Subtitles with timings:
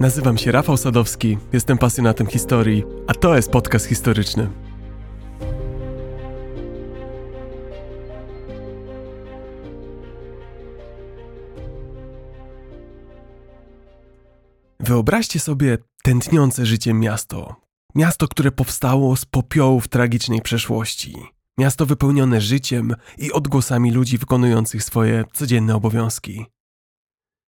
[0.00, 4.50] Nazywam się Rafał Sadowski, jestem pasjonatem historii, a to jest podcast historyczny.
[14.80, 17.56] Wyobraźcie sobie tętniące życiem miasto.
[17.94, 21.14] Miasto, które powstało z popiołów tragicznej przeszłości.
[21.58, 26.46] Miasto wypełnione życiem i odgłosami ludzi wykonujących swoje codzienne obowiązki.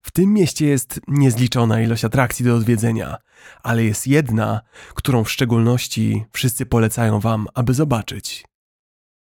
[0.01, 3.17] W tym mieście jest niezliczona ilość atrakcji do odwiedzenia,
[3.63, 4.61] ale jest jedna,
[4.95, 8.45] którą w szczególności wszyscy polecają wam, aby zobaczyć.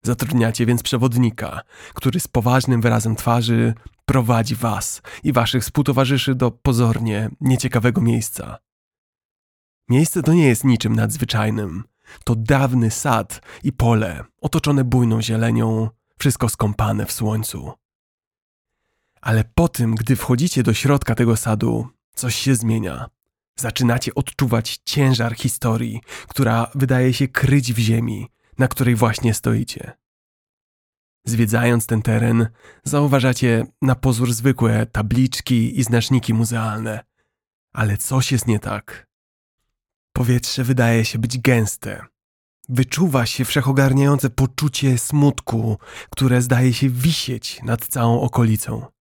[0.05, 1.62] Zatrudniacie więc przewodnika,
[1.94, 3.73] który z poważnym wyrazem twarzy
[4.05, 8.57] prowadzi was i waszych współtowarzyszy do pozornie nieciekawego miejsca.
[9.90, 11.84] Miejsce to nie jest niczym nadzwyczajnym.
[12.23, 17.82] To dawny sad i pole, otoczone bujną zielenią, wszystko skąpane w słońcu.
[19.24, 23.10] Ale po tym, gdy wchodzicie do środka tego sadu, coś się zmienia.
[23.60, 29.91] Zaczynacie odczuwać ciężar historii, która wydaje się kryć w ziemi, na której właśnie stoicie.
[31.26, 32.48] Zwiedzając ten teren,
[32.84, 37.04] zauważacie na pozór zwykłe tabliczki i znaczniki muzealne.
[37.74, 39.08] Ale coś jest nie tak.
[40.13, 42.05] Powietrze wydaje się być gęste.
[42.70, 45.77] Wyczuwa się wszechogarniające poczucie smutku,
[46.10, 48.93] które zdaje się wisieć nad całą okolicą.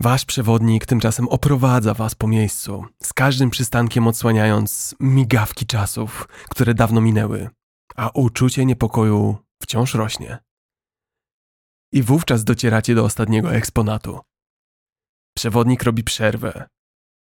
[0.00, 7.00] Wasz przewodnik tymczasem oprowadza was po miejscu, z każdym przystankiem odsłaniając migawki czasów, które dawno
[7.00, 7.50] minęły,
[7.96, 10.38] a uczucie niepokoju wciąż rośnie.
[11.92, 14.20] I wówczas docieracie do ostatniego eksponatu.
[15.36, 16.68] Przewodnik robi przerwę,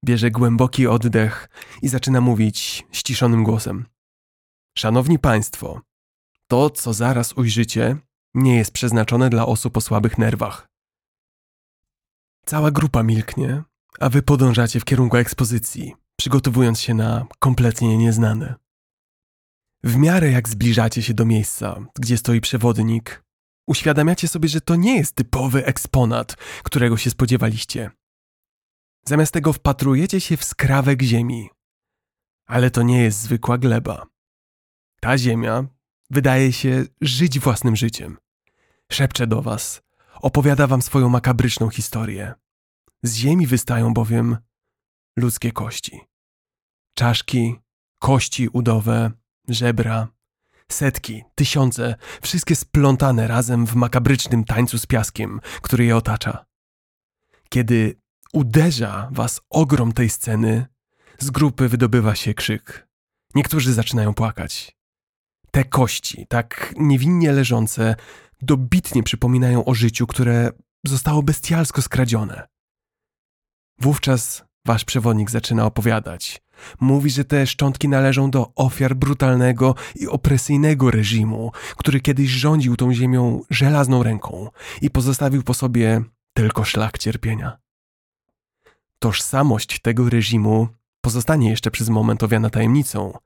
[0.05, 1.49] bierze głęboki oddech
[1.81, 3.85] i zaczyna mówić ściszonym głosem.
[4.77, 5.81] Szanowni Państwo,
[6.47, 7.97] to, co zaraz ujrzycie,
[8.33, 10.68] nie jest przeznaczone dla osób o słabych nerwach.
[12.45, 13.63] Cała grupa milknie,
[13.99, 18.55] a wy podążacie w kierunku ekspozycji, przygotowując się na kompletnie nieznane.
[19.83, 23.23] W miarę jak zbliżacie się do miejsca, gdzie stoi przewodnik,
[23.67, 27.91] uświadamiacie sobie, że to nie jest typowy eksponat, którego się spodziewaliście.
[29.05, 31.49] Zamiast tego wpatrujecie się w skrawek ziemi.
[32.45, 34.05] Ale to nie jest zwykła gleba.
[34.99, 35.67] Ta ziemia
[36.09, 38.17] wydaje się żyć własnym życiem.
[38.91, 39.81] Szepcze do was,
[40.21, 42.33] opowiada wam swoją makabryczną historię.
[43.03, 44.37] Z ziemi wystają bowiem
[45.17, 46.01] ludzkie kości.
[46.93, 47.55] Czaszki,
[47.99, 49.11] kości udowe,
[49.47, 50.07] żebra,
[50.71, 56.45] setki, tysiące, wszystkie splątane razem w makabrycznym tańcu z piaskiem, który je otacza.
[57.49, 57.95] Kiedy
[58.33, 60.65] uderza was ogrom tej sceny,
[61.19, 62.87] z grupy wydobywa się krzyk.
[63.35, 64.77] Niektórzy zaczynają płakać.
[65.51, 67.95] Te kości, tak niewinnie leżące,
[68.41, 70.51] dobitnie przypominają o życiu, które
[70.85, 72.47] zostało bestialsko skradzione.
[73.79, 76.41] Wówczas wasz przewodnik zaczyna opowiadać.
[76.79, 82.93] Mówi, że te szczątki należą do ofiar brutalnego i opresyjnego reżimu, który kiedyś rządził tą
[82.93, 84.49] ziemią żelazną ręką
[84.81, 86.01] i pozostawił po sobie
[86.33, 87.57] tylko szlak cierpienia.
[88.99, 90.67] Tożsamość tego reżimu
[91.01, 93.17] pozostanie jeszcze przez moment owiana tajemnicą,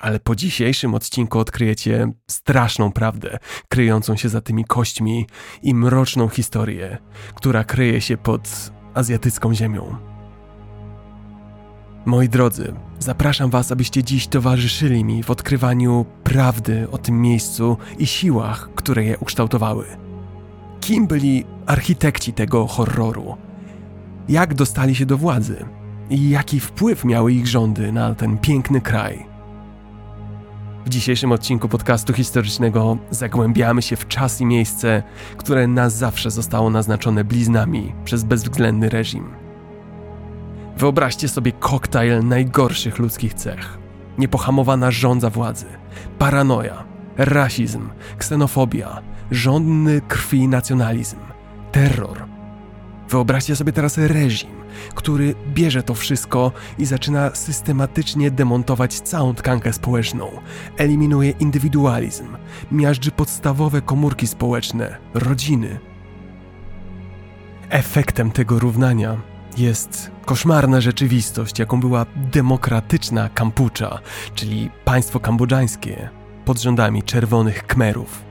[0.00, 3.38] ale po dzisiejszym odcinku odkryjecie straszną prawdę,
[3.68, 5.26] kryjącą się za tymi kośćmi
[5.62, 6.98] i mroczną historię,
[7.34, 9.96] która kryje się pod azjatycką ziemią.
[12.06, 18.06] Moi drodzy, zapraszam Was, abyście dziś towarzyszyli mi w odkrywaniu prawdy o tym miejscu i
[18.06, 19.86] siłach, które je ukształtowały.
[20.80, 23.36] Kim byli architekci tego horroru?
[24.28, 25.64] Jak dostali się do władzy?
[26.10, 29.29] I jaki wpływ miały ich rządy na ten piękny kraj?
[30.86, 35.02] W dzisiejszym odcinku podcastu historycznego zagłębiamy się w czas i miejsce,
[35.36, 39.30] które na zawsze zostało naznaczone bliznami przez bezwzględny reżim.
[40.76, 43.78] Wyobraźcie sobie koktajl najgorszych ludzkich cech.
[44.18, 45.66] Niepohamowana żądza władzy,
[46.18, 46.84] paranoja,
[47.16, 47.88] rasizm,
[48.18, 51.16] ksenofobia, żądny krwi nacjonalizm,
[51.72, 52.24] terror.
[53.08, 54.59] Wyobraźcie sobie teraz reżim,
[54.94, 60.30] który bierze to wszystko i zaczyna systematycznie demontować całą tkankę społeczną,
[60.76, 62.36] eliminuje indywidualizm,
[62.72, 65.78] miażdży podstawowe komórki społeczne, rodziny.
[67.70, 69.16] Efektem tego równania
[69.56, 73.98] jest koszmarna rzeczywistość, jaką była demokratyczna Kampucza,
[74.34, 76.08] czyli państwo kambodżańskie
[76.44, 78.22] pod rządami czerwonych Kmerów.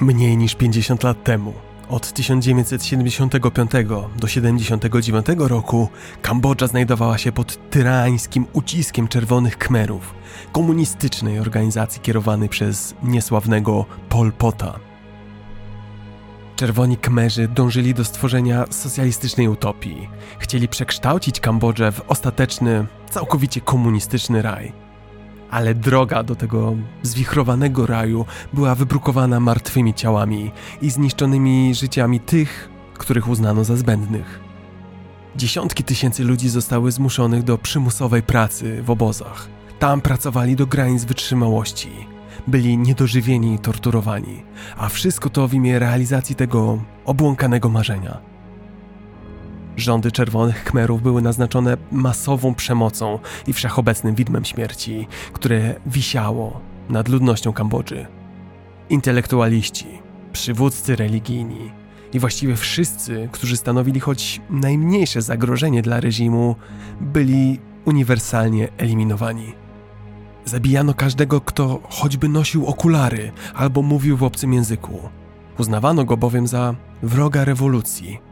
[0.00, 1.52] Mniej niż 50 lat temu
[1.88, 3.70] od 1975
[4.16, 5.88] do 1979 roku
[6.22, 10.14] Kambodża znajdowała się pod tyrańskim uciskiem czerwonych Khmerów,
[10.52, 14.78] komunistycznej organizacji kierowanej przez niesławnego Pol Pota.
[16.56, 20.08] Czerwoni Kmerzy dążyli do stworzenia socjalistycznej utopii.
[20.38, 24.87] Chcieli przekształcić Kambodżę w ostateczny, całkowicie komunistyczny raj.
[25.50, 30.50] Ale droga do tego zwichrowanego raju była wybrukowana martwymi ciałami
[30.82, 34.40] i zniszczonymi życiami tych, których uznano za zbędnych.
[35.36, 39.48] Dziesiątki tysięcy ludzi zostały zmuszonych do przymusowej pracy w obozach.
[39.78, 41.90] Tam pracowali do granic wytrzymałości.
[42.46, 44.42] Byli niedożywieni i torturowani,
[44.76, 48.20] a wszystko to w imię realizacji tego obłąkanego marzenia.
[49.78, 57.52] Rządy czerwonych Khmerów były naznaczone masową przemocą i wszechobecnym widmem śmierci, które wisiało nad ludnością
[57.52, 58.06] Kambodży.
[58.90, 59.86] Intelektualiści,
[60.32, 61.70] przywódcy religijni
[62.12, 66.56] i właściwie wszyscy, którzy stanowili choć najmniejsze zagrożenie dla reżimu,
[67.00, 69.52] byli uniwersalnie eliminowani.
[70.44, 75.00] Zabijano każdego, kto choćby nosił okulary albo mówił w obcym języku.
[75.58, 78.27] Uznawano go bowiem za wroga rewolucji.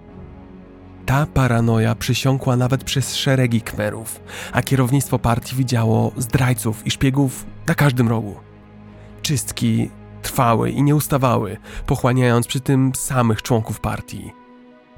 [1.06, 4.20] Ta paranoja przysiąkła nawet przez szeregi kmerów,
[4.52, 8.36] a kierownictwo partii widziało zdrajców i szpiegów na każdym rogu.
[9.22, 9.90] Czystki
[10.22, 11.56] trwały i nie ustawały,
[11.86, 14.32] pochłaniając przy tym samych członków partii.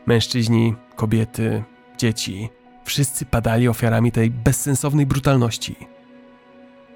[0.06, 1.64] Mężczyźni, kobiety,
[1.98, 2.48] dzieci
[2.84, 5.76] wszyscy padali ofiarami tej bezsensownej brutalności.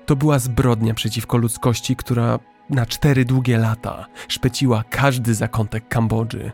[0.07, 2.39] To była zbrodnia przeciwko ludzkości, która
[2.71, 6.53] na cztery długie lata szpeciła każdy zakątek Kambodży.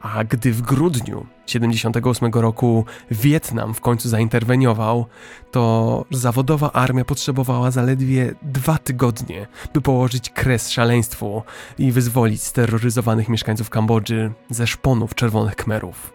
[0.00, 5.06] A gdy w grudniu 78 roku Wietnam w końcu zainterweniował,
[5.50, 11.42] to zawodowa armia potrzebowała zaledwie dwa tygodnie, by położyć kres szaleństwu
[11.78, 16.12] i wyzwolić steroryzowanych mieszkańców Kambodży ze szponów czerwonych kmerów.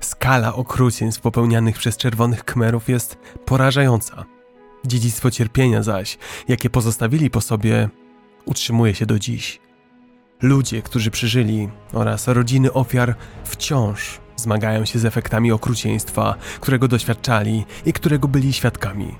[0.00, 4.24] Skala okrucieństw popełnianych przez czerwonych kmerów jest porażająca.
[4.86, 6.18] Dziedzictwo cierpienia zaś,
[6.48, 7.88] jakie pozostawili po sobie,
[8.44, 9.65] utrzymuje się do dziś.
[10.42, 17.92] Ludzie, którzy przeżyli oraz rodziny ofiar wciąż zmagają się z efektami okrucieństwa, którego doświadczali i
[17.92, 19.14] którego byli świadkami.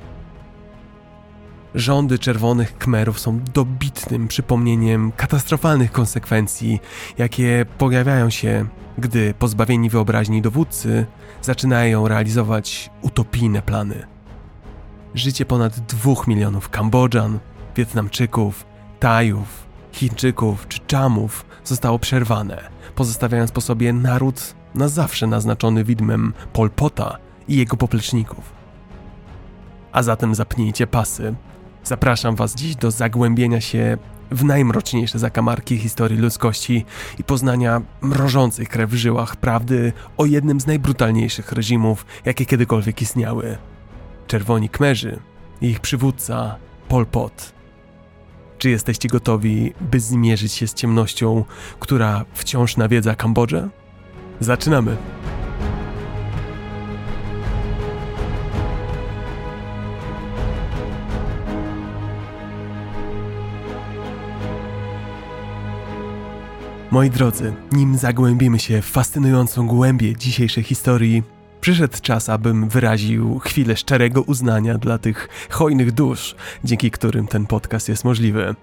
[1.74, 6.80] Rządy czerwonych kmerów są dobitnym przypomnieniem katastrofalnych konsekwencji,
[7.18, 8.66] jakie pojawiają się,
[8.98, 11.06] gdy pozbawieni wyobraźni dowódcy
[11.42, 14.06] zaczynają realizować utopijne plany.
[15.14, 17.38] Życie ponad dwóch milionów Kambodżan,
[17.76, 18.66] Wietnamczyków,
[19.00, 19.65] Tajów,
[19.96, 27.56] Chińczyków czy Czamów zostało przerwane, pozostawiając po sobie naród na zawsze naznaczony widmem Polpota i
[27.56, 28.52] jego popleczników.
[29.92, 31.34] A zatem zapnijcie pasy.
[31.84, 33.98] Zapraszam Was dziś do zagłębienia się
[34.30, 36.84] w najmroczniejsze zakamarki historii ludzkości
[37.18, 43.58] i poznania mrożących krew w żyłach prawdy o jednym z najbrutalniejszych reżimów, jakie kiedykolwiek istniały.
[44.26, 45.18] Czerwoni Kmerzy
[45.60, 46.56] i ich przywódca
[46.88, 47.55] Pol Pot.
[48.58, 51.44] Czy jesteście gotowi, by zmierzyć się z ciemnością,
[51.80, 53.68] która wciąż nawiedza Kambodżę?
[54.40, 54.96] Zaczynamy!
[66.90, 71.22] Moi drodzy, nim zagłębimy się w fascynującą głębię dzisiejszej historii,
[71.66, 76.34] przyszedł czas, abym wyraził chwilę szczerego uznania dla tych hojnych dusz,
[76.64, 78.54] dzięki którym ten podcast jest możliwy.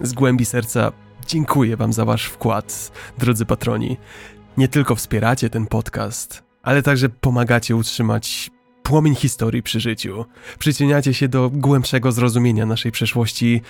[0.00, 0.92] Z głębi serca
[1.26, 3.96] dziękuję Wam za Wasz wkład, drodzy patroni.
[4.56, 8.50] Nie tylko wspieracie ten podcast, ale także pomagacie utrzymać
[8.82, 10.24] płomień historii przy życiu.
[10.58, 13.62] Przyczyniacie się do głębszego zrozumienia naszej przeszłości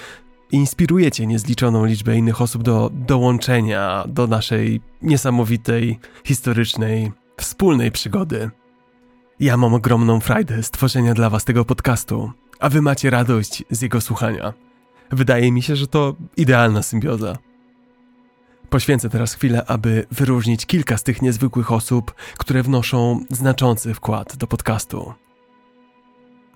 [0.52, 8.50] i inspirujecie niezliczoną liczbę innych osób do dołączenia do naszej niesamowitej, historycznej, wspólnej przygody.
[9.40, 13.82] Ja mam ogromną frajdę z tworzenia dla Was tego podcastu, a Wy macie radość z
[13.82, 14.52] jego słuchania.
[15.10, 17.38] Wydaje mi się, że to idealna symbioza.
[18.70, 24.46] Poświęcę teraz chwilę, aby wyróżnić kilka z tych niezwykłych osób, które wnoszą znaczący wkład do
[24.46, 25.14] podcastu.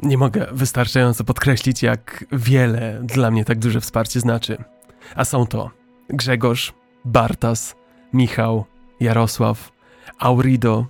[0.02, 4.64] Nie mogę wystarczająco podkreślić, jak wiele dla mnie tak duże wsparcie znaczy.
[5.16, 5.70] A są to
[6.08, 6.72] Grzegorz,
[7.04, 7.74] Bartas,
[8.12, 8.64] Michał,
[9.00, 9.72] Jarosław,
[10.20, 10.86] Aurido,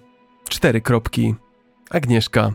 [0.48, 1.34] cztery kropki,
[1.90, 2.52] Agnieszka,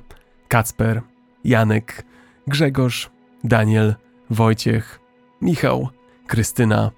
[0.47, 1.01] Kacper,
[1.43, 2.05] Janek,
[2.47, 3.09] Grzegorz,
[3.43, 3.95] Daniel,
[4.29, 4.99] Wojciech,
[5.41, 5.89] Michał,
[6.27, 6.91] Krystyna,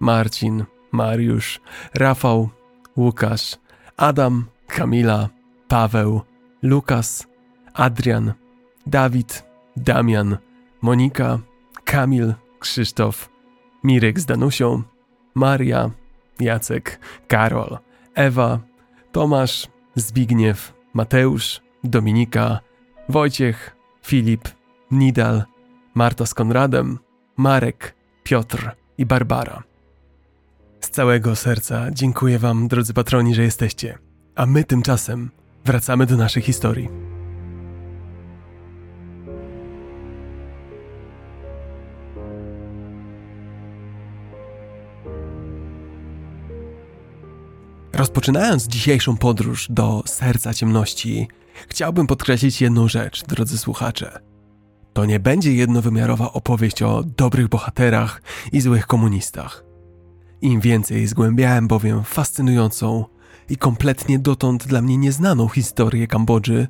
[0.00, 1.60] Marcin, Mariusz,
[1.94, 2.48] Rafał,
[2.96, 3.56] Łukasz,
[3.96, 5.28] Adam, Kamila,
[5.68, 6.20] Paweł,
[6.62, 7.26] Lukas,
[7.74, 8.32] Adrian,
[8.86, 9.44] Dawid,
[9.76, 10.38] Damian,
[10.82, 11.38] Monika,
[11.84, 13.28] Kamil, Krzysztof,
[13.84, 14.82] Mirek z Danusią,
[15.34, 15.90] Maria,
[16.40, 17.78] Jacek, Karol,
[18.14, 18.71] Ewa,
[19.12, 22.60] Tomasz, Zbigniew, Mateusz, Dominika,
[23.08, 24.48] Wojciech, Filip,
[24.90, 25.44] Nidal,
[25.94, 26.98] Marta z Konradem,
[27.36, 29.62] Marek, Piotr i Barbara.
[30.80, 33.98] Z całego serca dziękuję Wam, drodzy patroni, że jesteście.
[34.34, 35.30] A my tymczasem
[35.64, 37.11] wracamy do naszej historii.
[48.02, 51.28] Rozpoczynając dzisiejszą podróż do serca ciemności,
[51.68, 54.20] chciałbym podkreślić jedną rzecz, drodzy słuchacze.
[54.92, 59.64] To nie będzie jednowymiarowa opowieść o dobrych bohaterach i złych komunistach.
[60.40, 63.04] Im więcej zgłębiałem bowiem fascynującą
[63.48, 66.68] i kompletnie dotąd dla mnie nieznaną historię Kambodży,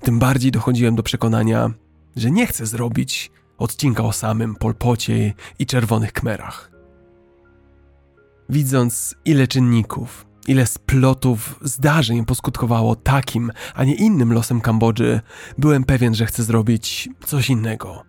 [0.00, 1.70] tym bardziej dochodziłem do przekonania,
[2.16, 6.70] że nie chcę zrobić odcinka o samym Polpocie i czerwonych kmerach.
[8.48, 15.20] Widząc ile czynników, ile splotów zdarzeń poskutkowało takim, a nie innym losem Kambodży,
[15.58, 18.02] byłem pewien, że chcę zrobić coś innego.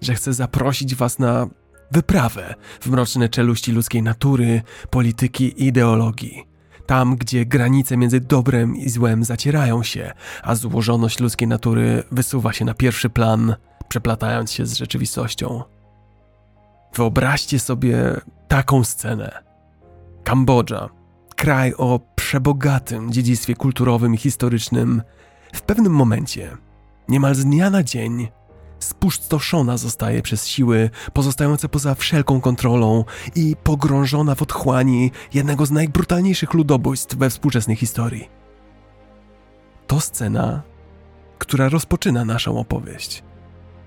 [0.00, 1.46] Że chcę zaprosić Was na
[1.92, 6.44] wyprawę w mroczne czeluści ludzkiej natury, polityki i ideologii.
[6.86, 12.64] Tam, gdzie granice między dobrem i złem zacierają się, a złożoność ludzkiej natury wysuwa się
[12.64, 13.54] na pierwszy plan,
[13.88, 15.62] przeplatając się z rzeczywistością.
[16.94, 19.42] Wyobraźcie sobie taką scenę.
[20.24, 20.88] Kambodża,
[21.36, 25.02] kraj o przebogatym dziedzictwie kulturowym i historycznym,
[25.52, 26.56] w pewnym momencie,
[27.08, 28.28] niemal z dnia na dzień,
[28.78, 36.54] spustoszona zostaje przez siły pozostające poza wszelką kontrolą i pogrążona w otchłani jednego z najbrutalniejszych
[36.54, 38.28] ludobójstw we współczesnej historii.
[39.86, 40.62] To scena,
[41.38, 43.22] która rozpoczyna naszą opowieść.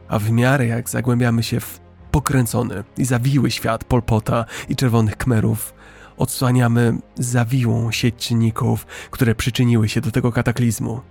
[0.07, 1.79] A w miarę jak zagłębiamy się w
[2.11, 5.73] pokręcony i zawiły świat Polpota i Czerwonych Kmerów,
[6.19, 11.01] odsłaniamy zawiłą sieć czynników, które przyczyniły się do tego kataklizmu.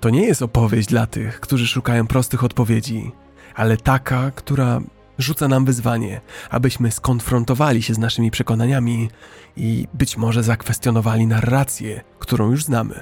[0.00, 3.12] To nie jest opowieść dla tych, którzy szukają prostych odpowiedzi,
[3.54, 4.80] ale taka, która
[5.18, 9.10] rzuca nam wyzwanie, abyśmy skonfrontowali się z naszymi przekonaniami
[9.56, 13.00] i być może zakwestionowali narrację, którą już znamy.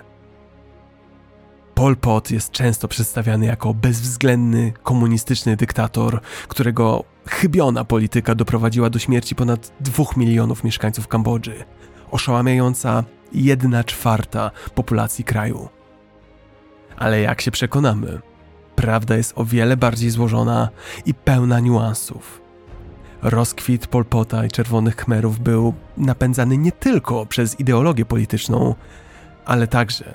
[1.75, 9.35] Pol Pot jest często przedstawiany jako bezwzględny, komunistyczny dyktator, którego chybiona polityka doprowadziła do śmierci
[9.35, 11.65] ponad dwóch milionów mieszkańców Kambodży,
[12.11, 15.69] oszałamiająca jedna czwarta populacji kraju.
[16.97, 18.21] Ale jak się przekonamy,
[18.77, 20.69] prawda jest o wiele bardziej złożona
[21.07, 22.43] i pełna niuansów.
[23.23, 28.75] Rozkwit Polpota i Czerwonych Khmerów był napędzany nie tylko przez ideologię polityczną,
[29.45, 30.15] ale także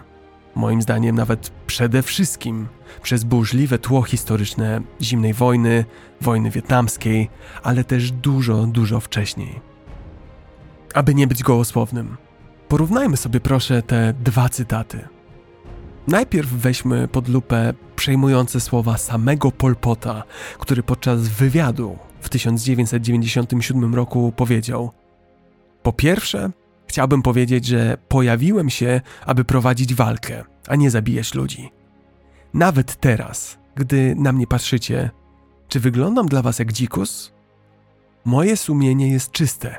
[0.57, 2.67] moim zdaniem nawet przede wszystkim
[3.01, 5.85] przez burzliwe tło historyczne zimnej wojny,
[6.21, 7.29] wojny wietnamskiej,
[7.63, 9.59] ale też dużo, dużo wcześniej.
[10.93, 12.17] Aby nie być gołosłownym,
[12.67, 15.07] porównajmy sobie proszę te dwa cytaty.
[16.07, 20.23] Najpierw weźmy pod lupę przejmujące słowa samego Polpota,
[20.59, 24.91] który podczas wywiadu w 1997 roku powiedział:
[25.83, 26.49] Po pierwsze,
[26.87, 31.71] Chciałbym powiedzieć, że pojawiłem się, aby prowadzić walkę, a nie zabijać ludzi.
[32.53, 35.09] Nawet teraz, gdy na mnie patrzycie,
[35.67, 37.33] czy wyglądam dla was jak dzikus?
[38.25, 39.77] Moje sumienie jest czyste.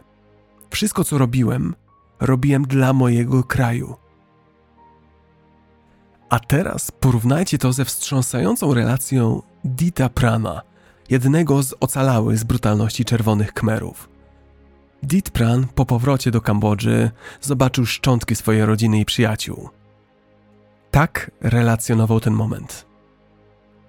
[0.70, 1.74] Wszystko, co robiłem,
[2.20, 3.96] robiłem dla mojego kraju.
[6.28, 10.62] A teraz porównajcie to ze wstrząsającą relacją Dita Prana,
[11.10, 14.17] jednego z ocalałych z brutalności czerwonych Kmerów.
[15.02, 19.68] Ditpran po powrocie do Kambodży zobaczył szczątki swojej rodziny i przyjaciół.
[20.90, 22.86] Tak relacjonował ten moment.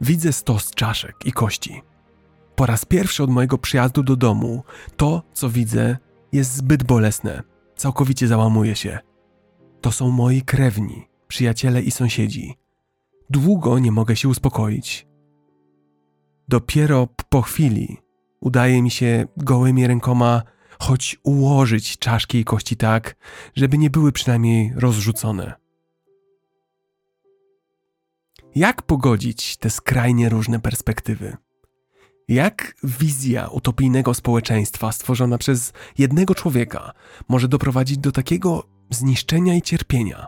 [0.01, 1.81] Widzę stos czaszek i kości.
[2.55, 4.63] Po raz pierwszy od mojego przyjazdu do domu
[4.97, 5.97] to, co widzę,
[6.31, 7.43] jest zbyt bolesne.
[7.75, 8.99] Całkowicie załamuje się.
[9.81, 12.57] To są moi krewni, przyjaciele i sąsiedzi.
[13.29, 15.07] Długo nie mogę się uspokoić.
[16.47, 17.97] Dopiero po chwili
[18.41, 20.43] udaje mi się gołymi rękoma
[20.79, 23.15] choć ułożyć czaszki i kości tak,
[23.55, 25.53] żeby nie były przynajmniej rozrzucone.
[28.55, 31.37] Jak pogodzić te skrajnie różne perspektywy?
[32.27, 36.93] Jak wizja utopijnego społeczeństwa stworzona przez jednego człowieka
[37.27, 40.27] może doprowadzić do takiego zniszczenia i cierpienia?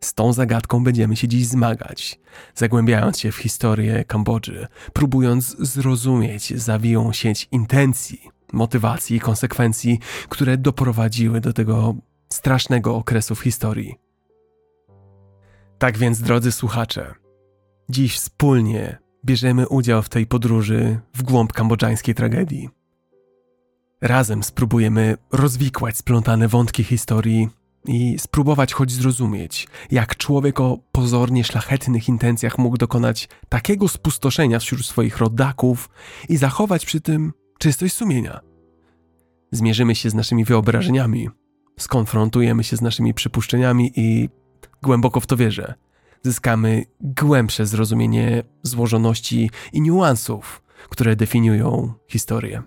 [0.00, 2.20] Z tą zagadką będziemy się dziś zmagać,
[2.54, 11.40] zagłębiając się w historię Kambodży, próbując zrozumieć zawiłą sieć intencji, motywacji i konsekwencji, które doprowadziły
[11.40, 11.94] do tego
[12.32, 13.94] strasznego okresu w historii.
[15.78, 17.14] Tak więc, drodzy słuchacze,
[17.88, 22.68] dziś wspólnie bierzemy udział w tej podróży w głąb kambodżańskiej tragedii.
[24.00, 27.48] Razem spróbujemy rozwikłać splątane wątki historii
[27.86, 34.86] i spróbować choć zrozumieć, jak człowiek o pozornie szlachetnych intencjach mógł dokonać takiego spustoszenia wśród
[34.86, 35.90] swoich rodaków
[36.28, 38.40] i zachować przy tym czystość sumienia.
[39.52, 41.28] zmierzymy się z naszymi wyobrażeniami,
[41.78, 44.28] skonfrontujemy się z naszymi przypuszczeniami i
[44.82, 45.74] głęboko w to wierzę.
[46.22, 52.62] Zyskamy głębsze zrozumienie złożoności i niuansów, które definiują historię.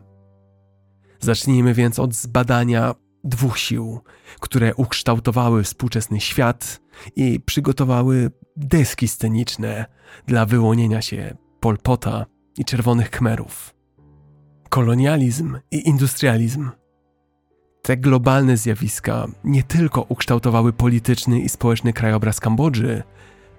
[1.20, 4.00] Zacznijmy więc od zbadania dwóch sił,
[4.40, 6.82] które ukształtowały współczesny świat
[7.16, 9.86] i przygotowały deski sceniczne
[10.28, 12.26] dla wyłonienia się Polpota
[12.58, 13.75] i Czerwonych Khmerów.
[14.76, 16.70] Kolonializm i industrializm.
[17.82, 23.04] Te globalne zjawiska nie tylko ukształtowały polityczny i społeczny krajobraz Kambodży,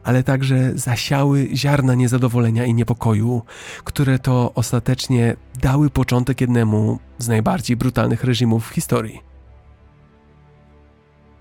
[0.04, 3.42] ale także zasiały ziarna niezadowolenia i niepokoju,
[3.84, 9.20] które to ostatecznie dały początek jednemu z najbardziej brutalnych reżimów w historii.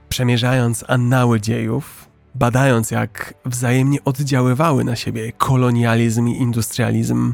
[0.10, 7.34] Przemierzając annały dziejów, badając jak wzajemnie oddziaływały na siebie kolonializm i industrializm,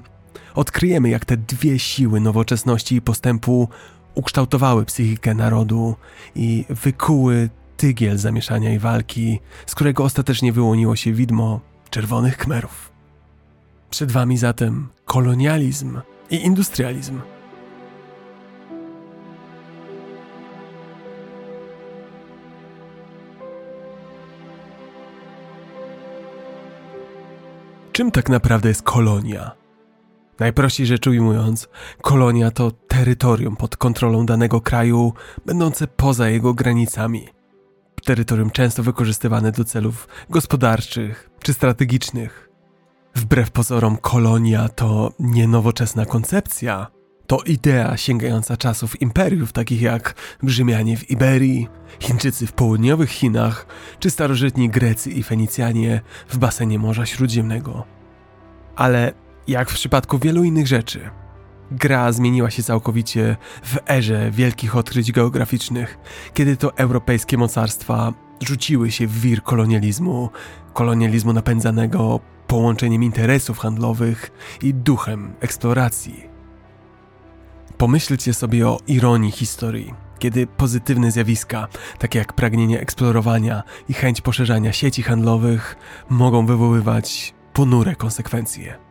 [0.55, 3.69] odkryjemy jak te dwie siły nowoczesności i postępu
[4.15, 5.95] ukształtowały psychikę narodu
[6.35, 11.59] i wykuły tygiel zamieszania i walki, z którego ostatecznie wyłoniło się widmo
[11.89, 12.91] czerwonych kmerów.
[13.89, 17.21] Przed wami zatem kolonializm i industrializm.
[27.91, 29.60] Czym tak naprawdę jest kolonia?
[30.41, 31.69] Najprościej rzecz ujmując,
[32.01, 35.13] kolonia to terytorium pod kontrolą danego kraju,
[35.45, 37.27] będące poza jego granicami.
[38.05, 42.49] Terytorium często wykorzystywane do celów gospodarczych czy strategicznych.
[43.15, 46.87] Wbrew pozorom, kolonia to nie nowoczesna koncepcja.
[47.27, 51.67] To idea sięgająca czasów imperiów, takich jak Rzymianie w Iberii,
[51.99, 53.65] Chińczycy w południowych Chinach,
[53.99, 57.85] czy starożytni Grecy i Fenicjanie w basenie Morza Śródziemnego.
[58.75, 59.13] Ale
[59.47, 61.09] jak w przypadku wielu innych rzeczy,
[61.71, 65.97] gra zmieniła się całkowicie w erze wielkich odkryć geograficznych,
[66.33, 70.29] kiedy to europejskie mocarstwa rzuciły się w wir kolonializmu,
[70.73, 76.23] kolonializmu napędzanego połączeniem interesów handlowych i duchem eksploracji.
[77.77, 81.67] Pomyślcie sobie o ironii historii, kiedy pozytywne zjawiska,
[81.99, 85.75] takie jak pragnienie eksplorowania i chęć poszerzania sieci handlowych,
[86.09, 88.90] mogą wywoływać ponure konsekwencje.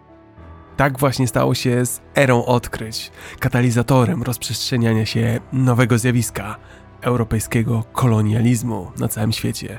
[0.81, 6.57] Tak właśnie stało się z erą odkryć, katalizatorem rozprzestrzeniania się nowego zjawiska
[7.01, 9.79] europejskiego kolonializmu na całym świecie.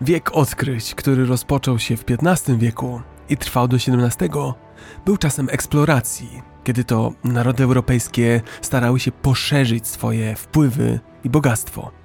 [0.00, 4.30] Wiek odkryć, który rozpoczął się w XV wieku i trwał do XVII,
[5.04, 12.01] był czasem eksploracji, kiedy to narody europejskie starały się poszerzyć swoje wpływy i bogactwo.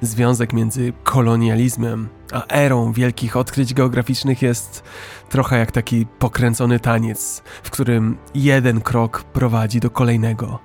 [0.00, 4.82] Związek między kolonializmem a erą wielkich odkryć geograficznych jest
[5.28, 10.58] trochę jak taki pokręcony taniec, w którym jeden krok prowadzi do kolejnego.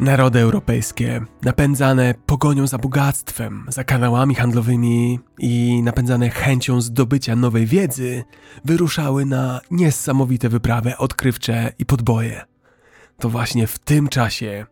[0.00, 8.24] Narody europejskie, napędzane pogonią za bogactwem, za kanałami handlowymi i napędzane chęcią zdobycia nowej wiedzy,
[8.64, 12.44] wyruszały na niesamowite wyprawy odkrywcze i podboje.
[13.18, 14.66] To właśnie w tym czasie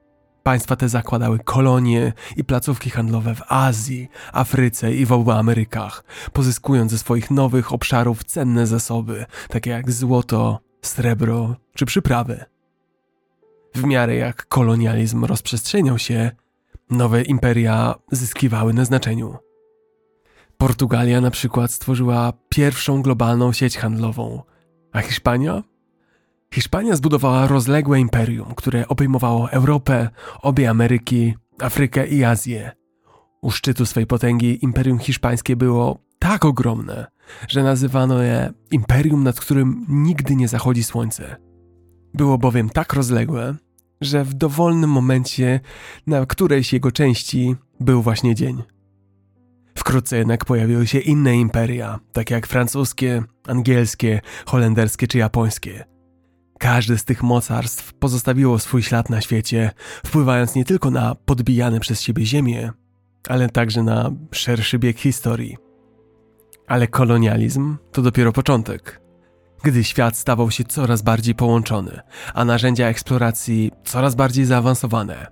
[0.44, 6.90] Państwa te zakładały kolonie i placówki handlowe w Azji, Afryce i w obu Amerykach, pozyskując
[6.90, 12.44] ze swoich nowych obszarów cenne zasoby, takie jak złoto, srebro czy przyprawy.
[13.74, 16.30] W miarę jak kolonializm rozprzestrzeniał się,
[16.90, 19.37] nowe imperia zyskiwały na znaczeniu.
[20.59, 24.42] Portugalia na przykład stworzyła pierwszą globalną sieć handlową,
[24.92, 25.62] a Hiszpania
[26.54, 30.08] Hiszpania zbudowała rozległe imperium, które obejmowało Europę,
[30.42, 32.72] obie Ameryki, Afrykę i Azję.
[33.42, 37.06] U szczytu swej potęgi imperium hiszpańskie było tak ogromne,
[37.48, 41.36] że nazywano je imperium, nad którym nigdy nie zachodzi słońce.
[42.14, 43.54] Było bowiem tak rozległe,
[44.00, 45.60] że w dowolnym momencie
[46.06, 48.62] na którejś jego części był właśnie dzień.
[49.74, 55.84] Wkrótce jednak pojawiły się inne imperia, takie jak francuskie, angielskie, holenderskie czy japońskie–
[56.64, 59.70] Każde z tych mocarstw pozostawiło swój ślad na świecie,
[60.07, 62.72] wpływając nie tylko na podbijane przez siebie ziemię,
[63.29, 65.57] ale także na szerszy bieg historii.
[66.66, 69.00] Ale kolonializm to dopiero początek.
[69.62, 72.00] Gdy świat stawał się coraz bardziej połączony,
[72.35, 75.27] a narzędzia eksploracji coraz bardziej zaawansowane,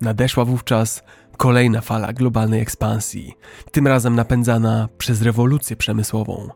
[0.00, 1.02] nadeszła wówczas
[1.36, 3.34] kolejna fala globalnej ekspansji,
[3.72, 6.48] tym razem napędzana przez rewolucję przemysłową.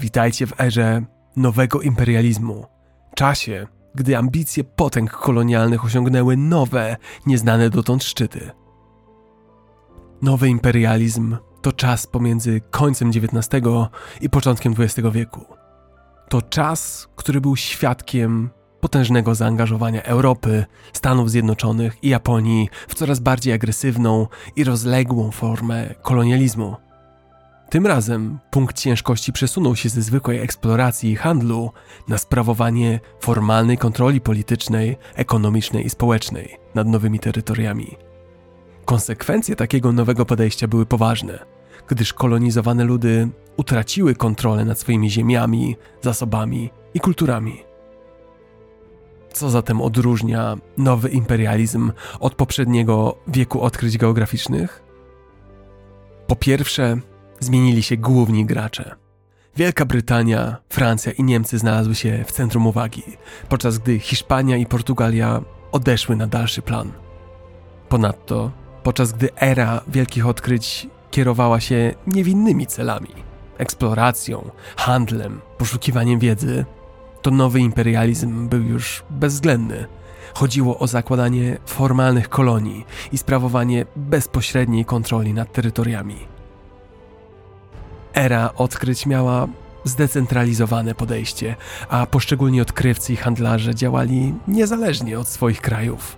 [0.00, 1.02] Witajcie w erze
[1.36, 2.77] nowego imperializmu
[3.18, 8.50] czasie, gdy ambicje potęg kolonialnych osiągnęły nowe, nieznane dotąd szczyty.
[10.22, 13.64] Nowy imperializm to czas pomiędzy końcem XIX
[14.20, 15.44] i początkiem XX wieku.
[16.28, 18.50] To czas, który był świadkiem
[18.80, 24.26] potężnego zaangażowania Europy, Stanów Zjednoczonych i Japonii w coraz bardziej agresywną
[24.56, 26.87] i rozległą formę kolonializmu.
[27.70, 31.70] Tym razem punkt ciężkości przesunął się ze zwykłej eksploracji i handlu
[32.08, 37.96] na sprawowanie formalnej kontroli politycznej, ekonomicznej i społecznej nad nowymi terytoriami.
[38.84, 41.38] Konsekwencje takiego nowego podejścia były poważne,
[41.88, 47.64] gdyż kolonizowane ludy utraciły kontrolę nad swoimi ziemiami, zasobami i kulturami.
[49.32, 54.82] Co zatem odróżnia nowy imperializm od poprzedniego wieku odkryć geograficznych?
[56.26, 57.00] Po pierwsze,
[57.40, 58.94] zmienili się główni gracze.
[59.56, 63.02] Wielka Brytania, Francja i Niemcy znalazły się w centrum uwagi,
[63.48, 65.40] podczas gdy Hiszpania i Portugalia
[65.72, 66.92] odeszły na dalszy plan.
[67.88, 68.50] Ponadto,
[68.82, 76.64] podczas gdy era wielkich odkryć kierowała się niewinnymi celami eksploracją, handlem, poszukiwaniem wiedzy
[77.22, 79.86] to nowy imperializm był już bezwzględny.
[80.34, 86.37] Chodziło o zakładanie formalnych kolonii i sprawowanie bezpośredniej kontroli nad terytoriami.
[88.14, 89.48] Era odkryć miała
[89.84, 91.56] zdecentralizowane podejście,
[91.88, 96.16] a poszczególni odkrywcy i handlarze działali niezależnie od swoich krajów.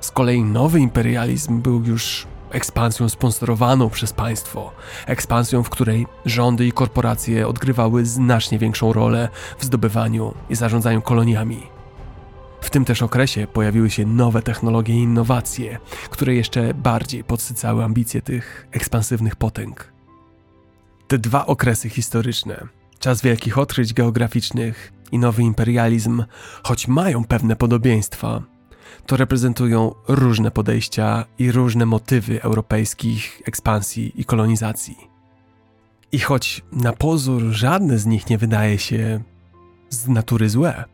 [0.00, 4.72] Z kolei nowy imperializm był już ekspansją sponsorowaną przez państwo,
[5.06, 11.62] ekspansją, w której rządy i korporacje odgrywały znacznie większą rolę w zdobywaniu i zarządzaniu koloniami.
[12.60, 15.78] W tym też okresie pojawiły się nowe technologie i innowacje,
[16.10, 19.93] które jeszcze bardziej podsycały ambicje tych ekspansywnych potęg.
[21.08, 22.66] Te dwa okresy historyczne,
[22.98, 26.24] czas wielkich odkryć geograficznych i nowy imperializm,
[26.62, 28.42] choć mają pewne podobieństwa,
[29.06, 34.96] to reprezentują różne podejścia i różne motywy europejskich ekspansji i kolonizacji.
[36.12, 39.20] I choć na pozór żadne z nich nie wydaje się
[39.90, 40.84] z natury złe,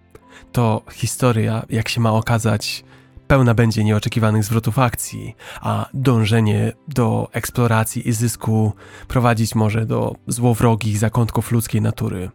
[0.52, 2.84] to historia, jak się ma okazać,
[3.30, 8.72] pełna będzie nieoczekiwanych zwrotów akcji, a dążenie do eksploracji i zysku
[9.08, 12.30] prowadzić może do złowrogich zakątków ludzkiej natury.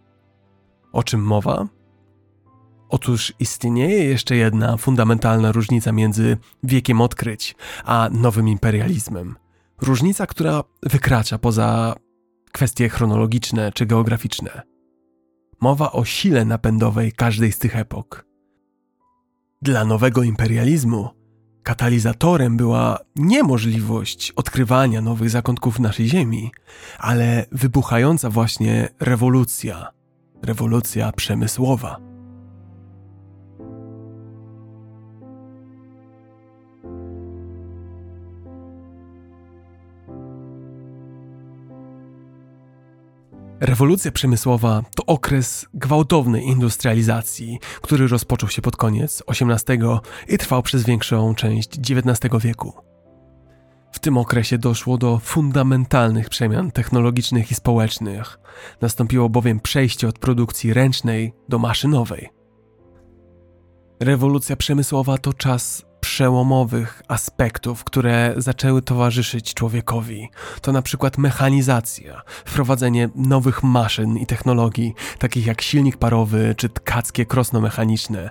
[0.93, 1.67] O czym mowa?
[2.89, 7.55] Otóż istnieje jeszcze jedna fundamentalna różnica między wiekiem odkryć
[7.85, 9.35] a nowym imperializmem.
[9.81, 11.95] Różnica, która wykracza poza
[12.51, 14.61] kwestie chronologiczne czy geograficzne.
[15.61, 18.25] Mowa o sile napędowej każdej z tych epok.
[19.65, 21.09] Dla nowego imperializmu
[21.63, 26.51] katalizatorem była niemożliwość odkrywania nowych zakątków naszej Ziemi,
[26.99, 29.91] ale wybuchająca właśnie rewolucja,
[30.43, 32.14] rewolucja przemysłowa.
[43.59, 49.79] Rewolucja przemysłowa to okres gwałtownej industrializacji, który rozpoczął się pod koniec XVIII
[50.27, 52.73] i trwał przez większą część XIX wieku.
[53.91, 58.39] W tym okresie doszło do fundamentalnych przemian technologicznych i społecznych.
[58.81, 62.29] Nastąpiło bowiem przejście od produkcji ręcznej do maszynowej.
[63.99, 70.29] Rewolucja przemysłowa to czas przełomowych aspektów, które zaczęły towarzyszyć człowiekowi.
[70.61, 77.25] To na przykład mechanizacja, wprowadzenie nowych maszyn i technologii, takich jak silnik parowy czy tkackie
[77.25, 78.29] krosno mechaniczne.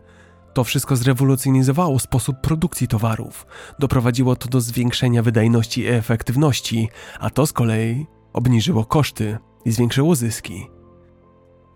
[0.55, 3.47] To wszystko zrewolucjonizowało sposób produkcji towarów,
[3.79, 6.89] doprowadziło to do zwiększenia wydajności i efektywności,
[7.21, 10.67] a to z kolei obniżyło koszty i zwiększyło zyski.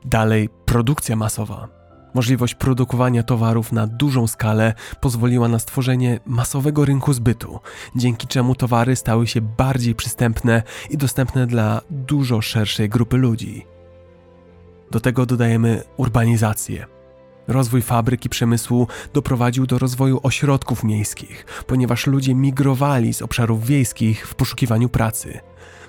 [0.04, 1.77] Dalej produkcja masowa
[2.14, 7.60] Możliwość produkowania towarów na dużą skalę pozwoliła na stworzenie masowego rynku zbytu,
[7.96, 13.66] dzięki czemu towary stały się bardziej przystępne i dostępne dla dużo szerszej grupy ludzi.
[14.90, 16.86] Do tego dodajemy urbanizację.
[17.48, 24.28] Rozwój fabryk i przemysłu doprowadził do rozwoju ośrodków miejskich, ponieważ ludzie migrowali z obszarów wiejskich
[24.28, 25.40] w poszukiwaniu pracy.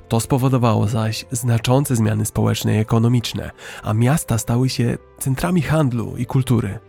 [0.09, 3.51] To spowodowało zaś znaczące zmiany społeczne i ekonomiczne,
[3.83, 6.79] a miasta stały się centrami handlu i kultury.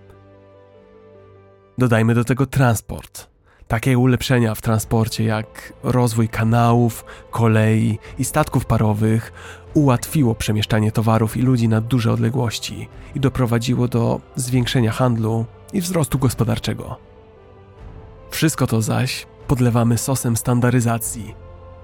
[1.78, 3.30] Dodajmy do tego transport.
[3.68, 9.32] Takie ulepszenia w transporcie jak rozwój kanałów, kolei i statków parowych
[9.74, 16.18] ułatwiło przemieszczanie towarów i ludzi na duże odległości i doprowadziło do zwiększenia handlu i wzrostu
[16.18, 16.96] gospodarczego.
[18.30, 21.34] Wszystko to zaś podlewamy sosem standaryzacji,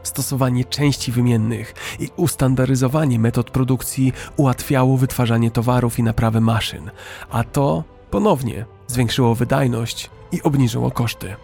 [0.07, 6.91] Stosowanie części wymiennych i ustandaryzowanie metod produkcji ułatwiało wytwarzanie towarów i naprawę maszyn,
[7.31, 11.35] a to ponownie zwiększyło wydajność i obniżyło koszty.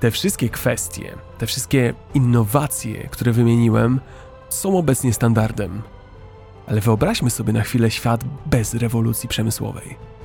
[0.00, 4.00] Te wszystkie kwestie, te wszystkie innowacje, które wymieniłem,
[4.48, 5.82] są obecnie standardem.
[6.66, 10.15] Ale wyobraźmy sobie na chwilę świat bez rewolucji przemysłowej.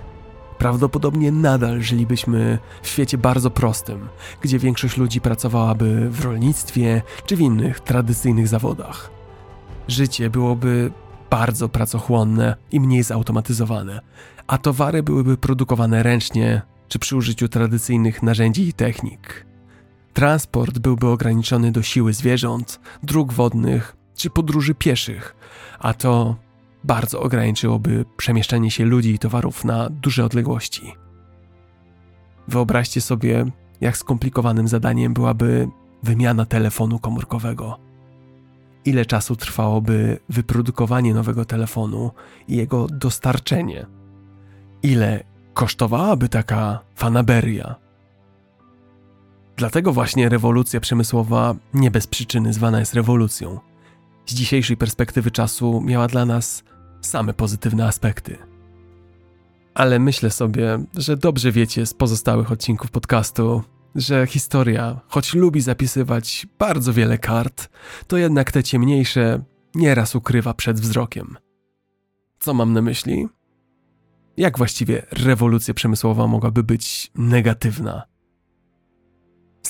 [0.61, 4.09] Prawdopodobnie nadal żylibyśmy w świecie bardzo prostym,
[4.41, 9.11] gdzie większość ludzi pracowałaby w rolnictwie czy w innych tradycyjnych zawodach.
[9.87, 10.91] Życie byłoby
[11.29, 14.01] bardzo pracochłonne i mniej zautomatyzowane,
[14.47, 19.45] a towary byłyby produkowane ręcznie czy przy użyciu tradycyjnych narzędzi i technik.
[20.13, 25.35] Transport byłby ograniczony do siły zwierząt, dróg wodnych czy podróży pieszych,
[25.79, 26.35] a to
[26.83, 30.93] bardzo ograniczyłoby przemieszczanie się ludzi i towarów na duże odległości.
[32.47, 33.45] Wyobraźcie sobie,
[33.81, 35.67] jak skomplikowanym zadaniem byłaby
[36.03, 37.79] wymiana telefonu komórkowego.
[38.85, 42.11] Ile czasu trwałoby wyprodukowanie nowego telefonu
[42.47, 43.85] i jego dostarczenie?
[44.83, 47.75] Ile kosztowałaby taka fanaberia?
[49.55, 53.59] Dlatego właśnie rewolucja przemysłowa nie bez przyczyny zwana jest rewolucją.
[54.25, 56.63] Z dzisiejszej perspektywy czasu miała dla nas
[57.01, 58.37] same pozytywne aspekty.
[59.73, 63.63] Ale myślę sobie, że dobrze wiecie z pozostałych odcinków podcastu,
[63.95, 67.69] że historia, choć lubi zapisywać bardzo wiele kart,
[68.07, 69.43] to jednak te ciemniejsze
[69.75, 71.37] nieraz ukrywa przed wzrokiem.
[72.39, 73.27] Co mam na myśli?
[74.37, 78.10] Jak właściwie rewolucja przemysłowa mogłaby być negatywna?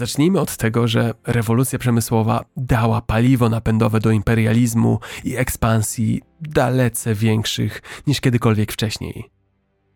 [0.01, 7.81] Zacznijmy od tego, że rewolucja przemysłowa dała paliwo napędowe do imperializmu i ekspansji dalece większych
[8.07, 9.29] niż kiedykolwiek wcześniej.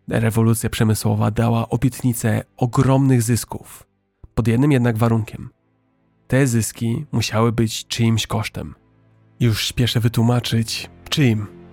[0.08, 3.88] Rewolucja przemysłowa dała obietnicę ogromnych zysków,
[4.36, 5.50] pod jednym jednak warunkiem.
[6.28, 8.76] Te zyski musiały być czyimś kosztem.
[9.40, 11.65] Już śpieszę wytłumaczyć, czyim.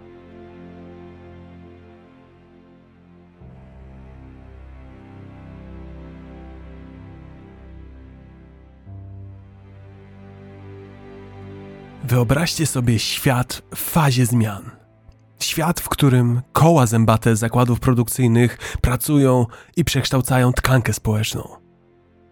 [12.04, 14.70] Wyobraźcie sobie świat w fazie zmian.
[15.40, 21.48] Świat, w którym koła zębate zakładów produkcyjnych pracują i przekształcają tkankę społeczną.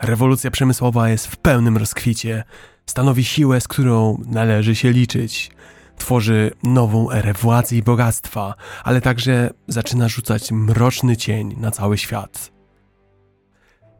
[0.02, 2.44] Rewolucja przemysłowa jest w pełnym rozkwicie,
[2.86, 5.50] stanowi siłę, z którą należy się liczyć.
[5.96, 8.54] Tworzy nową erę władzy i bogactwa,
[8.84, 12.52] ale także zaczyna rzucać mroczny cień na cały świat.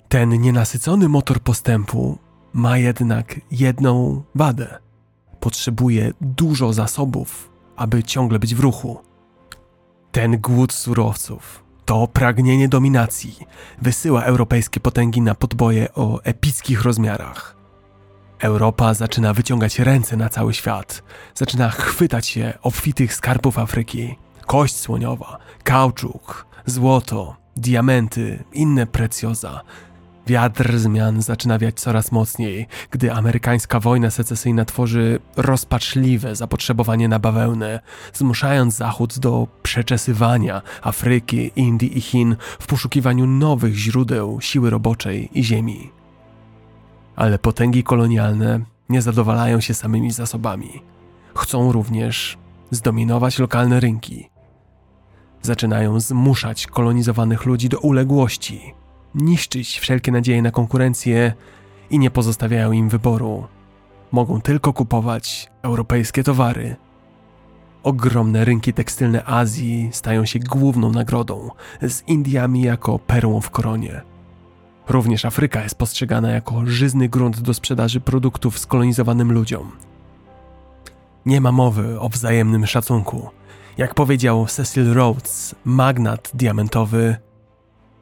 [0.09, 2.19] Ten nienasycony motor postępu
[2.53, 4.79] ma jednak jedną wadę–
[5.41, 9.01] potrzebuje dużo zasobów, aby ciągle być w ruchu.
[10.13, 13.39] Ten głód surowców, to pragnienie dominacji
[13.83, 17.57] wysyła europejskie potęgi na podboje o epickich rozmiarach.
[18.41, 21.03] Europa zaczyna wyciągać ręce na cały świat,
[21.35, 29.61] zaczyna chwytać się obfitych skarbów Afryki, kość słoniowa, kauczuk, złoto, diamenty, inne precjoza,
[30.27, 37.81] Wiatr zmian zaczyna wiać coraz mocniej, gdy amerykańska wojna secesyjna tworzy rozpaczliwe zapotrzebowanie na bawełnę,
[38.13, 45.45] zmuszając Zachód do przeczesywania Afryki, Indii i Chin w poszukiwaniu nowych źródeł siły roboczej i
[45.45, 45.91] ziemi.
[47.17, 50.83] Ale potęgi kolonialne nie zadowalają się samymi zasobami.
[51.37, 52.39] Chcą również
[52.71, 54.31] zdominować lokalne rynki.
[55.43, 58.80] Zaczynają zmuszać kolonizowanych ludzi do uległości
[59.15, 61.33] niszczyć wszelkie nadzieje na konkurencję
[61.91, 63.47] i nie pozostawiają im wyboru.
[64.13, 66.77] Mogą tylko kupować europejskie towary.
[67.83, 71.51] Ogromne rynki tekstylne Azji stają się główną nagrodą,
[71.83, 74.01] z Indiami jako perłą w koronie.
[74.89, 79.73] Również Afryka jest postrzegana jako żyzny grunt do sprzedaży produktów skolonizowanym ludziom.
[81.27, 83.31] Nie ma mowy o wzajemnym szacunku.
[83.79, 87.17] Jak powiedział Cecil Rhodes, magnat diamentowy,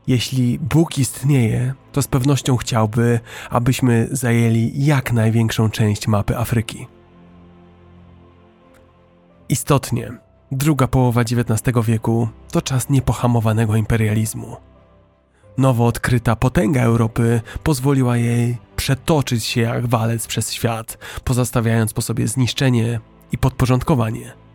[0.09, 6.87] jeśli Bóg istnieje, to z pewnością chciałby, abyśmy zajęli jak największą część mapy Afryki.
[9.49, 10.13] Istotnie,
[10.53, 14.57] druga połowa XIX wieku to czas niepohamowanego imperializmu.
[15.59, 22.29] Nowo odkryta potęga Europy pozwoliła jej przetoczyć się jak walec przez świat, pozostawiając po sobie
[22.29, 23.01] zniszczenie
[23.33, 24.48] i podporządkowanie.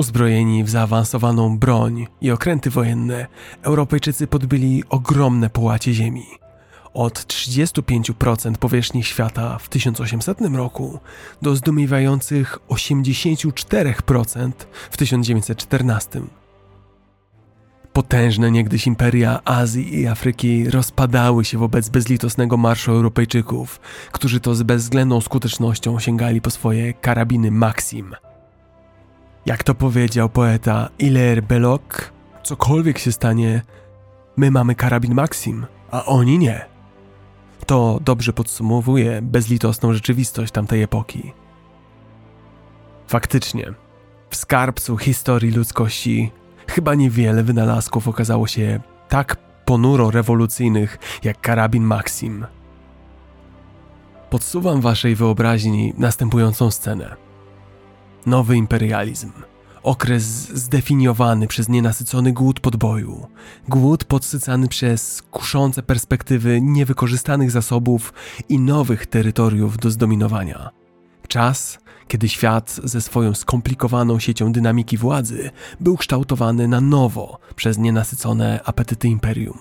[0.00, 3.26] Uzbrojeni w zaawansowaną broń i okręty wojenne,
[3.62, 6.26] Europejczycy podbyli ogromne połacie ziemi.
[6.94, 10.98] Od 35% powierzchni świata w 1800 roku
[11.42, 14.50] do zdumiewających 84%
[14.90, 16.20] w 1914.
[17.92, 23.80] Potężne niegdyś imperia Azji i Afryki rozpadały się wobec bezlitosnego marszu Europejczyków,
[24.12, 28.14] którzy to z bezwzględną skutecznością sięgali po swoje karabiny Maxim–
[29.50, 31.82] jak to powiedział poeta Hilaire Belloc,
[32.42, 33.62] cokolwiek się stanie,
[34.36, 36.66] my mamy karabin Maxim, a oni nie.
[37.66, 41.32] To dobrze podsumowuje bezlitosną rzeczywistość tamtej epoki.
[43.08, 43.74] Faktycznie,
[44.30, 46.30] w skarbcu historii ludzkości
[46.68, 52.46] chyba niewiele wynalazków okazało się tak ponuro rewolucyjnych jak karabin Maxim.
[54.30, 57.29] Podsuwam waszej wyobraźni następującą scenę.
[58.26, 59.32] Nowy imperializm.
[59.82, 63.26] Okres zdefiniowany przez nienasycony głód podboju,
[63.68, 68.12] głód podsycany przez kuszące perspektywy niewykorzystanych zasobów
[68.48, 70.70] i nowych terytoriów do zdominowania.
[71.28, 71.78] Czas,
[72.08, 79.08] kiedy świat ze swoją skomplikowaną siecią dynamiki władzy był kształtowany na nowo przez nienasycone apetyty
[79.08, 79.58] imperium.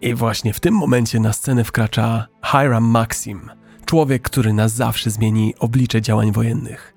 [0.00, 3.50] I właśnie w tym momencie na scenę wkracza Hiram Maxim,
[3.90, 6.94] człowiek, który na zawsze zmieni oblicze działań wojennych.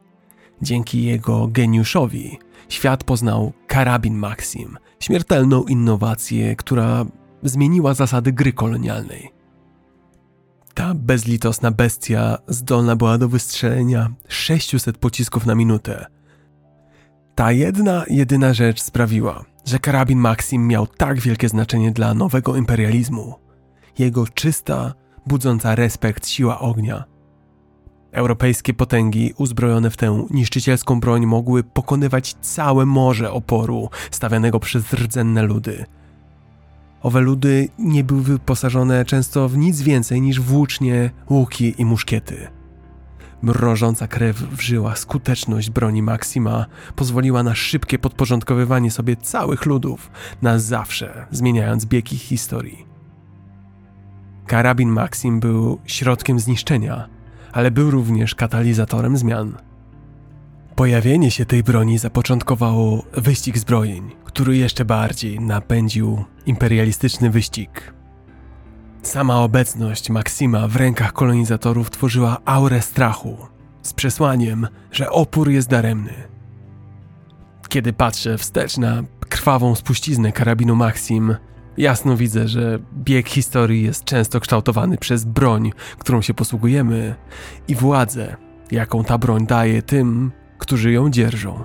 [0.62, 7.06] Dzięki jego geniuszowi świat poznał karabin Maxim, śmiertelną innowację, która
[7.43, 9.32] zmieniła zasady gry kolonialnej.
[10.73, 16.06] Ta bezlitosna bestia zdolna była do wystrzelenia 600 pocisków na minutę.
[17.36, 23.36] Ta jedna, jedyna rzecz sprawiła, że karabin Maxim miał tak wielkie znaczenie dla nowego imperializmu.
[23.99, 24.93] Jego czysta,
[25.27, 27.03] budząca respekt siła ognia.
[28.12, 35.43] Europejskie potęgi uzbrojone w tę niszczycielską broń mogły pokonywać całe morze oporu stawianego przez rdzenne
[35.43, 35.86] ludy–
[37.03, 42.47] Owe ludy nie były wyposażone często w nic więcej niż włócznie, łuki i muszkiety.
[43.41, 51.27] Mrożąca krew w skuteczność broni Maxima pozwoliła na szybkie podporządkowywanie sobie całych ludów, na zawsze
[51.31, 52.92] zmieniając bieg ich historii.
[54.47, 57.10] Karabin Maxim był środkiem zniszczenia,
[57.51, 59.58] ale był również katalizatorem zmian.
[60.75, 67.93] Pojawienie się tej broni zapoczątkowało wyścig zbrojeń, który jeszcze bardziej napędził imperialistyczny wyścig.
[69.01, 73.38] Sama obecność Maksima w rękach kolonizatorów tworzyła aurę strachu,
[73.82, 76.13] z przesłaniem, że opór jest daremny.
[77.69, 81.36] Kiedy patrzę wstecz na krwawą spuściznę karabinu Maxim,
[81.77, 87.15] jasno widzę, że bieg historii jest często kształtowany przez broń, którą się posługujemy
[87.67, 88.36] i władzę,
[88.71, 91.63] jaką ta broń daje tym, którzy ją dzierżą.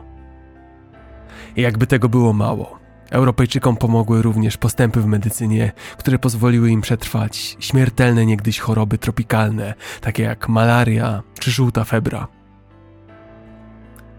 [1.56, 2.78] Jakby tego było mało,
[3.10, 10.22] Europejczykom pomogły również postępy w medycynie, które pozwoliły im przetrwać śmiertelne niegdyś choroby tropikalne, takie
[10.22, 12.28] jak malaria czy żółta febra.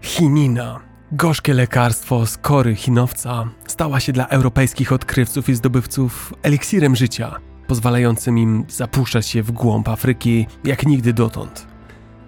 [0.00, 0.80] Chinina,
[1.12, 8.38] gorzkie lekarstwo z kory chinowca, stała się dla europejskich odkrywców i zdobywców eliksirem życia, pozwalającym
[8.38, 11.66] im zapuszczać się w głąb Afryki jak nigdy dotąd.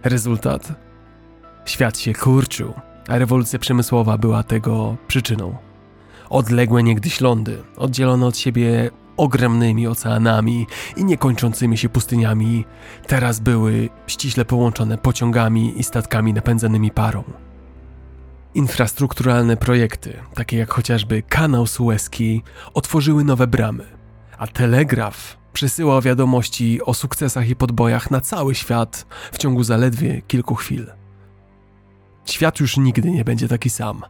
[0.04, 0.72] Rezultat?
[1.64, 2.74] Świat się kurczył,
[3.08, 5.56] a rewolucja przemysłowa była tego przyczyną.
[6.30, 10.66] Odległe niegdyś lądy, oddzielone od siebie ogromnymi oceanami
[10.96, 12.64] i niekończącymi się pustyniami,
[13.06, 17.24] teraz były ściśle połączone pociągami i statkami napędzanymi parą.
[18.54, 22.42] Infrastrukturalne projekty, takie jak chociażby kanał Suezki,
[22.74, 23.84] otworzyły nowe bramy,
[24.38, 30.54] a telegraf przesyłał wiadomości o sukcesach i podbojach na cały świat w ciągu zaledwie kilku
[30.54, 30.86] chwil.
[32.24, 34.02] Świat już nigdy nie będzie taki sam.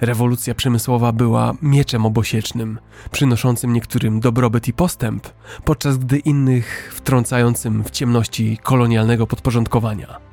[0.00, 2.78] Rewolucja przemysłowa była mieczem obosiecznym,
[3.10, 5.28] przynoszącym niektórym dobrobyt i postęp,
[5.64, 10.31] podczas gdy innych wtrącającym w ciemności kolonialnego podporządkowania.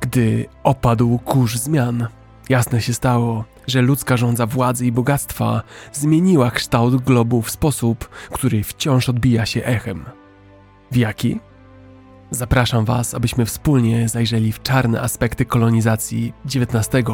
[0.00, 2.06] Gdy opadł kurz zmian,
[2.48, 8.64] jasne się stało, że ludzka rządza władzy i bogactwa zmieniła kształt globu w sposób, który
[8.64, 10.04] wciąż odbija się echem.
[10.90, 11.40] W jaki?
[12.30, 17.04] Zapraszam Was, abyśmy wspólnie zajrzeli w czarne aspekty kolonizacji XIX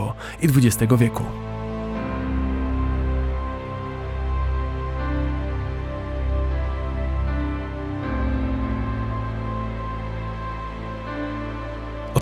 [0.43, 1.23] i XX wieku.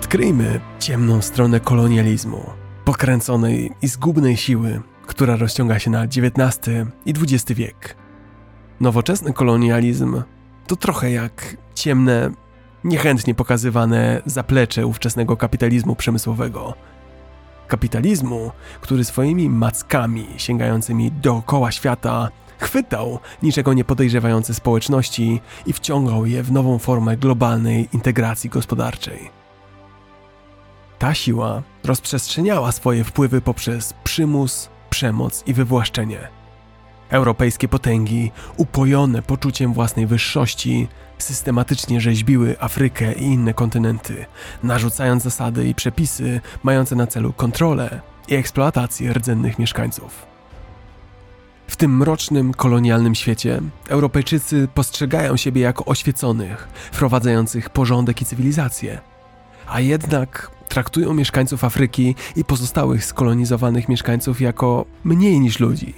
[0.05, 2.49] Odkryjmy ciemną stronę kolonializmu,
[2.85, 6.59] pokręconej i zgubnej siły, która rozciąga się na XIX
[7.05, 7.95] i XX wiek.
[8.79, 10.21] Nowoczesny kolonializm
[10.67, 12.29] to trochę jak ciemne
[12.83, 16.73] niechętnie pokazywane zaplecze ówczesnego kapitalizmu przemysłowego.
[17.67, 18.51] Kapitalizmu,
[18.81, 22.29] który swoimi mackami sięgającymi dookoła świata
[22.59, 29.44] chwytał niczego nie podejrzewające społeczności i wciągał je w nową formę globalnej integracji gospodarczej.
[30.99, 36.19] Ta siła rozprzestrzeniała swoje wpływy poprzez przymus, przemoc i wywłaszczenie.
[37.09, 40.87] Europejskie potęgi, upojone poczuciem własnej wyższości,
[41.17, 44.25] systematycznie rzeźbiły Afrykę i inne kontynenty,
[44.63, 50.25] narzucając zasady i przepisy mające na celu kontrolę i eksploatację rdzennych mieszkańców.
[51.67, 58.99] W tym mrocznym, kolonialnym świecie Europejczycy postrzegają siebie jako oświeconych, wprowadzających porządek i cywilizację,
[59.67, 65.93] a jednak traktują mieszkańców Afryki i pozostałych skolonizowanych mieszkańców jako mniej niż ludzi,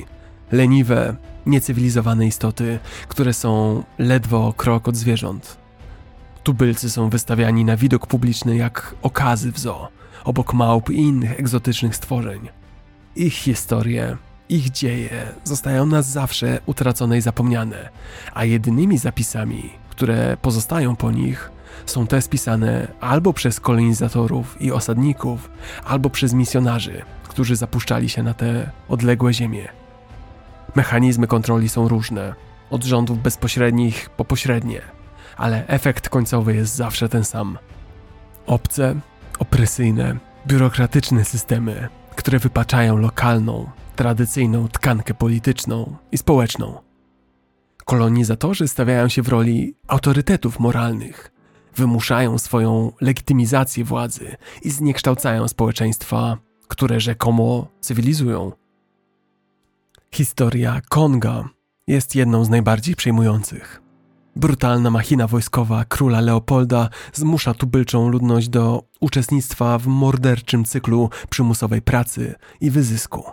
[0.52, 1.16] leniwe,
[1.46, 5.58] niecywilizowane istoty, które są ledwo krok od zwierząt.
[6.44, 9.88] Tubylcy są wystawiani na widok publiczny jak okazy w zoo,
[10.24, 12.50] obok małp i innych egzotycznych stworzeń.
[13.16, 14.18] Ich historie,
[14.50, 17.90] ich dzieje zostają na zawsze utracone i zapomniane,
[18.34, 21.52] a jedynymi zapisami, które pozostają po nich,
[21.88, 25.52] są te spisane albo przez kolonizatorów i osadników,
[25.86, 29.68] albo przez misjonarzy, którzy zapuszczali się na te odległe ziemie.
[30.76, 32.36] Mechanizmy kontroli są różne,
[32.70, 34.82] od rządów bezpośrednich po pośrednie,
[35.38, 37.58] ale efekt końcowy jest zawsze ten sam.
[38.46, 38.96] Obce,
[39.40, 40.18] opresyjne,
[40.48, 46.78] biurokratyczne systemy, które wypaczają lokalną, tradycyjną tkankę polityczną i społeczną.
[47.86, 51.32] Kolonizatorzy stawiają się w roli autorytetów moralnych,
[51.78, 58.52] wymuszają swoją legitymizację władzy i zniekształcają społeczeństwa, które rzekomo cywilizują.
[60.12, 61.50] Historia Konga
[61.88, 63.82] jest jedną z najbardziej przejmujących.
[64.36, 72.36] Brutalna machina wojskowa króla Leopolda zmusza tubylczą ludność do uczestnictwa w morderczym cyklu przymusowej pracy
[72.62, 73.24] i wyzysku.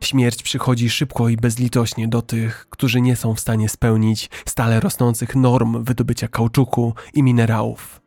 [0.00, 5.36] Śmierć przychodzi szybko i bezlitośnie do tych, którzy nie są w stanie spełnić stale rosnących
[5.36, 8.00] norm wydobycia kauczuku i minerałów.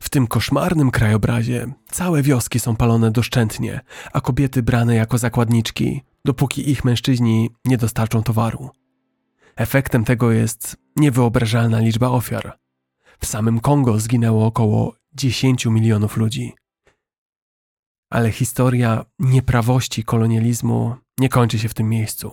[0.00, 3.80] W tym koszmarnym krajobrazie całe wioski są palone doszczętnie,
[4.12, 8.70] a kobiety brane jako zakładniczki, dopóki ich mężczyźni nie dostarczą towaru.
[9.56, 12.58] Efektem tego jest niewyobrażalna liczba ofiar.
[13.20, 16.54] W samym Kongo zginęło około 10 milionów ludzi.
[18.10, 22.32] Ale historia nieprawości kolonializmu nie kończy się w tym miejscu.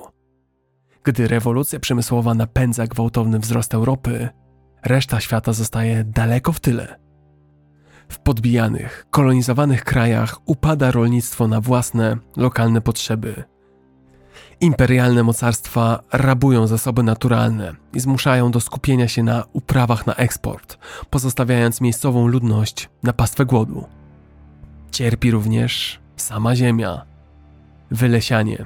[1.04, 4.30] Gdy rewolucja przemysłowa napędza gwałtowny wzrost Europy,
[4.84, 7.00] reszta świata zostaje daleko w tyle.
[8.10, 13.44] W podbijanych, kolonizowanych krajach upada rolnictwo na własne, lokalne potrzeby.
[14.62, 20.78] Imperialne mocarstwa rabują zasoby naturalne i zmuszają do skupienia się na uprawach na eksport,
[21.10, 23.88] pozostawiając miejscową ludność na pastwę głodu.
[24.96, 27.06] Cierpi również sama ziemia.
[27.92, 28.66] Wylesianie,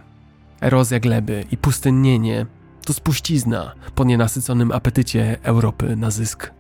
[0.61, 2.45] erozja gleby i pustynnienie
[2.85, 6.51] to spuścizna po nienasyconym apetycie Europy na zysk.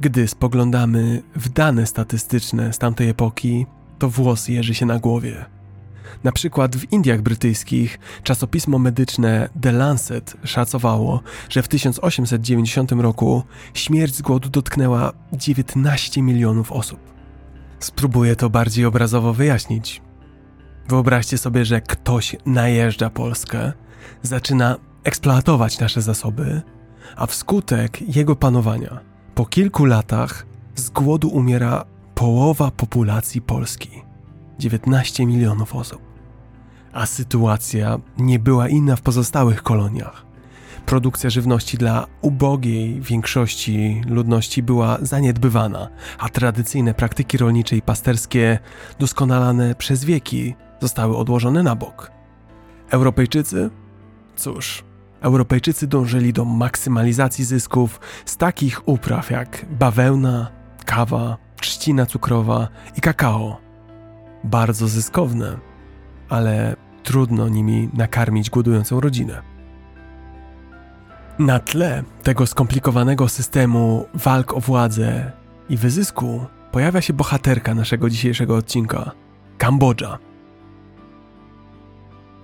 [0.00, 3.66] Gdy spoglądamy w dane statystyczne z tamtej epoki,
[3.98, 5.44] to włos jeży się na głowie.
[6.24, 13.42] Na przykład w Indiach Brytyjskich czasopismo medyczne The Lancet szacowało, że w 1890 roku
[13.74, 17.17] śmierć z głodu dotknęła 19 milionów osób.
[17.80, 20.02] Spróbuję to bardziej obrazowo wyjaśnić.
[20.88, 23.72] Wyobraźcie sobie, że ktoś najeżdża Polskę,
[24.22, 26.62] zaczyna eksploatować nasze zasoby,
[27.16, 29.00] a wskutek jego panowania
[29.38, 33.90] po kilku latach z głodu umiera połowa populacji Polski
[34.58, 36.02] 19 milionów osób.
[36.92, 40.27] A sytuacja nie była inna w pozostałych koloniach.
[40.88, 48.58] Produkcja żywności dla ubogiej większości ludności była zaniedbywana, a tradycyjne praktyki rolnicze i pasterskie,
[48.98, 52.10] doskonalane przez wieki, zostały odłożone na bok.
[52.90, 53.70] Europejczycy?
[54.36, 54.84] Cóż,
[55.20, 60.50] Europejczycy dążyli do maksymalizacji zysków z takich upraw jak bawełna,
[60.84, 63.60] kawa, trzcina cukrowa i kakao.
[64.44, 65.58] Bardzo zyskowne,
[66.28, 69.57] ale trudno nimi nakarmić głodującą rodzinę.
[71.38, 75.32] Na tle tego skomplikowanego systemu walk o władzę
[75.68, 79.10] i wyzysku pojawia się bohaterka naszego dzisiejszego odcinka
[79.58, 80.18] Kambodża.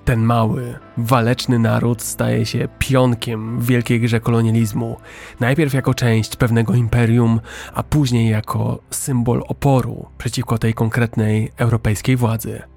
[0.05, 4.97] Ten mały, waleczny naród staje się pionkiem w wielkiej grze kolonializmu,
[5.41, 7.41] najpierw jako część pewnego imperium,
[7.75, 12.74] a później jako symbol oporu przeciwko tej konkretnej europejskiej władzy.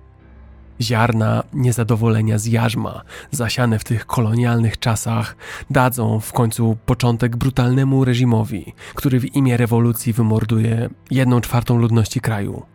[0.81, 3.01] Ziarna niezadowolenia z jarzma,
[3.31, 5.35] zasiane w tych kolonialnych czasach,
[5.69, 12.65] dadzą w końcu początek brutalnemu reżimowi, który w imię rewolucji wymorduje jedną czwartą ludności kraju.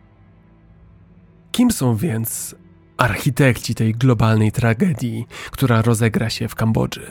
[1.53, 2.55] Kim są więc
[2.96, 7.07] architekci tej globalnej tragedii, która rozegra się w Kambodży?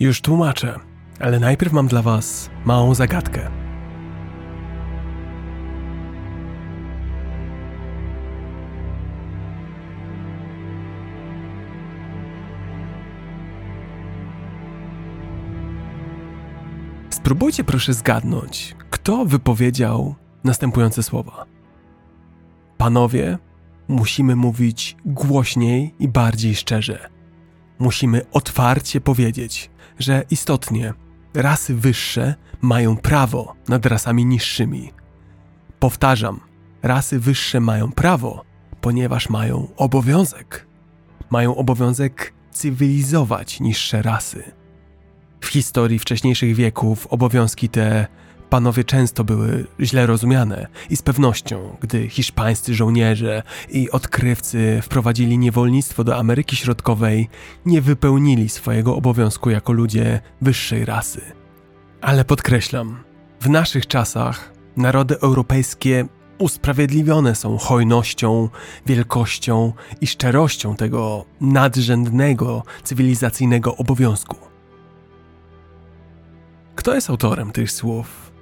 [0.00, 0.78] Już tłumaczę,
[1.20, 3.67] ale najpierw mam dla Was małą zagadkę.
[17.28, 20.14] Spróbujcie proszę zgadnąć, kto wypowiedział
[20.44, 21.44] następujące słowa.
[22.76, 23.38] Panowie,
[23.88, 27.08] musimy mówić głośniej i bardziej szczerze.
[27.78, 30.94] Musimy otwarcie powiedzieć, że istotnie
[31.34, 34.92] rasy wyższe mają prawo nad rasami niższymi.
[35.78, 36.40] Powtarzam,
[36.82, 38.44] rasy wyższe mają prawo,
[38.80, 40.66] ponieważ mają obowiązek.
[41.30, 44.57] mają obowiązek cywilizować niższe rasy.
[45.40, 48.06] W historii wcześniejszych wieków obowiązki te
[48.50, 56.04] panowie często były źle rozumiane i z pewnością, gdy hiszpańscy żołnierze i odkrywcy wprowadzili niewolnictwo
[56.04, 57.28] do Ameryki Środkowej,
[57.66, 61.20] nie wypełnili swojego obowiązku jako ludzie wyższej rasy.
[62.00, 63.04] Ale podkreślam,
[63.40, 66.08] w naszych czasach narody europejskie
[66.38, 68.48] usprawiedliwione są hojnością,
[68.86, 74.47] wielkością i szczerością tego nadrzędnego cywilizacyjnego obowiązku.
[76.78, 78.32] Kto jest autorem tych słów?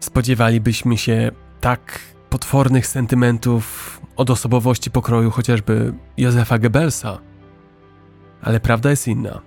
[0.00, 1.30] Spodziewalibyśmy się
[1.60, 1.98] tak
[2.30, 7.18] potwornych sentymentów od osobowości pokroju chociażby Józefa Goebbelsa.
[8.42, 9.42] Ale prawda jest inna.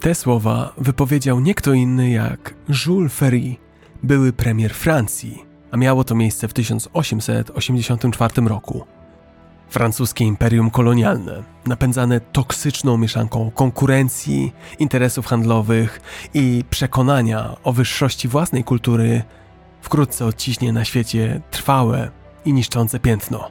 [0.00, 2.54] Te słowa wypowiedział nie kto inny jak
[2.86, 3.56] Jules Ferry,
[4.02, 8.84] były premier Francji, a miało to miejsce w 1884 roku.
[9.72, 16.00] Francuskie imperium kolonialne, napędzane toksyczną mieszanką konkurencji, interesów handlowych
[16.34, 19.22] i przekonania o wyższości własnej kultury,
[19.82, 22.10] wkrótce odciśnie na świecie trwałe
[22.44, 23.50] i niszczące piętno.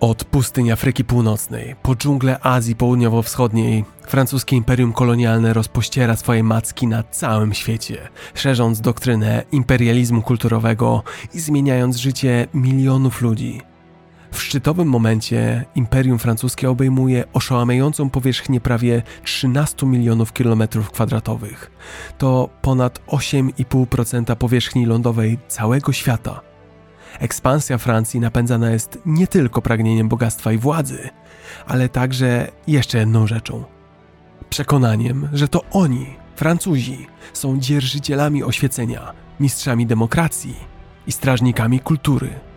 [0.00, 7.02] Od pustyń Afryki Północnej po dżunglę Azji Południowo-Wschodniej, francuskie imperium kolonialne rozpościera swoje macki na
[7.02, 11.02] całym świecie, szerząc doktrynę imperializmu kulturowego
[11.34, 13.69] i zmieniając życie milionów ludzi.
[14.32, 21.70] W szczytowym momencie imperium francuskie obejmuje oszałamiającą powierzchnię prawie 13 milionów kilometrów kwadratowych.
[22.18, 26.40] To ponad 8,5% powierzchni lądowej całego świata.
[27.18, 31.08] Ekspansja Francji napędzana jest nie tylko pragnieniem bogactwa i władzy,
[31.66, 33.64] ale także jeszcze jedną rzeczą
[34.50, 36.06] przekonaniem, że to oni,
[36.36, 40.54] Francuzi, są dzierżycielami oświecenia, mistrzami demokracji
[41.06, 42.49] i strażnikami kultury.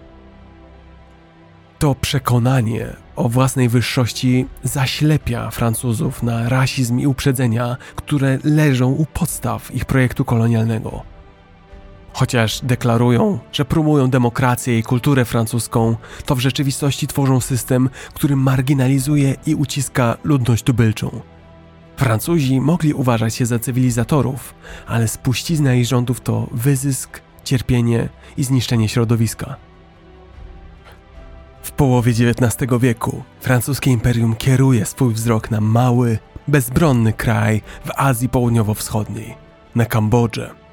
[1.80, 9.76] To przekonanie o własnej wyższości zaślepia Francuzów na rasizm i uprzedzenia, które leżą u podstaw
[9.76, 11.04] ich projektu kolonialnego.
[12.14, 15.96] Chociaż deklarują, że promują demokrację i kulturę francuską,
[16.26, 21.22] to w rzeczywistości tworzą system, który marginalizuje i uciska ludność tubylczą.
[21.98, 24.54] Francuzi mogli uważać się za cywilizatorów,
[24.88, 29.56] ale spuścizna ich rządów to wyzysk, cierpienie i zniszczenie środowiska.
[31.64, 38.30] W połowie XIX wieku francuskie imperium kieruje swój wzrok na mały, bezbronny kraj w Azji
[38.30, 39.36] Południowo-Wschodniej,
[39.76, 40.64] na Kambodżę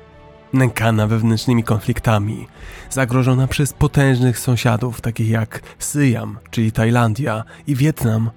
[0.52, 2.46] nękana wewnętrznymi konfliktami,
[2.90, 8.30] zagrożona przez potężnych sąsiadów takich jak Syjam, czyli Tajlandia i Wietnam,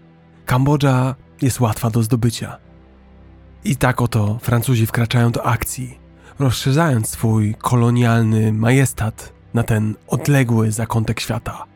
[0.45, 2.57] Kambodża jest łatwa do zdobycia.
[3.63, 5.99] I tak oto Francuzi wkraczają do akcji,
[6.39, 11.72] rozszerzając swój kolonialny majestat na ten odległy zakątek świata.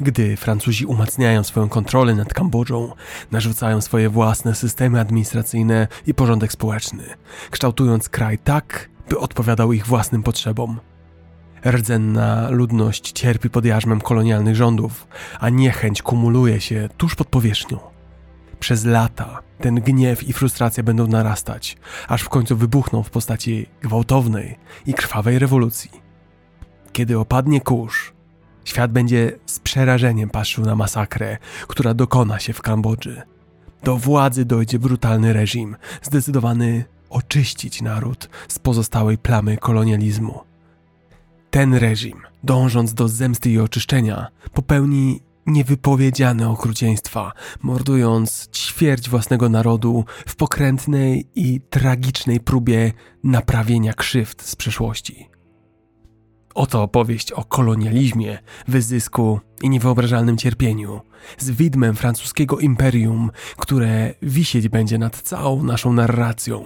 [0.00, 2.92] Gdy Francuzi umacniają swoją kontrolę nad Kambodżą,
[3.30, 7.04] narzucają swoje własne systemy administracyjne i porządek społeczny,
[7.50, 10.80] kształtując kraj tak, by odpowiadał ich własnym potrzebom.
[11.66, 15.06] Rdzenna ludność cierpi pod jarzmem kolonialnych rządów,
[15.40, 17.78] a niechęć kumuluje się tuż pod powierzchnią.
[18.60, 21.76] Przez lata ten gniew i frustracja będą narastać,
[22.08, 25.90] aż w końcu wybuchną w postaci gwałtownej i krwawej rewolucji.
[26.92, 28.12] Kiedy opadnie kurz,
[28.64, 31.38] świat będzie z przerażeniem patrzył na masakrę,
[31.68, 33.22] która dokona się w Kambodży.
[33.82, 40.40] Do władzy dojdzie brutalny reżim, zdecydowany oczyścić naród z pozostałej plamy kolonializmu.
[41.50, 50.36] Ten reżim, dążąc do zemsty i oczyszczenia, popełni niewypowiedziane okrucieństwa, mordując ćwierć własnego narodu w
[50.36, 52.92] pokrętnej i tragicznej próbie
[53.24, 55.33] naprawienia krzywd z przeszłości.
[56.54, 58.38] Oto opowieść o kolonializmie,
[58.68, 61.00] wyzysku i niewyobrażalnym cierpieniu,
[61.38, 66.64] z widmem francuskiego imperium, które wisieć będzie nad całą naszą narracją.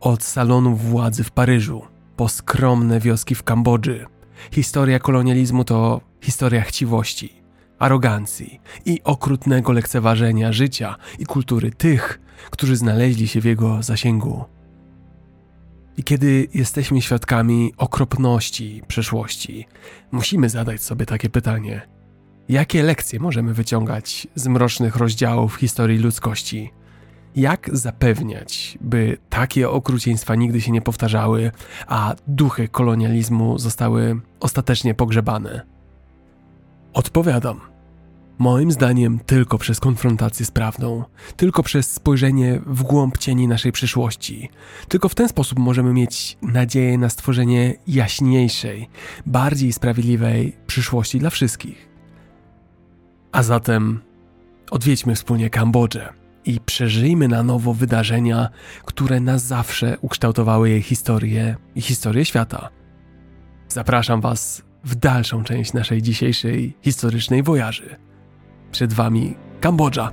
[0.00, 1.82] Od salonów władzy w Paryżu,
[2.16, 4.06] po skromne wioski w Kambodży,
[4.52, 7.32] historia kolonializmu to historia chciwości,
[7.78, 12.20] arogancji i okrutnego lekceważenia życia i kultury tych,
[12.50, 14.44] którzy znaleźli się w jego zasięgu.
[16.00, 19.66] I kiedy jesteśmy świadkami okropności przeszłości,
[20.12, 21.88] musimy zadać sobie takie pytanie:
[22.48, 26.70] jakie lekcje możemy wyciągać z mrocznych rozdziałów historii ludzkości?
[27.36, 31.50] Jak zapewniać, by takie okrucieństwa nigdy się nie powtarzały,
[31.86, 35.66] a duchy kolonializmu zostały ostatecznie pogrzebane?
[36.92, 37.60] Odpowiadam.
[38.40, 41.04] Moim zdaniem tylko przez konfrontację z prawdą,
[41.36, 44.50] tylko przez spojrzenie w głąb cieni naszej przyszłości.
[44.88, 48.88] Tylko w ten sposób możemy mieć nadzieję na stworzenie jaśniejszej,
[49.26, 51.88] bardziej sprawiedliwej przyszłości dla wszystkich.
[53.32, 54.00] A zatem
[54.70, 56.12] odwiedźmy wspólnie Kambodżę
[56.44, 58.48] i przeżyjmy na nowo wydarzenia,
[58.84, 62.68] które na zawsze ukształtowały jej historię i historię świata.
[63.68, 68.09] Zapraszam Was w dalszą część naszej dzisiejszej historycznej wojaży.
[68.72, 70.12] Przed Wami Kambodża.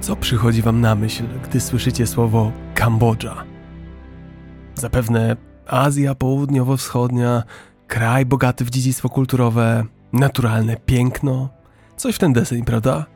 [0.00, 3.44] Co przychodzi Wam na myśl, gdy słyszycie słowo Kambodża?
[4.74, 5.36] Zapewne
[5.66, 7.42] Azja Południowo-Wschodnia,
[7.86, 11.48] kraj bogaty w dziedzictwo kulturowe, naturalne piękno,
[11.96, 13.06] coś w ten deseń, prawda?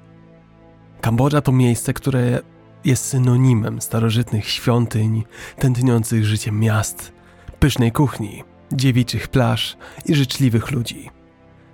[1.00, 2.40] Kambodża to miejsce, które
[2.84, 5.24] jest synonimem starożytnych świątyń,
[5.58, 7.12] tętniących życiem miast,
[7.58, 9.76] pysznej kuchni, dziewiczych plaż
[10.06, 11.10] i życzliwych ludzi.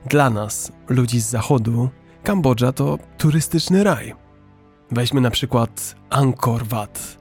[0.06, 1.88] Dla nas, ludzi z zachodu,
[2.22, 4.14] Kambodża to turystyczny raj.
[4.90, 7.18] Weźmy na przykład Angkor Wat.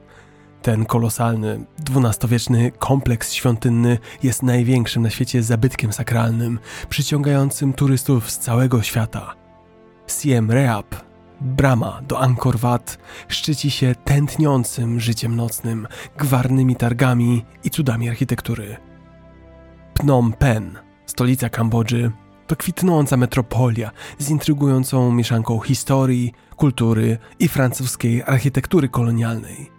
[0.62, 8.82] Ten kolosalny, dwunastowieczny kompleks świątynny jest największym na świecie zabytkiem sakralnym, przyciągającym turystów z całego
[8.82, 9.34] świata.
[10.06, 11.09] Siem Reap,
[11.40, 15.86] brama do Angkor Wat, szczyci się tętniącym życiem nocnym,
[16.18, 18.76] gwarnymi targami i cudami architektury.
[19.94, 22.10] Phnom Penh, stolica Kambodży,
[22.46, 29.70] to kwitnąca metropolia z intrygującą mieszanką historii, kultury i francuskiej architektury kolonialnej.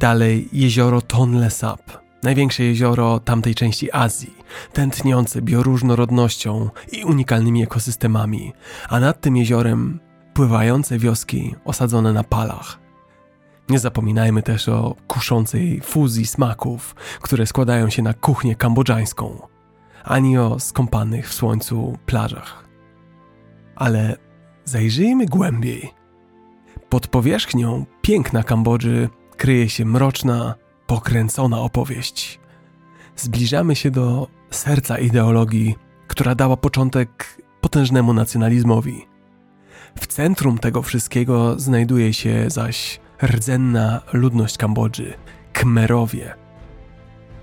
[0.00, 1.80] Dalej jezioro Tonle Sap,
[2.22, 4.34] największe jezioro tamtej części Azji,
[4.72, 8.52] tętniące bioróżnorodnością i unikalnymi ekosystemami,
[8.88, 10.00] a nad tym jeziorem
[10.34, 12.78] pływające wioski osadzone na palach.
[13.68, 19.48] Nie zapominajmy też o kuszącej fuzji smaków, które składają się na kuchnię kambodżańską,
[20.04, 22.68] ani o skąpanych w słońcu plażach.
[23.76, 24.16] Ale
[24.64, 25.90] zajrzyjmy głębiej.
[26.88, 30.54] Pod powierzchnią piękna Kambodży kryje się mroczna,
[30.86, 32.40] pokręcona opowieść.
[33.16, 35.74] Zbliżamy się do serca ideologii,
[36.08, 39.13] która dała początek potężnemu nacjonalizmowi.
[40.00, 45.14] W centrum tego wszystkiego znajduje się zaś rdzenna ludność Kambodży
[45.52, 46.34] Khmerowie.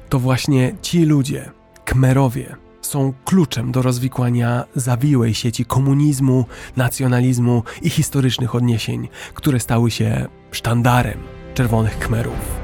[0.10, 1.52] To właśnie ci ludzie,
[1.86, 6.46] Khmerowie, są kluczem do rozwikłania zawiłej sieci komunizmu,
[6.76, 11.20] nacjonalizmu i historycznych odniesień, które stały się sztandarem
[11.54, 12.60] czerwonych Khmerów.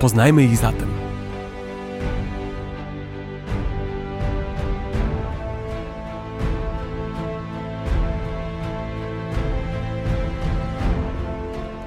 [0.00, 1.07] Poznajmy ich zatem.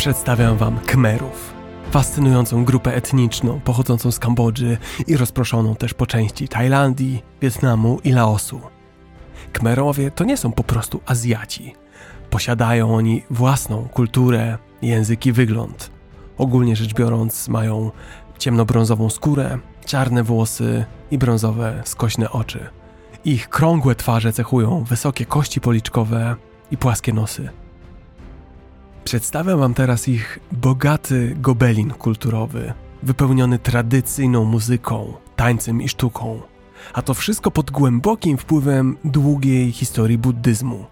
[0.02, 1.54] Przedstawiam Wam Khmerów,
[1.92, 4.78] fascynującą grupę etniczną pochodzącą z Kambodży
[5.08, 8.62] i rozproszoną też po części Tajlandii, Wietnamu i Laosu.
[9.54, 11.76] Khmerowie to nie są po prostu Azjaci.
[12.30, 15.92] Posiadają oni własną kulturę, język i wygląd.
[16.38, 17.92] Ogólnie rzecz biorąc, mają
[18.38, 22.70] ciemnobrązową skórę, czarne włosy i brązowe, skośne oczy.
[23.26, 26.36] Ich krągłe twarze cechują wysokie kości policzkowe
[26.72, 27.61] i płaskie nosy.
[29.04, 32.74] Przedstawiam Wam teraz ich bogaty gobelin kulturowy,
[33.04, 36.42] wypełniony tradycyjną muzyką, tańcem i sztuką,
[36.94, 40.86] a to wszystko pod głębokim wpływem długiej historii buddyzmu.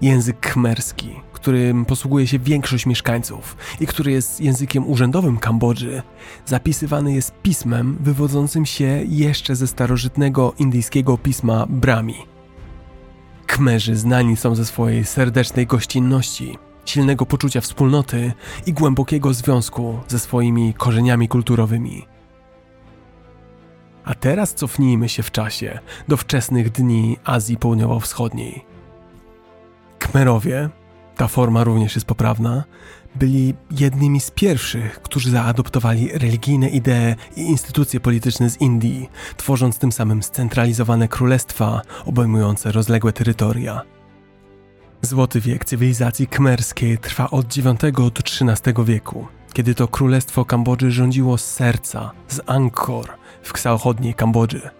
[0.00, 6.02] Język khmerski, którym posługuje się większość mieszkańców i który jest językiem urzędowym Kambodży,
[6.46, 12.16] zapisywany jest pismem wywodzącym się jeszcze ze starożytnego indyjskiego pisma Brahmi.
[13.46, 16.58] Kmerzy znani są ze swojej serdecznej gościnności,
[16.90, 18.32] silnego poczucia wspólnoty
[18.66, 22.06] i głębokiego związku ze swoimi korzeniami kulturowymi.
[24.04, 25.78] A teraz cofnijmy się w czasie
[26.08, 28.64] do wczesnych dni Azji Południowo-Wschodniej.
[29.98, 30.70] Kmerowie,
[31.16, 32.64] ta forma również jest poprawna,
[33.14, 39.92] byli jednymi z pierwszych, którzy zaadoptowali religijne idee i instytucje polityczne z Indii, tworząc tym
[39.92, 43.95] samym scentralizowane królestwa obejmujące rozległe terytoria.
[45.06, 51.38] Złoty wiek cywilizacji kmerskiej trwa od IX do XIII wieku, kiedy to królestwo Kambodży rządziło
[51.38, 53.10] z serca, z Angkor
[53.42, 54.70] w zachodniej Kambodży.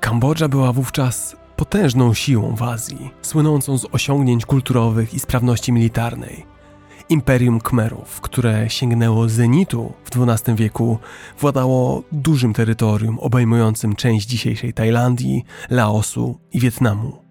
[0.00, 6.46] Kambodża była wówczas potężną siłą w Azji, słynącą z osiągnięć kulturowych i sprawności militarnej.
[7.08, 10.98] Imperium Khmerów, które sięgnęło zenitu w XII wieku,
[11.40, 17.25] władało dużym terytorium obejmującym część dzisiejszej Tajlandii, Laosu i Wietnamu.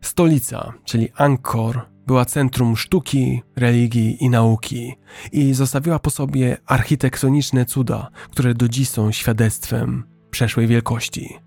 [0.00, 4.94] Stolica, czyli Angkor, była centrum sztuki, religii i nauki
[5.32, 11.38] i zostawiła po sobie architektoniczne cuda, które do dziś są świadectwem przeszłej wielkości.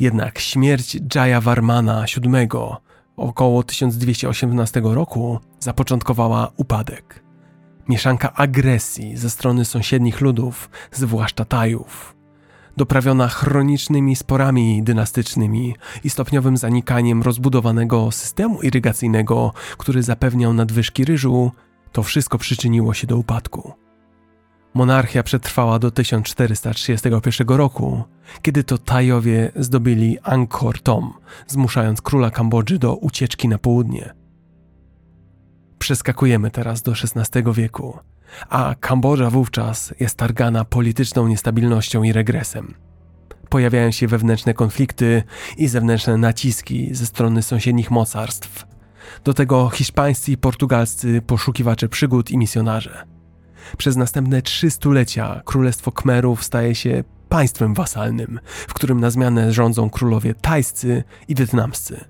[0.00, 2.48] Jednak śmierć Jaya Varmana VII
[3.16, 7.24] około 1218 roku zapoczątkowała upadek.
[7.88, 12.16] Mieszanka agresji ze strony sąsiednich ludów, zwłaszcza Tajów,
[12.76, 21.52] doprawiona chronicznymi sporami dynastycznymi i stopniowym zanikaniem rozbudowanego systemu irygacyjnego, który zapewniał nadwyżki ryżu,
[21.92, 23.72] to wszystko przyczyniło się do upadku.
[24.74, 28.02] Monarchia przetrwała do 1431 roku,
[28.42, 31.12] kiedy to Tajowie zdobyli Angkor Thom,
[31.46, 34.14] zmuszając króla Kambodży do ucieczki na południe.
[35.78, 37.98] Przeskakujemy teraz do XVI wieku,
[38.48, 42.74] a Kambodża wówczas jest targana polityczną niestabilnością i regresem.
[43.48, 45.22] Pojawiają się wewnętrzne konflikty
[45.56, 48.66] i zewnętrzne naciski ze strony sąsiednich mocarstw.
[49.24, 53.06] Do tego hiszpańscy i portugalscy poszukiwacze przygód i misjonarze.
[53.78, 59.90] Przez następne trzy stulecia Królestwo Khmerów staje się państwem wasalnym, w którym na zmianę rządzą
[59.90, 62.04] królowie tajscy i wietnamscy.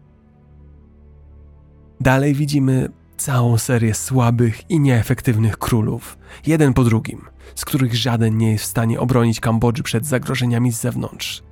[2.01, 2.89] Dalej widzimy
[3.23, 7.20] całą serię słabych i nieefektywnych królów, jeden po drugim,
[7.55, 11.43] z których żaden nie jest w stanie obronić Kambodży przed zagrożeniami z zewnątrz.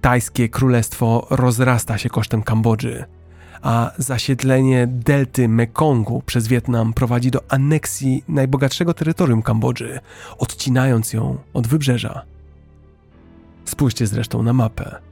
[0.00, 3.04] Tajskie królestwo rozrasta się kosztem Kambodży,
[3.62, 10.00] a zasiedlenie delty Mekongu przez Wietnam prowadzi do aneksji najbogatszego terytorium Kambodży,
[10.38, 12.22] odcinając ją od wybrzeża.
[13.64, 15.09] Spójrzcie zresztą na mapę.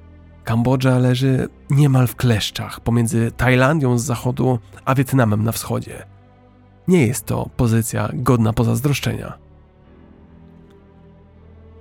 [0.48, 6.06] Kambodża leży niemal w kleszczach pomiędzy Tajlandią z zachodu a Wietnamem na wschodzie.
[6.88, 9.38] Nie jest to pozycja godna pozazdroszczenia.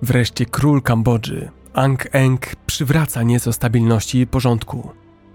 [0.01, 4.89] Wreszcie król Kambodży, Ang Eng, przywraca nieco stabilności i porządku,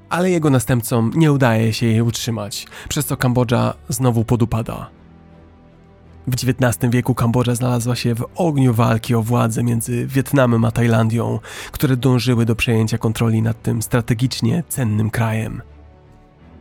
[0.09, 4.91] ale jego następcom nie udaje się jej utrzymać, przez co Kambodża znowu podupada.
[6.27, 11.39] W XIX wieku Kambodża znalazła się w ogniu walki o władzę między Wietnamem a Tajlandią,
[11.73, 15.63] które dążyły do przejęcia kontroli nad tym strategicznie cennym krajem.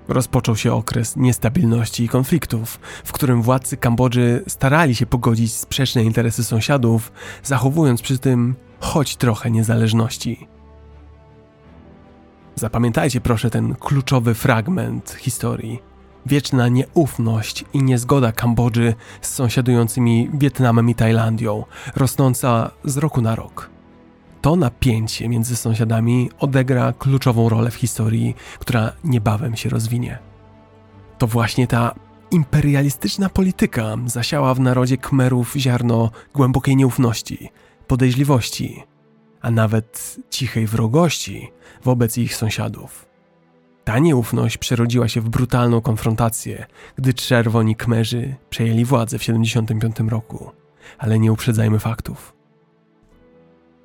[0.08, 6.44] Rozpoczął się okres niestabilności i konfliktów, w którym władcy Kambodży starali się pogodzić sprzeczne interesy
[6.44, 7.12] sąsiadów,
[7.44, 10.48] zachowując przy tym choć trochę niezależności.
[12.56, 15.91] Zapamiętajcie proszę ten kluczowy fragment historii.
[16.26, 21.64] Wieczna nieufność i niezgoda Kambodży z sąsiadującymi Wietnamem i Tajlandią,
[21.96, 23.70] rosnąca z roku na rok.
[24.42, 30.20] To napięcie między sąsiadami odegra kluczową rolę w historii, która niebawem się rozwinie.
[31.18, 31.96] To właśnie ta
[32.32, 37.50] imperialistyczna polityka zasiała w narodzie Kmerów ziarno głębokiej nieufności,
[37.88, 38.84] podejrzliwości,
[39.42, 41.52] a nawet cichej wrogości
[41.84, 43.11] wobec ich sąsiadów.
[43.84, 46.66] Ta nieufność przerodziła się w brutalną konfrontację,
[46.96, 50.52] gdy czerwoni kmerzy przejęli władzę w 75 roku.
[50.98, 52.34] Ale nie uprzedzajmy faktów.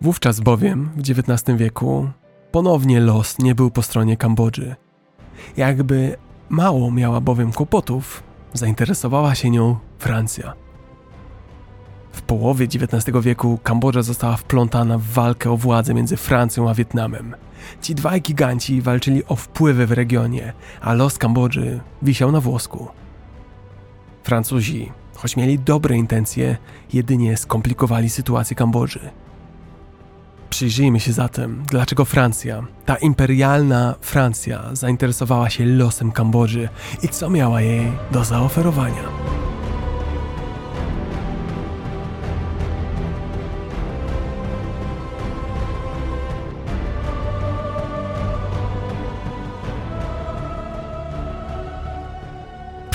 [0.01, 2.09] Wówczas bowiem, w XIX wieku,
[2.53, 4.77] ponownie los nie był po stronie Kambodży.
[5.57, 6.17] Jakby
[6.49, 8.23] mało miała bowiem kłopotów,
[8.53, 10.55] zainteresowała się nią Francja.
[12.13, 17.35] W połowie XIX wieku Kambodża została wplątana w walkę o władzę między Francją a Wietnamem.
[17.83, 22.89] Ci dwaj giganci walczyli o wpływy w regionie, a los Kambodży wisiał na włosku.
[24.23, 26.57] Francuzi, choć mieli dobre intencje,
[26.93, 29.11] jedynie skomplikowali sytuację Kambodży.
[30.51, 36.69] Przyjrzyjmy się zatem, dlaczego Francja, ta imperialna Francja, zainteresowała się losem Kambodży
[37.03, 39.03] i co miała jej do zaoferowania.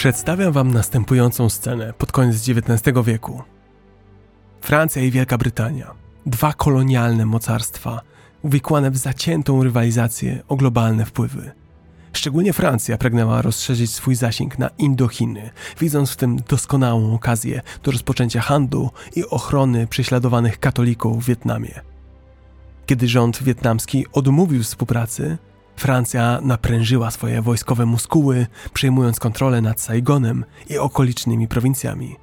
[0.02, 3.42] Przedstawiam Wam następującą scenę pod koniec XIX wieku.
[4.62, 5.92] Francja i Wielka Brytania,
[6.26, 8.02] dwa kolonialne mocarstwa,
[8.42, 11.52] uwikłane w zaciętą rywalizację o globalne wpływy.
[12.14, 15.50] Szczególnie Francja pragnęła rozszerzyć swój zasięg na Indochiny,
[15.80, 21.82] widząc w tym doskonałą okazję do rozpoczęcia handlu i ochrony prześladowanych katolików w Wietnamie.
[22.86, 25.38] Kiedy rząd wietnamski odmówił współpracy,
[25.82, 32.16] Francja naprężyła swoje wojskowe muskuły, przejmując kontrolę nad Saigonem i okolicznymi prowincjami.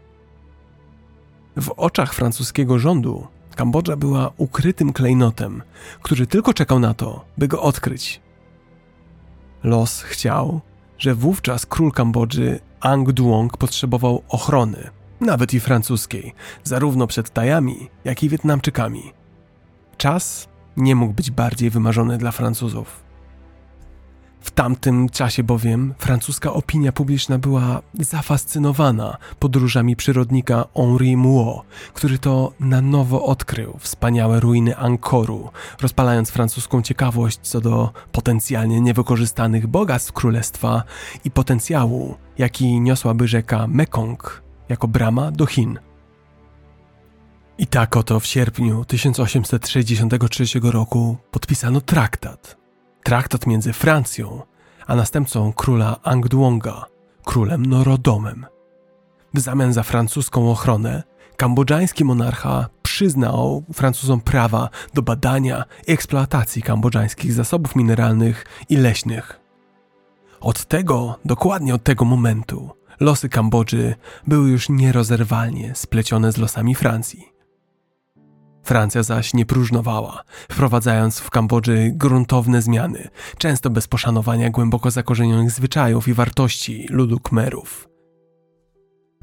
[1.56, 5.62] W oczach francuskiego rządu Kambodża była ukrytym klejnotem,
[6.02, 8.20] który tylko czekał na to, by go odkryć.
[9.64, 10.60] Los chciał,
[10.98, 14.90] że wówczas król Kambodży Ang Duong potrzebował ochrony,
[15.20, 16.34] nawet i francuskiej,
[16.64, 19.12] zarówno przed Tajami, jak i Wietnamczykami.
[19.96, 23.07] Czas nie mógł być bardziej wymarzony dla Francuzów.
[24.40, 32.52] W tamtym czasie bowiem francuska opinia publiczna była zafascynowana podróżami przyrodnika Henri Mouot, który to
[32.60, 40.82] na nowo odkrył wspaniałe ruiny Ankoru, rozpalając francuską ciekawość co do potencjalnie niewykorzystanych bogactw królestwa
[41.24, 45.78] i potencjału, jaki niosłaby rzeka Mekong jako brama do Chin.
[47.58, 52.57] I tak oto w sierpniu 1863 roku podpisano traktat.
[53.08, 54.42] Traktat między Francją
[54.86, 56.84] a następcą króla Angduonga,
[57.24, 58.46] królem Norodomem.
[59.34, 61.02] W zamian za francuską ochronę,
[61.36, 69.40] kambodżański monarcha przyznał Francuzom prawa do badania i eksploatacji kambodżańskich zasobów mineralnych i leśnych.
[70.40, 73.94] Od tego, dokładnie od tego momentu, losy Kambodży
[74.26, 77.37] były już nierozerwalnie splecione z losami Francji.
[78.68, 83.08] Francja zaś nie próżnowała, wprowadzając w Kambodży gruntowne zmiany,
[83.38, 87.88] często bez poszanowania głęboko zakorzenionych zwyczajów i wartości ludu Khmerów.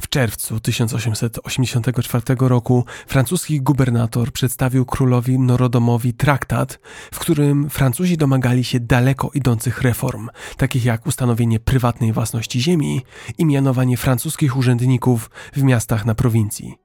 [0.01, 6.79] W czerwcu 1884 roku francuski gubernator przedstawił królowi Norodomowi traktat,
[7.13, 13.01] w którym Francuzi domagali się daleko idących reform, takich jak ustanowienie prywatnej własności ziemi
[13.37, 16.84] i mianowanie francuskich urzędników w miastach na prowincji.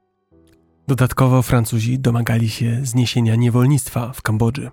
[0.89, 4.71] Dodatkowo Francuzi domagali się zniesienia niewolnictwa w Kambodży.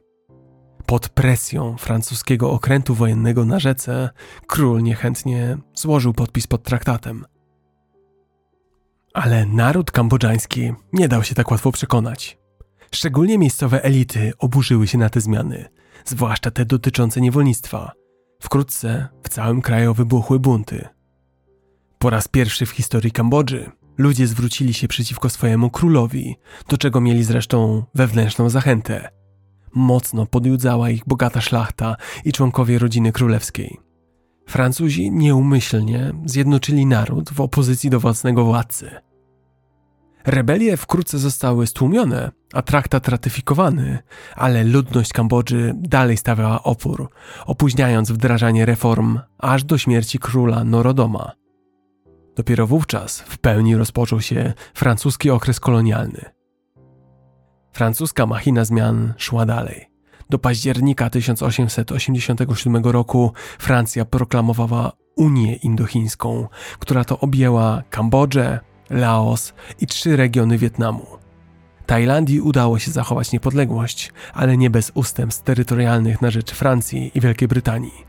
[0.86, 4.10] Pod presją francuskiego okrętu wojennego na rzece,
[4.48, 7.26] król niechętnie złożył podpis pod traktatem.
[9.14, 12.38] Ale naród kambodżański nie dał się tak łatwo przekonać.
[12.92, 15.66] Szczególnie miejscowe elity oburzyły się na te zmiany,
[16.06, 17.92] zwłaszcza te dotyczące niewolnictwa.
[18.40, 20.88] Wkrótce w całym kraju wybuchły bunty.
[22.00, 26.36] Po raz pierwszy w historii Kambodży Ludzie zwrócili się przeciwko swojemu królowi,
[26.70, 29.10] do czego mieli zresztą wewnętrzną zachętę.
[29.74, 31.96] Mocno podjudzała ich bogata szlachta
[32.26, 33.78] i członkowie rodziny królewskiej.
[34.50, 38.92] Francuzi nieumyślnie zjednoczyli naród w opozycji do własnego władcy.
[40.26, 44.00] Rebelie wkrótce zostały stłumione, a traktat ratyfikowany,
[44.36, 47.10] ale ludność Kambodży dalej stawiała opór,
[47.46, 51.32] opóźniając wdrażanie reform aż do śmierci króla Norodoma.
[52.38, 56.26] Dopiero wówczas w pełni rozpoczął się francuski okres kolonialny.
[57.74, 59.86] Francuska machina zmian szła dalej.
[60.30, 66.48] Do października 1887 roku Francja proklamowała Unię Indochińską,
[66.80, 68.60] która to objęła Kambodżę,
[68.90, 71.06] Laos i trzy regiony Wietnamu.
[71.86, 77.48] Tajlandii udało się zachować niepodległość, ale nie bez ustępstw terytorialnych na rzecz Francji i Wielkiej
[77.48, 78.07] Brytanii.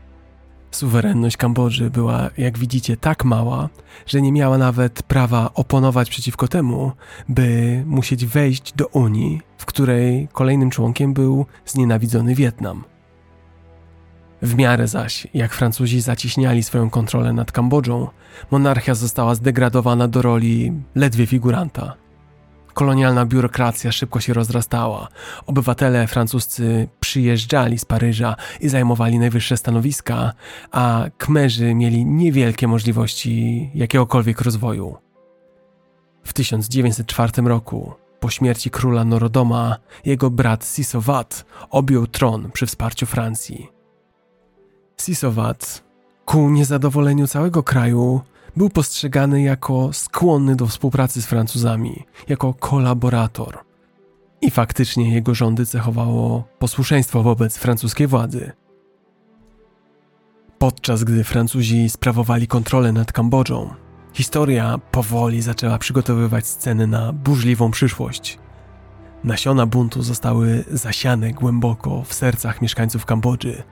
[0.71, 3.69] Suwerenność Kambodży była, jak widzicie, tak mała,
[4.05, 6.91] że nie miała nawet prawa oponować przeciwko temu,
[7.29, 12.83] by musieć wejść do Unii, w której kolejnym członkiem był znienawidzony Wietnam.
[14.41, 18.07] W miarę zaś, jak Francuzi zaciśniali swoją kontrolę nad Kambodżą,
[18.51, 21.93] monarchia została zdegradowana do roli ledwie figuranta–
[22.79, 25.07] Kolonialna biurokracja szybko się rozrastała.
[25.45, 30.33] Obywatele francuscy przyjeżdżali z Paryża i zajmowali najwyższe stanowiska,
[30.71, 34.97] a Kmerzy mieli niewielkie możliwości jakiegokolwiek rozwoju.
[36.23, 43.67] W 1904 roku, po śmierci króla Norodoma, jego brat Sisowat objął tron przy wsparciu Francji.
[45.01, 45.83] Sisowat,
[46.25, 48.21] ku niezadowoleniu całego kraju,
[48.57, 53.57] był postrzegany jako skłonny do współpracy z Francuzami, jako kolaborator.
[54.41, 58.51] I faktycznie jego rządy cechowało posłuszeństwo wobec francuskiej władzy.
[60.59, 63.73] Podczas gdy Francuzi sprawowali kontrolę nad Kambodżą,
[64.13, 68.39] historia powoli zaczęła przygotowywać sceny na burzliwą przyszłość.
[69.23, 73.63] Nasiona buntu zostały zasiane głęboko w sercach mieszkańców Kambodży.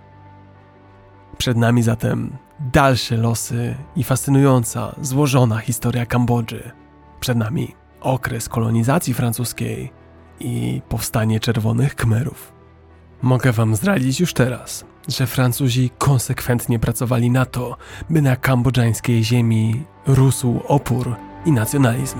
[1.38, 6.72] Przed nami zatem dalsze losy i fascynująca, złożona historia Kambodży.
[7.20, 9.91] Przed nami okres kolonizacji francuskiej
[10.39, 12.53] i powstanie czerwonych Khmerów.
[13.22, 17.78] Mogę wam zdradzić już teraz, że Francuzi konsekwentnie pracowali na to,
[18.10, 22.20] by na kambodżańskiej ziemi rósł opór i nacjonalizm.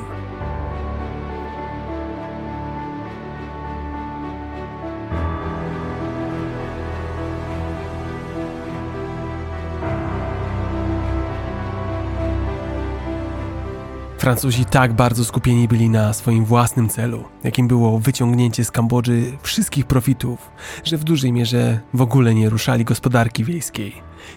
[14.18, 19.86] Francuzi tak bardzo skupieni byli na swoim własnym celu, jakim było wyciągnięcie z Kambodży wszystkich
[19.86, 20.52] profitów,
[20.84, 23.94] że w dużej mierze w ogóle nie ruszali gospodarki wiejskiej,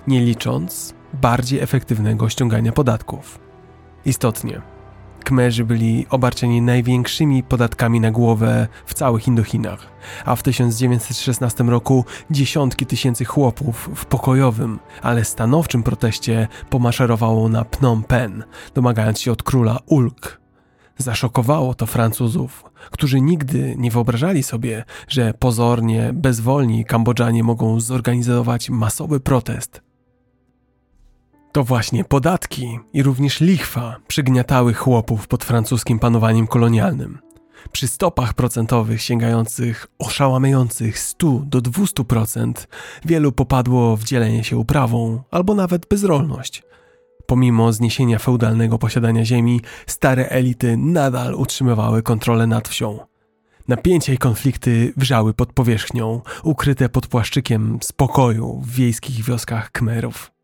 [0.07, 3.39] nie licząc bardziej efektywnego ściągania podatków.
[4.05, 4.61] Istotnie,
[5.25, 9.87] Kmerzy byli obarczeni największymi podatkami na głowę w całych Indochinach,
[10.25, 18.03] a w 1916 roku dziesiątki tysięcy chłopów w pokojowym, ale stanowczym proteście pomaszerowało na Phnom
[18.03, 18.45] Penh,
[18.75, 20.41] domagając się od króla ulg.
[20.99, 29.21] Zaszokowało to Francuzów, którzy nigdy nie wyobrażali sobie, że pozornie, bezwolni Kambodżanie mogą zorganizować masowy
[29.21, 29.90] protest
[31.53, 37.19] to właśnie podatki i również lichwa przygniatały chłopów pod francuskim panowaniem kolonialnym.
[37.73, 42.53] Przy stopach procentowych sięgających oszałamiających 100 do 200%
[43.05, 46.63] wielu popadło w dzielenie się uprawą albo nawet bezrolność.
[47.27, 52.99] Pomimo zniesienia feudalnego posiadania ziemi, stare elity nadal utrzymywały kontrolę nad wsią.
[53.69, 60.40] Napięcia i konflikty wrzały pod powierzchnią, ukryte pod płaszczykiem spokoju w wiejskich wioskach Kmerów.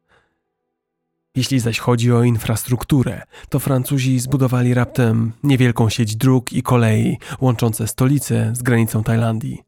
[1.37, 7.87] Jeśli zaś chodzi o infrastrukturę, to Francuzi zbudowali raptem niewielką sieć dróg i kolei łączące
[7.87, 9.63] stolice z granicą Tajlandii.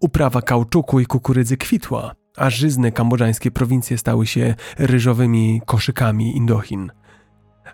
[0.00, 6.92] Uprawa kauczuku i kukurydzy kwitła, a żyzne kambodżańskie prowincje stały się ryżowymi koszykami Indochin.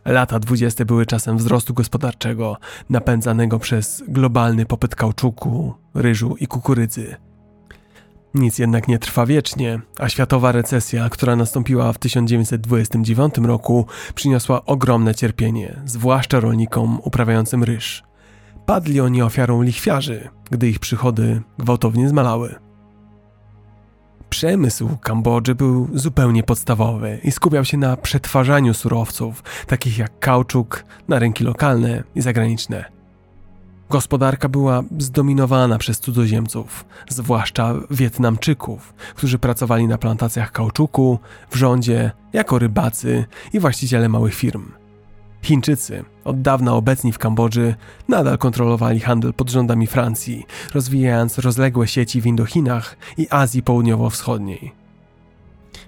[0.05, 2.57] Lata dwudzieste były czasem wzrostu gospodarczego,
[2.91, 7.17] napędzanego przez globalny popyt kauczuku, ryżu i kukurydzy.
[8.35, 15.15] Nic jednak nie trwa wiecznie, a światowa recesja, która nastąpiła w 1929 roku, przyniosła ogromne
[15.15, 18.03] cierpienie, zwłaszcza rolnikom uprawiającym ryż.
[18.67, 22.55] Padli oni ofiarą lichwiarzy, gdy ich przychody gwałtownie zmalały.
[24.31, 31.19] Przemysł Kambodży był zupełnie podstawowy i skupiał się na przetwarzaniu surowców, takich jak kauczuk, na
[31.19, 33.02] rynki lokalne i zagraniczne.
[33.93, 41.19] Gospodarka była zdominowana przez cudzoziemców, zwłaszcza Wietnamczyków, którzy pracowali na plantacjach kauczuku,
[41.51, 44.73] w rządzie, jako rybacy i właściciele małych firm.
[45.43, 47.75] Chińczycy, od dawna obecni w Kambodży,
[48.09, 54.82] nadal kontrolowali handel pod rządami Francji, rozwijając rozległe sieci w Indochinach i Azji Południowo-Wschodniej.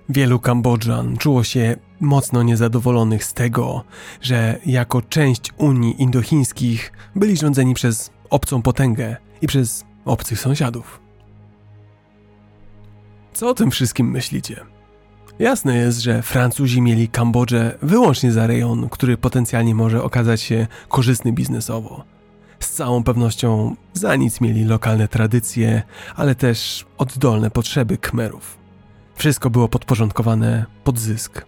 [0.08, 3.84] Wielu Kambodżan czuło się mocno niezadowolonych z tego,
[4.20, 11.00] że jako część Unii Indochińskich byli rządzeni przez obcą potęgę i przez obcych sąsiadów.
[13.32, 14.60] Co o tym wszystkim myślicie?
[15.38, 21.32] Jasne jest, że Francuzi mieli Kambodżę wyłącznie za rejon, który potencjalnie może okazać się korzystny
[21.32, 22.04] biznesowo.
[22.60, 25.82] Z całą pewnością za nic mieli lokalne tradycje,
[26.16, 28.63] ale też oddolne potrzeby Khmerów.
[29.14, 31.46] Wszystko było podporządkowane pod zysk.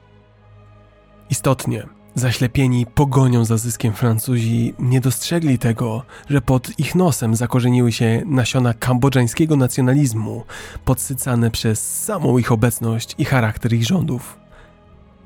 [1.30, 8.22] Istotnie, zaślepieni pogonią za zyskiem Francuzi nie dostrzegli tego, że pod ich nosem zakorzeniły się
[8.26, 10.44] nasiona kambodżańskiego nacjonalizmu,
[10.84, 14.38] podsycane przez samą ich obecność i charakter ich rządów.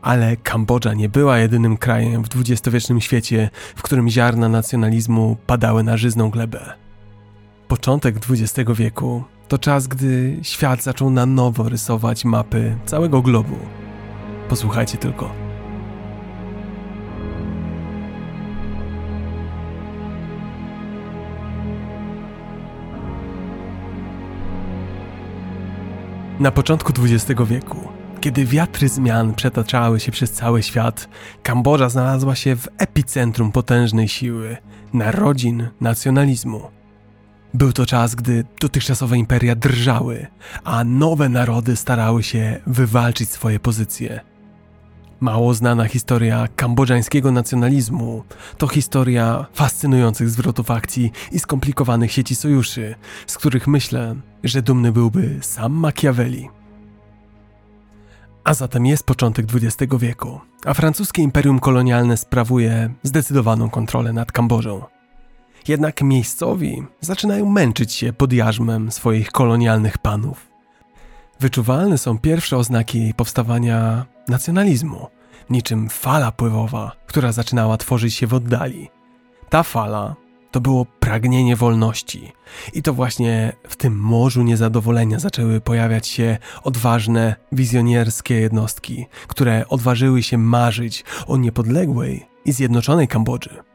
[0.02, 5.96] Ale Kambodża nie była jedynym krajem w dwudziestowiecznym świecie, w którym ziarna nacjonalizmu padały na
[5.96, 6.72] żyzną glebę.
[7.68, 13.56] Początek XX wieku to czas, gdy świat zaczął na nowo rysować mapy całego globu.
[14.48, 15.32] Posłuchajcie tylko.
[26.40, 27.88] Na początku XX wieku,
[28.20, 31.08] kiedy wiatry zmian przetaczały się przez cały świat,
[31.42, 34.56] Kambodża znalazła się w epicentrum potężnej siły
[34.92, 36.79] narodzin nacjonalizmu.
[37.54, 40.26] Był to czas, gdy dotychczasowe imperia drżały,
[40.64, 44.20] a nowe narody starały się wywalczyć swoje pozycje.
[45.20, 48.24] Mało znana historia kambodżańskiego nacjonalizmu
[48.58, 52.94] to historia fascynujących zwrotów akcji i skomplikowanych sieci sojuszy,
[53.26, 56.48] z których myślę, że dumny byłby sam Machiavelli.
[58.44, 64.99] A zatem jest początek XX wieku, a francuskie imperium kolonialne sprawuje zdecydowaną kontrolę nad Kambodżą.
[65.68, 70.50] Jednak miejscowi zaczynają męczyć się pod jarzmem swoich kolonialnych panów.
[71.40, 75.06] Wyczuwalne są pierwsze oznaki powstawania nacjonalizmu,
[75.50, 78.88] niczym fala pływowa, która zaczynała tworzyć się w oddali.
[79.48, 80.16] Ta fala
[80.50, 82.32] to było pragnienie wolności.
[82.72, 90.22] I to właśnie w tym morzu niezadowolenia zaczęły pojawiać się odważne, wizjonierskie jednostki, które odważyły
[90.22, 93.69] się marzyć o niepodległej i zjednoczonej Kambodży.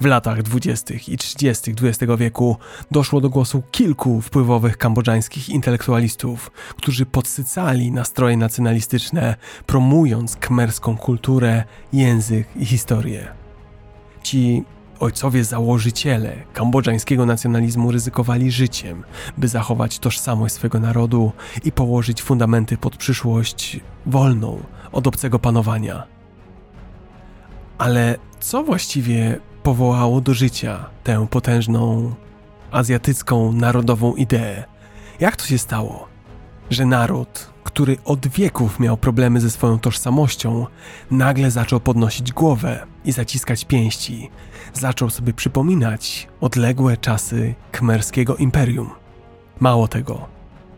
[0.00, 0.94] W latach 20.
[1.08, 1.70] i 30.
[1.82, 2.56] XX wieku
[2.90, 9.36] doszło do głosu kilku wpływowych kambodżańskich intelektualistów, którzy podsycali nastroje nacjonalistyczne,
[9.66, 13.28] promując kmerską kulturę, język i historię.
[14.22, 14.64] Ci
[15.00, 19.04] ojcowie założyciele kambodżańskiego nacjonalizmu ryzykowali życiem,
[19.38, 21.32] by zachować tożsamość swego narodu
[21.64, 26.02] i położyć fundamenty pod przyszłość wolną od obcego panowania.
[27.78, 32.14] Ale co właściwie powołało do życia tę potężną
[32.70, 34.64] azjatycką narodową ideę.
[35.20, 36.08] Jak to się stało,
[36.70, 40.66] że naród, który od wieków miał problemy ze swoją tożsamością,
[41.10, 44.30] nagle zaczął podnosić głowę i zaciskać pięści,
[44.72, 48.90] zaczął sobie przypominać odległe czasy kmerskiego imperium.
[49.60, 50.26] Mało tego,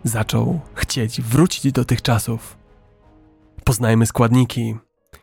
[0.04, 2.56] zaczął chcieć wrócić do tych czasów.
[3.64, 4.76] Poznajmy składniki,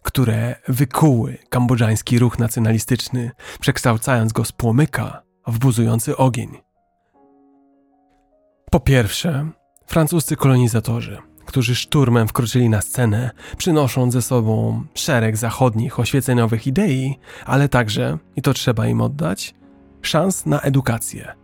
[0.09, 6.57] które wykuły kambodżański ruch nacjonalistyczny, przekształcając go z płomyka w buzujący ogień.
[8.71, 9.49] Po pierwsze,
[9.87, 17.69] francuscy kolonizatorzy, którzy szturmem wkroczyli na scenę, przynosząc ze sobą szereg zachodnich oświeceniowych idei, ale
[17.69, 19.55] także, i to trzeba im oddać,
[20.01, 21.38] szans na edukację.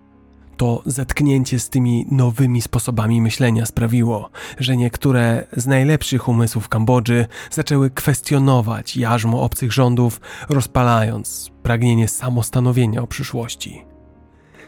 [0.57, 4.29] To zetknięcie z tymi nowymi sposobami myślenia sprawiło,
[4.59, 13.07] że niektóre z najlepszych umysłów Kambodży zaczęły kwestionować jarzmo obcych rządów, rozpalając pragnienie samostanowienia o
[13.07, 13.85] przyszłości.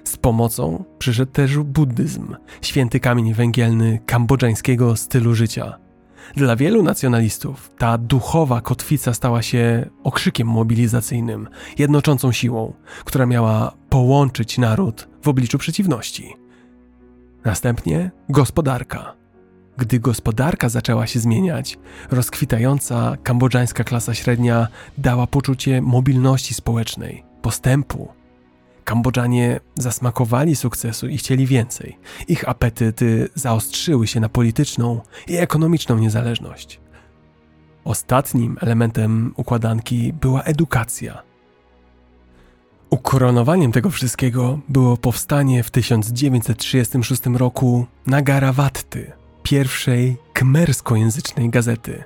[0.03, 5.77] Z pomocą przyszedł też buddyzm, święty kamień węgielny kambodżańskiego stylu życia.
[6.35, 12.73] Dla wielu nacjonalistów ta duchowa kotwica stała się okrzykiem mobilizacyjnym, jednoczącą siłą,
[13.05, 16.35] która miała połączyć naród w obliczu przeciwności.
[17.45, 19.13] Następnie gospodarka.
[19.77, 21.77] Gdy gospodarka zaczęła się zmieniać,
[22.11, 24.67] rozkwitająca kambodżańska klasa średnia
[24.97, 28.07] dała poczucie mobilności społecznej, postępu
[28.83, 31.97] Kambodżanie zasmakowali sukcesu i chcieli więcej.
[32.27, 36.79] Ich apetyty zaostrzyły się na polityczną i ekonomiczną niezależność.
[37.83, 41.26] Ostatnim elementem układanki była edukacja.
[42.89, 49.11] Ukoronowaniem tego wszystkiego było powstanie w 1936 roku Nagarawatty,
[49.43, 52.03] pierwszej kmerskojęzycznej gazety.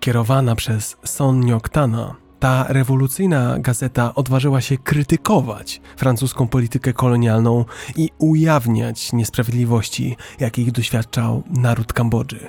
[0.00, 7.64] Kierowana przez Son Nyoktana, ta rewolucyjna gazeta odważyła się krytykować francuską politykę kolonialną
[7.96, 12.48] i ujawniać niesprawiedliwości, jakich doświadczał naród Kambodży.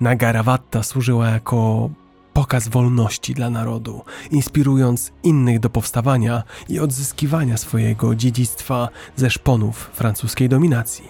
[0.00, 1.90] Nagarawatta służyła jako
[2.36, 10.48] pokaz wolności dla narodu, inspirując innych do powstawania i odzyskiwania swojego dziedzictwa ze szponów francuskiej
[10.48, 11.08] dominacji.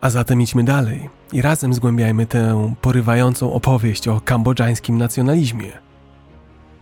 [0.00, 5.72] A zatem idźmy dalej i razem zgłębiajmy tę porywającą opowieść o kambodżańskim nacjonalizmie.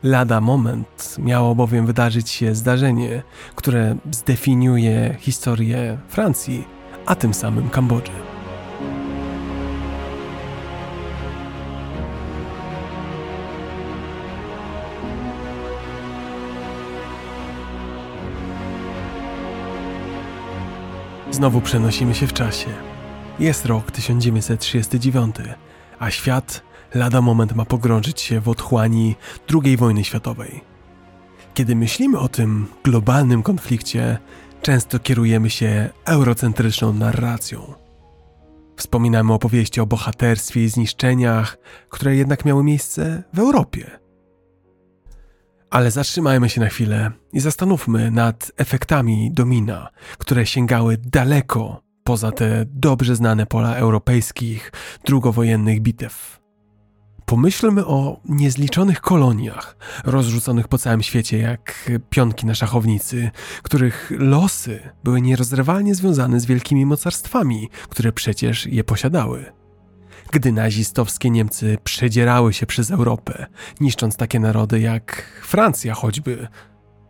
[0.02, 3.22] Lada moment miało bowiem wydarzyć się zdarzenie,
[3.54, 6.64] które zdefiniuje historię Francji,
[7.06, 8.35] a tym samym Kambodży.
[21.30, 22.68] Znowu przenosimy się w czasie.
[23.38, 25.36] Jest rok 1939,
[25.98, 26.62] a świat
[26.94, 29.14] lada moment ma pogrążyć się w otchłani
[29.64, 30.60] II wojny światowej.
[31.54, 34.18] Kiedy myślimy o tym globalnym konflikcie,
[34.62, 37.74] często kierujemy się eurocentryczną narracją.
[38.76, 41.58] Wspominamy opowieści o bohaterstwie i zniszczeniach,
[41.88, 44.05] które jednak miały miejsce w Europie.
[45.70, 49.88] Ale zatrzymajmy się na chwilę i zastanówmy nad efektami domina,
[50.18, 54.72] które sięgały daleko poza te dobrze znane pola europejskich,
[55.04, 56.40] drugowojennych bitew.
[57.26, 63.30] Pomyślmy o niezliczonych koloniach rozrzuconych po całym świecie jak pionki na szachownicy,
[63.62, 69.52] których losy były nierozerwalnie związane z wielkimi mocarstwami, które przecież je posiadały.
[70.32, 73.46] Gdy nazistowskie Niemcy przedzierały się przez Europę,
[73.80, 76.48] niszcząc takie narody jak Francja choćby,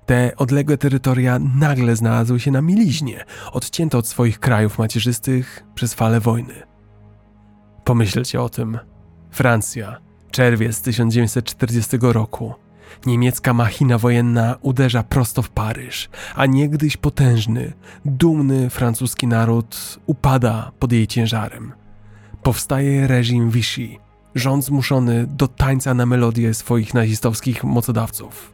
[0.06, 6.20] te odległe terytoria nagle znalazły się na miliźnie, odcięte od swoich krajów macierzystych przez falę
[6.20, 6.54] wojny.
[7.84, 8.78] Pomyślcie o tym.
[9.30, 12.54] Francja, czerwiec 1940 roku.
[13.06, 17.72] Niemiecka machina wojenna uderza prosto w Paryż, a niegdyś potężny,
[18.04, 21.72] dumny francuski naród upada pod jej ciężarem.
[22.46, 23.88] Powstaje reżim Vichy,
[24.34, 28.52] rząd zmuszony do tańca na melodię swoich nazistowskich mocodawców.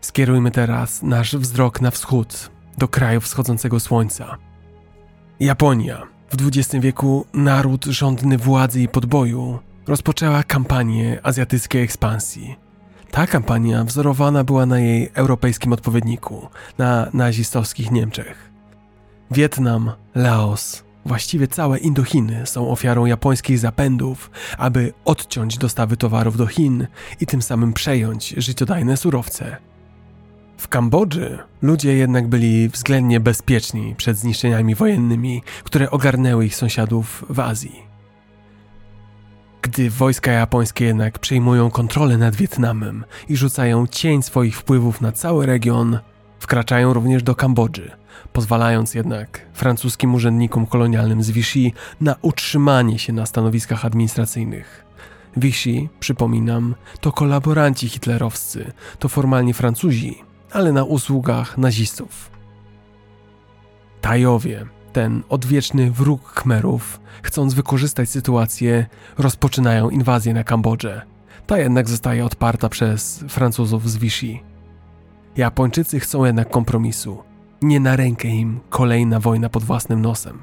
[0.00, 4.36] Skierujmy teraz nasz wzrok na wschód, do krajów wschodzącego słońca.
[5.40, 12.56] Japonia, w XX wieku naród rządny władzy i podboju, rozpoczęła kampanię azjatyckiej ekspansji.
[13.10, 16.48] Ta kampania wzorowana była na jej europejskim odpowiedniku,
[16.78, 18.50] na nazistowskich Niemczech.
[19.30, 26.86] Wietnam, Laos, właściwie całe Indochiny są ofiarą japońskich zapędów, aby odciąć dostawy towarów do Chin
[27.20, 29.56] i tym samym przejąć życiodajne surowce.
[30.56, 37.40] W Kambodży ludzie jednak byli względnie bezpieczni przed zniszczeniami wojennymi, które ogarnęły ich sąsiadów w
[37.40, 37.82] Azji.
[39.62, 45.46] Gdy wojska japońskie jednak przejmują kontrolę nad Wietnamem i rzucają cień swoich wpływów na cały
[45.46, 45.98] region,
[46.40, 47.90] wkraczają również do Kambodży,
[48.32, 54.84] pozwalając jednak francuskim urzędnikom kolonialnym z Vichy na utrzymanie się na stanowiskach administracyjnych.
[55.36, 60.18] Vichy, przypominam, to kolaboranci hitlerowscy, to formalnie Francuzi,
[60.52, 62.30] ale na usługach nazistów.
[64.00, 68.86] Tajowie, ten odwieczny wróg Khmerów, chcąc wykorzystać sytuację,
[69.18, 71.02] rozpoczynają inwazję na Kambodżę.
[71.46, 74.49] Ta jednak zostaje odparta przez Francuzów z Vichy.
[75.36, 77.22] Japończycy chcą jednak kompromisu.
[77.62, 80.42] Nie na rękę im kolejna wojna pod własnym nosem.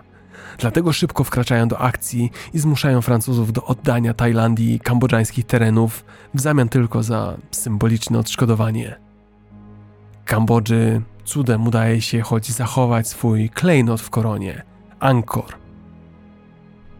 [0.57, 6.41] Dlatego szybko wkraczają do akcji i zmuszają Francuzów do oddania Tajlandii i kambodżańskich terenów w
[6.41, 8.99] zamian tylko za symboliczne odszkodowanie.
[10.25, 14.63] Kambodży cudem udaje się choć zachować swój klejnot w koronie
[14.99, 15.53] Angkor.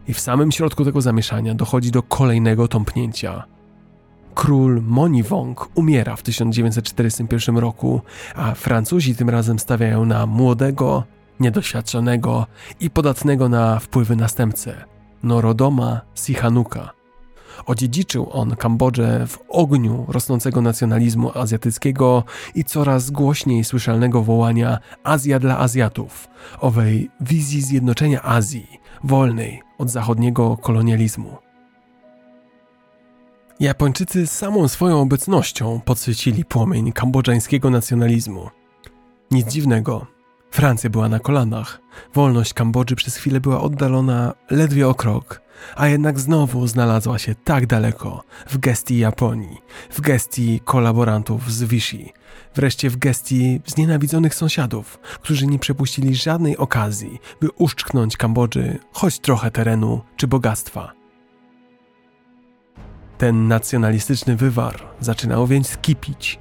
[0.08, 3.44] I w samym środku tego zamieszania dochodzi do kolejnego tąpnięcia.
[4.38, 8.00] Król Monivong umiera w 1941 roku,
[8.34, 11.04] a Francuzi tym razem stawiają na młodego,
[11.40, 12.46] niedoświadczonego
[12.80, 14.84] i podatnego na wpływy następcę
[15.22, 16.90] Norodoma Sihanuka.
[17.66, 22.24] Odziedziczył on Kambodżę w ogniu rosnącego nacjonalizmu azjatyckiego
[22.54, 26.28] i coraz głośniej słyszalnego wołania Azja dla Azjatów,
[26.60, 28.66] owej wizji zjednoczenia Azji,
[29.04, 31.47] wolnej od zachodniego kolonializmu.
[33.60, 38.50] Japończycy samą swoją obecnością podsycili płomień kambodżańskiego nacjonalizmu.
[39.30, 40.06] Nic dziwnego,
[40.50, 41.80] Francja była na kolanach.
[42.14, 45.42] Wolność Kambodży przez chwilę była oddalona ledwie o krok,
[45.76, 49.58] a jednak znowu znalazła się tak daleko w gestii Japonii,
[49.90, 52.08] w gestii kolaborantów z Vichy,
[52.54, 59.50] wreszcie w gestii znienawidzonych sąsiadów, którzy nie przepuścili żadnej okazji, by uszczknąć Kambodży choć trochę
[59.50, 60.97] terenu czy bogactwa.
[63.18, 66.38] Ten nacjonalistyczny wywar zaczynał więc kipić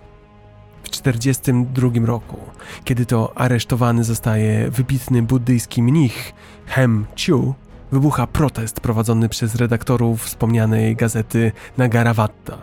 [0.84, 2.38] w 1942 roku,
[2.84, 6.34] kiedy to aresztowany zostaje wybitny buddyjski mnich
[6.66, 7.54] Hem Chiu,
[7.92, 12.58] wybucha protest prowadzony przez redaktorów wspomnianej gazety Nagaravatta.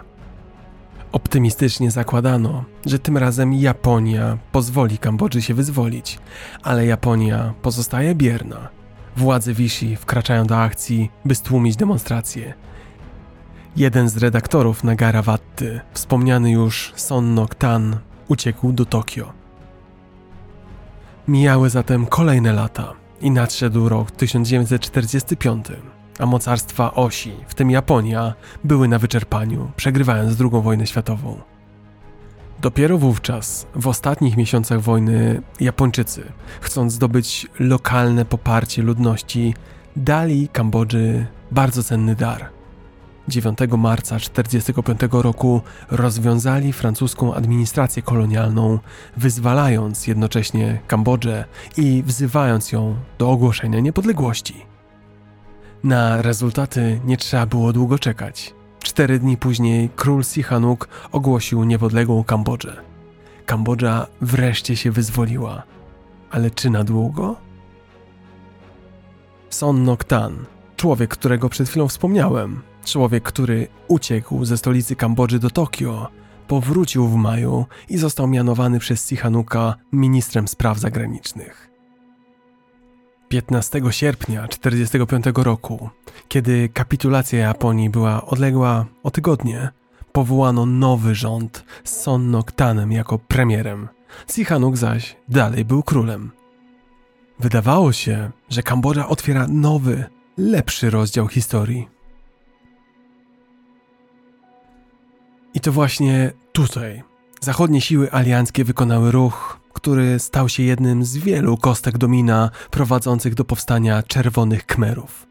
[1.13, 6.19] Optymistycznie zakładano, że tym razem Japonia pozwoli Kambodży się wyzwolić,
[6.63, 8.69] ale Japonia pozostaje bierna.
[9.17, 12.55] Władze Vichy wkraczają do akcji, by stłumić demonstracje.
[13.77, 17.97] Jeden z redaktorów Nagarawatty, wspomniany już Son Nok-tan,
[18.29, 19.33] uciekł do Tokio.
[21.29, 25.67] Mijały zatem kolejne lata i nadszedł rok 1945,
[26.19, 28.35] a mocarstwa osi, w tym Japonia,
[28.65, 31.41] były na wyczerpaniu, przegrywając II wojnę światową.
[32.61, 39.55] Dopiero wówczas, w ostatnich miesiącach wojny, Japończycy, chcąc zdobyć lokalne poparcie ludności,
[39.97, 42.55] dali Kambodży bardzo cenny dar
[43.29, 45.61] 9 marca 1945 roku
[45.91, 48.79] rozwiązali francuską administrację kolonialną,
[49.17, 51.45] wyzwalając jednocześnie Kambodżę
[51.77, 54.67] i wzywając ją do ogłoszenia niepodległości.
[55.85, 58.55] Na rezultaty nie trzeba było długo czekać.
[58.83, 62.77] Cztery dni później król Sihanouk ogłosił niepodległą Kambodżę.
[63.47, 65.63] Kambodża wreszcie się wyzwoliła.
[66.31, 67.37] Ale czy na długo?
[69.51, 70.45] Son Noktan,
[70.77, 76.09] człowiek, którego przed chwilą wspomniałem, Człowiek, który uciekł ze stolicy Kambodży do Tokio,
[76.49, 81.71] powrócił w maju i został mianowany przez Sihanuka ministrem spraw zagranicznych.
[83.29, 85.91] 15 sierpnia 1945 roku,
[86.29, 89.69] kiedy kapitulacja Japonii była odległa o tygodnie,
[90.13, 93.89] powołano nowy rząd z Son Noktanem jako premierem.
[94.27, 96.31] Sihanouk zaś dalej był królem.
[97.41, 100.05] Wydawało się, że Kambodża otwiera nowy,
[100.37, 101.94] lepszy rozdział historii.
[105.65, 107.03] To właśnie tutaj
[107.41, 113.45] zachodnie siły alianckie wykonały ruch, który stał się jednym z wielu kostek domina prowadzących do
[113.45, 115.27] powstania czerwonych Kmerów.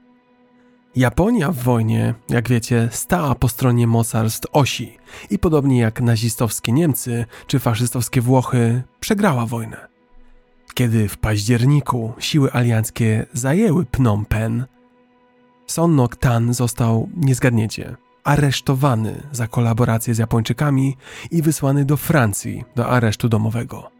[0.95, 4.97] Japonia w wojnie, jak wiecie, stała po stronie mocarstw osi
[5.29, 9.87] i podobnie jak nazistowskie Niemcy czy faszystowskie Włochy, przegrała wojnę.
[10.73, 14.65] Kiedy w październiku siły alianckie zajęły Phnom Penh,
[15.67, 20.97] Son Nok-tan został, nie zgadniecie, aresztowany za kolaborację z Japończykami
[21.31, 23.91] i wysłany do Francji do aresztu domowego.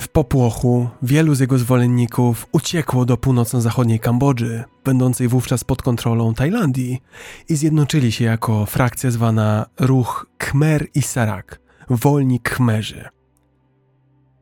[0.00, 7.02] W popłochu wielu z jego zwolenników uciekło do północno-zachodniej Kambodży, będącej wówczas pod kontrolą Tajlandii,
[7.48, 11.60] i zjednoczyli się jako frakcja zwana Ruch Khmer i Sarak,
[11.90, 13.08] Wolni Khmerzy.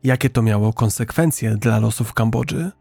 [0.03, 2.71] Jakie to miało konsekwencje dla losów Kambodży?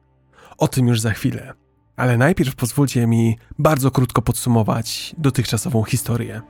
[0.59, 1.55] O tym już za chwilę.
[1.97, 6.43] Ale najpierw pozwólcie mi bardzo krótko podsumować dotychczasową historię.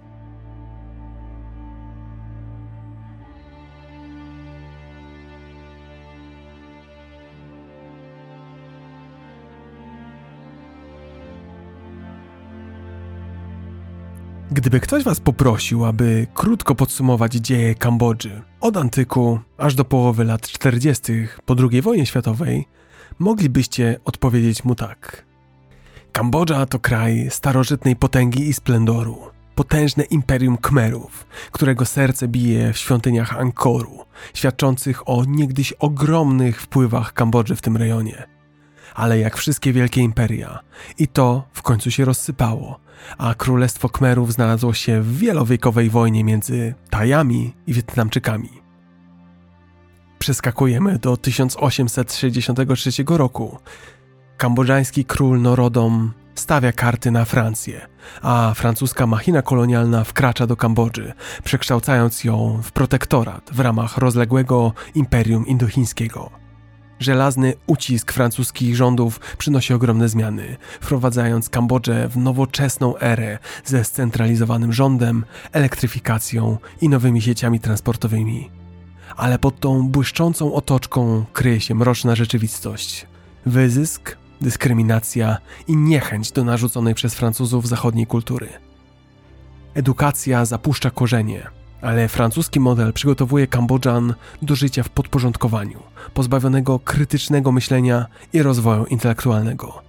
[14.50, 20.48] Gdyby ktoś was poprosił, aby krótko podsumować dzieje Kambodży od antyku aż do połowy lat
[20.48, 21.12] 40.
[21.44, 22.64] po II wojnie światowej,
[23.18, 25.26] moglibyście odpowiedzieć mu tak.
[26.16, 29.18] Kambodża to kraj starożytnej potęgi i splendoru,
[29.54, 37.56] potężne imperium Khmerów, którego serce bije w świątyniach Angkoru, świadczących o niegdyś ogromnych wpływach Kambodży
[37.56, 38.26] w tym rejonie.
[38.94, 40.58] Ale jak wszystkie wielkie imperia,
[40.98, 42.80] i to w końcu się rozsypało,
[43.18, 48.50] a królestwo Khmerów znalazło się w wielowiekowej wojnie między Tajami i Wietnamczykami.
[50.18, 53.58] Przeskakujemy do 1863 roku.
[54.36, 57.86] Kambodżański król Norodom stawia karty na Francję,
[58.22, 61.12] a francuska machina kolonialna wkracza do Kambodży,
[61.44, 66.30] przekształcając ją w protektorat w ramach rozległego imperium indochińskiego.
[67.00, 75.24] Żelazny ucisk francuskich rządów przynosi ogromne zmiany, wprowadzając Kambodżę w nowoczesną erę ze scentralizowanym rządem,
[75.52, 78.50] elektryfikacją i nowymi sieciami transportowymi.
[79.16, 83.06] Ale pod tą błyszczącą otoczką kryje się mroczna rzeczywistość.
[83.46, 85.36] Wyzysk, dyskryminacja
[85.68, 88.48] i niechęć do narzuconej przez Francuzów zachodniej kultury.
[89.74, 91.46] Edukacja zapuszcza korzenie,
[91.82, 95.82] ale francuski model przygotowuje Kambodżan do życia w podporządkowaniu,
[96.14, 99.82] pozbawionego krytycznego myślenia i rozwoju intelektualnego.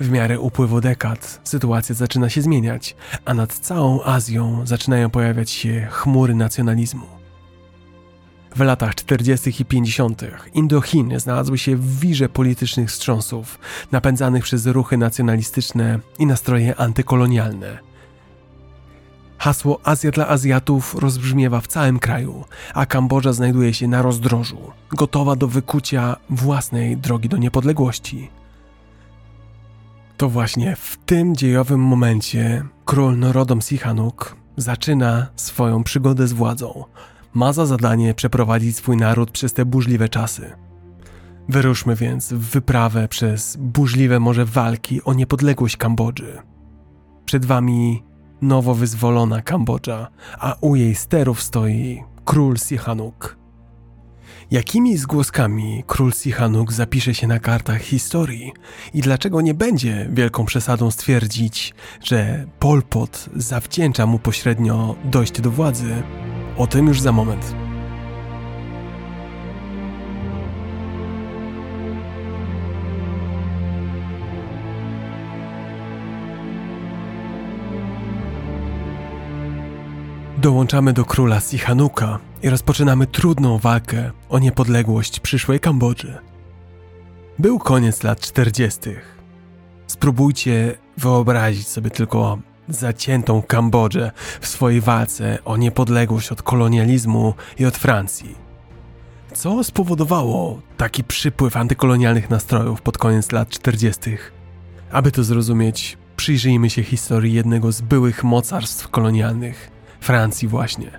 [0.00, 5.88] W miarę upływu dekad sytuacja zaczyna się zmieniać, a nad całą Azją zaczynają pojawiać się
[5.90, 7.15] chmury nacjonalizmu.
[8.56, 9.62] W latach 40.
[9.62, 10.22] i 50.
[10.54, 13.58] Indochiny znalazły się w wirze politycznych wstrząsów,
[13.92, 17.78] napędzanych przez ruchy nacjonalistyczne i nastroje antykolonialne.
[19.38, 25.36] Hasło Azja dla Azjatów rozbrzmiewa w całym kraju, a Kambodża znajduje się na rozdrożu, gotowa
[25.36, 28.30] do wykucia własnej drogi do niepodległości.
[30.16, 36.84] To właśnie w tym dziejowym momencie król Norodom Sihanouk zaczyna swoją przygodę z władzą.
[37.36, 40.52] Ma za zadanie przeprowadzić swój naród przez te burzliwe czasy.
[41.48, 46.38] Wyruszmy więc w wyprawę przez burzliwe morze walki o niepodległość Kambodży.
[47.24, 48.02] Przed wami
[48.42, 50.08] nowo wyzwolona Kambodża,
[50.38, 53.36] a u jej sterów stoi król Sihanouk.
[54.50, 58.52] Jakimi zgłoskami król Sihanouk zapisze się na kartach historii
[58.94, 65.50] i dlaczego nie będzie wielką przesadą stwierdzić, że Pol Pot zawdzięcza mu pośrednio dojście do
[65.50, 66.02] władzy?
[66.56, 67.54] O tym już za moment.
[80.38, 86.18] Dołączamy do króla Sihanuka i rozpoczynamy trudną walkę o niepodległość przyszłej Kambodży.
[87.38, 88.80] Był koniec lat 40.
[89.86, 94.10] Spróbujcie wyobrazić sobie tylko zaciętą Kambodżę
[94.40, 98.34] w swojej walce o niepodległość od kolonializmu i od Francji.
[99.34, 104.18] Co spowodowało taki przypływ antykolonialnych nastrojów pod koniec lat 40.?
[104.90, 109.70] Aby to zrozumieć, przyjrzyjmy się historii jednego z byłych mocarstw kolonialnych
[110.00, 110.90] Francji właśnie.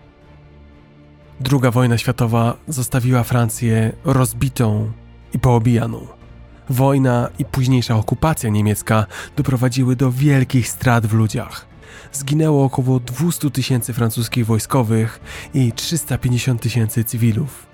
[1.39, 4.91] Druga wojna światowa zostawiła Francję rozbitą
[5.34, 6.16] i poobijaną.
[6.69, 11.65] Wojna i późniejsza okupacja niemiecka doprowadziły do wielkich strat w ludziach.
[12.11, 15.19] Zginęło około 200 tysięcy francuskich wojskowych
[15.53, 17.68] i 350 tysięcy cywilów.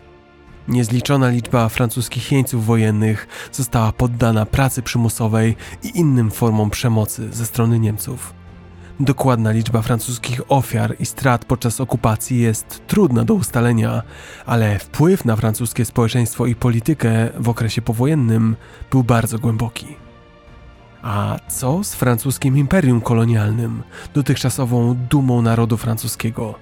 [0.68, 7.80] Niezliczona liczba francuskich jeńców wojennych została poddana pracy przymusowej i innym formom przemocy ze strony
[7.80, 8.43] Niemców.
[9.00, 14.04] Dokładna liczba francuskich ofiar i strat podczas okupacji jest trudna do ustalenia,
[14.46, 18.56] ale wpływ na francuskie społeczeństwo i politykę w okresie powojennym
[18.92, 19.88] był bardzo głęboki.
[21.02, 23.84] A co z francuskim imperium kolonialnym,
[24.14, 26.56] dotychczasową dumą narodu francuskiego?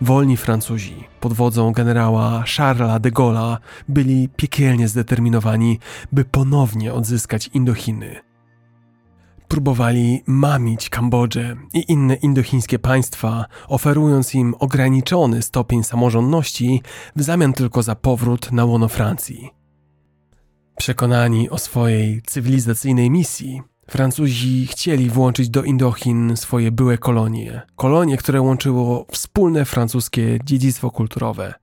[0.00, 3.56] Wolni Francuzi pod wodzą generała Charlesa de Gaulle'a
[3.88, 5.78] byli piekielnie zdeterminowani,
[6.12, 8.20] by ponownie odzyskać Indochiny–
[9.50, 16.82] próbowali mamić Kambodżę i inne indochińskie państwa, oferując im ograniczony stopień samorządności
[17.16, 19.50] w zamian tylko za powrót na łono Francji.
[20.76, 28.40] Przekonani o swojej cywilizacyjnej misji, Francuzi chcieli włączyć do Indochin swoje byłe kolonie, kolonie, które
[28.40, 31.54] łączyło wspólne francuskie dziedzictwo kulturowe.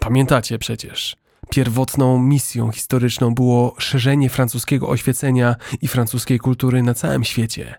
[0.00, 1.16] Pamiętacie przecież,
[1.54, 7.74] Pierwotną misją historyczną było szerzenie francuskiego oświecenia i francuskiej kultury na całym świecie.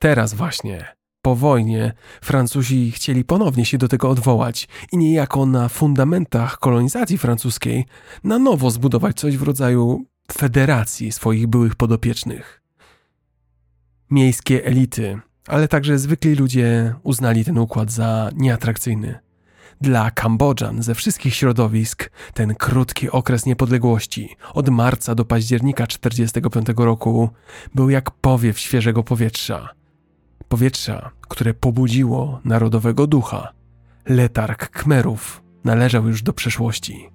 [0.00, 0.86] Teraz właśnie,
[1.22, 1.92] po wojnie,
[2.22, 7.86] Francuzi chcieli ponownie się do tego odwołać i niejako na fundamentach kolonizacji francuskiej
[8.24, 12.62] na nowo zbudować coś w rodzaju federacji swoich byłych podopiecznych.
[14.10, 19.29] Miejskie elity, ale także zwykli ludzie uznali ten układ za nieatrakcyjny.
[19.80, 27.30] Dla Kambodżan ze wszystkich środowisk ten krótki okres niepodległości od marca do października 1945 roku
[27.74, 29.68] był jak powiew świeżego powietrza.
[30.48, 33.52] Powietrza, które pobudziło narodowego ducha.
[34.08, 37.10] Letarg Kmerów należał już do przeszłości.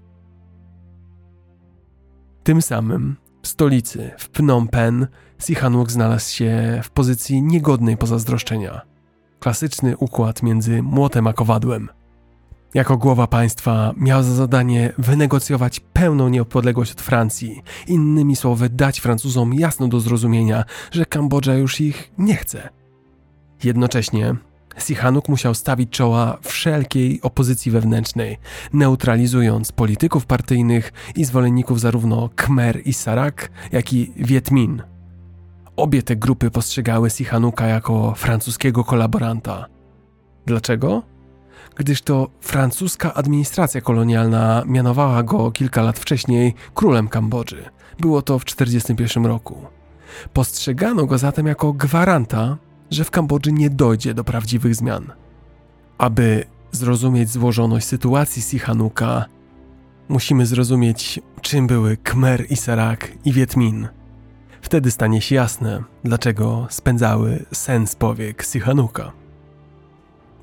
[2.43, 5.07] Tym samym w stolicy, w Phnom Penh,
[5.39, 8.81] Sihanouk znalazł się w pozycji niegodnej pozazdroszczenia.
[9.39, 11.89] Klasyczny układ między młotem a kowadłem.
[12.76, 19.53] Jako głowa państwa miał za zadanie wynegocjować pełną niepodległość od Francji, innymi słowy dać Francuzom
[19.53, 22.69] jasno do zrozumienia, że Kambodża już ich nie chce.
[23.64, 24.35] Jednocześnie
[24.77, 28.38] Sihanouk musiał stawić czoła wszelkiej opozycji wewnętrznej,
[28.73, 34.84] neutralizując polityków partyjnych i zwolenników zarówno Khmer i Sarak, jak i Viet Minh.
[35.76, 39.65] Obie te grupy postrzegały Sihanouka jako francuskiego kolaboranta.
[40.45, 41.14] Dlaczego?
[41.76, 47.65] Gdyż to francuska administracja kolonialna mianowała go kilka lat wcześniej królem Kambodży.
[47.99, 49.65] Było to w 1941 roku.
[50.34, 52.57] Postrzegano go zatem jako gwaranta
[52.91, 55.11] że w Kambodży nie dojdzie do prawdziwych zmian.
[55.97, 59.26] Aby zrozumieć złożoność sytuacji Sihanuka,
[60.10, 63.88] musimy zrozumieć, czym były Khmer i Sarak i Viet Minh.
[64.61, 69.11] Wtedy stanie się jasne, dlaczego spędzały sens powiek Sihanuka.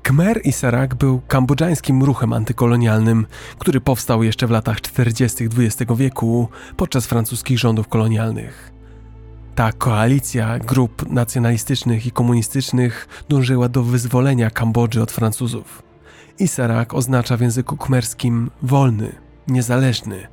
[0.03, 3.25] Khmer i Sarak był kambodżańskim ruchem antykolonialnym,
[3.59, 5.49] który powstał jeszcze w latach 40.
[5.57, 6.47] XX wieku
[6.77, 8.71] podczas francuskich rządów kolonialnych.
[9.55, 15.83] Ta koalicja grup nacjonalistycznych i komunistycznych dążyła do wyzwolenia Kambodży od Francuzów.
[16.39, 19.15] Isarak oznacza w języku kmerskim wolny,
[19.47, 20.27] niezależny.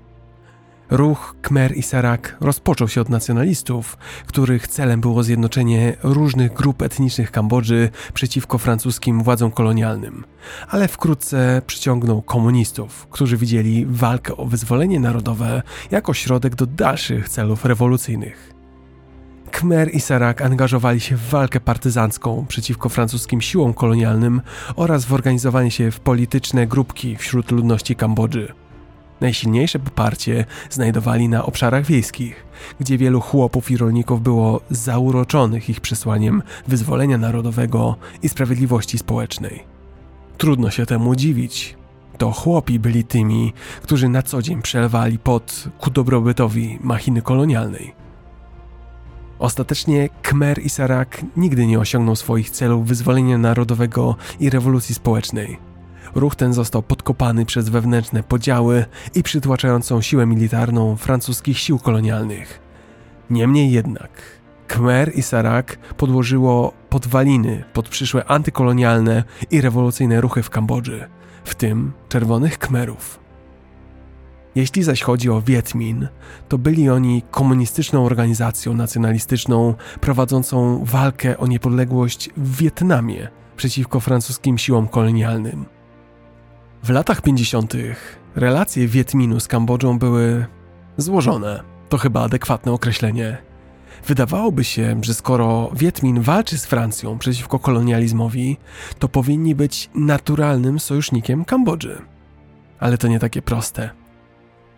[0.90, 7.90] Ruch Khmer Isarak rozpoczął się od nacjonalistów, których celem było zjednoczenie różnych grup etnicznych Kambodży
[8.14, 10.24] przeciwko francuskim władzom kolonialnym,
[10.68, 17.64] ale wkrótce przyciągnął komunistów, którzy widzieli walkę o wyzwolenie narodowe jako środek do dalszych celów
[17.64, 18.54] rewolucyjnych.
[19.50, 24.40] Khmer i Sarak angażowali się w walkę partyzancką przeciwko francuskim siłom kolonialnym
[24.76, 28.59] oraz w organizowanie się w polityczne grupki wśród ludności Kambodży.
[29.20, 32.46] Najsilniejsze poparcie znajdowali na obszarach wiejskich,
[32.80, 39.64] gdzie wielu chłopów i rolników było zauroczonych ich przesłaniem wyzwolenia narodowego i sprawiedliwości społecznej.
[40.38, 41.76] Trudno się temu dziwić.
[42.18, 43.52] To chłopi byli tymi,
[43.82, 47.94] którzy na co dzień przelewali pot ku dobrobytowi machiny kolonialnej.
[49.38, 55.69] Ostatecznie Khmer i Sarak nigdy nie osiągnął swoich celów wyzwolenia narodowego i rewolucji społecznej.
[56.14, 58.84] Ruch ten został podkopany przez wewnętrzne podziały
[59.14, 62.60] i przytłaczającą siłę militarną francuskich sił kolonialnych.
[63.30, 64.10] Niemniej jednak,
[64.68, 71.08] Khmer i Sarak podłożyło podwaliny pod przyszłe antykolonialne i rewolucyjne ruchy w Kambodży,
[71.44, 73.20] w tym Czerwonych Khmerów.
[74.54, 76.08] Jeśli zaś chodzi o Wietmin,
[76.48, 84.88] to byli oni komunistyczną organizacją nacjonalistyczną prowadzącą walkę o niepodległość w Wietnamie przeciwko francuskim siłom
[84.88, 85.79] kolonialnym.
[86.82, 87.74] W latach 50.
[88.36, 90.46] relacje Wietminu z Kambodżą były
[90.96, 91.62] złożone.
[91.88, 93.38] To chyba adekwatne określenie.
[94.06, 98.56] Wydawałoby się, że skoro Wietmin walczy z Francją przeciwko kolonializmowi,
[98.98, 102.02] to powinni być naturalnym sojusznikiem Kambodży.
[102.78, 103.90] Ale to nie takie proste.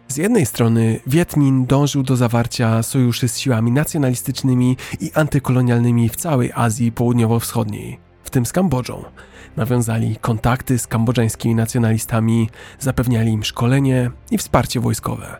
[0.09, 6.53] Z jednej strony Wietmin dążył do zawarcia sojuszy z siłami nacjonalistycznymi i antykolonialnymi w całej
[6.55, 9.05] Azji Południowo-Wschodniej, w tym z Kambodżą.
[9.57, 15.37] Nawiązali kontakty z kambodżańskimi nacjonalistami, zapewniali im szkolenie i wsparcie wojskowe.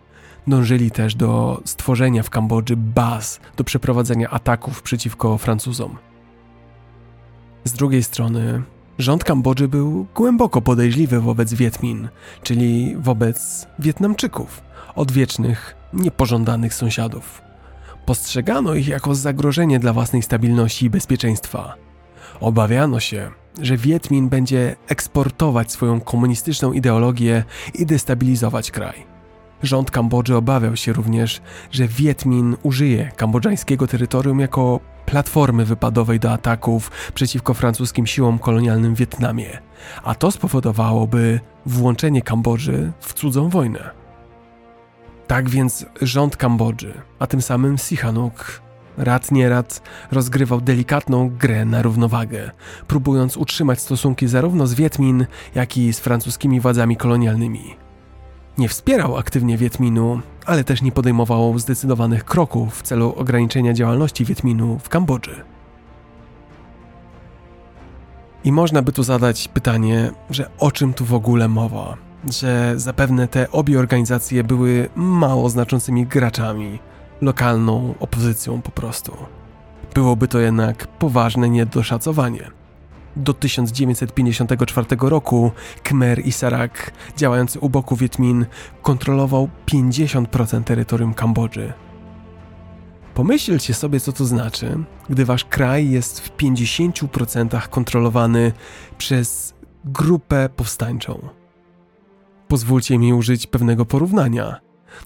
[0.47, 5.99] Dążyli też do stworzenia w Kambodży baz do przeprowadzenia ataków przeciwko Francuzom.
[7.65, 8.63] Z drugiej strony
[8.99, 12.09] Rząd Kambodży był głęboko podejrzliwy wobec Wietmin,
[12.43, 14.63] czyli wobec Wietnamczyków,
[14.95, 17.43] odwiecznych, niepożądanych sąsiadów.
[18.07, 21.75] Postrzegano ich jako zagrożenie dla własnej stabilności i bezpieczeństwa.
[22.41, 23.31] Obawiano się,
[23.61, 29.07] że Wietmin będzie eksportować swoją komunistyczną ideologię i destabilizować kraj.
[29.63, 36.91] Rząd Kambodży obawiał się również, że Wietmin użyje kambodżańskiego terytorium jako platformy wypadowej do ataków
[37.15, 39.59] przeciwko francuskim siłom kolonialnym w Wietnamie,
[40.03, 43.91] a to spowodowałoby włączenie Kambodży w cudzą wojnę.
[45.27, 48.63] Tak więc rząd Kambodży, a tym samym Sihanouk,
[48.97, 49.83] rad nierad
[50.13, 52.51] rozgrywał delikatną grę na równowagę,
[52.87, 57.77] próbując utrzymać stosunki zarówno z Wietmin, jak i z francuskimi władzami kolonialnymi.
[58.59, 64.79] Nie wspierał aktywnie Wietminu, ale też nie podejmował zdecydowanych kroków w celu ograniczenia działalności Wietminu
[64.79, 65.45] w Kambodży.
[68.45, 71.97] I można by tu zadać pytanie, że o czym tu w ogóle mowa?
[72.31, 76.79] Że zapewne te obie organizacje były mało znaczącymi graczami,
[77.23, 79.17] lokalną opozycją po prostu.
[79.95, 82.51] Byłoby to jednak poważne niedoszacowanie.
[83.17, 85.51] Do 1954 roku
[85.83, 88.47] Khmer i Sarak, działający u boku Wietmin,
[88.83, 91.73] kontrolował 50% terytorium Kambodży.
[93.15, 94.79] Pomyślcie sobie, co to znaczy,
[95.11, 98.53] gdy wasz kraj jest w 50% kontrolowany
[98.99, 99.55] przez
[99.85, 101.29] grupę powstańczą.
[102.49, 104.61] Pozwólcie mi użyć pewnego porównania.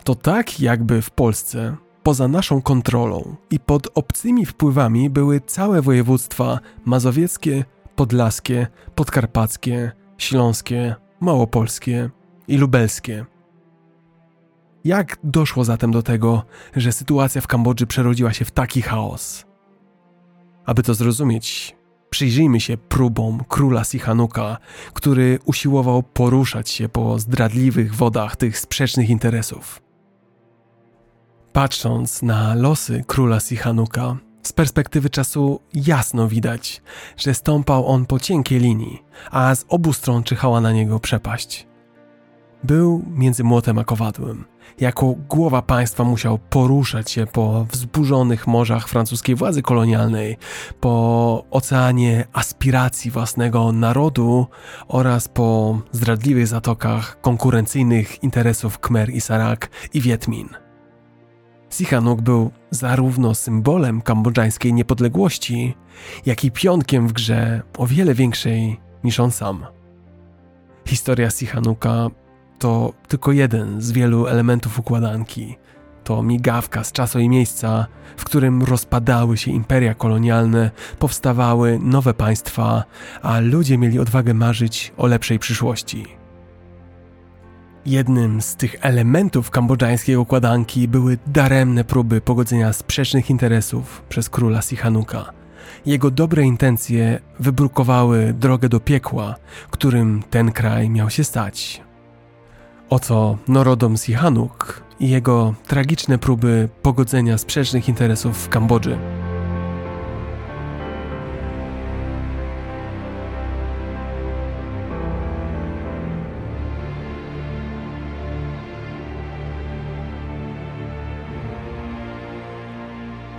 [0.04, 1.76] To tak, jakby w Polsce,
[2.06, 7.64] poza naszą kontrolą i pod obcymi wpływami były całe województwa mazowieckie,
[7.96, 12.10] podlaskie, podkarpackie, śląskie, małopolskie
[12.48, 13.24] i lubelskie.
[14.84, 16.42] Jak doszło zatem do tego,
[16.76, 19.44] że sytuacja w Kambodży przerodziła się w taki chaos?
[20.64, 21.76] Aby to zrozumieć,
[22.10, 24.58] przyjrzyjmy się próbom króla Sihanuka,
[24.92, 29.85] który usiłował poruszać się po zdradliwych wodach tych sprzecznych interesów.
[31.56, 36.82] Patrząc na losy króla Sihanuka, z perspektywy czasu jasno widać,
[37.16, 41.66] że stąpał on po cienkiej linii, a z obu stron czyhała na niego przepaść.
[42.64, 44.44] Był między młotem a kowadłem.
[44.80, 50.36] Jako głowa państwa musiał poruszać się po wzburzonych morzach francuskiej władzy kolonialnej,
[50.80, 54.46] po oceanie aspiracji własnego narodu
[54.88, 60.65] oraz po zdradliwych zatokach konkurencyjnych interesów Khmer i Sarak i Wietmin.
[61.70, 65.74] Sihanouk był zarówno symbolem kambodżańskiej niepodległości,
[66.26, 69.66] jak i pionkiem w grze o wiele większej niż on sam.
[70.86, 72.08] Historia Sihanuka
[72.58, 75.56] to tylko jeden z wielu elementów układanki.
[76.04, 77.86] To migawka z czasu i miejsca,
[78.16, 82.84] w którym rozpadały się imperia kolonialne, powstawały nowe państwa,
[83.22, 86.06] a ludzie mieli odwagę marzyć o lepszej przyszłości.
[87.86, 95.32] Jednym z tych elementów kambodżańskiej układanki były daremne próby pogodzenia sprzecznych interesów przez króla Sihanuka.
[95.86, 99.34] Jego dobre intencje wybrukowały drogę do piekła,
[99.70, 101.82] którym ten kraj miał się stać.
[102.90, 108.98] Oto Norodom Sihanouk i jego tragiczne próby pogodzenia sprzecznych interesów w Kambodży.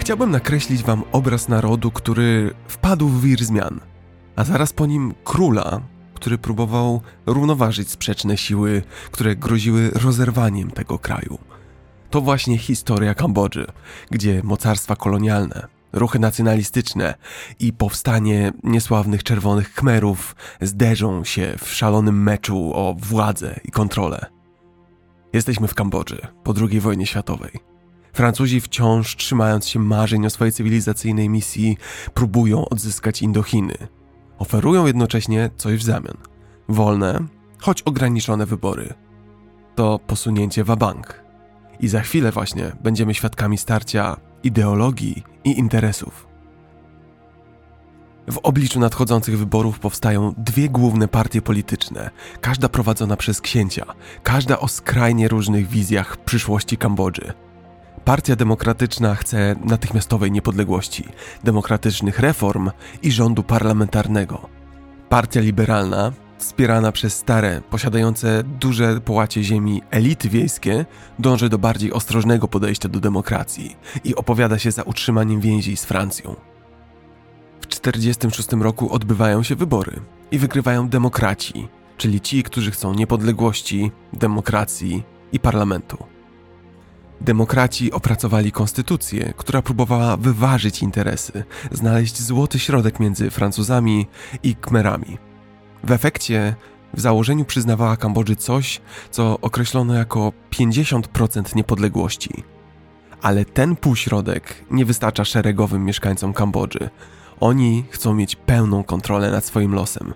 [0.08, 3.80] Chciałbym nakreślić wam obraz narodu, który wpadł w wir zmian,
[4.36, 5.82] a zaraz po nim króla,
[6.14, 11.38] który próbował równoważyć sprzeczne siły, które groziły rozerwaniem tego kraju.
[12.10, 13.68] To właśnie historia Kambodży,
[14.12, 17.14] gdzie mocarstwa kolonialne, ruchy nacjonalistyczne
[17.60, 24.26] i powstanie niesławnych czerwonych Khmerów zderzą się w szalonym meczu o władzę i kontrolę.
[25.34, 27.77] Jesteśmy w Kambodży po II wojnie światowej.
[28.18, 31.78] Francuzi wciąż trzymając się marzeń o swojej cywilizacyjnej misji,
[32.14, 33.74] próbują odzyskać Indochiny,
[34.40, 36.18] Oferują jednocześnie coś w zamian.
[36.70, 37.20] Wolne,
[37.60, 38.94] choć ograniczone wybory.
[39.76, 41.24] To posunięcie wabank.
[41.80, 46.28] I za chwilę właśnie będziemy świadkami starcia ideologii i interesów.
[48.32, 52.10] W obliczu nadchodzących wyborów powstają dwie główne partie polityczne,
[52.42, 53.86] każda prowadzona przez księcia,
[54.24, 57.47] każda o skrajnie różnych wizjach przyszłości Kambodży.
[58.08, 61.04] Partia Demokratyczna chce natychmiastowej niepodległości,
[61.44, 62.72] demokratycznych reform
[63.04, 64.50] i rządu parlamentarnego.
[65.10, 70.86] Partia Liberalna, wspierana przez stare, posiadające duże połacie ziemi elity wiejskie,
[71.20, 76.36] dąży do bardziej ostrożnego podejścia do demokracji i opowiada się za utrzymaniem więzi z Francją.
[77.62, 80.00] W 1946 roku odbywają się wybory
[80.32, 81.68] i wygrywają demokraci,
[81.98, 86.17] czyli ci, którzy chcą niepodległości, demokracji i parlamentu.
[87.22, 94.08] Demokraci opracowali konstytucję, która próbowała wyważyć interesy, znaleźć złoty środek między Francuzami
[94.44, 95.18] i Kmerami.
[95.84, 96.56] W efekcie
[96.94, 98.82] w założeniu przyznawała Kambodży coś,
[99.12, 102.44] co określono jako 50% niepodległości.
[103.22, 106.90] Ale ten półśrodek nie wystarcza szeregowym mieszkańcom Kambodży.
[107.40, 110.14] Oni chcą mieć pełną kontrolę nad swoim losem.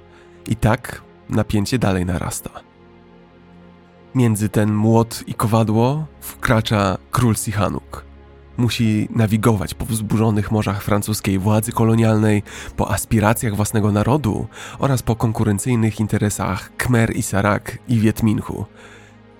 [0.47, 2.70] I tak napięcie dalej narasta.
[4.15, 8.05] Między ten młot i kowadło wkracza król Sihanouk.
[8.57, 12.43] Musi nawigować po wzburzonych morzach francuskiej władzy kolonialnej,
[12.77, 14.47] po aspiracjach własnego narodu
[14.79, 18.65] oraz po konkurencyjnych interesach Khmer i Sarak i Wietminhu.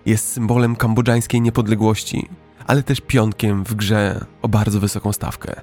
[0.06, 2.30] Jest symbolem kambodżańskiej niepodległości,
[2.68, 5.62] ale też pionkiem w grze o bardzo wysoką stawkę.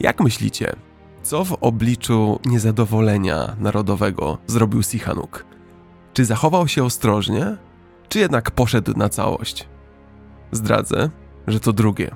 [0.00, 0.76] Jak myślicie,
[1.22, 5.44] co w obliczu niezadowolenia narodowego zrobił Sihanouk?
[6.12, 7.56] Czy zachował się ostrożnie,
[8.10, 9.68] czy jednak poszedł na całość?
[10.52, 11.10] Zdradzę,
[11.46, 12.10] że to drugie.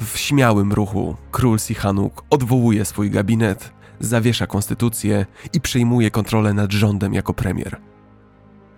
[0.00, 7.14] W śmiałym ruchu król Sihanouk odwołuje swój gabinet, zawiesza konstytucję i przejmuje kontrolę nad rządem
[7.14, 7.80] jako premier.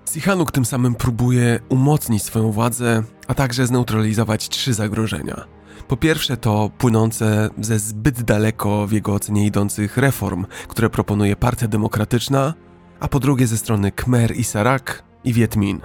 [0.04, 5.44] Sihanouk tym samym próbuje umocnić swoją władzę, a także zneutralizować trzy zagrożenia.
[5.88, 11.68] Po pierwsze to płynące ze zbyt daleko w jego ocenie idących reform, które proponuje Partia
[11.68, 12.54] Demokratyczna,
[13.00, 15.80] a po drugie ze strony Khmer i Sarak i Vietmin.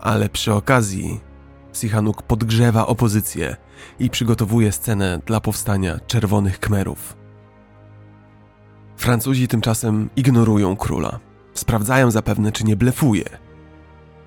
[0.00, 1.20] Ale przy okazji
[1.72, 3.56] Sihanouk podgrzewa opozycję
[3.98, 7.16] i przygotowuje scenę dla powstania Czerwonych Khmerów.
[8.96, 11.18] Francuzi tymczasem ignorują króla.
[11.54, 13.24] Sprawdzają zapewne, czy nie blefuje.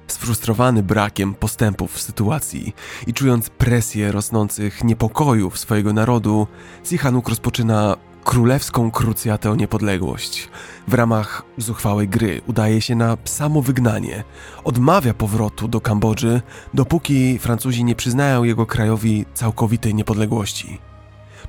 [0.07, 2.73] Sfrustrowany brakiem postępów w sytuacji
[3.07, 6.47] i czując presję rosnących niepokojów swojego narodu,
[6.83, 10.49] Sihanouk rozpoczyna królewską krucjatę o niepodległość.
[10.87, 14.23] W ramach zuchwałej gry udaje się na samo wygnanie.
[14.63, 16.41] Odmawia powrotu do Kambodży,
[16.73, 20.79] dopóki Francuzi nie przyznają jego krajowi całkowitej niepodległości.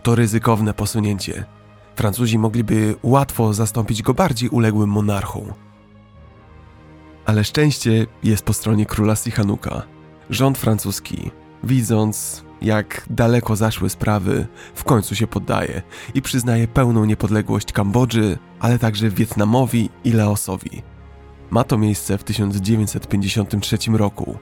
[0.03, 1.45] To ryzykowne posunięcie.
[1.97, 5.53] Francuzi mogliby łatwo zastąpić go bardziej uległym monarchą.
[7.27, 9.83] Ale szczęście jest po stronie króla Sihanuka.
[10.31, 11.31] Rząd francuski,
[11.65, 15.83] widząc jak daleko zaszły sprawy, w końcu się poddaje
[16.15, 20.83] i przyznaje pełną niepodległość Kambodży, ale także Wietnamowi i Laosowi.
[21.51, 24.39] Ma to miejsce w 1953 roku.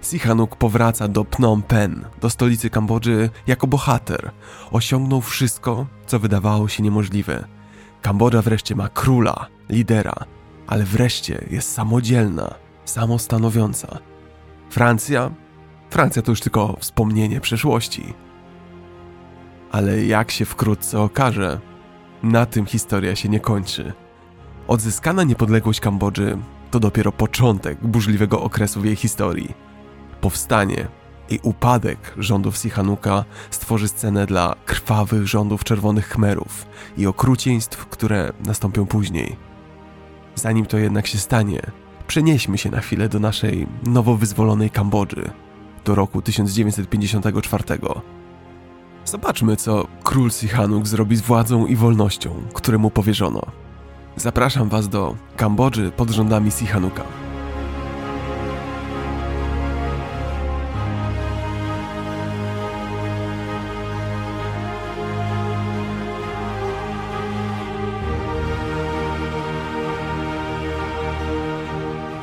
[0.00, 4.30] Sihanouk powraca do Phnom Penh, do stolicy Kambodży, jako bohater.
[4.70, 7.44] Osiągnął wszystko, co wydawało się niemożliwe.
[8.02, 10.14] Kambodża wreszcie ma króla, lidera,
[10.66, 13.98] ale wreszcie jest samodzielna, samostanowiąca.
[14.70, 15.30] Francja
[15.90, 18.14] Francja to już tylko wspomnienie przeszłości.
[19.72, 21.60] Ale jak się wkrótce okaże,
[22.22, 23.92] na tym historia się nie kończy.
[24.68, 26.38] Odzyskana niepodległość Kambodży
[26.70, 29.54] to dopiero początek burzliwego okresu w jej historii.
[30.20, 30.88] Powstanie
[31.30, 38.86] i upadek rządów Sihanuka stworzy scenę dla krwawych rządów czerwonych Khmerów i okrucieństw, które nastąpią
[38.86, 39.36] później.
[40.34, 41.60] Zanim to jednak się stanie,
[42.06, 45.30] przenieśmy się na chwilę do naszej nowo wyzwolonej Kambodży
[45.86, 47.64] do roku 1954.
[49.04, 53.42] Zobaczmy, co król Sihanouk zrobi z władzą i wolnością, które mu powierzono.
[54.16, 57.25] Zapraszam Was do Kambodży pod rządami Sihanuka.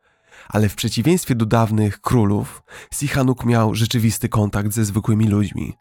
[0.50, 2.64] ale w przeciwieństwie do dawnych królów,
[2.94, 5.74] Sihanouk miał rzeczywisty kontakt ze zwykłymi ludźmi.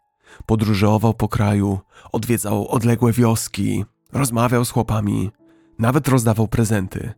[0.45, 1.79] Podróżował po kraju,
[2.11, 5.31] odwiedzał odległe wioski, rozmawiał z chłopami,
[5.79, 7.13] nawet rozdawał prezenty.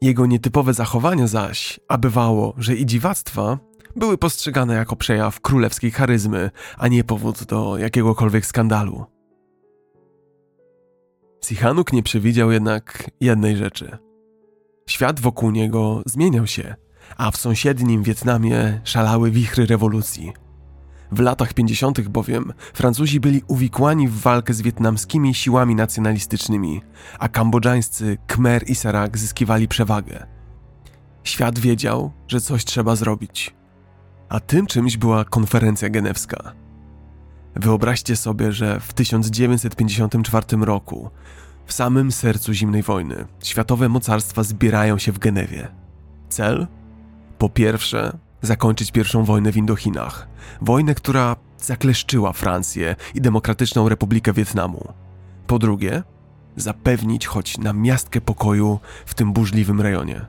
[0.00, 3.58] Jego nietypowe zachowania zaś, a bywało, że i dziwactwa,
[3.96, 9.04] były postrzegane jako przejaw królewskiej charyzmy, a nie powód do jakiegokolwiek skandalu.
[11.44, 13.98] Sihanouk nie przewidział jednak jednej rzeczy.
[14.88, 16.74] Świat wokół niego zmieniał się,
[17.16, 20.32] a w sąsiednim Wietnamie szalały wichry rewolucji.
[21.12, 22.00] W latach 50.
[22.00, 26.82] bowiem Francuzi byli uwikłani w walkę z wietnamskimi siłami nacjonalistycznymi,
[27.18, 30.26] a kambodżańscy Khmer i Sarak zyskiwali przewagę.
[31.24, 33.54] Świat wiedział, że coś trzeba zrobić.
[34.28, 36.52] A tym czymś była konferencja genewska.
[37.56, 41.10] Wyobraźcie sobie, że w 1954 roku,
[41.68, 45.68] w samym sercu zimnej wojny, światowe mocarstwa zbierają się w Genewie.
[46.28, 46.66] Cel?
[47.38, 50.28] Po pierwsze, zakończyć pierwszą wojnę w Indochinach.
[50.60, 54.92] Wojnę, która zakleszczyła Francję i Demokratyczną Republikę Wietnamu.
[55.46, 56.02] Po drugie,
[56.56, 60.26] zapewnić choć na miastkę pokoju w tym burzliwym rejonie.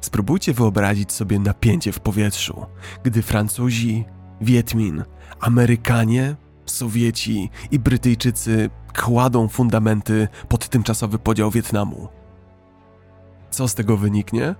[0.00, 2.66] Spróbujcie wyobrazić sobie napięcie w powietrzu,
[3.02, 4.04] gdy Francuzi,
[4.40, 5.04] Wietmin,
[5.40, 6.36] Amerykanie,
[6.70, 12.08] Sowieci i Brytyjczycy kładą fundamenty pod tymczasowy podział Wietnamu.
[13.50, 14.54] Co z tego wyniknie?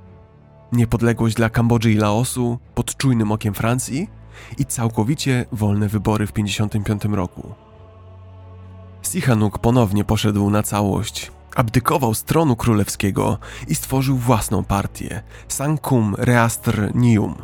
[0.73, 4.11] Niepodległość dla Kambodży i Laosu pod czujnym okiem Francji
[4.59, 7.55] i całkowicie wolne wybory w 1955 roku.
[9.03, 13.39] Sihanouk ponownie poszedł na całość, abdykował z tronu królewskiego
[13.69, 17.35] i stworzył własną partię Sankum Reastr Nium.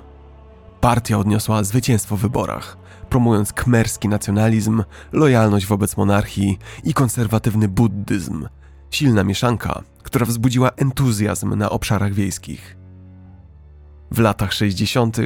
[0.81, 2.77] Partia odniosła zwycięstwo w wyborach,
[3.09, 8.49] promując kmerski nacjonalizm, lojalność wobec monarchii i konserwatywny buddyzm.
[8.91, 12.77] Silna mieszanka, która wzbudziła entuzjazm na obszarach wiejskich.
[14.11, 15.17] W latach 60.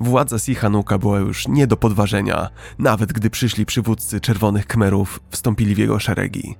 [0.00, 2.48] władza Sihanuka była już nie do podważenia,
[2.78, 6.56] nawet gdy przyszli przywódcy czerwonych Kmerów wstąpili w jego szeregi.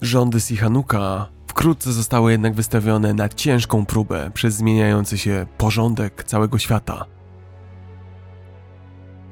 [0.00, 7.04] Rządy Sihanuka wkrótce zostały jednak wystawione na ciężką próbę przez zmieniający się porządek całego świata.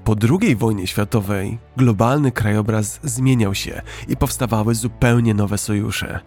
[0.09, 6.21] Po II wojnie światowej globalny krajobraz zmieniał się i powstawały zupełnie nowe sojusze.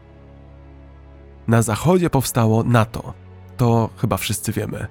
[1.48, 3.14] Na zachodzie powstało NATO,
[3.58, 4.88] to chyba wszyscy wiemy.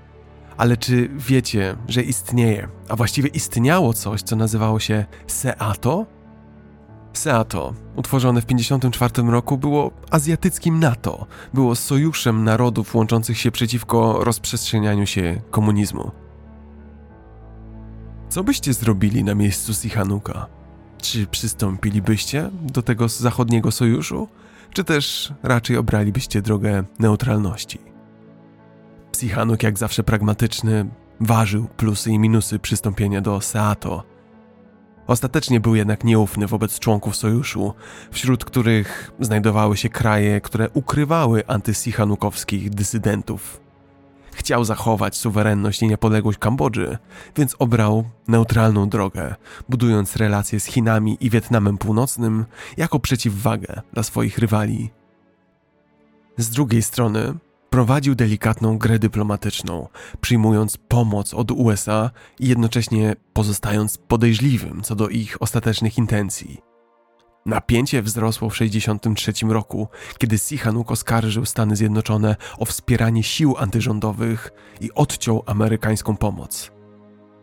[0.57, 6.07] Ale czy wiecie, że istnieje, a właściwie istniało coś, co nazywało się SEATO?
[7.13, 15.07] SEATO, utworzone w 1954 roku, było azjatyckim NATO, było sojuszem narodów łączących się przeciwko rozprzestrzenianiu
[15.07, 16.11] się komunizmu.
[18.31, 20.47] Co byście zrobili na miejscu Sihanuka?
[21.03, 24.29] Czy przystąpilibyście do tego zachodniego sojuszu,
[24.73, 27.79] czy też raczej obralibyście drogę neutralności?
[29.17, 30.91] Sichanuk, jak zawsze pragmatyczny,
[31.21, 34.05] ważył plusy i minusy przystąpienia do SEATO.
[35.07, 37.75] Ostatecznie był jednak nieufny wobec członków sojuszu,
[38.11, 43.70] wśród których znajdowały się kraje, które ukrywały antysichanukowskich dysydentów.
[44.41, 46.99] Chciał zachować suwerenność i niepodległość Kambodży,
[47.37, 49.35] więc obrał neutralną drogę,
[49.69, 52.45] budując relacje z Chinami i Wietnamem Północnym
[52.77, 54.91] jako przeciwwagę dla swoich rywali.
[56.37, 57.35] Z drugiej strony,
[57.71, 59.89] prowadził delikatną grę dyplomatyczną,
[60.21, 66.70] przyjmując pomoc od USA i jednocześnie pozostając podejrzliwym co do ich ostatecznych intencji.
[67.47, 69.89] Napięcie wzrosło w 1963 roku,
[70.19, 74.51] kiedy Sihanouk oskarżył Stany Zjednoczone o wspieranie sił antyrządowych
[74.81, 76.71] i odciął amerykańską pomoc.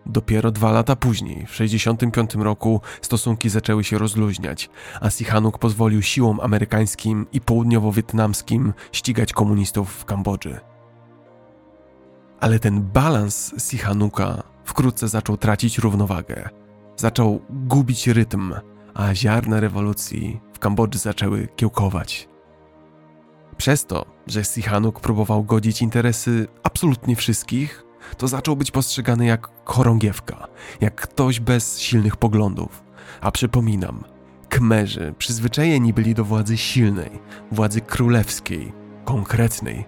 [0.05, 4.69] Dopiero dwa lata później, w 1965 roku, stosunki zaczęły się rozluźniać,
[5.01, 10.59] a Sihanouk pozwolił siłom amerykańskim i południowo-wietnamskim ścigać komunistów w Kambodży.
[12.39, 16.49] Ale ten balans Sihanouka wkrótce zaczął tracić równowagę.
[16.95, 18.53] Zaczął gubić rytm,
[18.97, 22.29] a ziarna rewolucji w Kambodży zaczęły kiełkować.
[23.57, 27.83] Przez to, że Sihanouk próbował godzić interesy absolutnie wszystkich,
[28.17, 30.47] to zaczął być postrzegany jak chorągiewka,
[30.81, 32.83] jak ktoś bez silnych poglądów.
[33.21, 34.03] A przypominam,
[34.49, 37.11] Kmerzy przyzwyczajeni byli do władzy silnej,
[37.51, 38.73] władzy królewskiej,
[39.05, 39.85] konkretnej.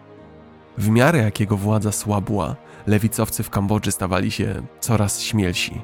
[0.77, 2.55] W miarę jakiego władza słabła,
[2.87, 5.81] lewicowcy w Kambodży stawali się coraz śmielsi.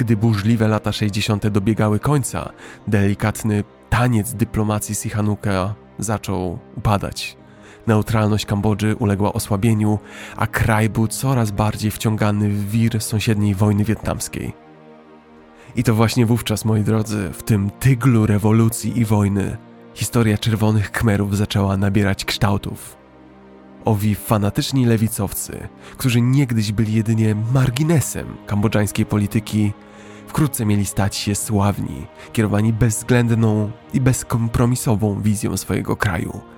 [0.00, 1.48] Gdy burzliwe lata 60.
[1.48, 2.50] dobiegały końca,
[2.88, 7.36] delikatny taniec dyplomacji Sihanuka zaczął upadać.
[7.86, 9.98] Neutralność Kambodży uległa osłabieniu,
[10.36, 14.52] a kraj był coraz bardziej wciągany w wir sąsiedniej wojny wietnamskiej.
[15.76, 19.56] I to właśnie wówczas, moi drodzy, w tym tyglu rewolucji i wojny,
[19.94, 22.96] historia czerwonych Khmerów zaczęła nabierać kształtów.
[23.84, 29.72] Owi fanatyczni lewicowcy, którzy niegdyś byli jedynie marginesem kambodżańskiej polityki,
[30.30, 36.40] wkrótce mieli stać się sławni, kierowani bezwzględną i bezkompromisową wizją swojego kraju–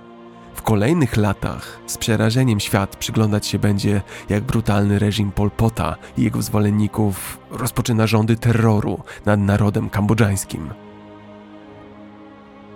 [0.53, 6.23] W kolejnych latach z przerażeniem świat przyglądać się będzie, jak brutalny reżim Pol Pota i
[6.23, 10.69] jego zwolenników rozpoczyna rządy terroru nad narodem kambodżańskim.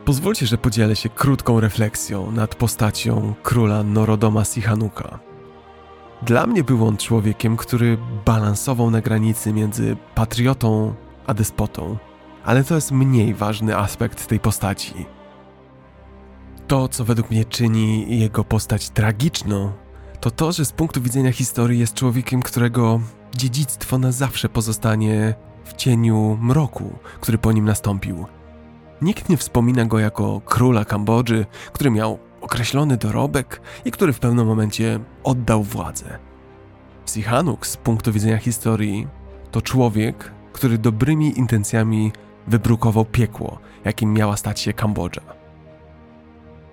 [0.06, 5.27] Pozwólcie, że podzielę się krótką refleksją nad postacią króla Norodoma Sihanuka.
[6.22, 10.94] Dla mnie był on człowiekiem, który balansował na granicy między patriotą
[11.28, 11.98] a despotą,
[12.46, 15.06] ale to jest mniej ważny aspekt tej postaci.
[16.68, 19.72] To, co według mnie czyni jego postać tragiczną,
[20.20, 23.00] to to, że z punktu widzenia historii jest człowiekiem, którego
[23.36, 28.26] dziedzictwo na zawsze pozostanie w cieniu mroku, który po nim nastąpił.
[29.02, 34.48] Nikt nie wspomina go jako króla Kambodży, który miał określony dorobek i który w pewnym
[34.48, 36.20] momencie oddał władzę.
[37.06, 39.08] Sihanouk z punktu widzenia historii
[39.52, 42.12] to człowiek, który dobrymi intencjami
[42.48, 45.22] wybrukował piekło, jakim miała stać się Kambodża.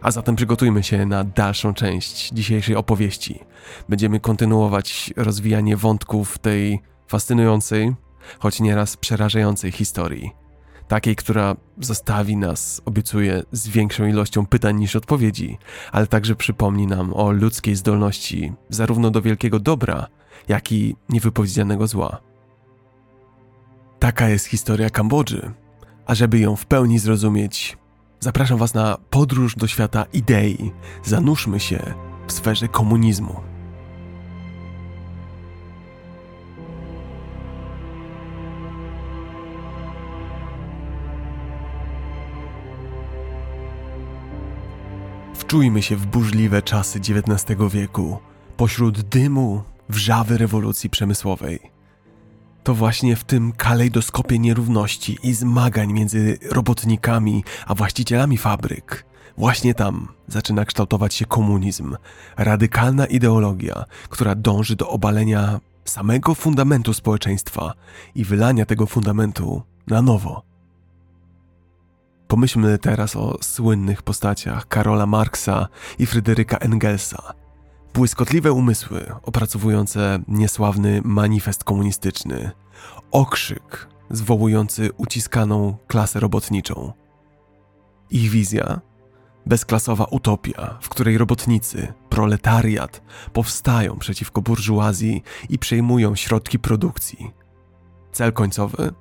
[0.02, 3.40] A zatem przygotujmy się na dalszą część dzisiejszej opowieści.
[3.88, 7.94] Będziemy kontynuować rozwijanie wątków tej fascynującej,
[8.38, 10.43] choć nieraz przerażającej historii.
[10.88, 15.58] Takiej, która zostawi nas, obiecuję, z większą ilością pytań niż odpowiedzi,
[15.92, 20.06] ale także przypomni nam o ludzkiej zdolności zarówno do wielkiego dobra,
[20.48, 22.20] jak i niewypowiedzianego zła.
[23.98, 25.52] Taka jest historia Kambodży,
[26.06, 27.76] a żeby ją w pełni zrozumieć,
[28.20, 30.72] zapraszam Was na podróż do świata idei.
[31.04, 31.94] Zanurzmy się
[32.26, 33.53] w sferze komunizmu.
[45.54, 48.18] Wczujmy się w burzliwe czasy XIX wieku,
[48.56, 51.60] pośród dymu, wrzawy rewolucji przemysłowej.
[52.64, 59.06] To właśnie w tym kalejdoskopie nierówności i zmagań między robotnikami a właścicielami fabryk,
[59.36, 61.96] właśnie tam zaczyna kształtować się komunizm,
[62.36, 67.72] radykalna ideologia, która dąży do obalenia samego fundamentu społeczeństwa
[68.14, 70.53] i wylania tego fundamentu na nowo.
[72.28, 75.68] Pomyślmy teraz o słynnych postaciach Karola Marksa
[75.98, 77.34] i Fryderyka Engelsa.
[77.94, 82.50] Błyskotliwe umysły opracowujące niesławny manifest komunistyczny,
[83.10, 86.92] okrzyk zwołujący uciskaną klasę robotniczą.
[88.10, 88.80] Ich wizja
[89.46, 93.02] bezklasowa utopia, w której robotnicy, proletariat
[93.32, 97.30] powstają przeciwko burżuazji i przejmują środki produkcji.
[98.12, 98.92] Cel końcowy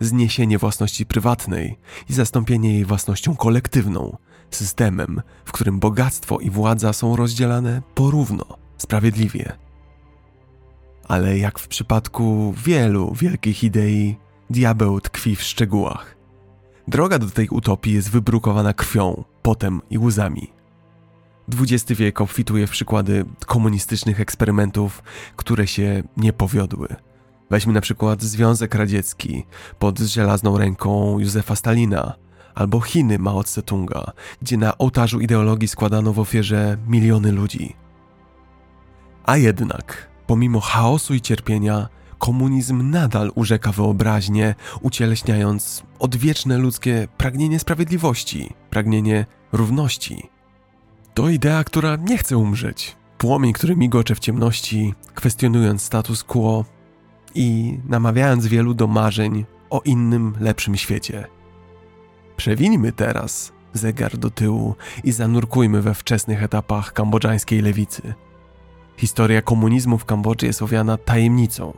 [0.00, 1.78] zniesienie własności prywatnej
[2.08, 4.16] i zastąpienie jej własnością kolektywną,
[4.50, 8.44] systemem, w którym bogactwo i władza są rozdzielane porówno,
[8.78, 9.52] sprawiedliwie.
[11.08, 14.16] Ale jak w przypadku wielu wielkich idei,
[14.50, 16.16] diabeł tkwi w szczegółach.
[16.88, 20.52] Droga do tej utopii jest wybrukowana krwią, potem i łzami.
[21.60, 25.02] XX wiek obfituje w przykłady komunistycznych eksperymentów,
[25.36, 26.96] które się nie powiodły.
[27.50, 29.44] Weźmy na przykład Związek Radziecki
[29.78, 32.14] pod żelazną ręką Józefa Stalina,
[32.54, 34.10] albo Chiny Mao Tse-tunga,
[34.42, 37.76] gdzie na ołtarzu ideologii składano w ofierze miliony ludzi.
[39.24, 48.54] A jednak, pomimo chaosu i cierpienia, komunizm nadal urzeka wyobraźnię, ucieleśniając odwieczne ludzkie pragnienie sprawiedliwości,
[48.70, 50.30] pragnienie równości.
[51.14, 52.96] To idea, która nie chce umrzeć.
[53.18, 56.64] Płomień, który migocze w ciemności, kwestionując status quo
[57.34, 61.26] i namawiając wielu do marzeń o innym, lepszym świecie.
[62.36, 64.74] Przewinimy teraz zegar do tyłu
[65.04, 68.14] i zanurkujmy we wczesnych etapach kambodżańskiej lewicy.
[68.96, 71.72] Historia komunizmu w Kambodży jest owiana tajemnicą,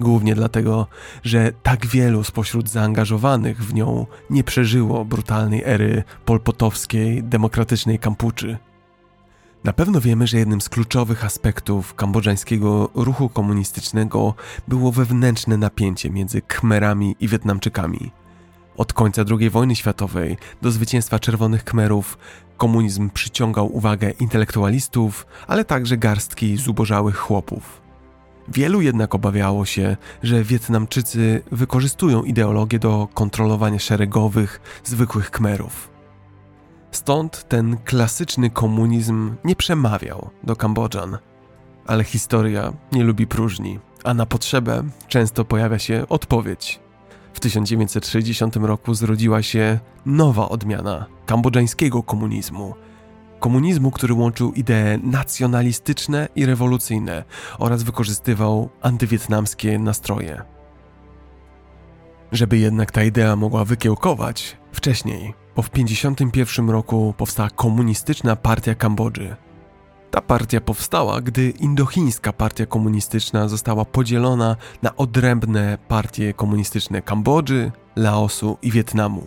[0.00, 0.86] głównie dlatego,
[1.22, 8.58] że tak wielu spośród zaangażowanych w nią nie przeżyło brutalnej ery polpotowskiej, demokratycznej Kampuczy.
[9.64, 14.34] Na pewno wiemy, że jednym z kluczowych aspektów kambodżańskiego ruchu komunistycznego
[14.68, 18.10] było wewnętrzne napięcie między Khmerami i Wietnamczykami.
[18.76, 22.18] Od końca II wojny światowej do zwycięstwa Czerwonych Khmerów
[22.56, 27.82] komunizm przyciągał uwagę intelektualistów, ale także garstki zubożałych chłopów.
[28.48, 35.93] Wielu jednak obawiało się, że Wietnamczycy wykorzystują ideologię do kontrolowania szeregowych, zwykłych Khmerów.
[36.94, 41.18] Stąd ten klasyczny komunizm nie przemawiał do Kambodżan.
[41.86, 46.80] Ale historia nie lubi próżni, a na potrzebę często pojawia się odpowiedź.
[47.32, 52.74] W 1960 roku zrodziła się nowa odmiana kambodżańskiego komunizmu.
[53.40, 57.24] Komunizmu, który łączył idee nacjonalistyczne i rewolucyjne
[57.58, 60.42] oraz wykorzystywał antywietnamskie nastroje.
[62.32, 69.36] Żeby jednak ta idea mogła wykiełkować, wcześniej bo w 1951 roku powstała komunistyczna partia Kambodży.
[70.10, 78.58] Ta partia powstała, gdy indochińska partia komunistyczna została podzielona na odrębne partie komunistyczne Kambodży, Laosu
[78.62, 79.22] i Wietnamu.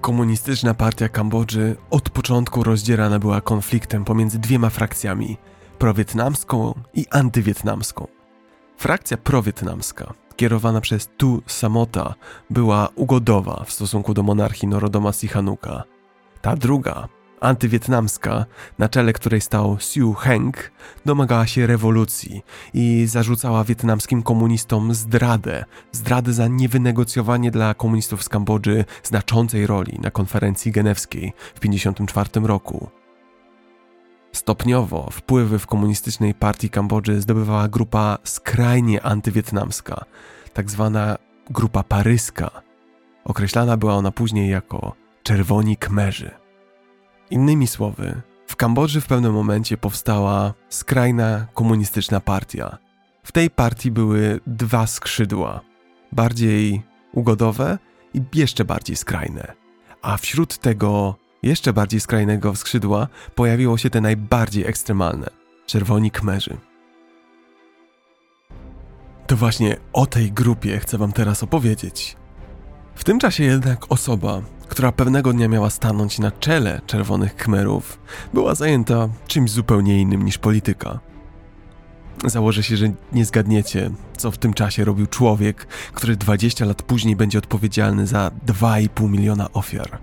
[0.00, 5.36] Komunistyczna partia Kambodży od początku rozdzierana była konfliktem pomiędzy dwiema frakcjami
[5.78, 8.06] prowietnamską i antywietnamską.
[8.76, 12.14] Frakcja prowietnamska, kierowana przez Tu Samota,
[12.50, 15.82] była ugodowa w stosunku do monarchii Norodoma Sihanouk'a.
[16.42, 17.08] Ta druga,
[17.40, 18.46] antywietnamska,
[18.78, 20.72] na czele której stał Siu Heng,
[21.04, 22.42] domagała się rewolucji
[22.74, 30.10] i zarzucała wietnamskim komunistom zdradę, zdradę za niewynegocjowanie dla komunistów z Kambodży znaczącej roli na
[30.10, 33.05] konferencji genewskiej w 1954 roku.
[34.36, 40.04] Stopniowo wpływy w komunistycznej partii Kambodży zdobywała grupa skrajnie antywietnamska,
[40.52, 41.18] tak zwana
[41.50, 42.50] grupa paryska.
[43.24, 46.30] Określana była ona później jako Czerwoni Kmerzy.
[47.30, 52.78] Innymi słowy, w Kambodży w pewnym momencie powstała skrajna komunistyczna partia.
[53.22, 55.60] W tej partii były dwa skrzydła,
[56.12, 56.82] bardziej
[57.12, 57.78] ugodowe
[58.14, 59.52] i jeszcze bardziej skrajne.
[60.02, 61.14] A wśród tego
[61.46, 65.30] jeszcze bardziej skrajnego skrzydła pojawiło się te najbardziej ekstremalne
[65.66, 66.56] czerwoni kmerzy.
[69.26, 72.16] To właśnie o tej grupie chcę Wam teraz opowiedzieć.
[72.94, 77.98] W tym czasie jednak osoba, która pewnego dnia miała stanąć na czele czerwonych kmerów,
[78.34, 81.00] była zajęta czymś zupełnie innym niż polityka.
[82.24, 87.16] Założę się, że nie zgadniecie, co w tym czasie robił człowiek, który 20 lat później
[87.16, 89.98] będzie odpowiedzialny za 2,5 miliona ofiar.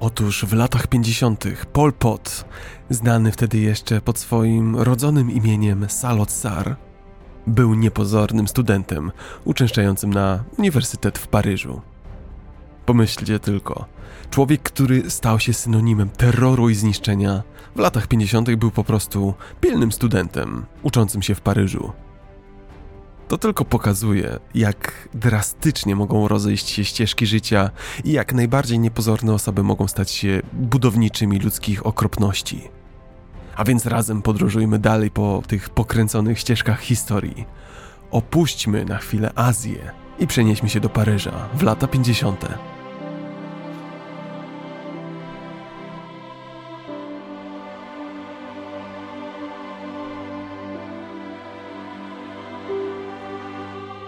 [0.00, 1.44] Otóż w latach 50.
[1.72, 2.44] Pol Pot,
[2.90, 6.76] znany wtedy jeszcze pod swoim rodzonym imieniem Salot Sar,
[7.46, 9.12] był niepozornym studentem
[9.44, 11.80] uczęszczającym na uniwersytet w Paryżu.
[12.86, 13.86] Pomyślcie tylko,
[14.30, 17.42] człowiek, który stał się synonimem terroru i zniszczenia,
[17.76, 18.54] w latach 50.
[18.54, 21.92] był po prostu pilnym studentem uczącym się w Paryżu.
[23.28, 27.70] To tylko pokazuje, jak drastycznie mogą rozejść się ścieżki życia
[28.04, 32.68] i jak najbardziej niepozorne osoby mogą stać się budowniczymi ludzkich okropności.
[33.56, 37.44] A więc razem podróżujmy dalej po tych pokręconych ścieżkach historii.
[38.10, 42.75] Opuśćmy na chwilę Azję i przenieśmy się do Paryża w lata 50.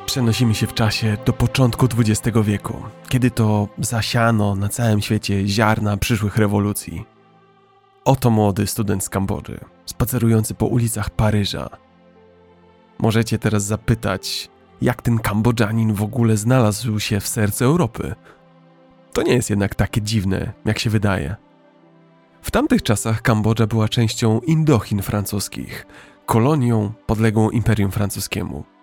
[0.08, 5.96] Przenosimy się w czasie do początku XX wieku, kiedy to zasiano na całym świecie ziarna
[5.96, 7.04] przyszłych rewolucji.
[8.04, 11.68] Oto młody student z Kambodży, spacerujący po ulicach Paryża.
[12.98, 14.50] Możecie teraz zapytać,
[14.82, 18.14] jak ten Kambodżanin w ogóle znalazł się w sercu Europy.
[19.12, 21.36] To nie jest jednak takie dziwne, jak się wydaje.
[22.42, 25.86] W tamtych czasach Kambodża była częścią Indochin francuskich,
[26.26, 28.77] kolonią podległą Imperium Francuskiemu.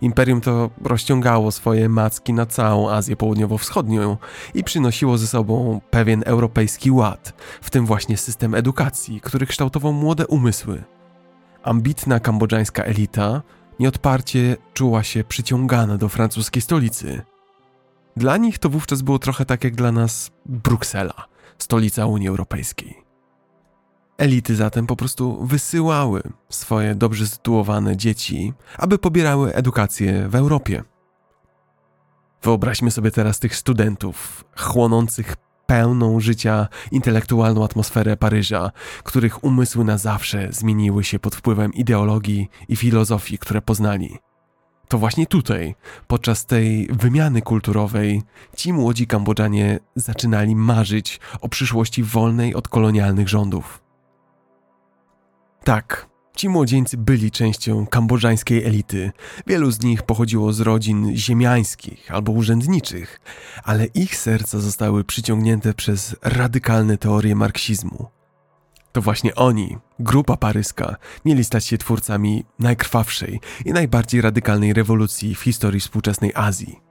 [0.00, 4.16] Imperium to rozciągało swoje macki na całą Azję Południowo-Wschodnią
[4.54, 10.26] i przynosiło ze sobą pewien europejski ład, w tym właśnie system edukacji, który kształtował młode
[10.26, 10.84] umysły.
[11.62, 13.42] Ambitna kambodżańska elita
[13.80, 17.22] nieodparcie czuła się przyciągana do francuskiej stolicy.
[18.16, 21.26] Dla nich to wówczas było trochę tak jak dla nas Bruksela,
[21.58, 23.07] stolica Unii Europejskiej.
[24.18, 30.82] Elity zatem po prostu wysyłały swoje dobrze sytuowane dzieci, aby pobierały edukację w Europie.
[32.42, 35.36] Wyobraźmy sobie teraz tych studentów, chłonących
[35.66, 38.70] pełną życia intelektualną atmosferę Paryża,
[39.04, 44.18] których umysły na zawsze zmieniły się pod wpływem ideologii i filozofii, które poznali.
[44.88, 45.74] To właśnie tutaj,
[46.06, 48.22] podczas tej wymiany kulturowej,
[48.56, 53.87] ci młodzi Kambodżanie zaczynali marzyć o przyszłości wolnej od kolonialnych rządów.
[55.68, 59.12] Tak, ci młodzieńcy byli częścią kambodżańskiej elity.
[59.46, 63.20] Wielu z nich pochodziło z rodzin ziemiańskich albo urzędniczych,
[63.64, 68.06] ale ich serca zostały przyciągnięte przez radykalne teorie marksizmu.
[68.92, 75.40] To właśnie oni, grupa paryska, mieli stać się twórcami najkrwawszej i najbardziej radykalnej rewolucji w
[75.40, 76.87] historii współczesnej Azji.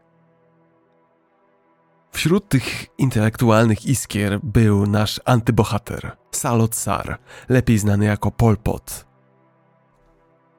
[2.18, 7.18] Wśród tych intelektualnych iskier był nasz antybohater, Salot Sar,
[7.50, 9.06] lepiej znany jako Pol Pot.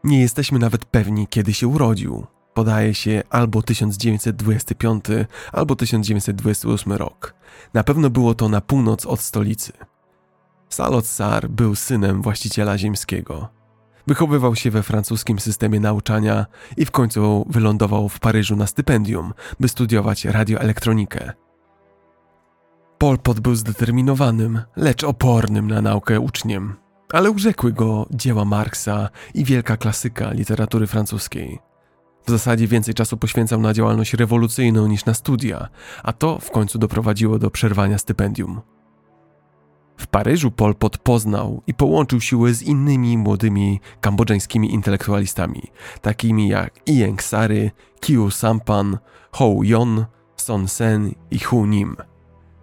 [0.05, 2.27] Nie jesteśmy nawet pewni, kiedy się urodził.
[2.55, 5.05] Podaje się albo 1925,
[5.53, 7.35] albo 1928 rok.
[7.75, 9.73] Na pewno było to na północ od stolicy.
[10.69, 13.49] Salot Sar był synem właściciela ziemskiego.
[14.07, 19.69] Wychowywał się we francuskim systemie nauczania i w końcu wylądował w Paryżu na stypendium, by
[19.69, 21.33] studiować radioelektronikę.
[22.99, 26.75] Pol Pot był zdeterminowanym, lecz opornym na naukę uczniem,
[27.13, 31.59] ale urzekły go dzieła Marksa i wielka klasyka literatury francuskiej.
[32.27, 35.69] W zasadzie więcej czasu poświęcał na działalność rewolucyjną niż na studia,
[36.03, 38.61] a to w końcu doprowadziło do przerwania stypendium.
[39.97, 45.63] W Paryżu Pol Pot poznał i połączył siły z innymi młodymi kambodżańskimi intelektualistami,
[46.01, 47.71] takimi jak Ieng Sary,
[48.01, 48.99] Kiu Sampan,
[49.33, 50.05] Ho Yon,
[50.37, 51.97] Son Sen i Hu Nim.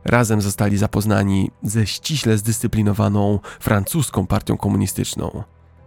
[0.06, 5.44] Razem zostali zapoznani ze ściśle zdyscyplinowaną francuską partią komunistyczną.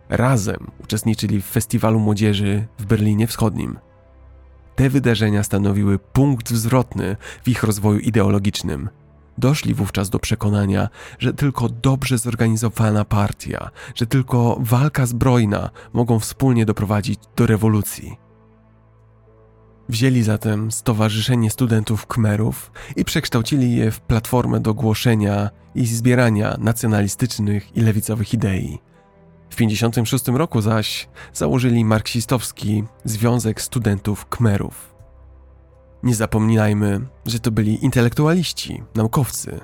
[0.09, 3.78] Razem uczestniczyli w festiwalu młodzieży w Berlinie Wschodnim.
[4.77, 8.89] Te wydarzenia stanowiły punkt zwrotny w ich rozwoju ideologicznym–
[9.39, 10.89] Doszli wówczas do przekonania,
[11.19, 18.27] że tylko dobrze zorganizowana partia, że tylko walka zbrojna mogą wspólnie doprowadzić do rewolucji.
[19.89, 27.77] Wzięli zatem Stowarzyszenie Studentów Khmerów i przekształcili je w platformę do głoszenia i zbierania nacjonalistycznych
[27.77, 28.78] i lewicowych idei.
[29.51, 34.94] W 1956 roku zaś założyli marksistowski Związek Studentów Khmerów.
[36.02, 39.60] Nie zapominajmy, że to byli intelektualiści, naukowcy.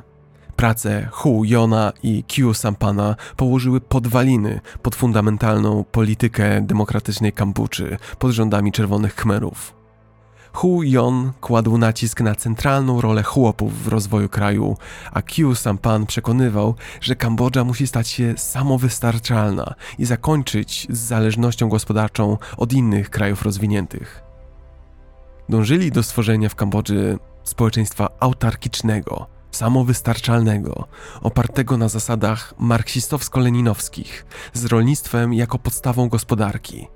[0.57, 8.73] Prace Hu Yona i Qiu Sampana położyły podwaliny pod fundamentalną politykę demokratycznej Kambuczy pod rządami
[8.73, 9.84] Czerwonych Khmerów.
[10.55, 14.77] Hu Yon kładł nacisk na centralną rolę chłopów w rozwoju kraju,
[15.13, 22.39] a Qiu Sampan przekonywał, że Kambodża musi stać się samowystarczalna i zakończyć z zależnością gospodarczą
[22.57, 24.23] od innych krajów rozwiniętych.
[25.49, 30.89] Dążyli do stworzenia w Kambodży społeczeństwa autarkicznego, samowystarczalnego,
[31.23, 36.94] opartego na zasadach marksistowsko-leninowskich, z rolnictwem jako podstawą gospodarki.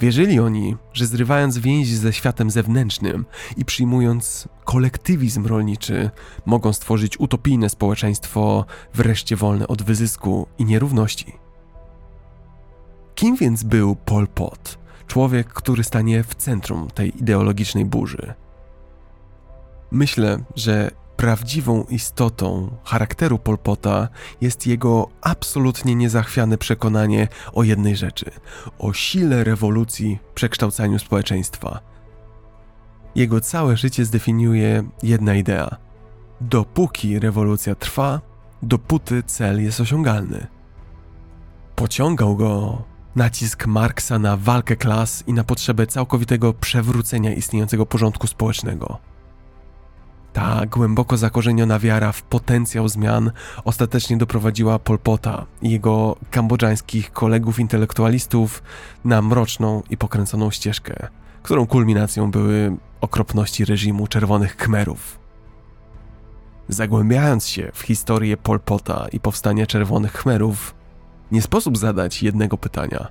[0.00, 3.26] Wierzyli oni, że zrywając więzi ze światem zewnętrznym
[3.56, 6.10] i przyjmując kolektywizm rolniczy,
[6.46, 8.64] mogą stworzyć utopijne społeczeństwo,
[8.94, 11.32] wreszcie wolne od wyzysku i nierówności.
[13.14, 14.78] Kim więc był Pol Pot?
[15.08, 18.34] człowiek, który stanie w centrum tej ideologicznej burzy.
[19.90, 24.08] Myślę, że prawdziwą istotą charakteru Polpota
[24.40, 28.30] jest jego absolutnie niezachwiane przekonanie o jednej rzeczy
[28.78, 31.80] o sile rewolucji w przekształcaniu społeczeństwa.
[33.14, 35.76] Jego całe życie zdefiniuje jedna idea:
[36.40, 38.20] dopóki rewolucja trwa,
[38.62, 40.46] dopóty cel jest osiągalny.
[41.76, 42.82] Pociągał go
[43.16, 48.98] nacisk Marksa na walkę klas i na potrzebę całkowitego przewrócenia istniejącego porządku społecznego.
[50.32, 53.30] Ta głęboko zakorzeniona wiara w potencjał zmian
[53.64, 58.62] ostatecznie doprowadziła Polpota i jego kambodżańskich kolegów intelektualistów
[59.04, 61.08] na mroczną i pokręconą ścieżkę,
[61.42, 65.18] którą kulminacją były okropności reżimu Czerwonych Khmerów.
[66.68, 70.74] Zagłębiając się w historię Polpota i powstania Czerwonych Khmerów,
[71.32, 73.08] nie sposób zadać jednego pytania.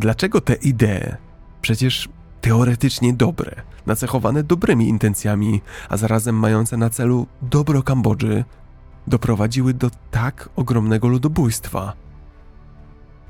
[0.00, 1.16] Dlaczego te idee,
[1.62, 2.08] przecież
[2.42, 8.44] teoretycznie dobre, nacechowane dobrymi intencjami, a zarazem mające na celu dobro Kambodży,
[9.06, 11.92] doprowadziły do tak ogromnego ludobójstwa?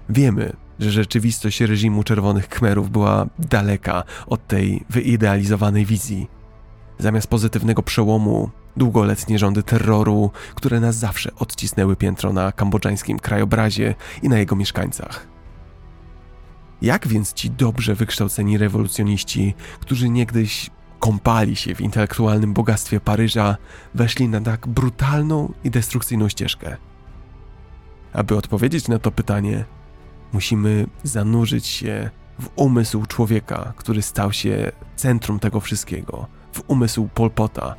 [0.09, 6.27] Wiemy, że rzeczywistość reżimu Czerwonych Khmerów była daleka od tej wyidealizowanej wizji.
[6.99, 14.29] Zamiast pozytywnego przełomu Długoletnie rządy terroru, które na zawsze odcisnęły piętro na kambodżańskim krajobrazie i
[14.29, 15.27] na jego mieszkańcach.
[16.83, 23.57] Jak więc ci dobrze wykształceni rewolucjoniści, którzy niegdyś kąpali się w intelektualnym bogactwie Paryża,
[23.95, 26.77] weszli na tak brutalną i destrukcyjną ścieżkę?
[28.13, 29.65] Aby odpowiedzieć na to pytanie,
[30.33, 32.11] musimy zanurzyć się
[32.41, 37.75] w umysł człowieka, który stał się centrum tego wszystkiego, w umysł Polpota,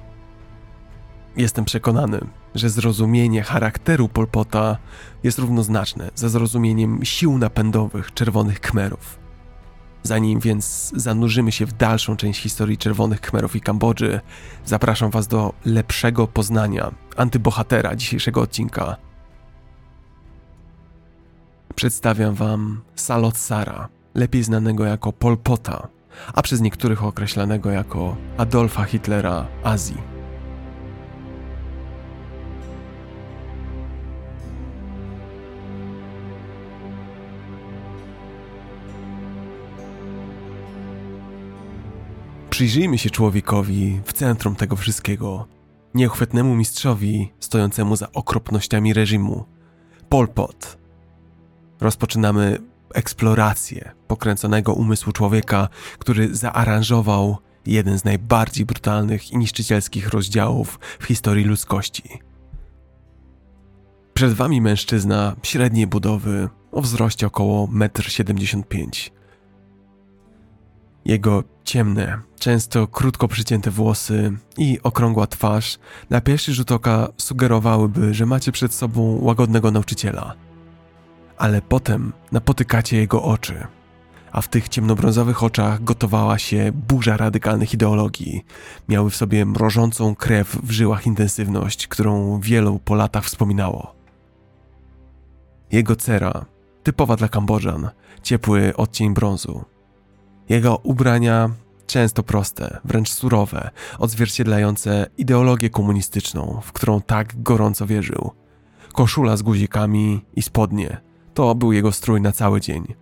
[1.37, 2.19] Jestem przekonany,
[2.55, 4.77] że zrozumienie charakteru Polpota
[5.23, 9.19] jest równoznaczne ze zrozumieniem sił napędowych czerwonych Khmerów.
[10.03, 14.19] Zanim więc zanurzymy się w dalszą część historii czerwonych Khmerów i Kambodży,
[14.65, 18.97] zapraszam Was do lepszego poznania antybohatera dzisiejszego odcinka.
[21.75, 25.87] Przedstawiam Wam Salot Sara, lepiej znanego jako Polpota,
[26.33, 30.12] a przez niektórych określanego jako Adolfa Hitlera Azji.
[42.53, 45.47] Przyjrzyjmy się człowiekowi w centrum tego wszystkiego,
[45.93, 49.45] nieuchwytnemu mistrzowi stojącemu za okropnościami reżimu.
[50.09, 50.77] Pol Pot.
[51.81, 52.57] Rozpoczynamy
[52.93, 55.67] eksplorację pokręconego umysłu człowieka,
[55.99, 62.03] który zaaranżował jeden z najbardziej brutalnych i niszczycielskich rozdziałów w historii ludzkości.
[64.13, 69.22] Przed wami mężczyzna średniej budowy o wzroście około 1,75 m.
[71.05, 78.25] Jego ciemne, często krótko przycięte włosy i okrągła twarz na pierwszy rzut oka sugerowałyby, że
[78.25, 80.33] macie przed sobą łagodnego nauczyciela.
[81.37, 83.67] Ale potem napotykacie jego oczy,
[84.31, 88.45] a w tych ciemnobrązowych oczach gotowała się burza radykalnych ideologii.
[88.89, 93.95] Miały w sobie mrożącą krew w żyłach intensywność, którą wielu po latach wspominało.
[95.71, 96.45] Jego cera,
[96.83, 97.89] typowa dla Kambodżan,
[98.23, 99.72] ciepły odcień brązu.
[100.53, 101.49] Jego ubrania
[101.87, 103.69] często proste, wręcz surowe,
[103.99, 108.31] odzwierciedlające ideologię komunistyczną, w którą tak gorąco wierzył.
[108.93, 111.01] Koszula z guzikami i spodnie
[111.33, 112.93] to był jego strój na cały dzień.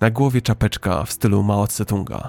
[0.00, 2.28] Na głowie czapeczka w stylu Mao Tse-tunga.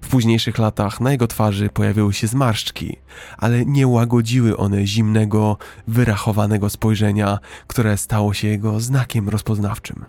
[0.00, 2.96] W późniejszych latach na jego twarzy pojawiły się zmarszczki,
[3.38, 5.56] ale nie łagodziły one zimnego,
[5.88, 10.04] wyrachowanego spojrzenia, które stało się jego znakiem rozpoznawczym.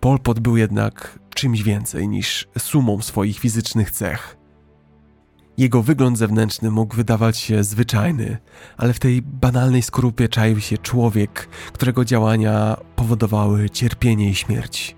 [0.00, 4.36] Pol Pot był jednak czymś więcej niż sumą swoich fizycznych cech.
[5.58, 8.38] Jego wygląd zewnętrzny mógł wydawać się zwyczajny,
[8.76, 14.96] ale w tej banalnej skorupie czaił się człowiek, którego działania powodowały cierpienie i śmierć.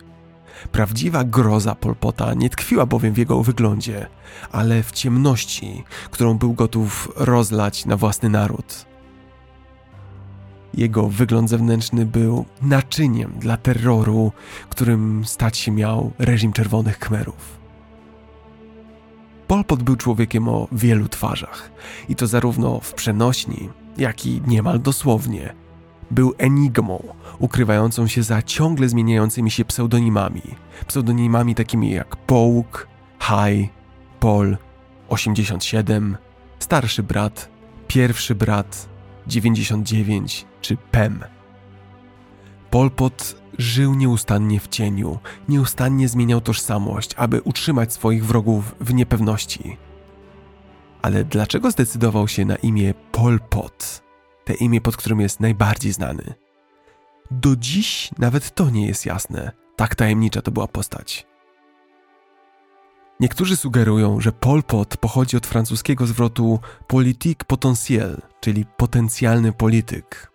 [0.73, 4.07] Prawdziwa groza Polpota nie tkwiła bowiem w jego wyglądzie,
[4.53, 8.90] ale w ciemności, którą był gotów rozlać na własny naród.
[10.75, 14.33] Jego wygląd zewnętrzny był naczyniem dla terroru,
[14.69, 17.61] którym stać się miał reżim Czerwonych Khmerów.
[19.47, 21.71] Pol Pot był człowiekiem o wielu twarzach,
[22.09, 23.69] i to zarówno w przenośni,
[23.99, 25.55] jak i niemal dosłownie.
[26.11, 27.03] Był enigmą,
[27.39, 30.43] ukrywającą się za ciągle zmieniającymi się pseudonimami.
[30.87, 32.89] Pseudonimami takimi jak Połk,
[33.19, 33.71] Haj,
[34.21, 34.57] Pol,
[35.09, 36.17] 87,
[36.59, 37.49] starszy brat,
[37.89, 38.89] pierwszy brat,
[39.27, 41.25] 99 czy Pem.
[42.71, 45.19] Pol Pot żył nieustannie w cieniu,
[45.49, 49.77] nieustannie zmieniał tożsamość, aby utrzymać swoich wrogów w niepewności.
[51.03, 54.03] Ale dlaczego zdecydował się na imię Pol Pot,
[54.45, 56.35] te imię, pod którym jest najbardziej znany?
[57.31, 61.27] Do dziś nawet to nie jest jasne, tak tajemnicza to była postać.
[63.21, 70.33] Niektórzy sugerują, że Pol Pot pochodzi od francuskiego zwrotu politique potentiel, czyli potencjalny polityk.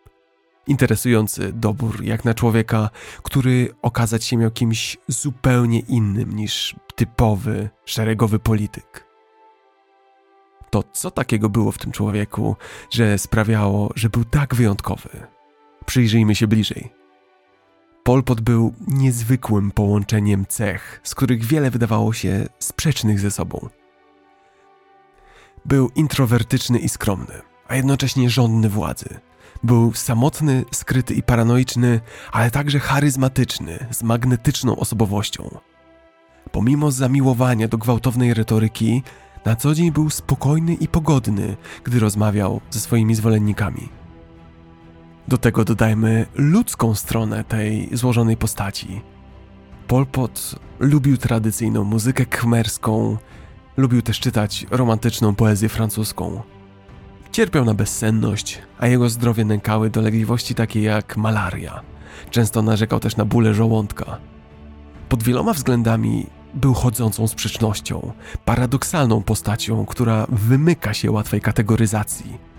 [0.67, 2.89] Interesujący dobór jak na człowieka,
[3.23, 9.05] który okazać się miał kimś zupełnie innym niż typowy, szeregowy polityk.
[10.69, 12.55] To co takiego było w tym człowieku,
[12.89, 15.09] że sprawiało, że był tak wyjątkowy?
[15.85, 17.04] Przyjrzyjmy się bliżej.
[18.05, 23.69] Pol Pot był niezwykłym połączeniem cech, z których wiele wydawało się sprzecznych ze sobą.
[25.65, 29.09] Był introwertyczny i skromny, a jednocześnie żądny władzy.
[29.63, 31.99] Był samotny, skryty i paranoiczny,
[32.31, 35.59] ale także charyzmatyczny, z magnetyczną osobowością.
[36.51, 39.03] Pomimo zamiłowania do gwałtownej retoryki,
[39.45, 44.04] na co dzień był spokojny i pogodny, gdy rozmawiał ze swoimi zwolennikami.
[45.27, 49.01] Do tego dodajmy ludzką stronę tej złożonej postaci.
[49.87, 53.17] Pol Pot lubił tradycyjną muzykę khmerską,
[53.77, 56.41] lubił też czytać romantyczną poezję francuską.
[57.31, 61.81] Cierpiał na bezsenność, a jego zdrowie nękały dolegliwości takie jak malaria.
[62.29, 64.17] Często narzekał też na bóle żołądka.
[65.09, 68.11] Pod wieloma względami był chodzącą sprzecznością,
[68.45, 72.54] paradoksalną postacią, która wymyka się łatwej kategoryzacji.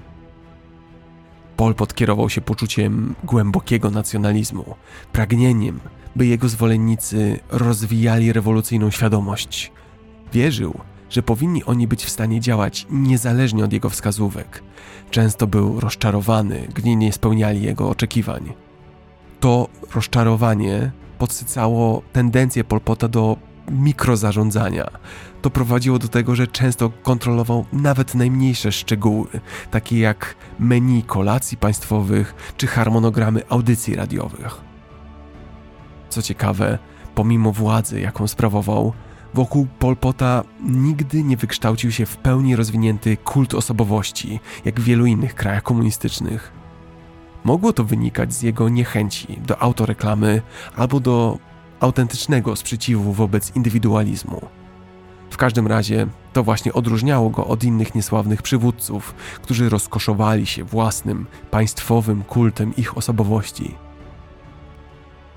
[1.56, 4.74] Pol podkierował się poczuciem głębokiego nacjonalizmu,
[5.12, 5.80] pragnieniem,
[6.16, 9.72] by jego zwolennicy rozwijali rewolucyjną świadomość.
[10.32, 10.80] Wierzył,
[11.10, 14.62] że powinni oni być w stanie działać niezależnie od jego wskazówek.
[15.10, 18.52] Często był rozczarowany, gdy nie spełniali jego oczekiwań.
[19.40, 23.36] To rozczarowanie podsycało tendencję Polpota do
[23.70, 24.90] mikrozarządzania.
[25.42, 29.26] To prowadziło do tego, że często kontrolował nawet najmniejsze szczegóły,
[29.70, 34.60] takie jak menu kolacji państwowych czy harmonogramy audycji radiowych.
[36.08, 36.78] Co ciekawe,
[37.14, 38.92] pomimo władzy, jaką sprawował,
[39.34, 45.34] wokół Polpota nigdy nie wykształcił się w pełni rozwinięty kult osobowości, jak w wielu innych
[45.34, 46.52] krajach komunistycznych.
[47.44, 50.42] Mogło to wynikać z jego niechęci do autoreklamy
[50.76, 51.38] albo do
[51.80, 54.40] autentycznego sprzeciwu wobec indywidualizmu.
[55.30, 61.26] W każdym razie to właśnie odróżniało go od innych niesławnych przywódców, którzy rozkoszowali się własnym,
[61.50, 63.74] państwowym kultem ich osobowości.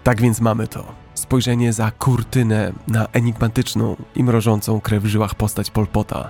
[0.03, 0.85] Tak więc mamy to.
[1.13, 6.29] spojrzenie za kurtynę na enigmatyczną i mrożącą krew w żyłach postać Polpota.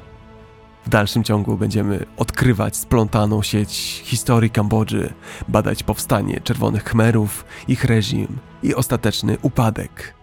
[0.85, 5.13] W dalszym ciągu będziemy odkrywać splątaną sieć historii Kambodży,
[5.47, 10.13] badać powstanie Czerwonych Khmerów, ich reżim i ostateczny upadek.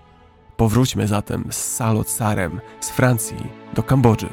[0.56, 3.36] Powróćmy zatem z Salot Sarem z Francji
[3.74, 4.28] do Kambodży.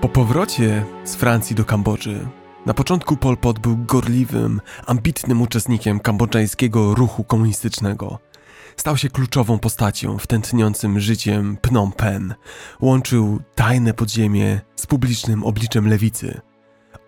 [0.00, 2.28] Po powrocie z Francji do Kambodży,
[2.66, 8.18] na początku Pol Pot był gorliwym, ambitnym uczestnikiem kambodżańskiego ruchu komunistycznego.
[8.76, 12.34] Stał się kluczową postacią w tętniącym życiem Phnom Penh.
[12.80, 16.40] Łączył tajne podziemie z publicznym obliczem lewicy.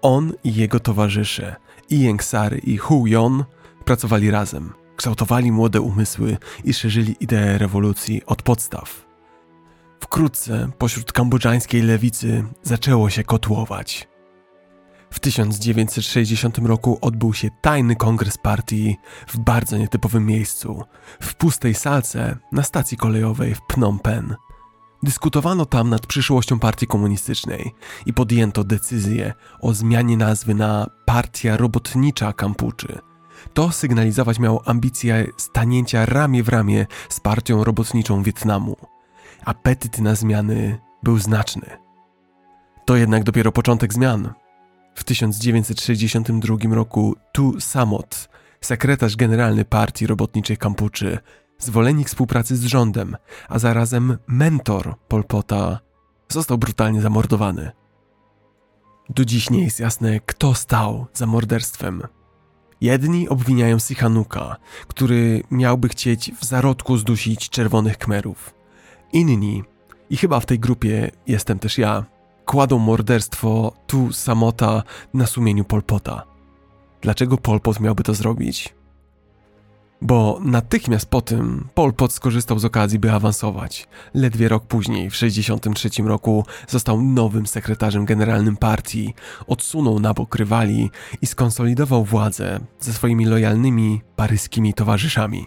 [0.02, 1.56] On i jego towarzysze,
[1.90, 3.44] Ieng Sar i Hu Yon,
[3.84, 9.06] pracowali razem, kształtowali młode umysły i szerzyli ideę rewolucji od podstaw.
[10.00, 14.09] Wkrótce pośród kambodżańskiej lewicy zaczęło się kotłować.
[15.12, 18.96] W 1960 roku odbył się tajny kongres partii
[19.26, 20.84] w bardzo nietypowym miejscu,
[21.20, 24.36] w pustej salce na stacji kolejowej w Phnom Penh.
[25.02, 27.74] Dyskutowano tam nad przyszłością partii komunistycznej
[28.06, 32.98] i podjęto decyzję o zmianie nazwy na Partia Robotnicza Kampuczy.
[33.54, 38.76] To sygnalizować miało ambicję stanięcia ramię w ramię z partią robotniczą Wietnamu.
[39.44, 41.66] Apetyt na zmiany był znaczny.
[42.84, 44.32] To jednak dopiero początek zmian.
[45.00, 48.28] W 1962 roku Tu Samot,
[48.60, 51.18] sekretarz generalny Partii Robotniczej Kampuczy,
[51.58, 53.16] zwolennik współpracy z rządem,
[53.48, 55.78] a zarazem mentor Polpota,
[56.28, 57.70] został brutalnie zamordowany.
[59.08, 62.02] Do dziś nie jest jasne, kto stał za morderstwem.
[62.80, 64.56] Jedni obwiniają Sichanuka,
[64.88, 68.54] który miałby chcieć w zarodku zdusić czerwonych kmerów.
[69.12, 69.62] Inni,
[70.10, 72.04] i chyba w tej grupie jestem też ja,
[72.46, 74.82] kładą morderstwo tu samota
[75.14, 76.22] na sumieniu Polpota.
[77.00, 78.74] Dlaczego Polpot miałby to zrobić?
[80.02, 83.88] Bo natychmiast po tym Polpot skorzystał z okazji, by awansować.
[84.14, 89.14] Ledwie rok później, w 1963 roku, został nowym sekretarzem generalnym partii,
[89.46, 90.90] odsunął na bok rywali
[91.22, 95.46] i skonsolidował władzę ze swoimi lojalnymi paryskimi towarzyszami.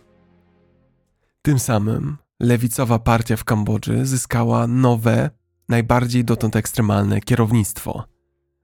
[1.41, 5.29] Tym samym lewicowa partia w Kambodży zyskała nowe,
[5.73, 8.03] najbardziej dotąd ekstremalne kierownictwo.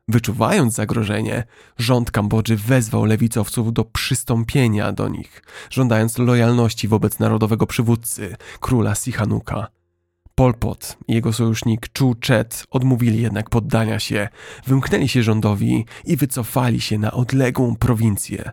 [0.07, 1.43] Wyczuwając zagrożenie,
[1.77, 9.67] rząd Kambodży wezwał lewicowców do przystąpienia do nich, żądając lojalności wobec narodowego przywódcy, króla Sihanuka.
[10.35, 14.27] Pol Pot i jego sojusznik Chu Chet odmówili jednak poddania się,
[14.67, 18.51] wymknęli się rządowi i wycofali się na odległą prowincję.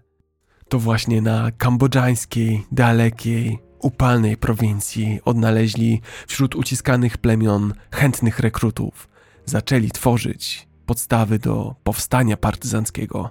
[0.69, 9.09] To właśnie na kambodżańskiej, dalekiej, upalnej prowincji odnaleźli wśród uciskanych plemion chętnych rekrutów.
[9.45, 13.31] Zaczęli tworzyć podstawy do powstania partyzanckiego.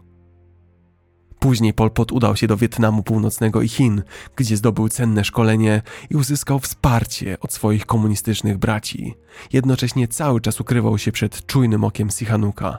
[1.40, 4.04] Później Pol Pot udał się do Wietnamu Północnego i Chin,
[4.36, 9.14] gdzie zdobył cenne szkolenie i uzyskał wsparcie od swoich komunistycznych braci.
[9.54, 12.78] Jednocześnie cały czas ukrywał się przed czujnym okiem Sihanuka.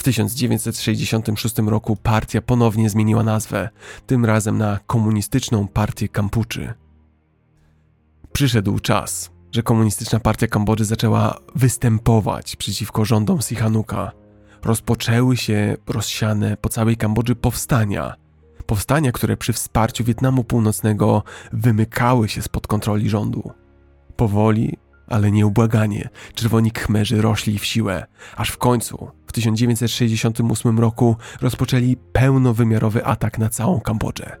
[0.00, 3.68] W 1966 roku partia ponownie zmieniła nazwę,
[4.06, 6.74] tym razem na Komunistyczną Partię Kampuczy.
[8.32, 14.12] Przyszedł czas, że Komunistyczna Partia Kambodży zaczęła występować przeciwko rządom Sihanuka.
[14.62, 18.14] Rozpoczęły się rozsiane po całej Kambodży powstania.
[18.66, 21.22] Powstania, które przy wsparciu Wietnamu Północnego
[21.52, 23.50] wymykały się spod kontroli rządu.
[24.16, 24.78] Powoli
[25.10, 28.06] ale nieubłaganie czerwoni khmerzy rośli w siłę,
[28.36, 34.36] aż w końcu w 1968 roku rozpoczęli pełnowymiarowy atak na całą Kambodżę.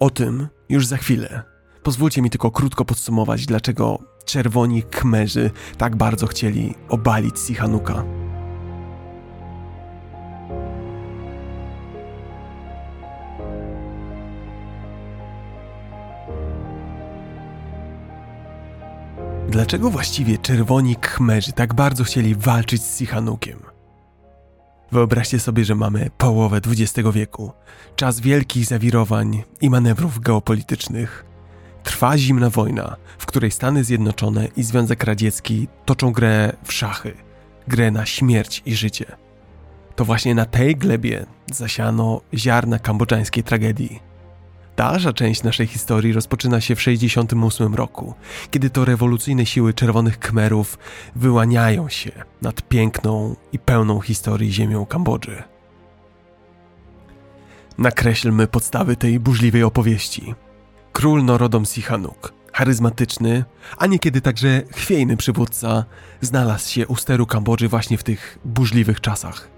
[0.00, 1.42] O tym już za chwilę.
[1.82, 8.19] Pozwólcie mi tylko krótko podsumować, dlaczego czerwoni khmerzy tak bardzo chcieli obalić Sihanuka.
[19.50, 23.58] Dlaczego właściwie czerwoni khmerzy tak bardzo chcieli walczyć z Sihanukiem?
[24.92, 27.52] Wyobraźcie sobie, że mamy połowę XX wieku,
[27.96, 31.24] czas wielkich zawirowań i manewrów geopolitycznych.
[31.82, 37.12] Trwa zimna wojna, w której Stany Zjednoczone i Związek Radziecki toczą grę w szachy,
[37.68, 39.16] grę na śmierć i życie.
[39.96, 44.09] To właśnie na tej glebie zasiano ziarna kambodżańskiej tragedii.
[44.80, 48.14] Dalsza część naszej historii rozpoczyna się w 1968 roku,
[48.50, 50.78] kiedy to rewolucyjne siły czerwonych Khmerów
[51.16, 52.10] wyłaniają się
[52.42, 55.42] nad piękną i pełną historii ziemią Kambodży.
[57.78, 60.34] Nakreślmy podstawy tej burzliwej opowieści.
[60.92, 63.44] Król Norodom Sihanouk, charyzmatyczny,
[63.78, 65.84] a niekiedy także chwiejny przywódca
[66.20, 69.48] znalazł się u steru Kambodży właśnie w tych burzliwych czasach.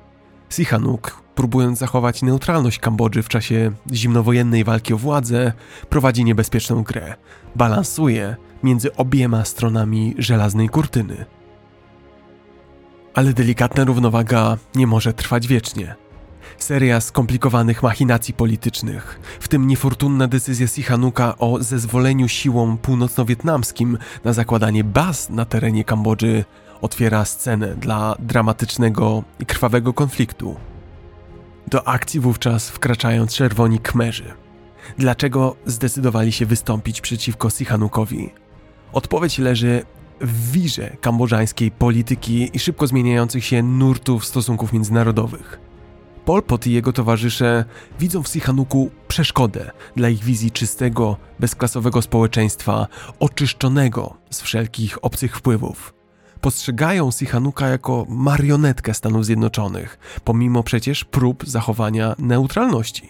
[0.50, 5.52] Sihanouk, próbując zachować neutralność Kambodży w czasie zimnowojennej walki o władzę,
[5.88, 7.14] prowadzi niebezpieczną grę.
[7.56, 11.24] Balansuje między obiema stronami żelaznej kurtyny.
[13.14, 15.94] Ale delikatna równowaga nie może trwać wiecznie.
[16.58, 24.84] Seria skomplikowanych machinacji politycznych, w tym niefortunna decyzja Sihanuka o zezwoleniu siłom północno-wietnamskim na zakładanie
[24.84, 26.44] baz na terenie Kambodży,
[26.80, 30.56] otwiera scenę dla dramatycznego i krwawego konfliktu.
[31.68, 34.34] Do akcji wówczas wkraczają czerwoni Kmerzy.
[34.98, 38.30] Dlaczego zdecydowali się wystąpić przeciwko Sihanukowi?
[38.92, 39.84] Odpowiedź leży
[40.20, 45.60] w wirze kambodżańskiej polityki i szybko zmieniających się nurtów stosunków międzynarodowych.
[46.24, 47.64] Pol Pot i jego towarzysze
[48.00, 52.86] widzą w Sihanuku przeszkodę dla ich wizji czystego, bezklasowego społeczeństwa,
[53.20, 56.01] oczyszczonego z wszelkich obcych wpływów.
[56.42, 63.08] Postrzegają Sihanuka jako marionetkę Stanów Zjednoczonych, pomimo przecież prób zachowania neutralności.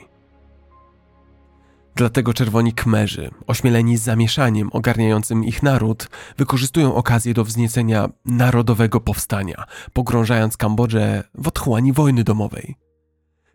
[1.94, 10.56] Dlatego czerwoni kmerzy, ośmieleni zamieszaniem ogarniającym ich naród, wykorzystują okazję do wzniecenia narodowego powstania, pogrążając
[10.56, 12.76] Kambodżę w otchłani wojny domowej.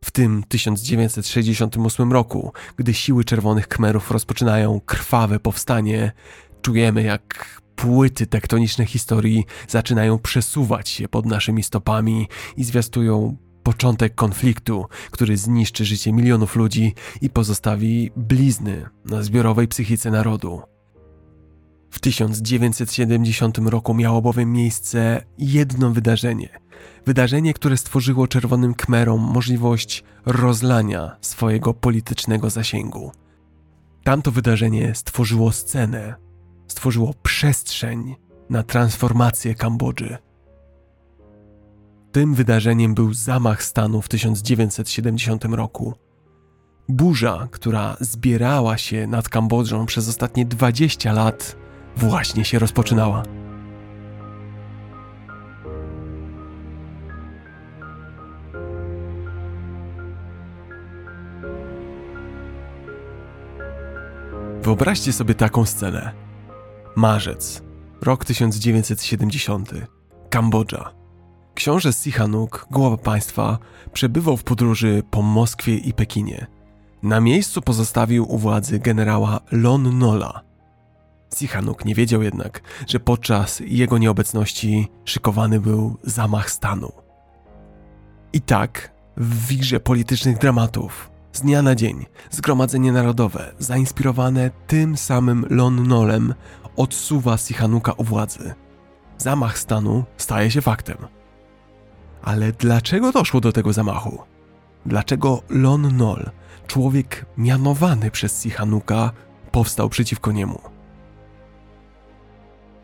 [0.05, 6.11] W tym 1968 roku, gdy siły czerwonych kmerów rozpoczynają krwawe powstanie,
[6.61, 12.27] czujemy jak płyty tektoniczne historii zaczynają przesuwać się pod naszymi stopami
[12.57, 20.11] i zwiastują początek konfliktu, który zniszczy życie milionów ludzi i pozostawi blizny na zbiorowej psychice
[20.11, 20.61] narodu.
[21.91, 26.59] W 1970 roku miało bowiem miejsce jedno wydarzenie.
[27.05, 33.11] Wydarzenie, które stworzyło czerwonym Kmerom możliwość rozlania swojego politycznego zasięgu.
[34.03, 36.26] Tamto wydarzenie stworzyło scenę,
[36.67, 38.15] stworzyło przestrzeń
[38.49, 40.17] na transformację Kambodży.
[42.11, 45.93] Tym wydarzeniem był zamach stanu w 1970 roku.
[46.89, 51.55] Burza, która zbierała się nad Kambodżą przez ostatnie 20 lat,
[51.97, 53.23] właśnie się rozpoczynała.
[64.61, 66.26] Wyobraźcie sobie taką scenę.
[66.97, 67.61] Marzec,
[68.01, 69.71] rok 1970,
[70.29, 70.93] Kambodża.
[71.55, 73.57] Książę Sihanouk, głowa państwa,
[73.93, 76.47] przebywał w podróży po Moskwie i Pekinie.
[77.03, 80.41] Na miejscu pozostawił u władzy generała Lon Nola.
[81.35, 86.91] Sihanouk nie wiedział jednak, że podczas jego nieobecności szykowany był zamach stanu.
[88.33, 95.45] I tak, w wirze politycznych dramatów, z dnia na dzień, Zgromadzenie Narodowe, zainspirowane tym samym
[95.49, 96.33] Lon Nolem,
[96.77, 98.53] odsuwa Sihanuka u władzy.
[99.17, 100.97] Zamach stanu staje się faktem.
[102.23, 104.19] Ale dlaczego doszło do tego zamachu?
[104.85, 106.29] Dlaczego Lon Nol,
[106.67, 109.11] człowiek mianowany przez Sihanuka,
[109.51, 110.61] powstał przeciwko niemu?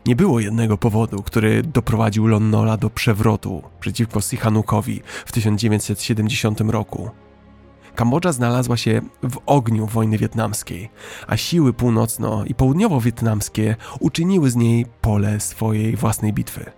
[0.06, 7.10] Nie było jednego powodu, który doprowadził Lon Nola do przewrotu przeciwko Sihanukowi w 1970 roku.
[7.94, 10.90] Kambodża znalazła się w ogniu wojny wietnamskiej,
[11.26, 16.70] a siły północno- i południowo-wietnamskie uczyniły z niej pole swojej własnej bitwy.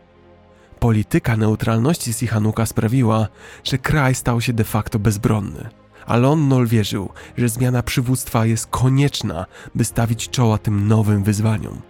[0.78, 3.28] Polityka neutralności Sihanuka sprawiła,
[3.64, 5.68] że kraj stał się de facto bezbronny.
[6.06, 11.80] A Lon Nol wierzył, że zmiana przywództwa jest konieczna, by stawić czoła tym nowym wyzwaniom.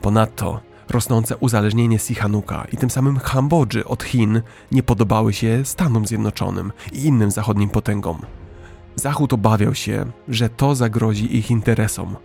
[0.00, 0.60] Ponadto
[0.90, 4.42] rosnące uzależnienie Sihanuka i tym samym Kambodży od Chin
[4.72, 8.18] nie podobały się Stanom Zjednoczonym i innym zachodnim potęgom.
[8.96, 12.16] Zachód obawiał się, że to zagrozi ich interesom,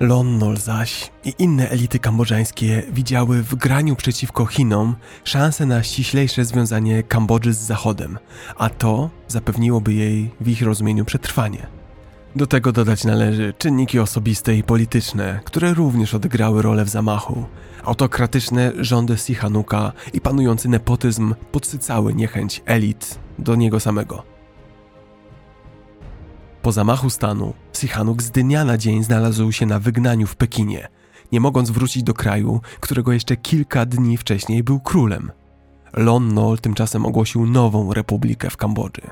[0.00, 7.02] Lonnol zaś i inne elity kambodżańskie widziały w graniu przeciwko Chinom szansę na ściślejsze związanie
[7.02, 8.18] Kambodży z Zachodem,
[8.56, 11.79] a to zapewniłoby jej w ich rozumieniu przetrwanie.
[12.36, 17.44] Do tego dodać należy czynniki osobiste i polityczne, które również odegrały rolę w zamachu.
[17.84, 24.22] Autokratyczne rządy Sihanuka i panujący nepotyzm podsycały niechęć elit do niego samego.
[26.62, 30.88] Po zamachu stanu, Sihanouk z dnia na dzień znalazł się na wygnaniu w Pekinie,
[31.32, 35.32] nie mogąc wrócić do kraju, którego jeszcze kilka dni wcześniej był królem.
[35.92, 39.02] Lon Nol tymczasem ogłosił nową republikę w Kambodży.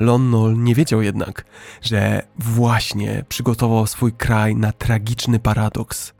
[0.00, 1.44] Lon Nol nie wiedział jednak,
[1.82, 6.14] że właśnie przygotował swój kraj na tragiczny paradoks.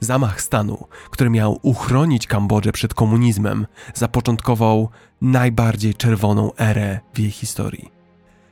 [0.00, 4.88] Zamach stanu, który miał uchronić Kambodżę przed komunizmem, zapoczątkował
[5.20, 7.96] najbardziej czerwoną erę w jej historii.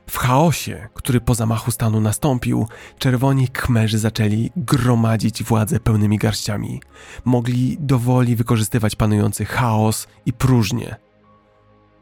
[0.09, 6.81] W chaosie, który po zamachu stanu nastąpił, czerwoni kmerzy zaczęli gromadzić władzę pełnymi garściami.
[7.25, 10.95] Mogli dowoli wykorzystywać panujący chaos i próżnię.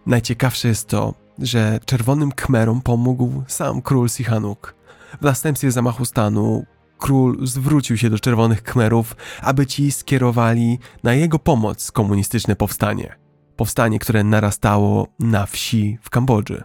[0.05, 4.75] Najciekawsze jest to, że czerwonym kmerom pomógł sam król Sihanouk.
[5.21, 6.65] W następstwie zamachu stanu
[6.97, 13.15] król zwrócił się do czerwonych kmerów, aby ci skierowali na jego pomoc komunistyczne powstanie.
[13.55, 16.63] Powstanie, które narastało na wsi w Kambodży.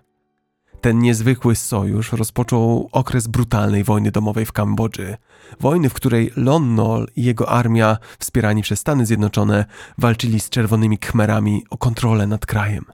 [0.81, 5.16] Ten niezwykły sojusz rozpoczął okres brutalnej wojny domowej w Kambodży.
[5.61, 9.65] Wojny, w której Lon Nol i jego armia, wspierani przez Stany Zjednoczone,
[9.99, 12.85] walczyli z czerwonymi khmerami o kontrolę nad krajem.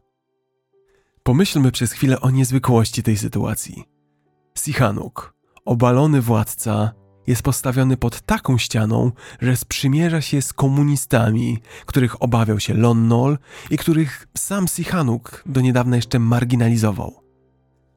[1.26, 3.84] Pomyślmy przez chwilę o niezwykłości tej sytuacji.
[4.59, 5.34] Sihanouk,
[5.64, 6.92] obalony władca,
[7.26, 13.38] jest postawiony pod taką ścianą, że sprzymierza się z komunistami, których obawiał się Lon Nol
[13.70, 17.20] i których sam Sihanouk do niedawna jeszcze marginalizował.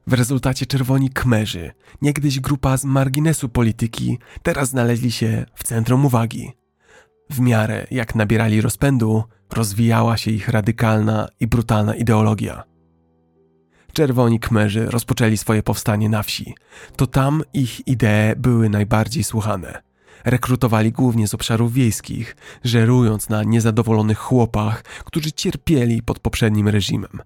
[0.06, 1.72] W rezultacie czerwoni kmerzy,
[2.02, 6.52] niegdyś grupa z marginesu polityki, teraz znaleźli się w centrum uwagi.
[7.30, 12.67] W miarę jak nabierali rozpędu, rozwijała się ich radykalna i brutalna ideologia.
[13.98, 16.54] Czerwoni kmerzy rozpoczęli swoje powstanie na wsi.
[16.96, 19.82] To tam ich idee były najbardziej słuchane.
[20.24, 27.20] Rekrutowali głównie z obszarów wiejskich, żerując na niezadowolonych chłopach, którzy cierpieli pod poprzednim reżimem.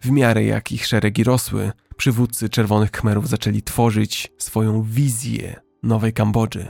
[0.00, 6.68] W miarę jak ich szeregi rosły, przywódcy Czerwonych Khmerów zaczęli tworzyć swoją wizję nowej Kambodży.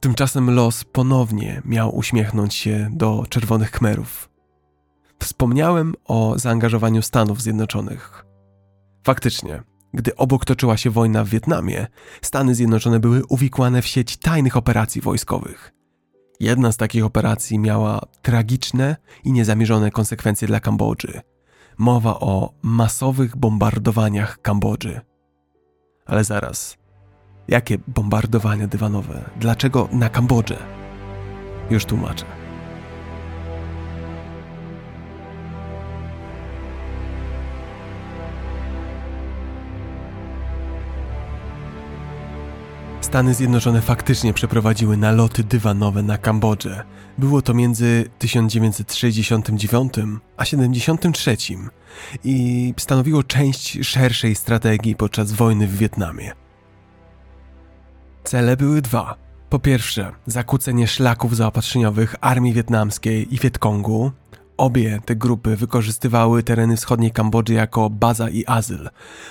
[0.00, 4.35] Tymczasem los ponownie miał uśmiechnąć się do Czerwonych Khmerów.
[5.18, 8.26] Wspomniałem o zaangażowaniu Stanów Zjednoczonych.
[9.04, 9.62] Faktycznie,
[9.94, 11.86] gdy obok toczyła się wojna w Wietnamie,
[12.22, 15.72] Stany Zjednoczone były uwikłane w sieć tajnych operacji wojskowych.
[16.40, 21.20] Jedna z takich operacji miała tragiczne i niezamierzone konsekwencje dla Kambodży.
[21.78, 25.00] Mowa o masowych bombardowaniach Kambodży.
[26.06, 26.76] Ale zaraz.
[27.48, 29.30] Jakie bombardowania dywanowe?
[29.40, 30.56] Dlaczego na Kambodży?
[31.70, 32.45] Już tłumaczę.
[43.16, 46.84] Stany Zjednoczone faktycznie przeprowadziły naloty dywanowe na Kambodżę.
[47.18, 49.92] Było to między 1969
[50.36, 51.36] a 73
[52.24, 56.32] i stanowiło część szerszej strategii podczas wojny w Wietnamie.
[58.24, 59.16] Cele były dwa.
[59.50, 64.12] Po pierwsze, zakłócenie szlaków zaopatrzeniowych armii wietnamskiej i Wietkongu.
[64.56, 68.88] Obie te grupy wykorzystywały tereny wschodniej Kambodży jako baza i azyl.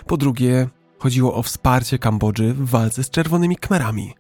[0.08, 0.68] Po drugie,
[1.06, 4.14] Chodziło o wsparcie Kambodży w walce z czerwonymi kmerami.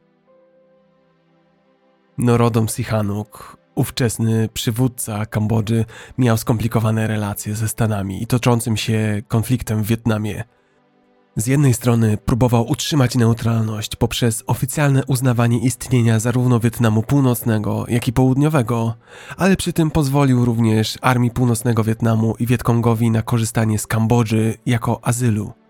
[2.17, 5.85] Norodom Sihanouk, ówczesny przywódca Kambodży,
[6.17, 10.43] miał skomplikowane relacje ze Stanami i toczącym się konfliktem w Wietnamie.
[11.35, 18.13] Z jednej strony próbował utrzymać neutralność poprzez oficjalne uznawanie istnienia zarówno Wietnamu Północnego, jak i
[18.13, 18.95] Południowego,
[19.37, 24.99] ale przy tym pozwolił również Armii Północnego Wietnamu i Wietkongowi na korzystanie z Kambodży jako
[25.05, 25.64] azylu.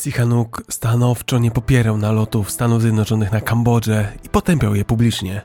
[0.00, 5.42] Sihanouk stanowczo nie popierał nalotów Stanów Zjednoczonych na Kambodżę i potępiał je publicznie.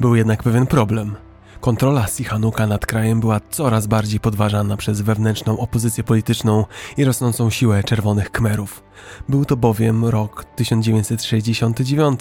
[0.00, 1.16] Był jednak pewien problem.
[1.60, 6.64] Kontrola Sihanouka nad krajem była coraz bardziej podważana przez wewnętrzną opozycję polityczną
[6.96, 8.82] i rosnącą siłę czerwonych Kmerów.
[9.28, 12.20] Był to bowiem rok 1969.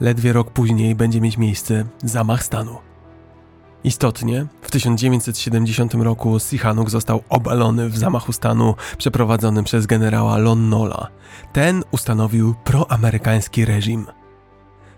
[0.00, 2.89] Ledwie rok później będzie mieć miejsce zamach stanu.
[3.84, 11.08] Istotnie, w 1970 roku Sihanouk został obalony w zamachu stanu przeprowadzonym przez generała Lon Nola.
[11.52, 14.06] Ten ustanowił proamerykański reżim.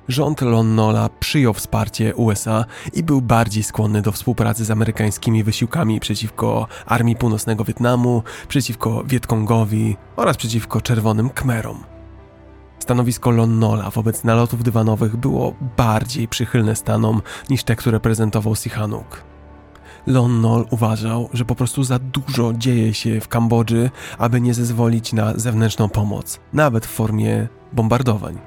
[0.09, 6.01] Rząd Lon Nola przyjął wsparcie USA i był bardziej skłonny do współpracy z amerykańskimi wysiłkami
[6.01, 11.92] przeciwko Armii Północnego Wietnamu, przeciwko Wietkongowi oraz przeciwko Czerwonym Khmerom.
[12.83, 19.25] Stanowisko Lonnola wobec nalotów dywanowych było bardziej przychylne Stanom niż te, które prezentował Sihanouk.
[20.07, 25.33] Lonnol uważał, że po prostu za dużo dzieje się w Kambodży, aby nie zezwolić na
[25.37, 28.39] zewnętrzną pomoc, nawet w formie bombardowań.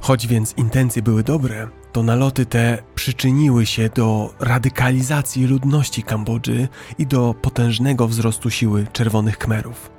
[0.00, 6.68] Choć więc intencje były dobre, to naloty te przyczyniły się do radykalizacji ludności Kambodży
[6.98, 9.90] i do potężnego wzrostu siły Czerwonych Kmerów.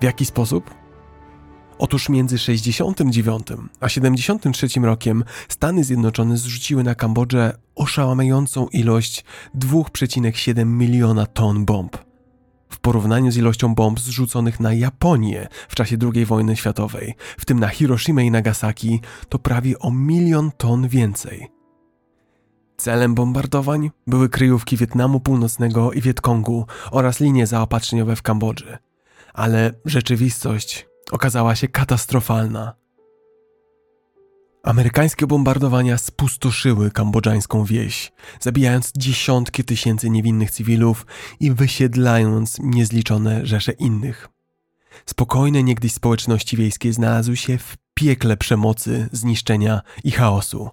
[0.00, 0.83] W jaki sposób?
[1.78, 3.46] Otóż między 69
[3.80, 9.24] a 73 rokiem Stany Zjednoczone zrzuciły na Kambodżę oszałamiającą ilość
[9.58, 11.96] 2,7 miliona ton bomb.
[12.70, 17.60] W porównaniu z ilością bomb zrzuconych na Japonię w czasie II wojny światowej, w tym
[17.60, 21.48] na Hiroshima i Nagasaki, to prawie o milion ton więcej.
[22.76, 28.78] Celem bombardowań były kryjówki Wietnamu Północnego i Wietkongu oraz linie zaopatrzeniowe w Kambodży.
[29.34, 32.74] Ale rzeczywistość okazała się katastrofalna.
[34.62, 41.06] Amerykańskie bombardowania spustoszyły kambodżańską wieś, zabijając dziesiątki tysięcy niewinnych cywilów
[41.40, 44.28] i wysiedlając niezliczone rzesze innych.
[45.06, 50.70] Spokojne niegdyś społeczności wiejskie znalazły się w piekle przemocy, zniszczenia i chaosu.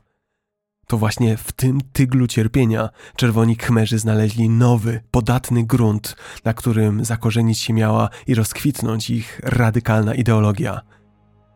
[0.92, 6.16] To właśnie w tym tyglu cierpienia czerwoni khmerzy znaleźli nowy, podatny grunt,
[6.46, 10.82] na którym zakorzenić się miała i rozkwitnąć ich radykalna ideologia.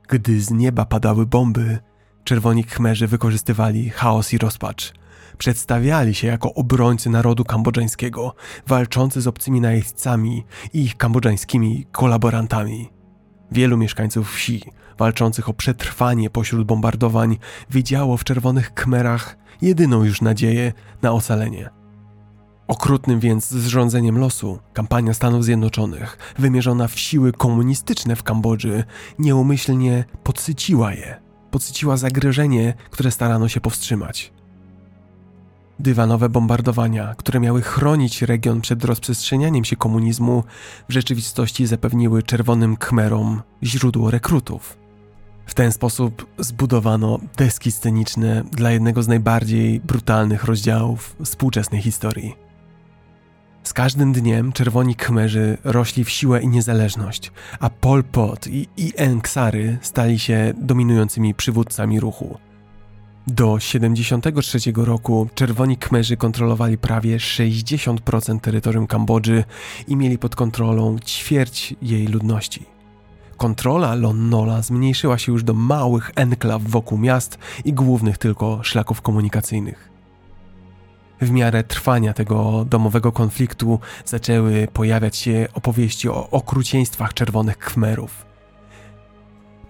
[0.09, 1.79] Gdy z nieba padały bomby,
[2.23, 4.93] czerwoni khmerzy wykorzystywali chaos i rozpacz.
[5.37, 8.35] Przedstawiali się jako obrońcy narodu kambodżańskiego,
[8.67, 10.43] walczący z obcymi najeźdźcami
[10.73, 12.89] i ich kambodżańskimi kolaborantami.
[13.51, 14.63] Wielu mieszkańców wsi,
[14.97, 17.37] walczących o przetrwanie pośród bombardowań,
[17.69, 21.69] widziało w czerwonych kmerach jedyną już nadzieję na ocalenie.
[22.67, 28.83] Okrutnym więc zrządzeniem losu, kampania Stanów Zjednoczonych, wymierzona w siły komunistyczne w Kambodży,
[29.19, 34.33] nieumyślnie podsyciła je, podsyciła zagrożenie, które starano się powstrzymać.
[35.79, 40.43] Dywanowe bombardowania, które miały chronić region przed rozprzestrzenianiem się komunizmu,
[40.89, 44.84] w rzeczywistości zapewniły czerwonym Khmerom źródło rekrutów.
[45.45, 52.35] W ten sposób zbudowano deski sceniczne dla jednego z najbardziej brutalnych rozdziałów współczesnej historii.
[53.63, 59.21] Z każdym dniem czerwoni Khmerzy rośli w siłę i niezależność, a Pol Pot i I.N.
[59.21, 62.37] Ksary stali się dominującymi przywódcami ruchu.
[63.27, 69.43] Do 73 roku czerwoni Kmerzy kontrolowali prawie 60% terytorium Kambodży
[69.87, 72.74] i mieli pod kontrolą ćwierć jej ludności.
[73.37, 79.01] Kontrola Lon Nola zmniejszyła się już do małych enklaw wokół miast i głównych tylko szlaków
[79.01, 79.89] komunikacyjnych.
[81.21, 88.25] W miarę trwania tego domowego konfliktu zaczęły pojawiać się opowieści o okrucieństwach czerwonych Khmerów.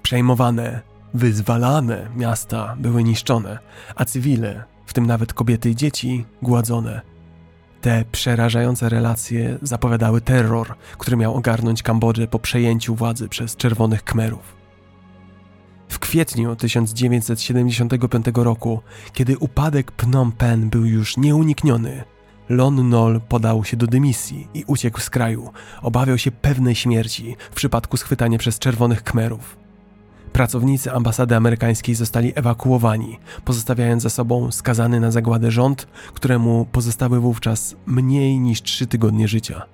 [0.03, 0.81] Przejmowane
[1.15, 3.59] Wyzwalane miasta były niszczone,
[3.95, 7.14] a cywile, w tym nawet kobiety i dzieci, gładzone.
[7.85, 14.55] Te przerażające relacje zapowiadały terror, który miał ogarnąć Kambodżę po przejęciu władzy przez czerwonych Kmerów.
[15.89, 18.81] W kwietniu 1975 roku,
[19.13, 22.03] kiedy upadek Phnom Penh był już nieunikniony,
[22.49, 25.51] Lon Nol podał się do dymisji i uciekł z kraju.
[25.81, 29.64] Obawiał się pewnej śmierci w przypadku schwytania przez czerwonych Kmerów.
[30.35, 37.75] Pracownicy ambasady amerykańskiej zostali ewakuowani, pozostawiając za sobą skazany na zagładę rząd, któremu pozostały wówczas
[37.85, 39.65] mniej niż trzy tygodnie życia.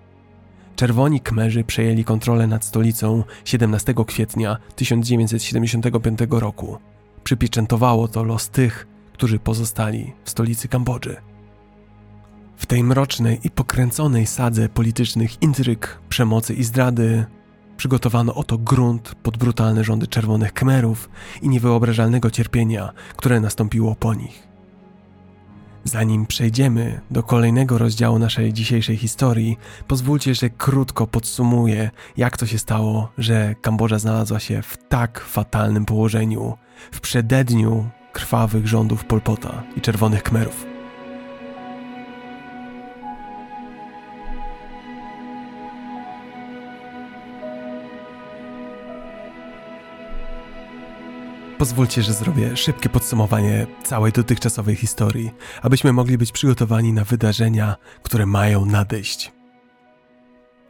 [0.76, 6.78] Czerwoni Kmerzy przejęli kontrolę nad stolicą 17 kwietnia 1975 roku.
[7.24, 11.16] Przypieczętowało to los tych, którzy pozostali w stolicy Kambodży.
[12.58, 17.26] W tej mrocznej i pokręconej sadze politycznych intryg, przemocy i zdrady
[17.82, 21.10] Przygotowano oto grunt pod brutalne rządy czerwonych Khmerów
[21.42, 24.48] i niewyobrażalnego cierpienia, które nastąpiło po nich.
[25.84, 32.58] Zanim przejdziemy do kolejnego rozdziału naszej dzisiejszej historii, pozwólcie, że krótko podsumuję, jak to się
[32.58, 36.58] stało, że Kambodża znalazła się w tak fatalnym położeniu
[36.92, 40.71] w przededniu krwawych rządów Polpota i czerwonych Khmerów.
[51.62, 55.32] Pozwólcie, że zrobię szybkie podsumowanie całej dotychczasowej historii,
[55.62, 59.32] abyśmy mogli być przygotowani na wydarzenia, które mają nadejść.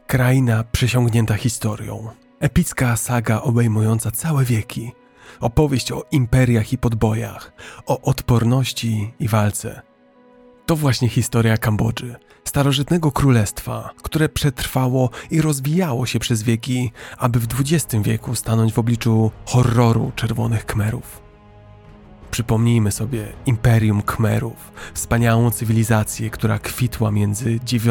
[0.06, 2.08] Kraina przesiągnięta historią.
[2.40, 4.92] Epicka saga obejmująca całe wieki.
[5.40, 7.52] Opowieść o imperiach i podbojach,
[7.86, 9.82] o odporności i walce.
[10.66, 12.16] To właśnie historia Kambodży,
[12.52, 18.78] starożytnego królestwa, które przetrwało i rozwijało się przez wieki, aby w XX wieku stanąć w
[18.78, 21.22] obliczu horroru czerwonych Kmerów.
[22.30, 27.88] Przypomnijmy sobie Imperium Kmerów, wspaniałą cywilizację, która kwitła między IX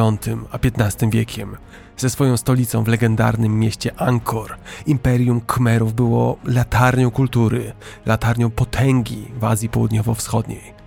[0.52, 1.58] a XV wiekiem.
[1.98, 7.74] Ze swoją stolicą w legendarnym mieście Angkor, Imperium Kmerów było latarnią kultury,
[8.06, 10.81] latarnią potęgi w Azji Południowo-Wschodniej.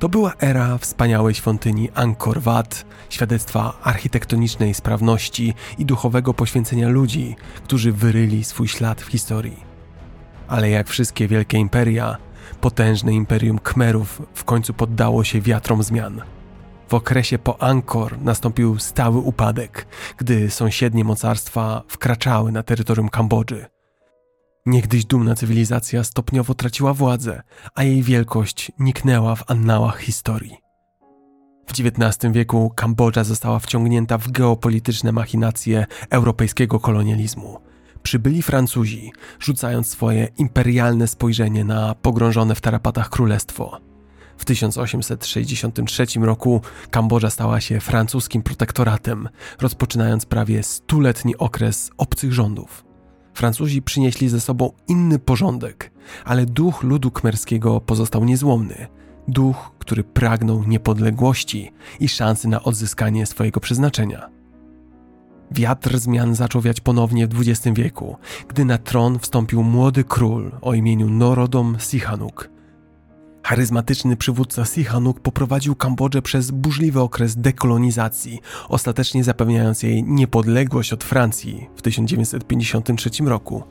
[0.00, 7.92] To była era wspaniałej świątyni Angkor Wat, świadectwa architektonicznej sprawności i duchowego poświęcenia ludzi, którzy
[7.92, 9.62] wyryli swój ślad w historii.
[10.48, 12.16] Ale jak wszystkie wielkie imperia,
[12.60, 16.22] potężne imperium Khmerów w końcu poddało się wiatrom zmian.
[16.88, 23.66] W okresie po Angkor nastąpił stały upadek, gdy sąsiednie mocarstwa wkraczały na terytorium Kambodży–
[24.70, 27.42] Niegdyś dumna cywilizacja stopniowo traciła władzę,
[27.74, 30.56] a jej wielkość niknęła w annałach historii.
[31.66, 37.58] W XIX wieku Kambodża została wciągnięta w geopolityczne machinacje europejskiego kolonializmu.
[38.02, 43.80] Przybyli Francuzi, rzucając swoje imperialne spojrzenie na pogrążone w tarapatach królestwo.
[44.38, 49.28] W 1863 roku Kambodża stała się francuskim protektoratem,
[49.60, 52.89] rozpoczynając prawie stuletni okres obcych rządów.
[53.40, 55.90] Francuzi przynieśli ze sobą inny porządek,
[56.24, 58.86] ale duch ludu kmerskiego pozostał niezłomny.
[59.28, 64.30] Duch, który pragnął niepodległości i szansy na odzyskanie swojego przeznaczenia.
[65.50, 68.16] Wiatr zmian zaczął wiać ponownie w XX wieku,
[68.48, 72.50] gdy na tron wstąpił młody król o imieniu Norodom Sihanouk.
[73.42, 81.66] Charyzmatyczny przywódca Sihanouk poprowadził Kambodżę przez burzliwy okres dekolonizacji, ostatecznie zapewniając jej niepodległość od Francji
[81.76, 83.62] w 1953 roku.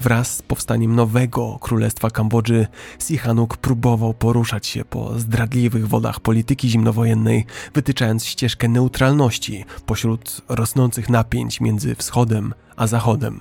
[0.00, 2.66] Wraz z powstaniem nowego królestwa Kambodży,
[2.98, 11.60] Sihanouk próbował poruszać się po zdradliwych wodach polityki zimnowojennej, wytyczając ścieżkę neutralności pośród rosnących napięć
[11.60, 13.40] między wschodem a zachodem.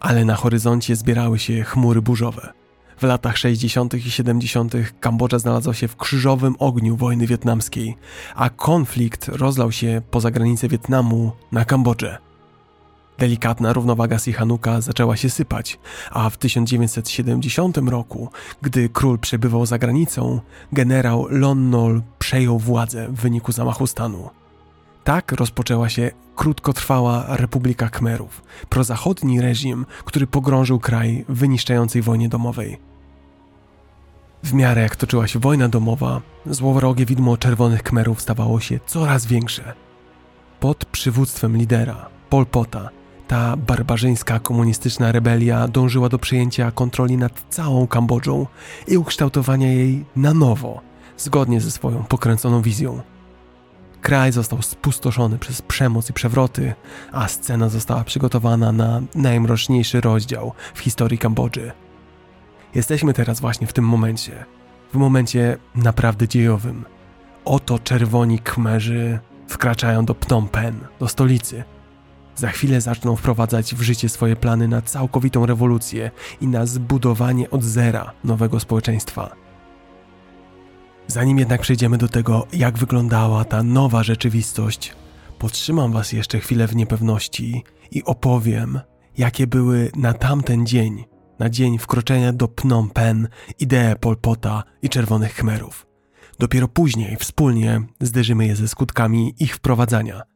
[0.00, 2.63] Ale na horyzoncie zbierały się chmury burzowe.
[2.98, 3.94] W latach 60.
[3.94, 4.74] i 70.
[5.00, 7.96] Kambodża znalazła się w krzyżowym ogniu wojny wietnamskiej,
[8.34, 12.18] a konflikt rozlał się poza granice Wietnamu na Kambodżę.
[13.18, 15.78] Delikatna równowaga Sihanuka zaczęła się sypać,
[16.10, 18.28] a w 1970 roku,
[18.62, 20.40] gdy król przebywał za granicą,
[20.72, 24.30] generał Lon Nol przejął władzę w wyniku zamachu stanu.
[25.04, 32.78] Tak rozpoczęła się krótkotrwała Republika Khmerów, prozachodni reżim, który pogrążył kraj w wyniszczającej wojnie domowej.
[34.42, 39.72] W miarę jak toczyła się wojna domowa, złowrogie widmo czerwonych Khmerów stawało się coraz większe.
[40.60, 42.90] Pod przywództwem lidera, Pol Pota,
[43.28, 48.46] ta barbarzyńska komunistyczna rebelia dążyła do przejęcia kontroli nad całą Kambodżą
[48.88, 50.80] i ukształtowania jej na nowo,
[51.16, 53.13] zgodnie ze swoją pokręconą wizją.
[54.04, 56.74] Kraj został spustoszony przez przemoc i przewroty,
[57.12, 61.72] a scena została przygotowana na najmroczniejszy rozdział w historii Kambodży.
[62.74, 64.44] Jesteśmy teraz właśnie w tym momencie,
[64.92, 66.84] w momencie naprawdę dziejowym.
[67.44, 69.18] Oto czerwoni kmerzy
[69.48, 71.64] wkraczają do Phnom Penh, do stolicy–
[72.36, 76.10] za chwilę zaczną wprowadzać w życie swoje plany na całkowitą rewolucję
[76.40, 79.43] i na zbudowanie od zera nowego społeczeństwa.
[81.06, 84.92] Zanim jednak przejdziemy do tego, jak wyglądała ta nowa rzeczywistość,
[85.38, 88.80] podtrzymam Was jeszcze chwilę w niepewności i opowiem,
[89.18, 91.04] jakie były na tamten dzień,
[91.38, 95.86] na dzień wkroczenia do Phnom Penh, idee Polpota i Czerwonych Khmerów.
[96.38, 100.22] Dopiero później wspólnie zderzymy je ze skutkami ich wprowadzania–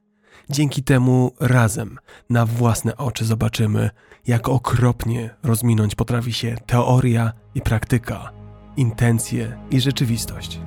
[0.50, 1.98] Dzięki temu razem
[2.30, 3.90] na własne oczy zobaczymy,
[4.26, 8.32] jak okropnie rozminąć potrafi się teoria i praktyka,
[8.78, 10.60] intencje i rzeczywistość.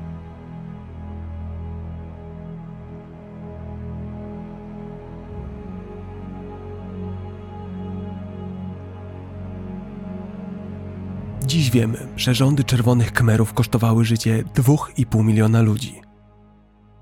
[11.45, 16.01] Dziś wiemy, że rządy czerwonych kmerów kosztowały życie 2,5 miliona ludzi.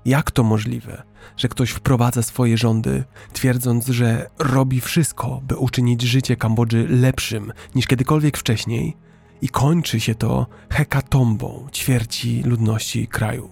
[0.04, 1.02] Jak to możliwe,
[1.36, 7.86] że ktoś wprowadza swoje rządy, twierdząc, że robi wszystko, by uczynić życie Kambodży lepszym niż
[7.86, 8.96] kiedykolwiek wcześniej,
[9.42, 13.48] i kończy się to hekatombą ćwierci ludności kraju?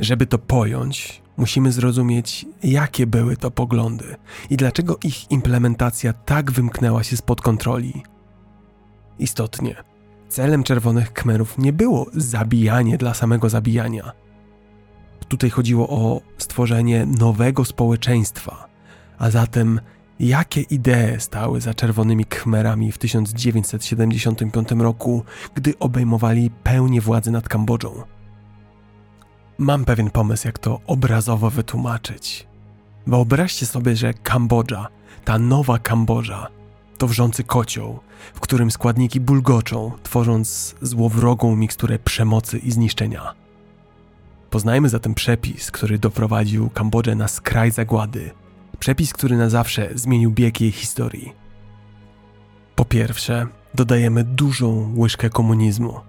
[0.00, 4.16] Żeby to pojąć, musimy zrozumieć, jakie były to poglądy
[4.50, 8.02] i dlaczego ich implementacja tak wymknęła się spod kontroli.
[9.18, 9.76] Istotnie,
[10.28, 14.12] celem czerwonych kmerów nie było zabijanie dla samego zabijania–
[15.28, 18.68] Tutaj chodziło o stworzenie nowego społeczeństwa,
[19.18, 19.80] a zatem
[20.20, 28.02] jakie idee stały za czerwonymi khmerami w 1975 roku, gdy obejmowali pełnię władzy nad Kambodżą.
[29.58, 32.46] Mam pewien pomysł, jak to obrazowo wytłumaczyć.
[33.06, 34.88] Wyobraźcie sobie, że Kambodża,
[35.24, 36.48] ta nowa Kambodża,
[36.98, 38.00] to wrzący kocioł,
[38.34, 43.34] w którym składniki bulgoczą, tworząc złowrogą miksturę przemocy i zniszczenia.
[44.50, 48.30] Poznajmy zatem przepis, który doprowadził Kambodżę na skraj zagłady.
[48.84, 51.32] Przepis, który na zawsze zmienił bieg jej historii.
[52.74, 56.00] Po pierwsze, dodajemy dużą łyżkę komunizmu.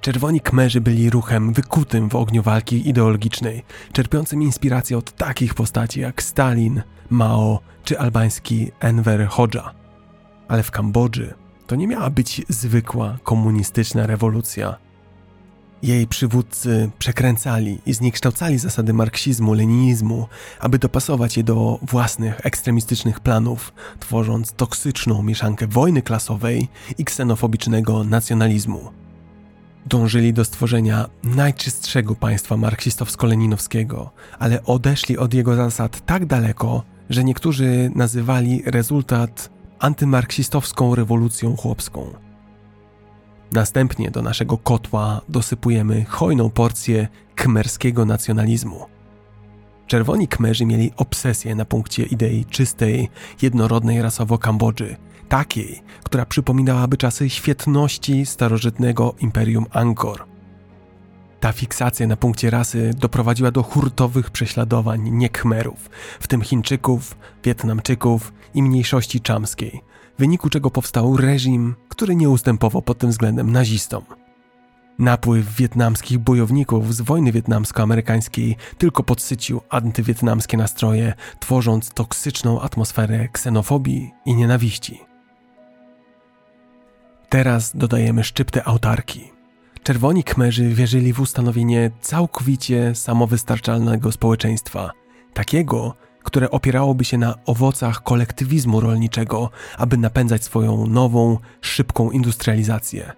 [0.00, 6.22] Czerwoni Kmerzy byli ruchem wykutym w ogniu walki ideologicznej, czerpiącym inspirację od takich postaci jak
[6.22, 9.74] Stalin, Mao czy albański Enver Hoxha.
[10.48, 11.34] Ale w Kambodży
[11.66, 14.76] to nie miała być zwykła komunistyczna rewolucja.
[15.82, 20.26] Jej przywódcy przekręcali i zniekształcali zasady marksizmu, leninizmu,
[20.60, 28.90] aby dopasować je do własnych ekstremistycznych planów, tworząc toksyczną mieszankę wojny klasowej i ksenofobicznego nacjonalizmu.
[29.86, 37.90] Dążyli do stworzenia najczystszego państwa marksistowsko-leninowskiego, ale odeszli od jego zasad tak daleko, że niektórzy
[37.94, 42.25] nazywali rezultat antymarksistowską rewolucją chłopską.
[43.52, 48.86] Następnie do naszego kotła dosypujemy hojną porcję kmerskiego nacjonalizmu.
[49.86, 53.08] Czerwoni Kmerzy mieli obsesję na punkcie idei czystej,
[53.42, 54.96] jednorodnej rasowo Kambodży,
[55.28, 60.24] takiej, która przypominałaby czasy świetności starożytnego imperium Angkor.
[61.40, 68.62] Ta fiksacja na punkcie rasy doprowadziła do hurtowych prześladowań niekmerów, w tym Chińczyków, Wietnamczyków i
[68.62, 69.80] mniejszości czamskiej,
[70.16, 74.04] w wyniku czego powstał reżim, który nie ustępował pod tym względem nazistom.
[74.98, 84.34] Napływ wietnamskich bojowników z wojny wietnamsko-amerykańskiej tylko podsycił antywietnamskie nastroje, tworząc toksyczną atmosferę ksenofobii i
[84.34, 85.00] nienawiści.
[87.28, 89.32] Teraz dodajemy szczyptę autarki.
[89.82, 94.90] Czerwoni Kmerzy wierzyli w ustanowienie całkowicie samowystarczalnego społeczeństwa,
[95.34, 95.94] takiego,
[96.26, 103.12] które opierałoby się na owocach kolektywizmu rolniczego, aby napędzać swoją nową, szybką industrializację.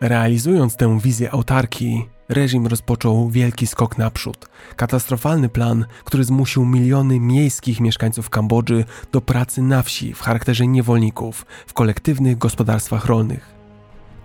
[0.00, 4.48] Realizując tę wizję autarki, reżim rozpoczął wielki skok naprzód.
[4.76, 11.46] Katastrofalny plan, który zmusił miliony miejskich mieszkańców Kambodży do pracy na wsi w charakterze niewolników
[11.66, 13.59] w kolektywnych gospodarstwach rolnych.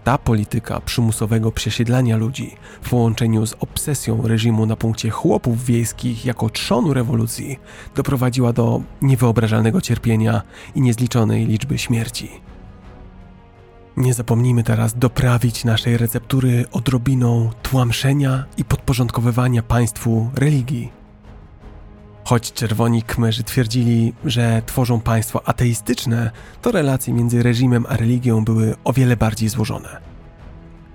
[0.06, 6.50] Ta polityka przymusowego przesiedlania ludzi w połączeniu z obsesją reżimu na punkcie chłopów wiejskich jako
[6.50, 7.59] trzonu rewolucji
[7.95, 10.42] doprowadziła do niewyobrażalnego cierpienia
[10.75, 12.30] i niezliczonej liczby śmierci.
[13.98, 21.05] Nie zapomnijmy teraz doprawić naszej receptury odrobiną tłamszenia i podporządkowywania państwu religii.
[22.25, 26.31] Choć czerwoni kmerzy twierdzili, że tworzą państwo ateistyczne,
[26.61, 30.01] to relacje między reżimem a religią były o wiele bardziej złożone.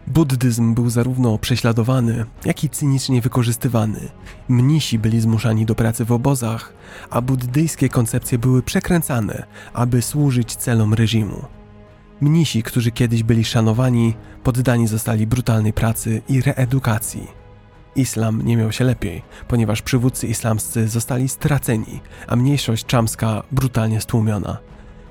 [0.07, 4.09] Buddyzm był zarówno prześladowany, jak i cynicznie wykorzystywany.
[4.49, 6.73] Mnisi byli zmuszani do pracy w obozach,
[7.11, 11.45] a buddyjskie koncepcje były przekręcane, aby służyć celom reżimu.
[12.21, 17.40] Mnisi, którzy kiedyś byli szanowani, poddani zostali brutalnej pracy i reedukacji.
[17.97, 24.59] Islam nie miał się lepiej, ponieważ przywódcy islamscy zostali straceni, a mniejszość czamska brutalnie stłumiona.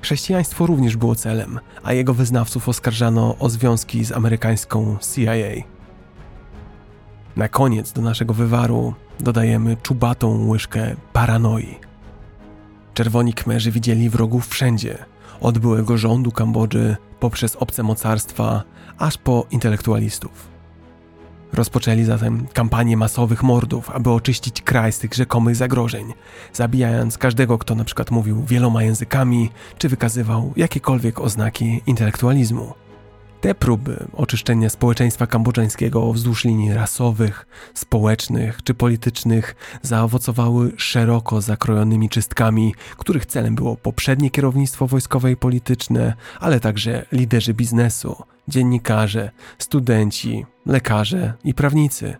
[0.02, 5.64] Chrześcijaństwo również było celem, a jego wyznawców oskarżano o związki z amerykańską CIA.
[7.36, 11.78] Na koniec do naszego wywaru dodajemy czubatą łyżkę paranoi.
[12.94, 14.98] Czerwoni kmerzy widzieli wrogów wszędzie–
[15.40, 18.62] od byłego rządu Kambodży poprzez obce mocarstwa,
[18.98, 20.48] aż po intelektualistów.
[21.52, 26.12] Rozpoczęli zatem kampanię masowych mordów, aby oczyścić kraj z tych rzekomych zagrożeń,
[26.52, 32.74] zabijając każdego, kto na przykład mówił wieloma językami, czy wykazywał jakiekolwiek oznaki intelektualizmu.
[33.40, 42.74] Te próby oczyszczenia społeczeństwa kambodżańskiego wzdłuż linii rasowych, społecznych czy politycznych zaowocowały szeroko zakrojonymi czystkami,
[42.96, 48.16] których celem było poprzednie kierownictwo wojskowe i polityczne, ale także liderzy biznesu,
[48.50, 52.16] dziennikarze, studenci, lekarze i prawnicy.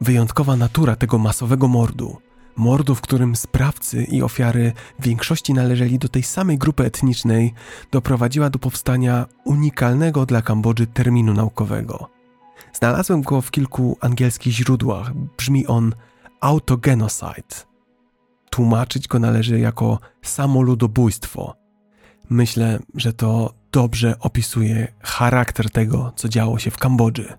[0.00, 2.16] Wyjątkowa natura tego masowego mordu
[2.56, 7.54] mordu, w którym sprawcy i ofiary w większości należeli do tej samej grupy etnicznej,
[7.90, 12.10] doprowadziła do powstania unikalnego dla Kambodży terminu naukowego.
[12.72, 15.14] Znalazłem go w kilku angielskich źródłach.
[15.14, 15.94] Brzmi on
[16.40, 17.64] autogenocide.
[18.50, 21.63] Tłumaczyć go należy jako samoludobójstwo.
[22.30, 27.32] Myślę, że to dobrze opisuje charakter tego, co działo się w Kambodży.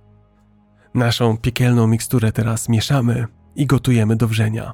[0.93, 4.73] Naszą piekielną miksturę teraz mieszamy i gotujemy do wrzenia.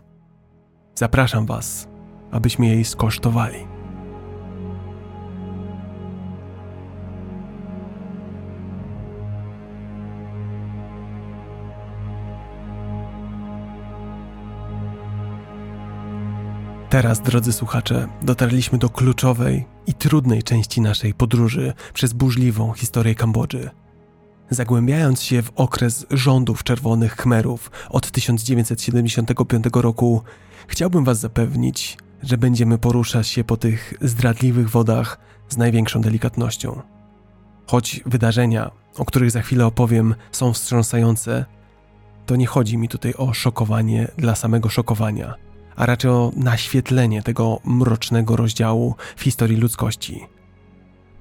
[0.95, 1.87] Zapraszam Was,
[2.31, 3.70] abyśmy jej skosztowali.
[16.91, 23.69] Teraz, drodzy słuchacze, dotarliśmy do kluczowej i trudnej części naszej podróży przez burzliwą historię Kambodży.
[24.49, 30.21] Zagłębiając się w okres rządów Czerwonych Khmerów od 1975 roku,
[30.67, 35.17] Chciałbym Was zapewnić, że będziemy poruszać się po tych zdradliwych wodach
[35.49, 36.81] z największą delikatnością.
[37.67, 41.45] Choć wydarzenia, o których za chwilę opowiem, są wstrząsające,
[42.25, 47.59] to nie chodzi mi tutaj o szokowanie dla samego szokowania, a raczej o naświetlenie tego
[47.63, 50.21] mrocznego rozdziału w historii ludzkości.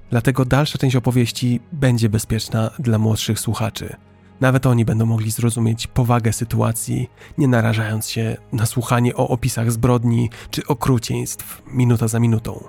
[0.09, 3.95] Dlatego dalsza część opowieści będzie bezpieczna dla młodszych słuchaczy–
[4.41, 10.29] nawet oni będą mogli zrozumieć powagę sytuacji, nie narażając się na słuchanie o opisach zbrodni
[10.51, 12.63] czy okrucieństw minuta za minutą.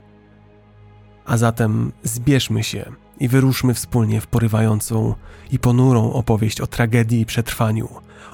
[1.24, 5.14] A zatem zbierzmy się i wyruszmy wspólnie w porywającą
[5.50, 7.88] i ponurą opowieść o tragedii i przetrwaniu,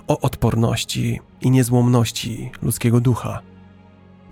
[0.09, 3.41] o odporności i niezłomności ludzkiego ducha.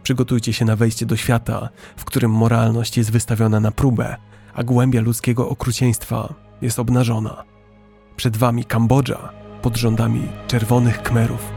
[0.02, 4.16] Przygotujcie się na wejście do świata, w którym moralność jest wystawiona na próbę,
[4.54, 7.44] a głębia ludzkiego okrucieństwa jest obnażona.
[8.16, 9.32] Przed wami Kambodża
[9.62, 11.55] pod rządami czerwonych kmerów.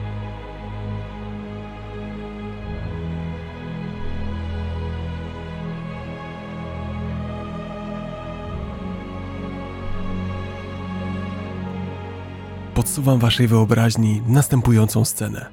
[12.74, 15.46] Podsuwam waszej wyobraźni następującą scenę.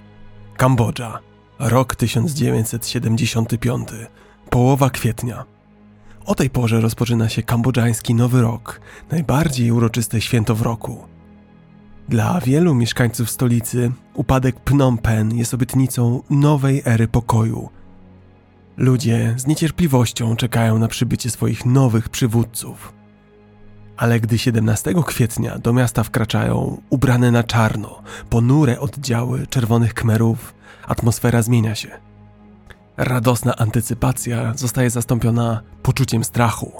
[0.56, 1.18] Kambodża,
[1.58, 3.88] rok 1975,
[4.50, 5.44] połowa kwietnia.
[6.26, 8.80] O tej porze rozpoczyna się kambodżański Nowy Rok,
[9.10, 11.04] najbardziej uroczyste święto w roku.
[12.08, 17.68] Dla wielu mieszkańców stolicy upadek Phnom Penh jest obietnicą nowej ery pokoju.
[18.76, 22.95] Ludzie z niecierpliwością czekają na przybycie swoich nowych przywódców.
[23.96, 30.54] Ale gdy 17 kwietnia do miasta wkraczają ubrane na czarno, ponure oddziały czerwonych kmerów,
[30.86, 31.88] atmosfera zmienia się.
[32.96, 36.72] Radosna antycypacja zostaje zastąpiona poczuciem strachu.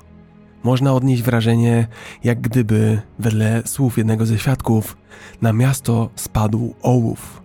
[0.63, 1.87] Można odnieść wrażenie,
[2.25, 4.97] jak gdyby, wedle słów jednego ze świadków,
[5.43, 7.43] na miasto spadł ołów.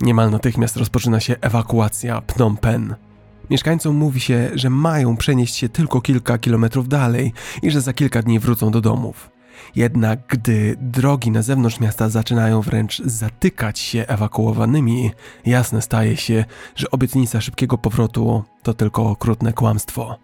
[0.00, 3.07] Niemal natychmiast rozpoczyna się ewakuacja Phnom Penh
[3.50, 8.22] Mieszkańcom mówi się, że mają przenieść się tylko kilka kilometrów dalej i że za kilka
[8.22, 9.30] dni wrócą do domów.
[9.76, 15.10] Jednak gdy drogi na zewnątrz miasta zaczynają wręcz zatykać się ewakuowanymi,
[15.46, 16.44] jasne staje się,
[16.76, 20.18] że obietnica szybkiego powrotu to tylko okrutne kłamstwo.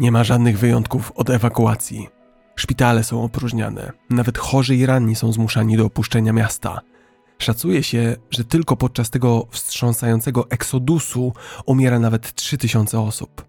[0.00, 2.08] Nie ma żadnych wyjątków od ewakuacji.
[2.56, 6.80] Szpitale są opróżniane, nawet chorzy i ranni są zmuszani do opuszczenia miasta–
[7.40, 11.32] Szacuje się, że tylko podczas tego wstrząsającego eksodusu
[11.66, 13.44] umiera nawet 3000 osób.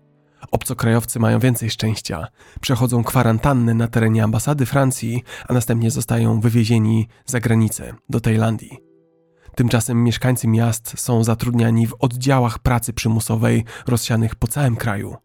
[0.52, 2.28] Obcokrajowcy mają więcej szczęścia.
[2.62, 8.78] Przechodzą kwarantannę na terenie ambasady Francji, a następnie zostają wywiezieni za granicę, do Tajlandii.
[9.56, 15.16] Tymczasem mieszkańcy miast są zatrudniani w oddziałach pracy przymusowej rozsianych po całym kraju.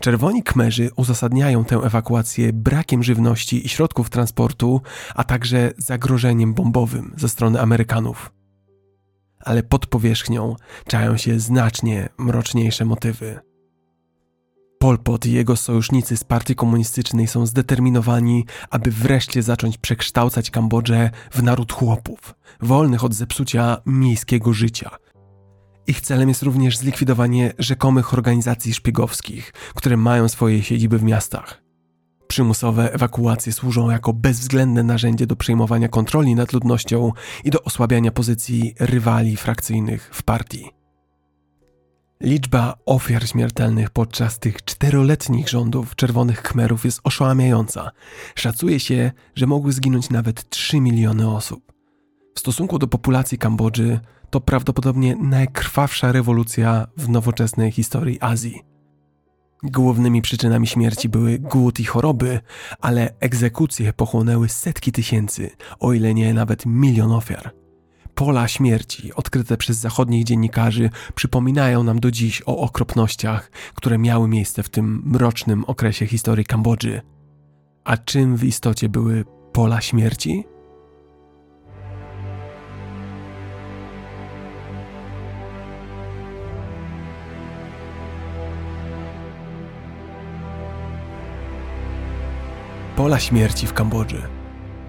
[0.00, 4.80] Czerwoni Kmerzy uzasadniają tę ewakuację brakiem żywności i środków transportu,
[5.14, 8.32] a także zagrożeniem bombowym ze strony Amerykanów.
[9.40, 10.56] Ale pod powierzchnią
[10.86, 13.40] czają się znacznie mroczniejsze motywy.
[14.78, 21.10] Pol Pot i jego sojusznicy z partii komunistycznej są zdeterminowani, aby wreszcie zacząć przekształcać Kambodżę
[21.30, 24.90] w naród chłopów, wolnych od zepsucia miejskiego życia–
[25.90, 31.62] ich celem jest również zlikwidowanie rzekomych organizacji szpiegowskich, które mają swoje siedziby w miastach.
[32.28, 37.12] Przymusowe ewakuacje służą jako bezwzględne narzędzie do przejmowania kontroli nad ludnością
[37.44, 40.70] i do osłabiania pozycji rywali frakcyjnych w partii.
[42.20, 47.90] Liczba ofiar śmiertelnych podczas tych czteroletnich rządów czerwonych Khmerów jest oszałamiająca.
[48.34, 51.72] Szacuje się, że mogły zginąć nawet 3 miliony osób.
[52.34, 58.62] W stosunku do populacji Kambodży to prawdopodobnie najkrwawsza rewolucja w nowoczesnej historii Azji.
[59.62, 62.40] Głównymi przyczynami śmierci były głód i choroby,
[62.80, 65.50] ale egzekucje pochłonęły setki tysięcy,
[65.80, 67.50] o ile nie nawet milion ofiar.
[68.14, 74.62] Pola śmierci odkryte przez zachodnich dziennikarzy przypominają nam do dziś o okropnościach, które miały miejsce
[74.62, 77.00] w tym mrocznym okresie historii Kambodży.
[77.84, 80.44] A czym w istocie były pola śmierci?
[93.00, 94.22] Pola śmierci w Kambodży.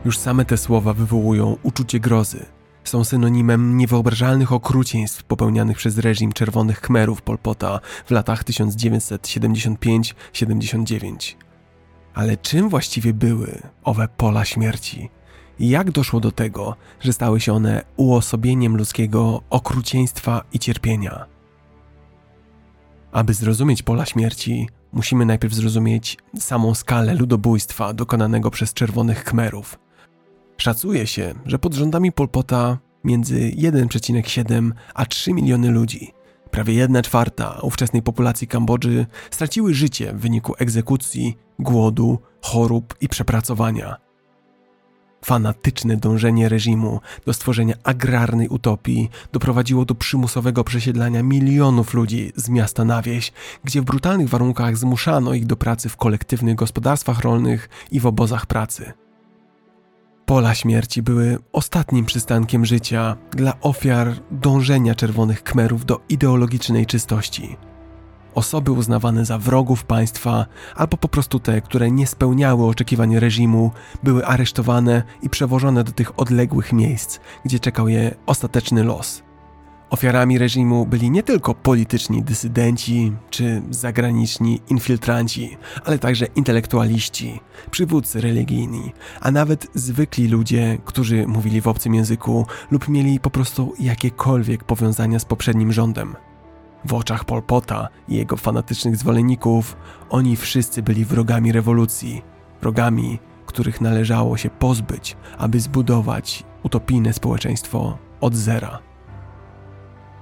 [0.05, 2.45] Już same te słowa wywołują uczucie grozy.
[2.83, 11.35] Są synonimem niewyobrażalnych okrucieństw popełnianych przez reżim Czerwonych Khmerów Polpota w latach 1975-79.
[12.13, 15.09] Ale czym właściwie były owe pola śmierci?
[15.59, 21.25] Jak doszło do tego, że stały się one uosobieniem ludzkiego okrucieństwa i cierpienia?
[23.11, 29.79] Aby zrozumieć pola śmierci, musimy najpierw zrozumieć samą skalę ludobójstwa dokonanego przez czerwonych Khmerów.
[30.57, 36.11] Szacuje się, że pod rządami Polpota między 1,7 a 3 miliony ludzi,
[36.51, 44.10] prawie 1 czwarta ówczesnej populacji Kambodży, straciły życie w wyniku egzekucji, głodu, chorób i przepracowania.
[45.25, 52.85] Fanatyczne dążenie reżimu do stworzenia agrarnej utopii doprowadziło do przymusowego przesiedlania milionów ludzi z miasta
[52.85, 53.31] na wieś,
[53.63, 58.45] gdzie w brutalnych warunkach zmuszano ich do pracy w kolektywnych gospodarstwach rolnych i w obozach
[58.45, 58.93] pracy.
[60.25, 67.57] Pola śmierci były ostatnim przystankiem życia dla ofiar dążenia czerwonych kmerów do ideologicznej czystości.
[68.35, 70.45] Osoby uznawane za wrogów państwa,
[70.75, 73.71] albo po prostu te, które nie spełniały oczekiwań reżimu,
[74.03, 79.23] były aresztowane i przewożone do tych odległych miejsc, gdzie czekał je ostateczny los.
[79.89, 87.39] Ofiarami reżimu byli nie tylko polityczni dysydenci czy zagraniczni infiltranci, ale także intelektualiści,
[87.71, 93.73] przywódcy religijni, a nawet zwykli ludzie, którzy mówili w obcym języku lub mieli po prostu
[93.79, 96.15] jakiekolwiek powiązania z poprzednim rządem.
[96.85, 99.77] W oczach Pol Pota i jego fanatycznych zwolenników
[100.09, 102.21] oni wszyscy byli wrogami rewolucji,
[102.61, 108.79] wrogami, których należało się pozbyć, aby zbudować utopijne społeczeństwo od zera.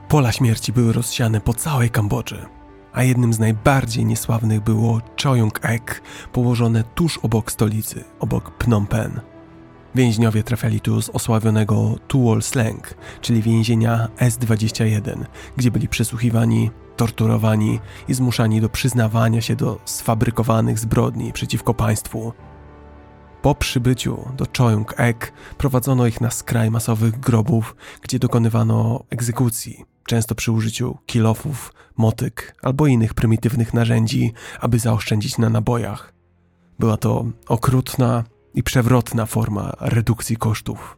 [0.08, 2.46] Pola śmierci były rozsiane po całej Kambodży,
[2.94, 6.02] a jednym z najbardziej niesławnych było Choyung Ek,
[6.34, 9.39] położone tuż obok stolicy, obok Phnom Penh.
[9.96, 15.26] Więźniowie trafiali tu z osławionego Tuol Sleng, czyli więzienia S-21,
[15.58, 22.34] gdzie byli przesłuchiwani, torturowani i zmuszani do przyznawania się do sfabrykowanych zbrodni przeciwko państwu.
[23.42, 30.36] Po przybyciu do Choyung Ek prowadzono ich na skraj masowych grobów, gdzie dokonywano egzekucji, często
[30.36, 36.14] przy użyciu kilofów, motyk albo innych prymitywnych narzędzi, aby zaoszczędzić na nabojach.
[36.80, 40.98] Była to okrutna i przewrotna forma redukcji kosztów.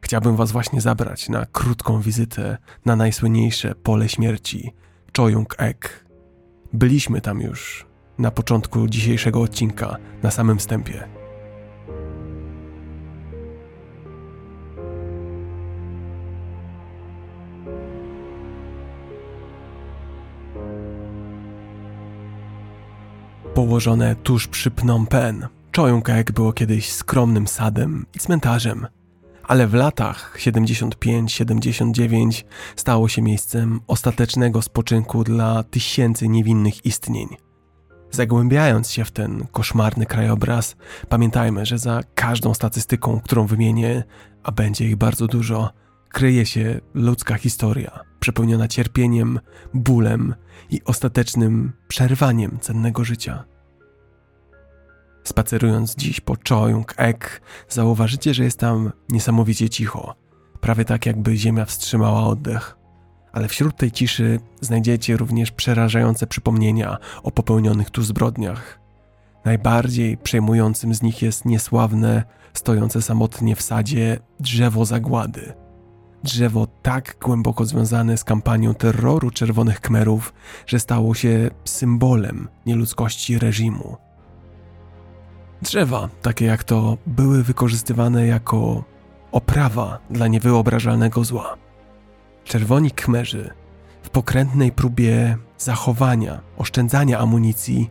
[0.00, 4.74] Chciałbym Was właśnie zabrać na krótką wizytę na najsłynniejsze pole śmierci
[5.16, 6.06] Choyung Ek.
[6.72, 7.86] Byliśmy tam już
[8.18, 11.08] na początku dzisiejszego odcinka, na samym wstępie.
[23.54, 28.86] Położone tuż przy Phnom Penh, Choyung-ek było kiedyś skromnym sadem i cmentarzem,
[29.42, 32.44] ale w latach 75-79
[32.76, 37.28] stało się miejscem ostatecznego spoczynku dla tysięcy niewinnych istnień.
[38.10, 40.76] Zagłębiając się w ten koszmarny krajobraz,
[41.08, 44.04] pamiętajmy, że za każdą statystyką, którą wymienię,
[44.42, 45.70] a będzie ich bardzo dużo,
[46.08, 49.40] kryje się ludzka historia, przepełniona cierpieniem,
[49.74, 50.34] bólem
[50.70, 53.55] i ostatecznym przerwaniem cennego życia.
[55.26, 60.14] Spacerując dziś po Choyung Ek, zauważycie, że jest tam niesamowicie cicho,
[60.60, 62.76] prawie tak jakby ziemia wstrzymała oddech.
[63.32, 68.80] Ale wśród tej ciszy znajdziecie również przerażające przypomnienia o popełnionych tu zbrodniach.
[69.44, 72.24] Najbardziej przejmującym z nich jest niesławne,
[72.54, 75.52] stojące samotnie w sadzie drzewo zagłady.
[76.24, 80.34] Drzewo tak głęboko związane z kampanią terroru czerwonych kmerów,
[80.66, 84.05] że stało się symbolem nieludzkości reżimu.
[85.62, 88.84] Drzewa, takie jak to, były wykorzystywane jako
[89.32, 91.56] oprawa dla niewyobrażalnego zła.
[92.44, 93.50] Czerwoni kmerzy
[94.02, 97.90] w pokrętnej próbie zachowania, oszczędzania amunicji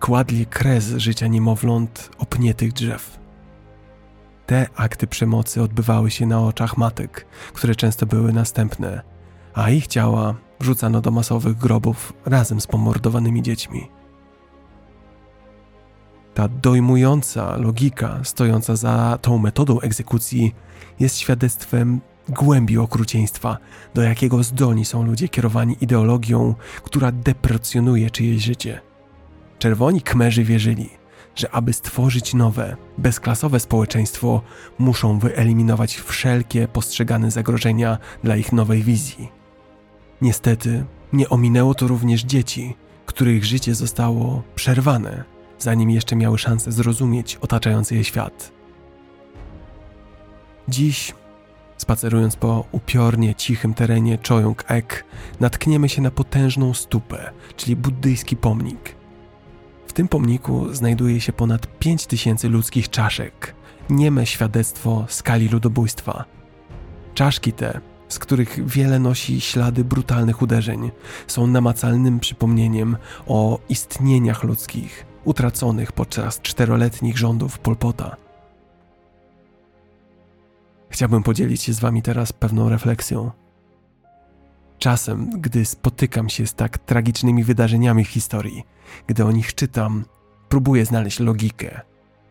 [0.00, 3.18] kładli kres życia niemowląt opnietych drzew.
[4.46, 9.02] Te akty przemocy odbywały się na oczach matek, które często były następne,
[9.54, 13.88] a ich ciała wrzucano do masowych grobów razem z pomordowanymi dziećmi.
[16.34, 20.54] Ta dojmująca logika stojąca za tą metodą egzekucji
[21.00, 23.58] jest świadectwem głębi okrucieństwa,
[23.94, 28.80] do jakiego zdolni są ludzie kierowani ideologią, która deprecjonuje czyjeś życie.
[29.58, 30.90] Czerwoni kmerzy wierzyli,
[31.34, 34.42] że aby stworzyć nowe, bezklasowe społeczeństwo,
[34.78, 39.28] muszą wyeliminować wszelkie postrzegane zagrożenia dla ich nowej wizji.
[40.22, 45.31] Niestety, nie ominęło to również dzieci, których życie zostało przerwane
[45.62, 48.52] zanim jeszcze miały szansę zrozumieć otaczający je świat.
[50.68, 51.14] Dziś,
[51.76, 55.04] spacerując po upiornie cichym terenie Choyung Ek,
[55.40, 58.96] natkniemy się na potężną stupę, czyli buddyjski pomnik.
[59.86, 63.54] W tym pomniku znajduje się ponad 5000 ludzkich czaszek,
[63.90, 66.24] nieme świadectwo skali ludobójstwa.
[67.14, 67.80] Czaszki te
[68.12, 70.90] z których wiele nosi ślady brutalnych uderzeń,
[71.26, 78.16] są namacalnym przypomnieniem o istnieniach ludzkich, utraconych podczas czteroletnich rządów Polpota.
[80.90, 83.30] Chciałbym podzielić się z Wami teraz pewną refleksją.
[84.78, 88.64] Czasem, gdy spotykam się z tak tragicznymi wydarzeniami w historii,
[89.06, 90.04] gdy o nich czytam,
[90.48, 91.80] próbuję znaleźć logikę,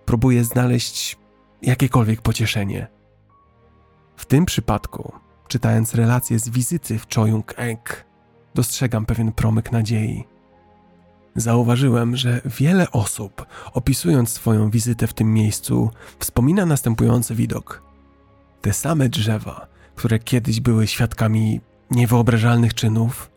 [0.05, 1.17] próbuję znaleźć
[1.61, 2.87] jakiekolwiek pocieszenie.
[4.15, 5.13] W tym przypadku,
[5.47, 8.05] czytając relacje z wizyty w Choyung Ek,
[8.55, 10.30] dostrzegam pewien promyk nadziei.
[11.35, 17.83] Zauważyłem, że wiele osób, opisując swoją wizytę w tym miejscu, wspomina następujący widok.
[18.61, 21.61] Te same drzewa, które kiedyś były świadkami
[21.91, 23.31] niewyobrażalnych czynów,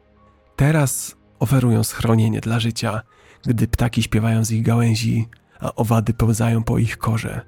[0.57, 3.03] teraz oferują schronienie dla życia,
[3.47, 5.29] gdy ptaki śpiewają z ich gałęzi,
[5.61, 7.41] a owady pełzają po ich korze.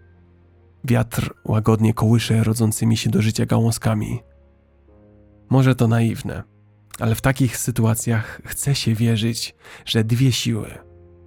[0.84, 4.20] Wiatr łagodnie kołysze rodzącymi się do życia gałązkami.
[5.50, 6.42] Może to naiwne,
[6.98, 10.78] ale w takich sytuacjach chce się wierzyć, że dwie siły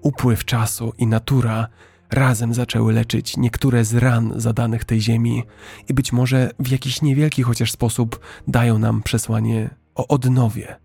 [0.02, 1.68] upływ czasu i natura
[2.12, 5.44] razem zaczęły leczyć niektóre z ran zadanych tej ziemi
[5.90, 10.76] i być może w jakiś niewielki chociaż sposób dają nam przesłanie o odnowie.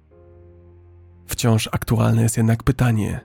[1.27, 3.21] Wciąż aktualne jest jednak pytanie,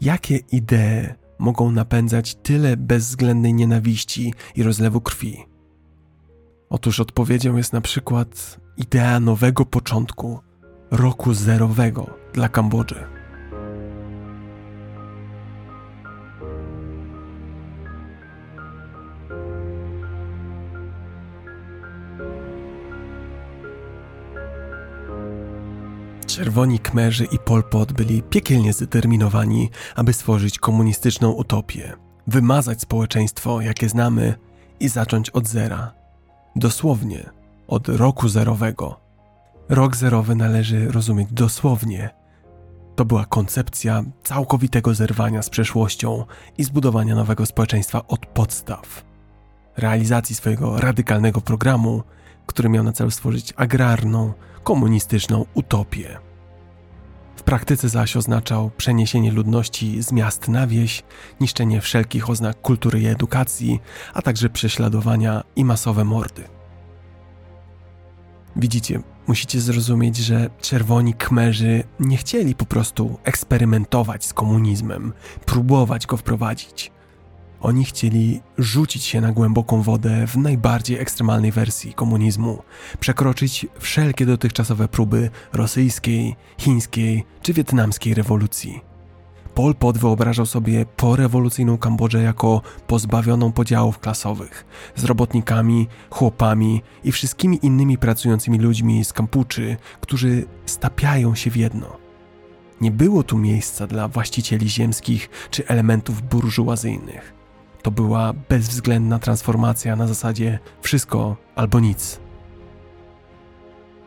[0.00, 5.44] jakie idee mogą napędzać tyle bezwzględnej nienawiści i rozlewu krwi?
[6.70, 10.40] Otóż odpowiedzią jest na przykład idea nowego początku,
[10.90, 13.04] roku zerowego dla Kambodży.
[26.26, 31.92] Czerwoni Kmerzy i Pol Pot byli piekielnie zdeterminowani, aby stworzyć komunistyczną utopię,
[32.26, 34.34] wymazać społeczeństwo, jakie znamy
[34.80, 35.94] i zacząć od zera.
[36.56, 37.30] Dosłownie,
[37.68, 39.09] od roku zerowego.
[39.70, 42.10] Rok zerowy należy rozumieć dosłownie.
[42.96, 46.24] To była koncepcja całkowitego zerwania z przeszłością
[46.58, 49.04] i zbudowania nowego społeczeństwa od podstaw.
[49.76, 52.02] Realizacji swojego radykalnego programu,
[52.46, 54.32] który miał na celu stworzyć agrarną,
[54.64, 56.18] komunistyczną utopię.
[57.36, 61.02] W praktyce zaś oznaczał przeniesienie ludności z miast na wieś,
[61.40, 63.80] niszczenie wszelkich oznak kultury i edukacji,
[64.14, 66.44] a także prześladowania i masowe mordy.
[68.56, 75.12] Widzicie, musicie zrozumieć, że czerwoni kmerzy nie chcieli po prostu eksperymentować z komunizmem,
[75.46, 76.92] próbować go wprowadzić.
[77.60, 82.62] Oni chcieli rzucić się na głęboką wodę w najbardziej ekstremalnej wersji komunizmu,
[83.00, 88.89] przekroczyć wszelkie dotychczasowe próby rosyjskiej, chińskiej czy wietnamskiej rewolucji.
[89.54, 97.58] Pol Pot wyobrażał sobie porewolucyjną Kambodżę jako pozbawioną podziałów klasowych, z robotnikami, chłopami i wszystkimi
[97.62, 101.96] innymi pracującymi ludźmi z Kampuczy, którzy stapiają się w jedno.
[102.80, 107.34] Nie było tu miejsca dla właścicieli ziemskich czy elementów burżuazyjnych.
[107.82, 112.20] To była bezwzględna transformacja na zasadzie wszystko albo nic.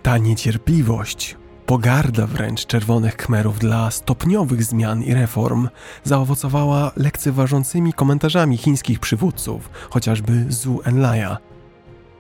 [0.04, 5.70] Ta niecierpliwość, pogarda wręcz czerwonych kmerów dla stopniowych zmian i reform
[6.04, 11.38] zaowocowała lekceważącymi komentarzami chińskich przywódców, chociażby Zhu Enlaja.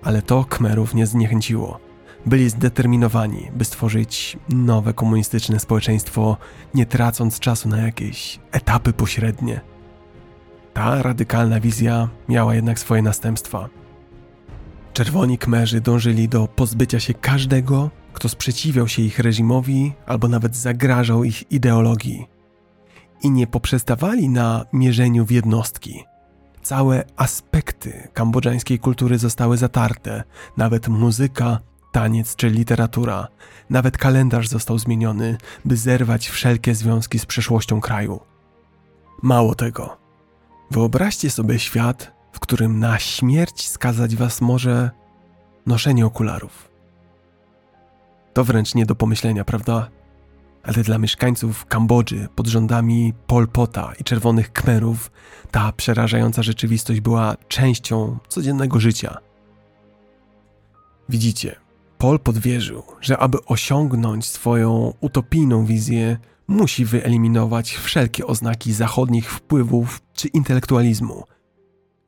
[0.04, 1.80] Ale to kmerów nie zniechęciło.
[2.26, 6.38] Byli zdeterminowani, by stworzyć nowe komunistyczne społeczeństwo,
[6.74, 9.62] nie tracąc czasu na jakieś etapy pośrednie.
[10.74, 13.70] Ta radykalna wizja miała jednak swoje następstwa.
[14.94, 21.24] Czerwoni Kmerzy dążyli do pozbycia się każdego, kto sprzeciwiał się ich reżimowi albo nawet zagrażał
[21.24, 22.28] ich ideologii.
[23.24, 26.04] I nie poprzestawali na mierzeniu w jednostki.
[26.62, 30.24] Całe aspekty kambodżańskiej kultury zostały zatarte,
[30.58, 31.60] nawet muzyka,
[31.92, 33.28] taniec czy literatura,
[33.70, 38.20] nawet kalendarz został zmieniony, by zerwać wszelkie związki z przeszłością kraju.
[39.22, 40.04] Mało tego,
[40.74, 44.92] Wyobraźcie sobie świat, w którym na śmierć skazać was może
[45.66, 46.73] noszenie okularów.
[48.34, 49.90] To wręcz nie do pomyślenia, prawda?
[50.64, 55.12] Ale dla mieszkańców Kambodży pod rządami Pol Pota i Czerwonych Kmerów
[55.52, 59.18] ta przerażająca rzeczywistość była częścią codziennego życia.
[61.10, 61.56] Widzicie,
[61.98, 70.28] Pol podwierzył, że aby osiągnąć swoją utopijną wizję, musi wyeliminować wszelkie oznaki zachodnich wpływów czy
[70.28, 71.24] intelektualizmu.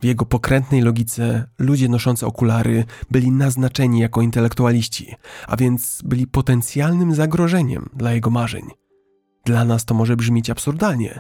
[0.02, 5.16] W jego pokrętnej logice ludzie noszący okulary byli naznaczeni jako intelektualiści,
[5.48, 8.64] a więc byli potencjalnym zagrożeniem dla jego marzeń.
[9.46, 11.20] Dla nas to może brzmieć absurdalnie,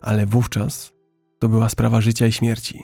[0.00, 0.92] ale wówczas
[1.38, 2.82] to była sprawa życia i śmierci.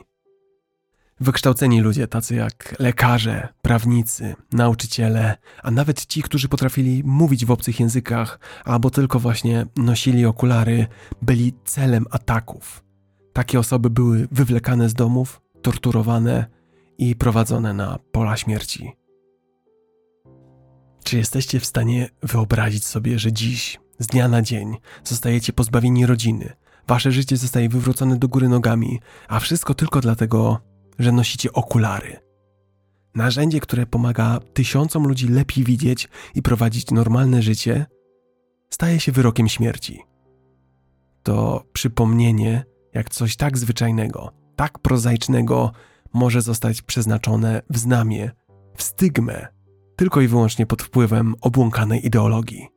[1.21, 7.81] Wykształceni ludzie, tacy jak lekarze, prawnicy, nauczyciele, a nawet ci, którzy potrafili mówić w obcych
[7.81, 10.87] językach, albo tylko właśnie nosili okulary,
[11.23, 12.85] byli celem ataków.
[13.33, 16.47] Takie osoby były wywlekane z domów, torturowane
[16.99, 18.93] i prowadzone na pola śmierci.
[21.05, 26.53] Czy jesteście w stanie wyobrazić sobie, że dziś, z dnia na dzień, zostajecie pozbawieni rodziny,
[26.89, 30.61] wasze życie zostaje wywrócone do góry nogami, a wszystko tylko dlatego,
[30.99, 32.17] że nosicie okulary.
[33.15, 37.87] Narzędzie, które pomaga tysiącom ludzi lepiej widzieć i prowadzić normalne życie,
[38.71, 40.03] staje się wyrokiem śmierci.
[41.23, 42.65] To przypomnienie,
[42.95, 45.73] jak coś tak zwyczajnego, tak prozaicznego
[46.13, 48.31] może zostać przeznaczone w znamie,
[48.77, 49.47] w stygmę,
[49.97, 52.69] tylko i wyłącznie pod wpływem obłąkanej ideologii.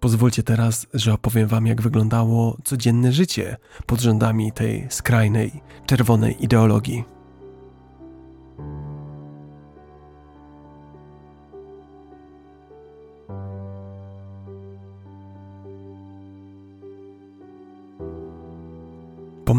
[0.00, 5.52] Pozwólcie teraz, że opowiem Wam, jak wyglądało codzienne życie pod rządami tej skrajnej,
[5.86, 7.04] czerwonej ideologii.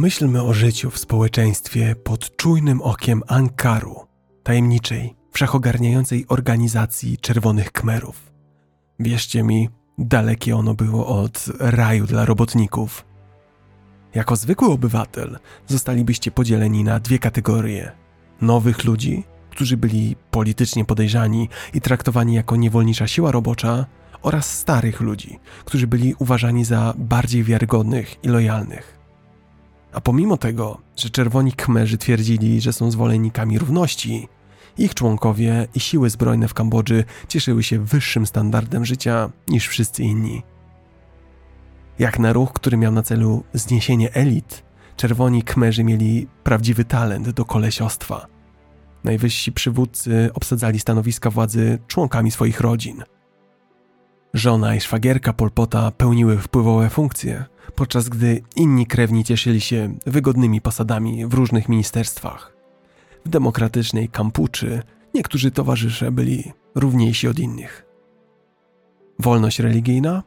[0.01, 3.95] Pomyślmy o życiu w społeczeństwie pod czujnym okiem Ankaru,
[4.43, 8.31] tajemniczej, wszechogarniającej organizacji Czerwonych Kmerów.
[8.99, 13.05] Wierzcie mi, dalekie ono było od raju dla robotników.
[14.15, 17.91] Jako zwykły obywatel zostalibyście podzieleni na dwie kategorie:
[18.41, 23.85] nowych ludzi, którzy byli politycznie podejrzani i traktowani jako niewolnicza siła robocza,
[24.21, 29.00] oraz starych ludzi, którzy byli uważani za bardziej wiarygodnych i lojalnych.
[29.93, 34.27] A pomimo tego, że czerwoni kmerzy twierdzili, że są zwolennikami równości,
[34.77, 40.43] ich członkowie i siły zbrojne w Kambodży cieszyły się wyższym standardem życia niż wszyscy inni.
[41.99, 44.63] Jak na ruch, który miał na celu zniesienie elit,
[44.95, 48.27] czerwoni kmerzy mieli prawdziwy talent do kolesiostwa.
[49.03, 53.03] Najwyżsi przywódcy obsadzali stanowiska władzy członkami swoich rodzin.
[54.33, 57.45] Żona i szwagierka Polpota pełniły wpływowe funkcje,
[57.75, 62.53] podczas gdy inni krewni cieszyli się wygodnymi posadami w różnych ministerstwach.
[63.25, 67.85] W demokratycznej Kampuczy niektórzy towarzysze byli równiejsi od innych.
[69.19, 70.23] Wolność religijna?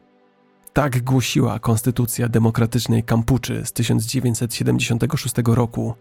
[0.73, 5.93] Tak głosiła Konstytucja Demokratycznej Kampuczy z 1976 roku,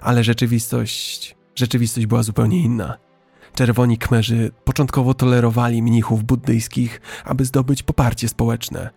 [0.00, 3.09] ale rzeczywistość, rzeczywistość była zupełnie inna.
[3.54, 8.90] Czerwoni Kmerzy początkowo tolerowali mnichów buddyjskich, aby zdobyć poparcie społeczne,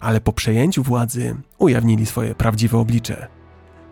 [0.00, 3.28] ale po przejęciu władzy ujawnili swoje prawdziwe oblicze.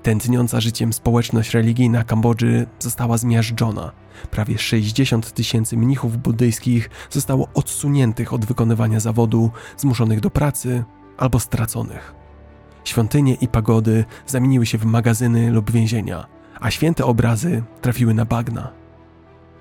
[0.03, 3.93] Tętniąca życiem społeczność religijna Kambodży została zmiażdżona.
[4.31, 10.85] Prawie 60 tysięcy mnichów buddyjskich zostało odsuniętych od wykonywania zawodu, zmuszonych do pracy
[11.17, 12.15] albo straconych.
[12.85, 16.27] Świątynie i pagody zamieniły się w magazyny lub więzienia,
[16.61, 18.73] a święte obrazy trafiły na bagna.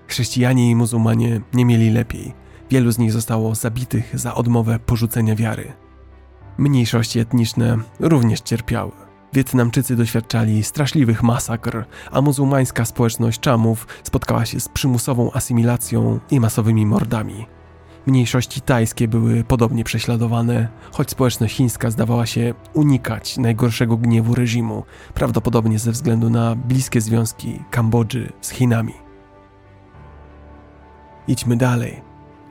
[0.07, 2.33] Chrześcijanie i muzułmanie nie mieli lepiej.
[2.69, 5.73] Wielu z nich zostało zabitych za odmowę porzucenia wiary.
[6.57, 8.91] Mniejszości etniczne również cierpiały.
[9.33, 16.85] Wietnamczycy doświadczali straszliwych masakr, a muzułmańska społeczność Czamów spotkała się z przymusową asymilacją i masowymi
[16.85, 17.45] mordami.
[18.05, 25.79] Mniejszości tajskie były podobnie prześladowane, choć społeczność chińska zdawała się unikać najgorszego gniewu reżimu, prawdopodobnie
[25.79, 29.06] ze względu na bliskie związki Kambodży z Chinami.
[31.27, 32.01] Idźmy dalej.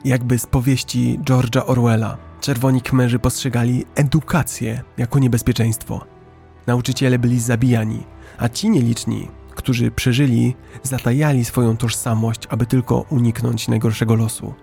[0.05, 6.05] Jakby z powieści George'a Orwella, czerwoni kmerzy postrzegali edukację jako niebezpieczeństwo.
[6.67, 8.03] Nauczyciele byli zabijani,
[8.37, 14.53] a ci nieliczni, którzy przeżyli, zatajali swoją tożsamość, aby tylko uniknąć najgorszego losu.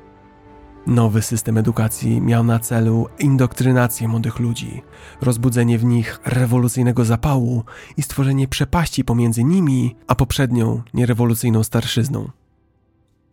[0.86, 4.82] Nowy system edukacji miał na celu indoktrynację młodych ludzi,
[5.20, 7.64] rozbudzenie w nich rewolucyjnego zapału
[7.96, 12.30] i stworzenie przepaści pomiędzy nimi a poprzednią nierewolucyjną starszyzną.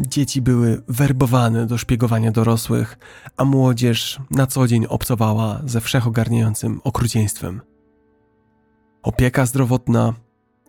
[0.08, 2.98] Dzieci były werbowane do szpiegowania dorosłych,
[3.38, 7.62] a młodzież na co dzień obcowała ze wszechogarniającym okrucieństwem.
[9.04, 10.14] Opieka zdrowotna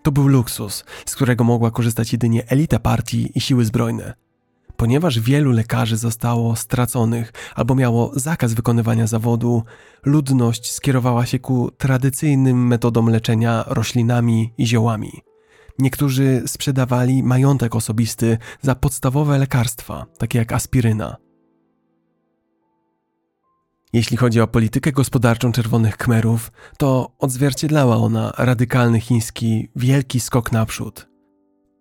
[0.02, 4.14] to był luksus, z którego mogła korzystać jedynie elita partii i siły zbrojne.
[4.76, 9.62] Ponieważ wielu lekarzy zostało straconych albo miało zakaz wykonywania zawodu,
[10.04, 15.31] ludność skierowała się ku tradycyjnym metodom leczenia roślinami i ziołami.
[15.78, 21.17] Niektórzy sprzedawali majątek osobisty za podstawowe lekarstwa, takie jak aspiryna.
[23.92, 31.09] Jeśli chodzi o politykę gospodarczą Czerwonych Khmerów, to odzwierciedlała ona radykalny chiński wielki skok naprzód.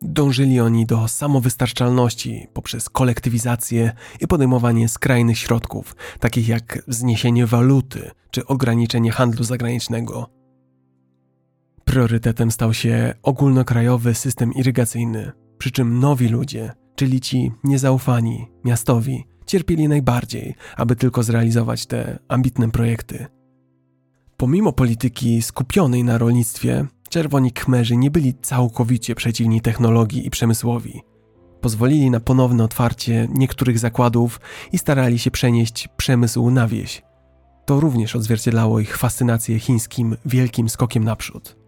[0.02, 8.46] Dążyli oni do samowystarczalności poprzez kolektywizację i podejmowanie skrajnych środków, takich jak zniesienie waluty czy
[8.46, 10.41] ograniczenie handlu zagranicznego.
[11.86, 19.88] Priorytetem stał się ogólnokrajowy system irygacyjny, przy czym nowi ludzie, czyli ci niezaufani, miastowi, cierpieli
[19.88, 23.26] najbardziej, aby tylko zrealizować te ambitne projekty.
[24.38, 31.02] Pomimo polityki skupionej na rolnictwie, czerwoni kmerzy nie byli całkowicie przeciwni technologii i przemysłowi.
[31.62, 34.40] Pozwolili na ponowne otwarcie niektórych zakładów
[34.72, 37.04] i starali się przenieść przemysł na wieś.
[37.66, 41.61] To również odzwierciedlało ich fascynację chińskim wielkim skokiem naprzód.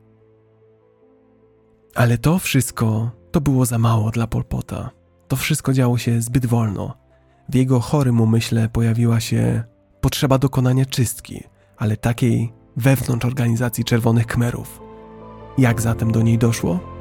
[1.95, 4.89] Ale to wszystko to było za mało dla Polpota.
[5.27, 6.97] To wszystko działo się zbyt wolno.
[7.49, 9.63] W jego chorym umyśle pojawiła się
[10.01, 11.43] potrzeba dokonania czystki,
[11.77, 14.81] ale takiej wewnątrz organizacji Czerwonych Kmerów.
[15.57, 16.92] Jak zatem do niej doszło?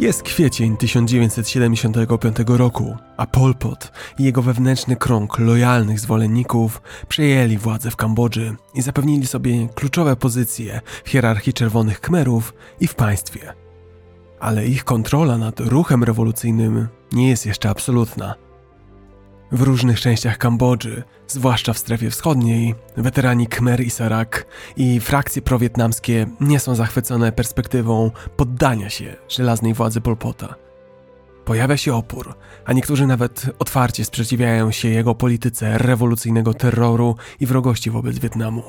[0.00, 7.90] Jest kwiecień 1975 roku, a Pol Pot i jego wewnętrzny krąg lojalnych zwolenników przejęli władzę
[7.90, 13.52] w Kambodży i zapewnili sobie kluczowe pozycje w hierarchii Czerwonych Khmerów i w państwie.
[14.38, 18.34] Ale ich kontrola nad ruchem rewolucyjnym nie jest jeszcze absolutna.
[19.52, 24.46] W różnych częściach Kambodży, zwłaszcza w strefie wschodniej, weterani Khmer i Sarak
[24.76, 30.54] i frakcje prowietnamskie nie są zachwycone perspektywą poddania się żelaznej władzy Polpota.
[31.44, 37.90] Pojawia się opór, a niektórzy nawet otwarcie sprzeciwiają się jego polityce rewolucyjnego terroru i wrogości
[37.90, 38.62] wobec Wietnamu.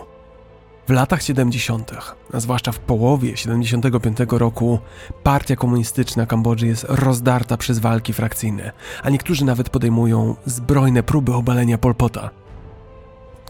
[0.88, 1.92] W latach 70.,
[2.34, 4.80] a zwłaszcza w połowie 75 roku,
[5.24, 8.72] partia komunistyczna Kambodży jest rozdarta przez walki frakcyjne,
[9.04, 12.30] a niektórzy nawet podejmują zbrojne próby obalenia Polpota.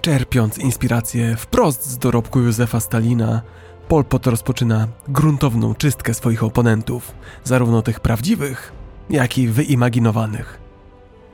[0.01, 3.41] Czerpiąc inspirację wprost z dorobku Józefa Stalina,
[3.87, 7.11] Pol Pot rozpoczyna gruntowną czystkę swoich oponentów,
[7.43, 8.73] zarówno tych prawdziwych,
[9.09, 10.59] jak i wyimaginowanych.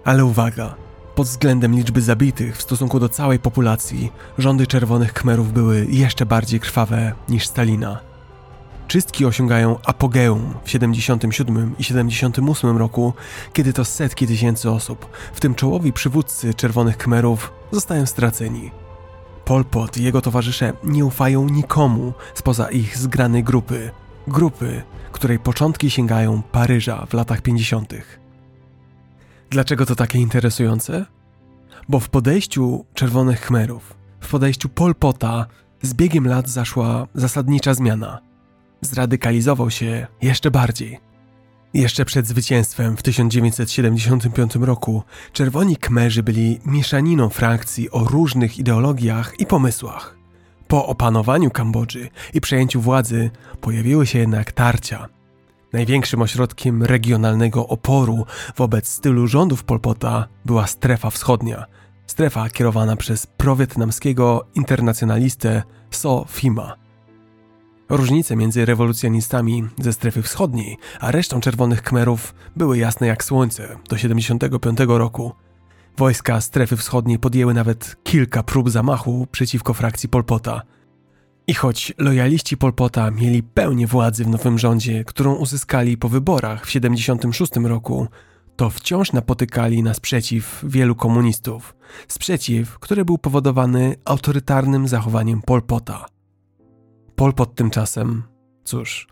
[0.03, 0.75] Ale uwaga,
[1.17, 6.59] pod względem liczby zabitych w stosunku do całej populacji, rządy czerwonych Khmerów były jeszcze bardziej
[6.59, 7.99] krwawe niż Stalina.
[8.87, 13.13] Czystki osiągają apogeum w 77 i 78 roku,
[13.53, 18.71] kiedy to setki tysięcy osób, w tym czołowi przywódcy czerwonych Khmerów, zostają straceni.
[19.45, 23.91] Pol Pot i jego towarzysze nie ufają nikomu spoza ich zgranej grupy,
[24.27, 24.81] grupy,
[25.11, 27.93] której początki sięgają Paryża w latach 50.
[29.49, 31.05] Dlaczego to takie interesujące?
[31.89, 35.45] Bo w podejściu Czerwonych Khmerów, w podejściu Pol Pota
[35.81, 38.19] z biegiem lat zaszła zasadnicza zmiana.
[38.81, 40.99] Zradykalizował się jeszcze bardziej.
[41.73, 45.03] Jeszcze przed zwycięstwem w 1975 roku
[45.33, 50.17] Czerwoni Khmerzy byli mieszaniną frakcji o różnych ideologiach i pomysłach.
[50.67, 53.29] Po opanowaniu Kambodży i przejęciu władzy
[53.61, 55.07] pojawiły się jednak tarcia–
[55.73, 58.25] Największym ośrodkiem regionalnego oporu
[58.57, 61.65] wobec stylu rządów Polpota była strefa wschodnia,
[62.07, 66.75] strefa kierowana przez prowietnamskiego internacjonalistę So Fima.
[67.89, 73.97] Różnice między rewolucjonistami ze strefy wschodniej a resztą czerwonych Khmerów były jasne jak słońce do
[73.97, 75.31] 75 roku.
[75.97, 80.61] Wojska strefy wschodniej podjęły nawet kilka prób zamachu przeciwko frakcji Polpota–
[81.47, 86.67] i choć lojaliści Polpota mieli pełnię władzy w nowym rządzie, którą uzyskali po wyborach w
[86.67, 88.07] 1976 roku,
[88.55, 91.75] to wciąż napotykali na sprzeciw wielu komunistów.
[92.07, 96.05] Sprzeciw, który był powodowany autorytarnym zachowaniem Polpota.
[97.15, 98.23] Polpot tymczasem,
[98.63, 99.07] cóż,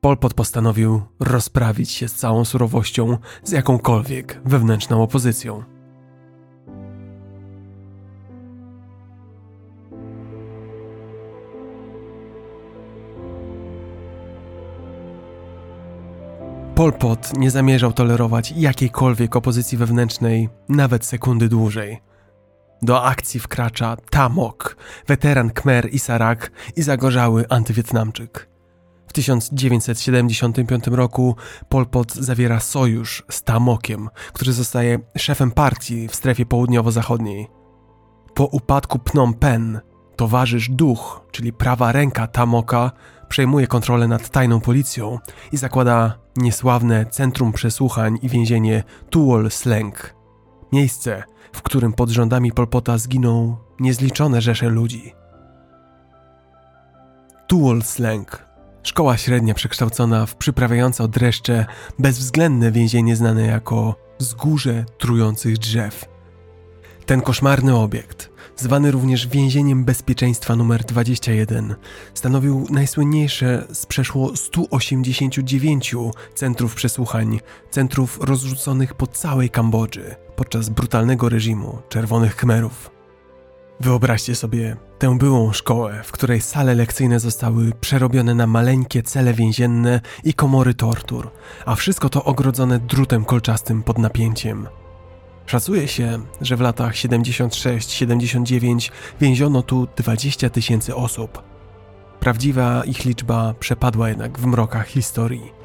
[0.00, 5.71] Polpot postanowił rozprawić się z całą surowością z jakąkolwiek wewnętrzną opozycją.
[16.74, 22.02] Pol Pot nie zamierzał tolerować jakiejkolwiek opozycji wewnętrznej nawet sekundy dłużej.
[22.82, 24.76] Do akcji wkracza Tamok,
[25.06, 28.48] weteran Khmer i Sarak i zagorzały antywietnamczyk.
[29.06, 31.36] W 1975 roku
[31.68, 37.48] Pol Pot zawiera sojusz z Tamokiem, który zostaje szefem partii w strefie południowo-zachodniej.
[38.34, 39.80] Po upadku Phnom Penh
[40.16, 42.92] towarzysz Duch, czyli prawa ręka Tamoka,
[43.32, 45.18] przejmuje kontrolę nad tajną policją
[45.52, 50.14] i zakłada niesławne Centrum Przesłuchań i więzienie Tuol Sleng.
[50.72, 55.14] Miejsce, w którym pod rządami Polpota zginą niezliczone rzesze ludzi.
[57.46, 58.46] Tuol Sleng.
[58.82, 61.66] Szkoła średnia przekształcona w przyprawiające dreszcze
[61.98, 66.04] bezwzględne więzienie znane jako Zgórze Trujących Drzew.
[67.06, 68.31] Ten koszmarny obiekt
[68.62, 71.74] zwany również więzieniem bezpieczeństwa numer 21,
[72.14, 75.94] stanowił najsłynniejsze z przeszło 189
[76.34, 82.90] centrów przesłuchań, centrów rozrzuconych po całej Kambodży podczas brutalnego reżimu Czerwonych Khmerów.
[83.80, 90.00] Wyobraźcie sobie tę byłą szkołę, w której sale lekcyjne zostały przerobione na maleńkie cele więzienne
[90.24, 91.30] i komory tortur,
[91.66, 94.66] a wszystko to ogrodzone drutem kolczastym pod napięciem–
[95.46, 98.90] Szacuje się, że w latach 76-79
[99.20, 101.42] więziono tu 20 tysięcy osób.
[102.20, 105.62] Prawdziwa ich liczba przepadła jednak w mrokach historii.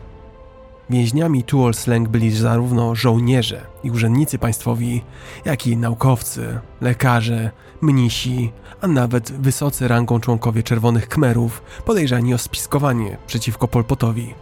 [0.90, 5.02] Więźniami Tuol Sleng byli zarówno żołnierze i urzędnicy państwowi,
[5.46, 13.18] jak i naukowcy, lekarze, mnisi, a nawet wysocy rangą członkowie Czerwonych Khmerów podejrzani o spiskowanie
[13.28, 14.34] przeciwko Polpotowi.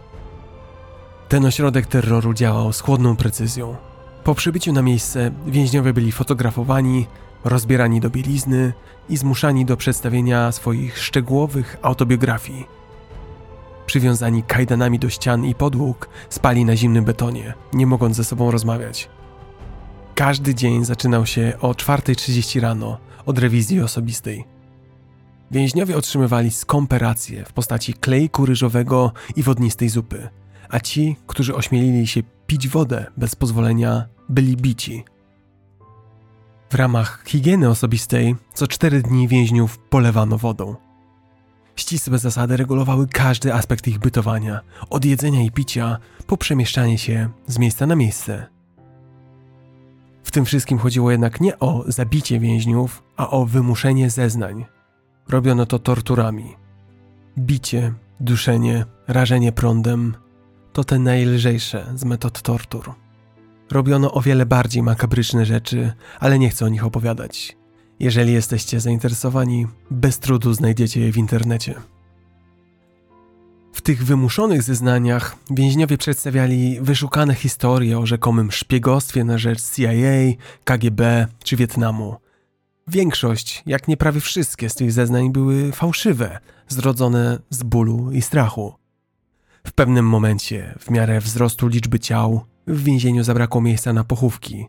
[1.28, 3.76] Ten ośrodek terroru działał z chłodną precyzją.
[4.26, 7.06] Po przybyciu na miejsce więźniowie byli fotografowani,
[7.44, 8.72] rozbierani do bielizny
[9.08, 12.66] i zmuszani do przedstawienia swoich szczegółowych autobiografii.
[13.86, 19.08] przywiązani kajdanami do ścian i podłóg, spali na zimnym betonie, nie mogąc ze sobą rozmawiać.
[20.14, 24.44] Każdy dzień zaczynał się o 4.30 rano od rewizji osobistej.
[25.50, 30.28] Więźniowie otrzymywali skomperację w postaci klejku ryżowego i wodnistej zupy,
[30.68, 35.04] a ci, którzy ośmielili się pić wodę bez pozwolenia, byli bici.
[36.70, 40.76] W ramach higieny osobistej co cztery dni więźniów polewano wodą.
[41.76, 47.58] Ścisłe zasady regulowały każdy aspekt ich bytowania, od jedzenia i picia po przemieszczanie się z
[47.58, 48.46] miejsca na miejsce.
[50.24, 54.64] W tym wszystkim chodziło jednak nie o zabicie więźniów, a o wymuszenie zeznań.
[55.28, 56.56] Robiono to torturami.
[57.38, 60.14] Bicie, duszenie, rażenie prądem
[60.72, 62.94] to te najlżejsze z metod tortur.
[63.70, 67.56] Robiono o wiele bardziej makabryczne rzeczy, ale nie chcę o nich opowiadać.
[68.00, 71.74] Jeżeli jesteście zainteresowani, bez trudu znajdziecie je w internecie.
[73.72, 81.26] W tych wymuszonych zeznaniach więźniowie przedstawiali wyszukane historie o rzekomym szpiegostwie na rzecz CIA, KGB
[81.44, 82.16] czy Wietnamu.
[82.88, 86.38] Większość, jak nie prawie wszystkie z tych zeznań były fałszywe,
[86.68, 88.74] zrodzone z bólu i strachu.
[89.66, 94.66] W pewnym momencie, w miarę wzrostu liczby ciał, w więzieniu zabrakło miejsca na pochówki.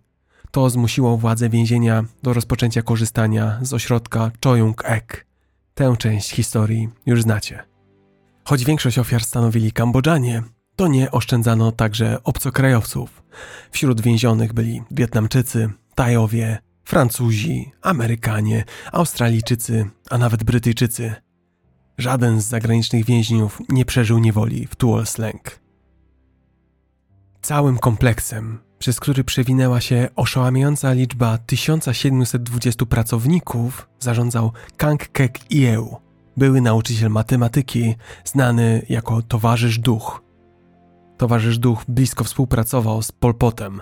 [0.51, 5.25] To zmusiło władze więzienia do rozpoczęcia korzystania z ośrodka Choyung-ek.
[5.73, 7.63] Tę część historii już znacie.
[8.43, 10.43] Choć większość ofiar stanowili Kambodżanie,
[10.75, 13.23] to nie oszczędzano także obcokrajowców.
[13.71, 21.15] Wśród więzionych byli Wietnamczycy, Tajowie, Francuzi, Amerykanie, Australijczycy, a nawet Brytyjczycy.
[21.97, 25.66] Żaden z zagranicznych więźniów nie przeżył niewoli w Tuol Sleng.
[27.47, 35.95] Całym kompleksem, przez który przewinęła się oszałamiająca liczba 1720 pracowników, zarządzał Kang Kek Ieu,
[36.37, 37.95] były nauczyciel matematyki,
[38.25, 40.23] znany jako Towarzysz Duch.
[41.17, 43.81] Towarzysz Duch blisko współpracował z Polpotem.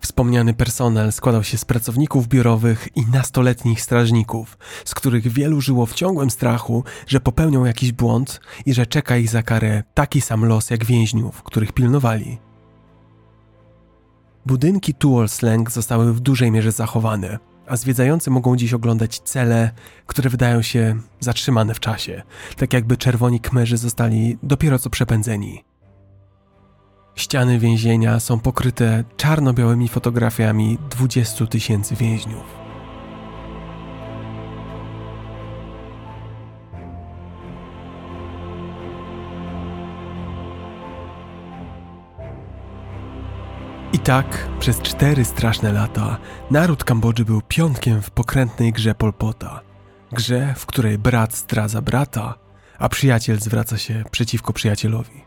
[0.00, 5.94] Wspomniany personel składał się z pracowników biurowych i nastoletnich strażników, z których wielu żyło w
[5.94, 10.70] ciągłym strachu, że popełnią jakiś błąd i że czeka ich za karę taki sam los
[10.70, 12.45] jak więźniów, których pilnowali.
[14.46, 19.70] Budynki Tuol Sleng zostały w dużej mierze zachowane, a zwiedzający mogą dziś oglądać cele,
[20.06, 22.22] które wydają się zatrzymane w czasie,
[22.56, 25.64] tak jakby czerwoni kmerzy zostali dopiero co przepędzeni.
[27.14, 32.65] Ściany więzienia są pokryte czarno-białymi fotografiami 20 tysięcy więźniów.
[43.96, 46.18] I tak przez cztery straszne lata
[46.50, 49.60] naród Kambodży był pionkiem w pokrętnej grze Polpota.
[50.12, 52.34] Grze, w której brat zdradza brata,
[52.78, 55.24] a przyjaciel zwraca się przeciwko przyjacielowi.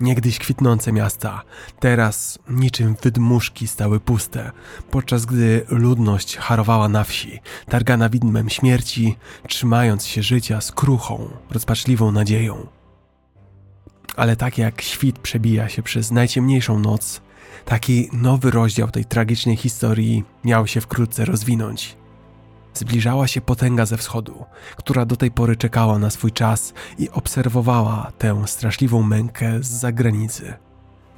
[0.00, 1.42] Niegdyś kwitnące miasta,
[1.80, 4.52] teraz niczym wydmuszki stały puste,
[4.90, 9.16] podczas gdy ludność harowała na wsi, targana widmem śmierci,
[9.48, 12.66] trzymając się życia z kruchą, rozpaczliwą nadzieją.
[14.16, 17.25] Ale tak jak świt przebija się przez najciemniejszą noc,
[17.66, 21.96] Taki nowy rozdział tej tragicznej historii miał się wkrótce rozwinąć.
[22.74, 24.44] Zbliżała się potęga ze wschodu,
[24.76, 30.54] która do tej pory czekała na swój czas i obserwowała tę straszliwą mękę z zagranicy.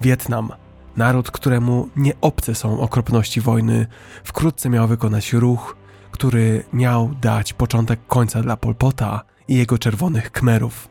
[0.01, 0.53] Wietnam,
[0.97, 3.87] naród, któremu nie obce są okropności wojny,
[4.25, 5.77] wkrótce miał wykonać ruch,
[6.11, 10.89] który miał dać początek końca dla Polpota i jego czerwonych kmerów.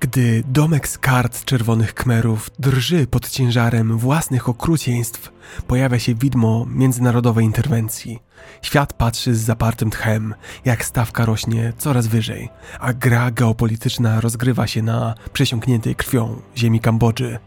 [0.00, 5.32] Gdy domek z kart czerwonych kmerów drży pod ciężarem własnych okrucieństw,
[5.66, 8.18] pojawia się widmo międzynarodowej interwencji.
[8.62, 12.48] Świat patrzy z zapartym tchem, jak stawka rośnie coraz wyżej,
[12.80, 17.38] a gra geopolityczna rozgrywa się na przesiąkniętej krwią ziemi Kambodży.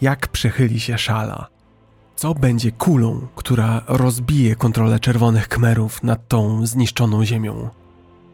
[0.00, 1.46] Jak przechyli się szala?
[2.16, 7.83] Co będzie kulą, która rozbije kontrolę czerwonych kmerów nad tą zniszczoną ziemią?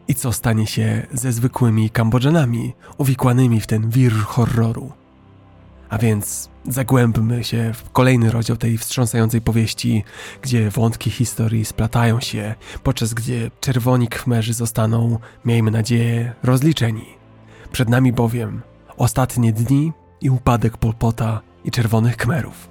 [0.07, 4.91] I co stanie się ze zwykłymi Kambodżanami uwikłanymi w ten wir horroru?
[5.89, 10.03] A więc zagłębmy się w kolejny rozdział tej wstrząsającej powieści,
[10.41, 17.05] gdzie wątki historii splatają się, podczas gdy czerwoni khmerzy zostaną, miejmy nadzieję, rozliczeni.
[17.71, 18.61] Przed nami bowiem
[18.97, 22.69] ostatnie dni i upadek Polpota i czerwonych khmerów.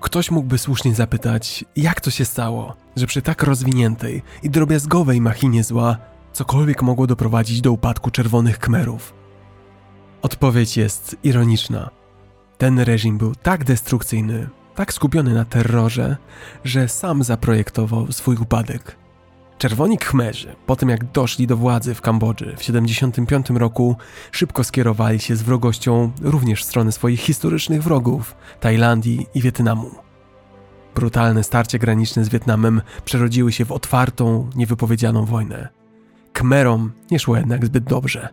[0.00, 5.64] Ktoś mógłby słusznie zapytać, jak to się stało, że przy tak rozwiniętej i drobiazgowej machinie
[5.64, 5.96] zła
[6.32, 9.14] cokolwiek mogło doprowadzić do upadku czerwonych kmerów?
[10.22, 11.90] Odpowiedź jest ironiczna.
[12.58, 16.16] Ten reżim był tak destrukcyjny, tak skupiony na terrorze,
[16.64, 18.96] że sam zaprojektował swój upadek.
[19.58, 23.96] Czerwoni Khmerzy, po tym jak doszli do władzy w Kambodży w 1975 roku,
[24.32, 29.90] szybko skierowali się z wrogością również w stronę swoich historycznych wrogów Tajlandii i Wietnamu.
[30.94, 35.77] Brutalne starcie graniczne z Wietnamem przerodziły się w otwartą, niewypowiedzianą wojnę.
[36.38, 38.28] Khmerom nie szło jednak zbyt dobrze.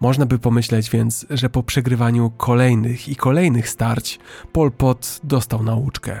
[0.00, 4.18] Można by pomyśleć więc, że po przegrywaniu kolejnych i kolejnych starć
[4.52, 6.20] Pol Pot dostał nauczkę.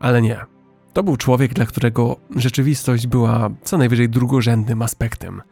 [0.00, 0.40] Ale nie.
[0.92, 5.42] To był człowiek, dla którego rzeczywistość była co najwyżej drugorzędnym aspektem.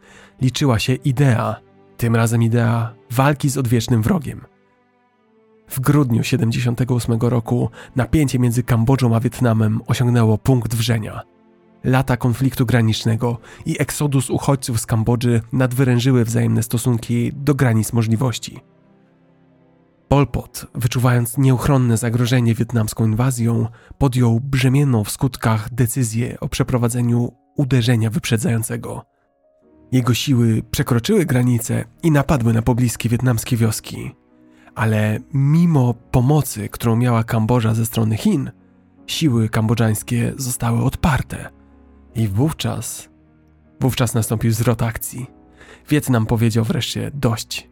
[0.41, 1.55] Liczyła się idea,
[1.97, 4.41] tym razem idea walki z odwiecznym wrogiem.
[5.67, 11.21] W grudniu 78 roku napięcie między Kambodżą a Wietnamem osiągnęło punkt wrzenia.
[11.83, 18.59] Lata konfliktu granicznego i eksodus uchodźców z Kambodży nadwyrężyły wzajemne stosunki do granic możliwości.
[20.07, 23.67] Pol Pot, wyczuwając nieuchronne zagrożenie wietnamską inwazją,
[23.97, 29.05] podjął brzemienną w skutkach decyzję o przeprowadzeniu uderzenia wyprzedzającego.
[29.91, 34.15] Jego siły przekroczyły granice i napadły na pobliskie wietnamskie wioski.
[34.75, 38.51] Ale mimo pomocy, którą miała Kambodża ze strony Chin,
[39.07, 41.58] siły kambodżańskie zostały odparte.
[42.15, 43.09] I wówczas,
[43.79, 45.27] wówczas nastąpił zwrot akcji.
[45.89, 47.69] Wietnam powiedział wreszcie dość.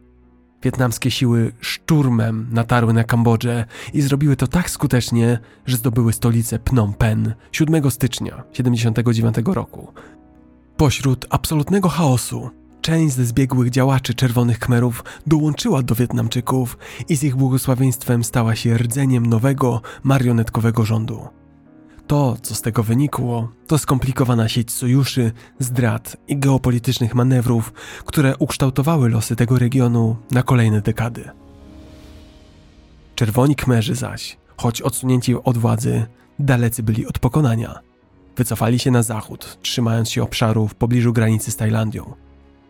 [0.62, 6.94] Wietnamskie siły szturmem natarły na Kambodżę i zrobiły to tak skutecznie, że zdobyły stolicę Phnom
[6.94, 9.92] Penh 7 stycznia 1979 roku.
[10.76, 12.50] Pośród absolutnego chaosu
[12.80, 18.78] część ze zbiegłych działaczy Czerwonych Khmerów dołączyła do Wietnamczyków i z ich błogosławieństwem stała się
[18.78, 21.28] rdzeniem nowego, marionetkowego rządu.
[22.08, 27.72] To, co z tego wynikło, to skomplikowana sieć sojuszy, zdrad i geopolitycznych manewrów,
[28.04, 31.30] które ukształtowały losy tego regionu na kolejne dekady.
[33.14, 36.06] Czerwoni Kmerzy zaś, choć odsunięci od władzy,
[36.38, 37.78] dalecy byli od pokonania.
[38.36, 42.14] Wycofali się na zachód, trzymając się obszaru w pobliżu granicy z Tajlandią.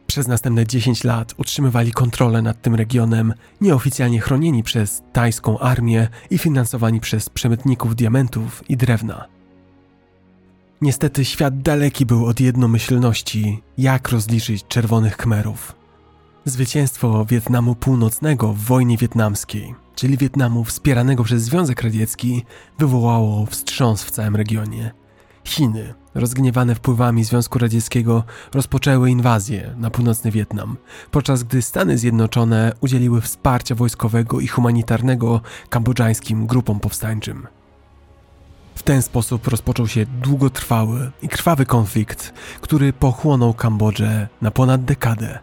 [0.09, 6.39] Przez następne 10 lat utrzymywali kontrolę nad tym regionem, nieoficjalnie chronieni przez tajską armię i
[6.39, 9.27] finansowani przez przemytników diamentów i drewna.
[10.81, 15.75] Niestety świat daleki był od jednomyślności, jak rozliczyć czerwonych Khmerów.
[16.45, 22.45] Zwycięstwo Wietnamu Północnego w wojnie wietnamskiej, czyli Wietnamu wspieranego przez Związek Radziecki,
[22.79, 24.91] wywołało wstrząs w całym regionie.
[25.49, 30.77] Chiny, rozgniewane wpływami Związku Radzieckiego, rozpoczęły inwazję na północny Wietnam,
[31.11, 37.47] podczas gdy Stany Zjednoczone udzieliły wsparcia wojskowego i humanitarnego kambodżańskim grupom powstańczym.
[38.75, 45.39] W ten sposób rozpoczął się długotrwały i krwawy konflikt, który pochłonął Kambodżę na ponad dekadę.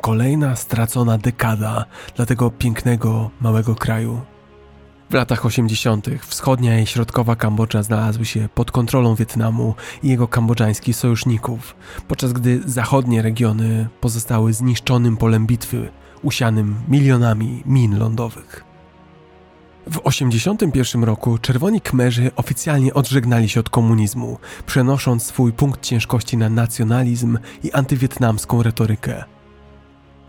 [0.00, 1.84] Kolejna stracona dekada
[2.16, 4.20] dla tego pięknego, małego kraju.
[5.12, 6.06] W latach 80.
[6.26, 11.76] wschodnia i środkowa Kambodża znalazły się pod kontrolą Wietnamu i jego kambodżańskich sojuszników,
[12.08, 15.88] podczas gdy zachodnie regiony pozostały zniszczonym polem bitwy,
[16.22, 18.64] usianym milionami min lądowych.
[19.86, 26.48] W 1981 roku Czerwoni Kmerzy oficjalnie odżegnali się od komunizmu, przenosząc swój punkt ciężkości na
[26.48, 29.24] nacjonalizm i antywietnamską retorykę.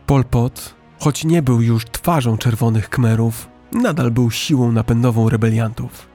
[0.06, 6.14] Pol Pot, choć nie był już twarzą Czerwonych Kmerów, nadal był siłą napędową rebeliantów.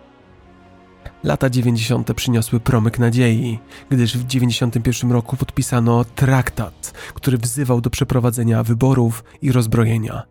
[1.25, 2.15] Lata 90.
[2.15, 3.59] przyniosły promyk nadziei,
[3.91, 10.23] gdyż w 91 roku podpisano traktat, który wzywał do przeprowadzenia wyborów i rozbrojenia.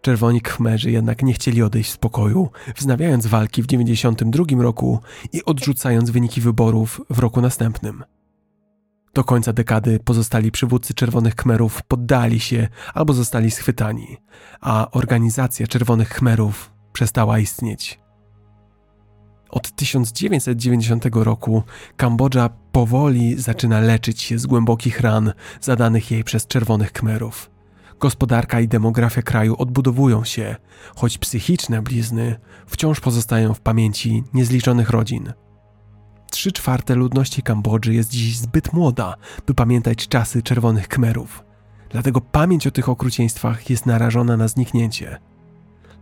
[0.00, 5.00] Czerwoni Khmerzy jednak nie chcieli odejść z pokoju, wznawiając walki w 92 roku
[5.32, 8.04] i odrzucając wyniki wyborów w roku następnym.
[9.14, 14.16] Do końca dekady pozostali przywódcy Czerwonych Khmerów poddali się albo zostali schwytani,
[14.60, 18.00] a organizacja Czerwonych Khmerów przestała istnieć.
[19.48, 21.62] Od 1990 roku
[21.96, 27.50] Kambodża powoli zaczyna leczyć się z głębokich ran zadanych jej przez Czerwonych Khmerów.
[28.00, 30.56] Gospodarka i demografia kraju odbudowują się,
[30.96, 35.32] choć psychiczne blizny wciąż pozostają w pamięci niezliczonych rodzin.
[36.30, 39.14] Trzy czwarte ludności Kambodży jest dziś zbyt młoda,
[39.46, 41.44] by pamiętać czasy czerwonych Khmerów.
[41.90, 45.18] Dlatego pamięć o tych okrucieństwach jest narażona na zniknięcie.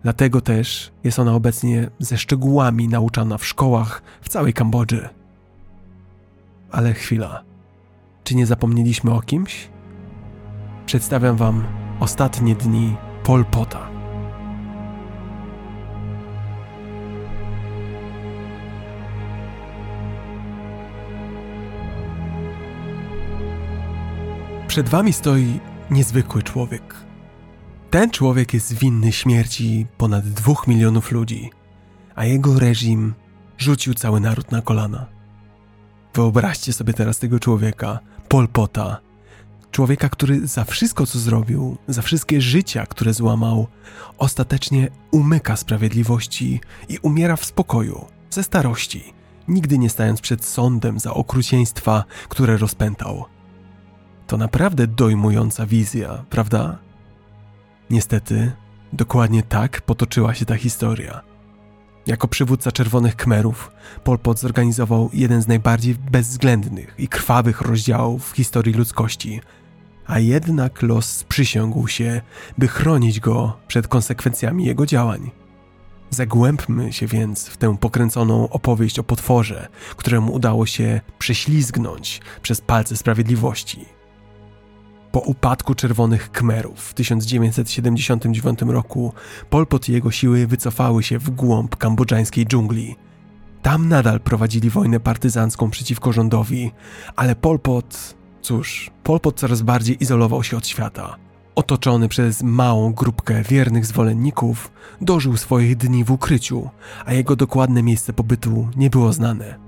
[0.03, 5.09] Dlatego też jest ona obecnie ze szczegółami nauczana w szkołach w całej Kambodży.
[6.71, 7.43] Ale chwila.
[8.25, 9.69] Czy nie zapomnieliśmy o kimś?
[10.87, 11.65] Przedstawiam Wam
[12.01, 13.98] ostatnie dni Pol Pota.
[24.79, 26.95] Przed wami stoi niezwykły człowiek.
[27.91, 31.51] Ten człowiek jest winny śmierci ponad dwóch milionów ludzi,
[32.15, 33.15] a jego reżim
[33.59, 35.07] rzucił cały naród na kolana.
[36.15, 37.99] Wyobraźcie sobie teraz tego człowieka,
[38.29, 39.01] Pol Pota.
[39.71, 43.67] Człowieka, który za wszystko, co zrobił, za wszystkie życia, które złamał,
[44.19, 49.13] ostatecznie umyka sprawiedliwości i umiera w spokoju, ze starości,
[49.49, 53.38] nigdy nie stając przed sądem za okrucieństwa, które rozpętał.
[54.29, 56.79] To naprawdę dojmująca wizja, prawda?
[57.91, 58.53] Niestety,
[58.93, 61.21] dokładnie tak potoczyła się ta historia.
[62.07, 63.71] Jako przywódca Czerwonych Kmerów,
[64.05, 69.41] Pol Pot zorganizował jeden z najbardziej bezwzględnych i krwawych rozdziałów w historii ludzkości,
[70.07, 72.21] a jednak los sprzysiągł się,
[72.59, 75.31] by chronić go przed konsekwencjami jego działań.
[76.11, 82.97] Zagłębmy się więc w tę pokręconą opowieść o potworze, któremu udało się prześlizgnąć przez palce
[82.97, 83.98] sprawiedliwości.
[85.13, 89.13] Po upadku Czerwonych Kmerów w 1979 roku
[89.51, 92.97] Pol Pot i jego siły wycofały się w głąb kambodżańskiej dżungli.
[93.63, 96.71] Tam nadal prowadzili wojnę partyzancką przeciwko rządowi,
[97.17, 101.17] ale Pol Pot, cóż, Pol Pot coraz bardziej izolował się od świata.
[101.55, 104.71] Otoczony przez małą grupkę wiernych zwolenników,
[105.01, 106.71] dożył swoich dni w ukryciu,
[107.07, 109.59] a jego dokładne miejsce pobytu nie było znane.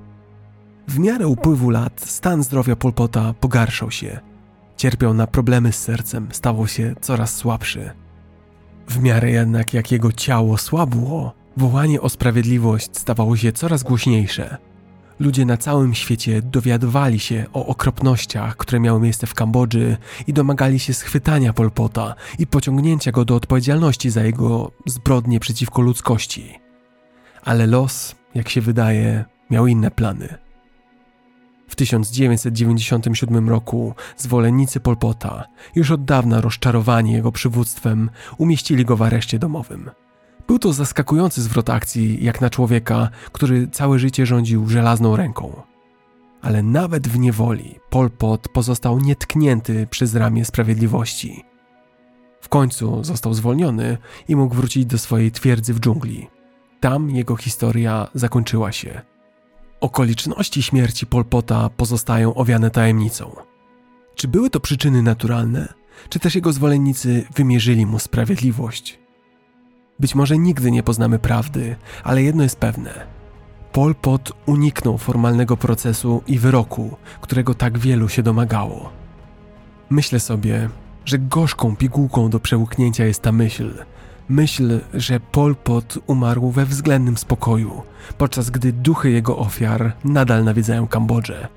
[0.88, 4.29] W miarę upływu lat stan zdrowia Polpota pogarszał się.
[4.80, 7.90] Cierpiał na problemy z sercem, stawał się coraz słabszy.
[8.88, 14.56] W miarę jednak jak jego ciało słabło, wołanie o sprawiedliwość stawało się coraz głośniejsze.
[15.18, 20.78] Ludzie na całym świecie dowiadywali się o okropnościach, które miały miejsce w Kambodży i domagali
[20.78, 26.58] się schwytania Polpota i pociągnięcia go do odpowiedzialności za jego zbrodnie przeciwko ludzkości.
[27.42, 30.49] Ale los, jak się wydaje, miał inne plany.
[31.70, 39.38] W 1997 roku zwolennicy Polpota, już od dawna rozczarowani jego przywództwem, umieścili go w areszcie
[39.38, 39.90] domowym.
[40.46, 45.62] Był to zaskakujący zwrot akcji, jak na człowieka, który całe życie rządził żelazną ręką.
[46.42, 51.44] Ale nawet w niewoli Pol Pot pozostał nietknięty przez ramię sprawiedliwości.
[52.40, 56.28] W końcu został zwolniony i mógł wrócić do swojej twierdzy w dżungli.
[56.80, 59.09] Tam jego historia zakończyła się.
[59.80, 63.36] Okoliczności śmierci Pol Pota pozostają owiane tajemnicą.
[64.14, 65.74] Czy były to przyczyny naturalne,
[66.08, 68.98] czy też jego zwolennicy wymierzyli mu sprawiedliwość?
[70.00, 73.06] Być może nigdy nie poznamy prawdy, ale jedno jest pewne.
[73.72, 78.90] Pol Pot uniknął formalnego procesu i wyroku, którego tak wielu się domagało.
[79.90, 80.68] Myślę sobie,
[81.04, 83.84] że gorzką pigułką do przełknięcia jest ta myśl,
[84.30, 87.82] myśl, że Pol Pot umarł we względnym spokoju,
[88.18, 91.48] podczas gdy duchy jego ofiar nadal nawiedzają Kambodżę.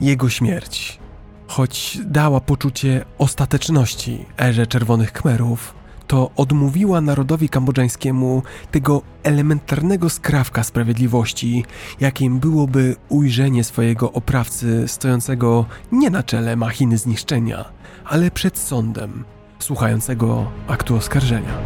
[0.00, 0.98] Jego śmierć,
[1.46, 5.74] choć dała poczucie ostateczności erze Czerwonych Khmerów,
[6.06, 11.64] to odmówiła narodowi kambodżańskiemu tego elementarnego skrawka sprawiedliwości,
[12.00, 17.64] jakim byłoby ujrzenie swojego oprawcy stojącego nie na czele machiny zniszczenia,
[18.04, 19.24] ale przed sądem,
[19.62, 21.58] słuchającego aktu oskarżenia.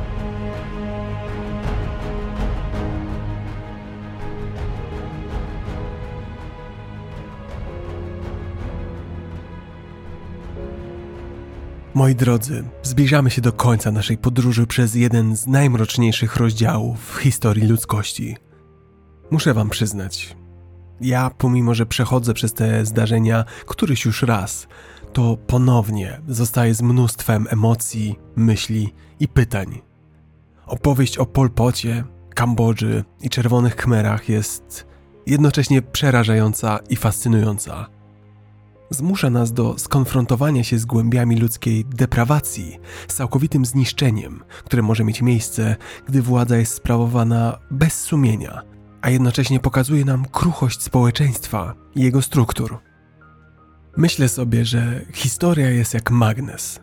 [11.94, 17.66] Moi drodzy, zbliżamy się do końca naszej podróży przez jeden z najmroczniejszych rozdziałów w historii
[17.66, 18.36] ludzkości.
[19.30, 20.36] Muszę Wam przyznać,
[21.00, 24.68] ja, pomimo że przechodzę przez te zdarzenia któryś już raz,
[25.16, 29.82] to ponownie zostaję z mnóstwem emocji, myśli i pytań.
[30.66, 32.04] Opowieść o Polpocie,
[32.34, 34.86] Kambodży i Czerwonych Khmerach jest
[35.26, 37.86] jednocześnie przerażająca i fascynująca
[38.90, 42.78] zmusza nas do skonfrontowania się z głębiami ludzkiej deprawacji,
[43.08, 48.62] z całkowitym zniszczeniem, które może mieć miejsce, gdy władza jest sprawowana bez sumienia,
[49.00, 52.85] a jednocześnie pokazuje nam kruchość społeczeństwa i jego struktur.
[53.96, 56.80] Myślę sobie, że historia jest jak magnes.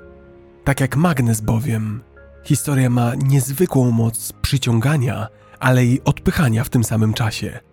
[0.64, 2.02] Tak jak magnes bowiem,
[2.44, 5.28] historia ma niezwykłą moc przyciągania,
[5.60, 7.60] ale i odpychania w tym samym czasie–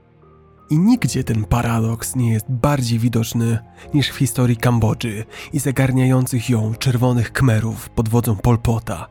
[0.71, 3.59] i nigdzie ten paradoks nie jest bardziej widoczny
[3.95, 9.09] niż w historii Kambodży i zagarniających ją czerwonych kmerów pod wodzą Polpota.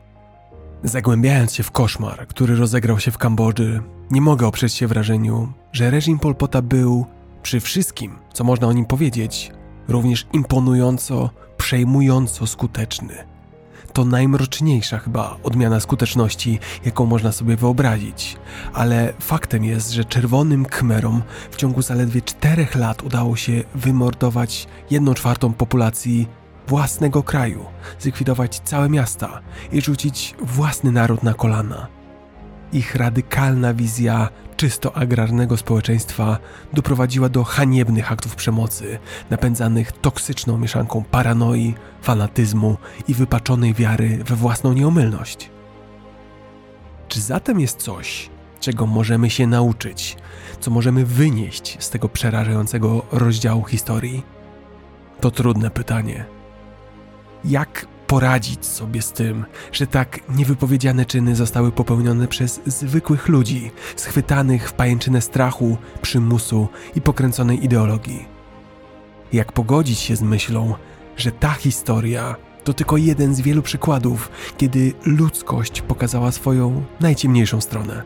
[0.84, 5.90] Zagłębiając się w koszmar, który rozegrał się w Kambodży, nie mogę oprzeć się wrażeniu, że
[5.90, 7.06] reżim Polpota był,
[7.42, 9.52] przy wszystkim, co można o nim powiedzieć,
[9.88, 13.30] również imponująco, przejmująco skuteczny
[13.92, 18.36] to najmroczniejsza chyba odmiana skuteczności, jaką można sobie wyobrazić.
[18.72, 25.14] Ale faktem jest, że czerwonym kmerom w ciągu zaledwie czterech lat udało się wymordować jedną
[25.14, 26.28] czwartą populacji
[26.68, 27.64] własnego kraju,
[27.98, 29.40] zlikwidować całe miasta
[29.72, 31.99] i rzucić własny naród na kolana.
[32.72, 36.38] Ich radykalna wizja czysto agrarnego społeczeństwa
[36.72, 38.98] doprowadziła do haniebnych aktów przemocy,
[39.30, 42.76] napędzanych toksyczną mieszanką paranoi, fanatyzmu
[43.08, 45.50] i wypaczonej wiary we własną nieomylność.
[47.08, 50.16] Czy zatem jest coś, czego możemy się nauczyć,
[50.60, 54.22] co możemy wynieść z tego przerażającego rozdziału historii?
[55.20, 56.24] To trudne pytanie.
[57.44, 64.68] Jak poradzić sobie z tym, że tak niewypowiedziane czyny zostały popełnione przez zwykłych ludzi, schwytanych
[64.68, 68.26] w pajęczynę strachu, przymusu i pokręconej ideologii?
[69.32, 70.74] Jak pogodzić się z myślą,
[71.16, 78.02] że ta historia to tylko jeden z wielu przykładów, kiedy ludzkość pokazała swoją najciemniejszą stronę?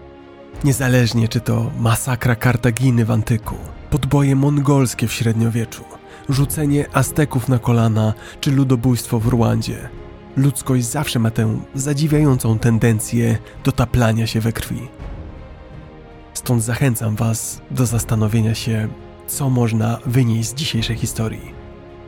[0.65, 3.55] Niezależnie czy to masakra Kartaginy w antyku,
[3.91, 5.85] podboje mongolskie w średniowieczu,
[6.29, 9.89] rzucenie Azteków na kolana czy ludobójstwo w Rwandzie.
[10.37, 14.89] Ludzkość zawsze ma tę zadziwiającą tendencję do taplania się we krwi.
[16.35, 18.89] Stąd zachęcam Was do zastanowienia się,
[19.27, 21.53] co można wynieść z dzisiejszej historii.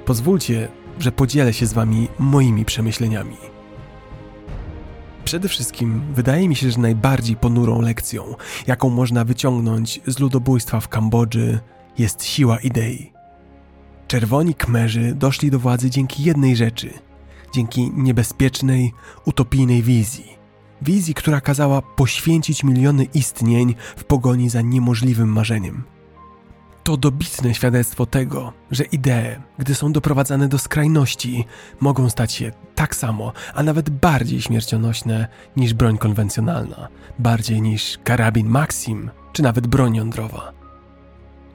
[0.05, 3.37] Pozwólcie, że podzielę się z Wami moimi przemyśleniami.
[5.25, 8.35] Przede wszystkim wydaje mi się, że najbardziej ponurą lekcją,
[8.67, 11.59] jaką można wyciągnąć z ludobójstwa w Kambodży,
[11.99, 13.16] jest siła idei.
[14.07, 16.91] Czerwoni Kmerzy doszli do władzy dzięki jednej rzeczy
[17.57, 18.93] dzięki niebezpiecznej,
[19.25, 20.37] utopijnej wizji.
[20.83, 25.85] Wizji, która kazała poświęcić miliony istnień w pogoni za niemożliwym marzeniem.
[26.85, 31.45] To dobitne świadectwo tego, że idee, gdy są doprowadzane do skrajności,
[31.81, 38.49] mogą stać się tak samo, a nawet bardziej śmiercionośne niż broń konwencjonalna, bardziej niż karabin
[38.49, 40.53] Maxim, czy nawet broń jądrowa.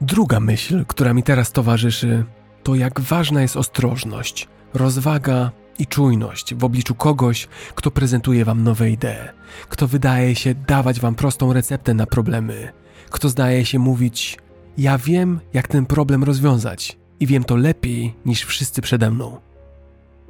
[0.00, 2.24] Druga myśl, która mi teraz towarzyszy,
[2.62, 8.90] to jak ważna jest ostrożność, rozwaga i czujność w obliczu kogoś, kto prezentuje wam nowe
[8.90, 9.28] idee,
[9.68, 12.72] kto wydaje się dawać wam prostą receptę na problemy,
[13.10, 14.38] kto zdaje się mówić:
[14.78, 19.40] Ja wiem, jak ten problem rozwiązać i wiem to lepiej niż wszyscy przede mną.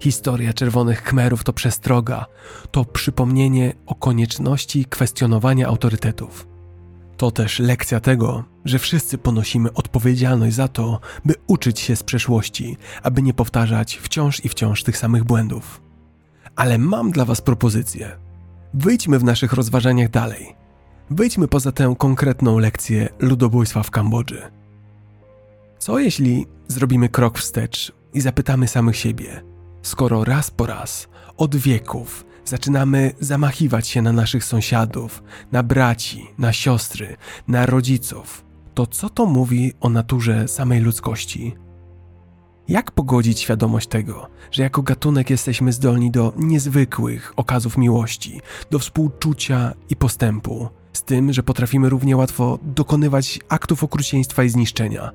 [0.01, 2.27] Historia Czerwonych Khmerów to przestroga,
[2.71, 6.52] to przypomnienie o konieczności kwestionowania autorytetów.
[7.17, 12.77] To też lekcja tego, że wszyscy ponosimy odpowiedzialność za to, by uczyć się z przeszłości,
[13.03, 15.81] aby nie powtarzać wciąż i wciąż tych samych błędów.
[16.57, 18.17] Ale mam dla Was propozycję.
[18.75, 20.57] Wyjdźmy w naszych rozważaniach dalej.
[21.11, 24.43] Wyjdźmy poza tę konkretną lekcję ludobójstwa w Kambodży.
[25.79, 29.43] Co jeśli zrobimy krok wstecz i zapytamy samych siebie,
[29.83, 35.23] skoro raz po raz, od wieków, zaczynamy zamachiwać się na naszych sąsiadów,
[35.53, 37.17] na braci, na siostry,
[37.49, 41.55] na rodziców, to co to mówi o naturze samej ludzkości?
[42.69, 48.41] Jak pogodzić świadomość tego, że jako gatunek jesteśmy zdolni do niezwykłych okazów miłości,
[48.71, 55.11] do współczucia i postępu, z tym, że potrafimy równie łatwo dokonywać aktów okrucieństwa i zniszczenia?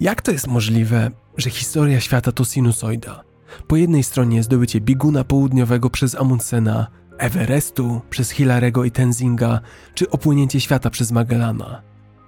[0.00, 3.31] Jak to jest możliwe, że historia świata to sinusoida?
[3.66, 6.86] Po jednej stronie zdobycie bieguna południowego przez Amundsena,
[7.18, 9.60] Everestu przez Hilarego i Tenzinga,
[9.94, 11.82] czy opłynięcie świata przez Magellana.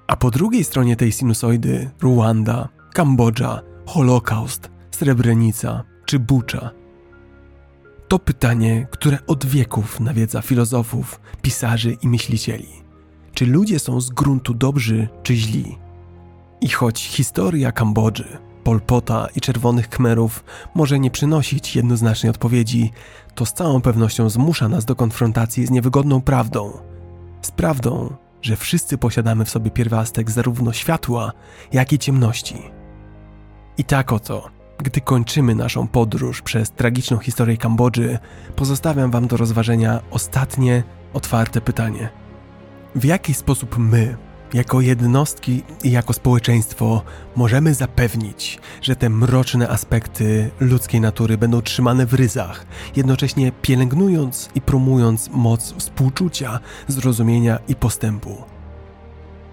[0.06, 6.70] A po drugiej stronie tej sinusoidy Ruanda, Kambodża, Holokaust, Srebrenica czy Bucza.
[8.08, 12.68] To pytanie, które od wieków nawiedza filozofów, pisarzy i myślicieli.
[13.34, 15.78] Czy ludzie są z gruntu dobrzy czy źli?
[16.60, 20.44] I choć historia Kambodży, Polpota i Czerwonych Kmerów
[20.74, 22.92] może nie przynosić jednoznacznej odpowiedzi,
[23.34, 26.78] to z całą pewnością zmusza nas do konfrontacji z niewygodną prawdą.
[27.42, 31.32] Z prawdą, że wszyscy posiadamy w sobie pierwiastek zarówno światła,
[31.72, 32.62] jak i ciemności.
[33.78, 38.18] I tak oto, gdy kończymy naszą podróż przez tragiczną historię Kambodży,
[38.56, 42.08] pozostawiam Wam do rozważenia ostatnie, otwarte pytanie.
[42.94, 44.16] W jaki sposób my,
[44.54, 47.02] jako jednostki i jako społeczeństwo
[47.36, 52.66] możemy zapewnić, że te mroczne aspekty ludzkiej natury będą trzymane w ryzach,
[52.96, 58.42] jednocześnie pielęgnując i promując moc współczucia, zrozumienia i postępu.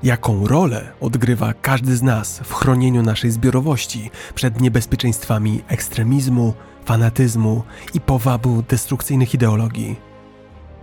[0.03, 6.53] Jaką rolę odgrywa każdy z nas w chronieniu naszej zbiorowości przed niebezpieczeństwami ekstremizmu,
[6.85, 7.63] fanatyzmu
[7.93, 9.95] i powabu destrukcyjnych ideologii?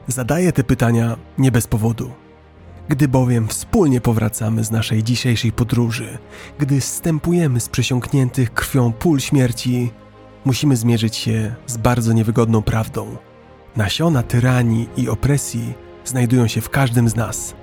[0.08, 2.27] Zadaję te pytania nie bez powodu.
[2.88, 6.18] Gdy bowiem wspólnie powracamy z naszej dzisiejszej podróży,
[6.58, 9.90] gdy stępujemy z przesiąkniętych krwią pól śmierci,
[10.44, 13.16] musimy zmierzyć się z bardzo niewygodną prawdą.
[13.76, 17.54] Nasiona tyranii i opresji znajdują się w każdym z nas.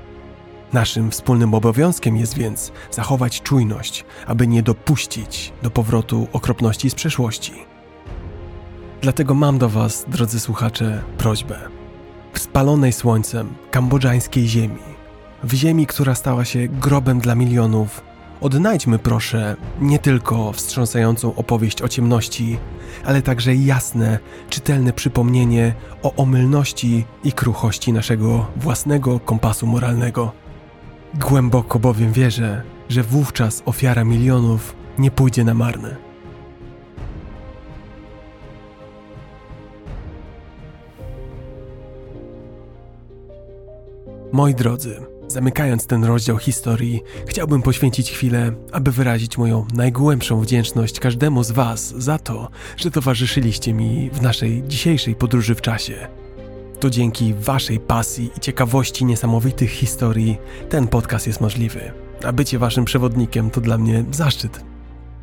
[0.74, 7.54] Naszym wspólnym obowiązkiem jest więc zachować czujność, aby nie dopuścić do powrotu okropności z przeszłości.
[9.02, 11.60] Dlatego mam do Was, drodzy słuchacze, prośbę
[12.34, 14.95] w spalonej słońcem kambodżańskiej ziemi,
[15.46, 18.04] w ziemi, która stała się grobem dla milionów,
[18.42, 22.58] odnajdźmy proszę nie tylko wstrząsającą opowieść o ciemności,
[23.06, 30.32] ale także jasne, czytelne przypomnienie o omylności i kruchości naszego własnego kompasu moralnego.
[31.14, 35.96] Głęboko bowiem wierzę, że wówczas ofiara milionów nie pójdzie na marne.
[44.32, 51.44] Moi drodzy, zamykając ten rozdział historii, chciałbym poświęcić chwilę, aby wyrazić moją najgłębszą wdzięczność każdemu
[51.44, 56.08] z Was za to, że towarzyszyliście mi w naszej dzisiejszej podróży w czasie.
[56.80, 60.38] To dzięki Waszej pasji i ciekawości niesamowitych historii
[60.70, 61.92] ten podcast jest możliwy,
[62.24, 64.75] a bycie Waszym przewodnikiem to dla mnie zaszczyt.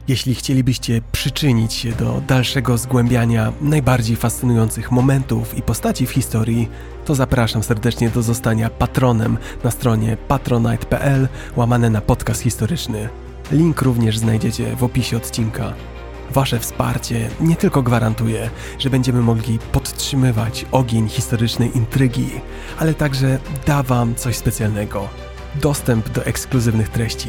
[0.09, 6.69] Jeśli chcielibyście przyczynić się do dalszego zgłębiania najbardziej fascynujących momentów i postaci w historii,
[7.05, 13.09] to zapraszam serdecznie do zostania patronem na stronie patronite.pl łamane na podcast historyczny.
[13.53, 15.73] Link również znajdziecie w opisie odcinka.
[16.31, 22.31] Wasze wsparcie nie tylko gwarantuje, że będziemy mogli podtrzymywać ogień historycznej intrygi,
[22.79, 25.09] ale także da Wam coś specjalnego
[25.55, 27.29] dostęp do ekskluzywnych treści.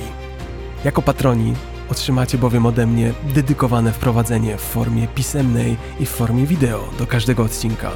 [0.84, 1.54] Jako patroni
[1.90, 7.44] otrzymacie bowiem ode mnie dedykowane wprowadzenie w formie pisemnej i w formie wideo do każdego
[7.44, 7.92] odcinka.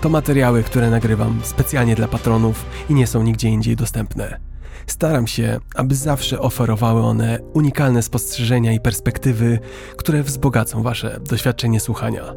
[0.00, 4.40] To materiały, które nagrywam specjalnie dla patronów i nie są nigdzie indziej dostępne.
[4.86, 9.58] Staram się, aby zawsze oferowały one unikalne spostrzeżenia i perspektywy,
[9.96, 12.34] które wzbogacą Wasze doświadczenie słuchania.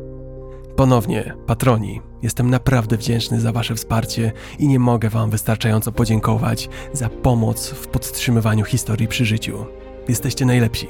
[0.76, 7.10] Ponownie, patroni, jestem naprawdę wdzięczny za Wasze wsparcie i nie mogę Wam wystarczająco podziękować za
[7.10, 9.66] pomoc w podtrzymywaniu historii przy życiu.
[10.08, 10.88] Jesteście najlepsi.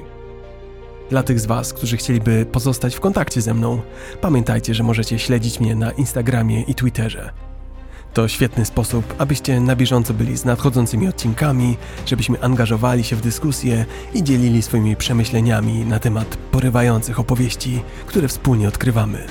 [1.09, 3.81] Dla tych z Was, którzy chcieliby pozostać w kontakcie ze mną,
[4.21, 7.29] pamiętajcie, że możecie śledzić mnie na Instagramie i Twitterze.
[8.13, 13.85] To świetny sposób, abyście na bieżąco byli z nadchodzącymi odcinkami, żebyśmy angażowali się w dyskusję
[14.13, 19.23] i dzielili swoimi przemyśleniami na temat porywających opowieści, które wspólnie odkrywamy.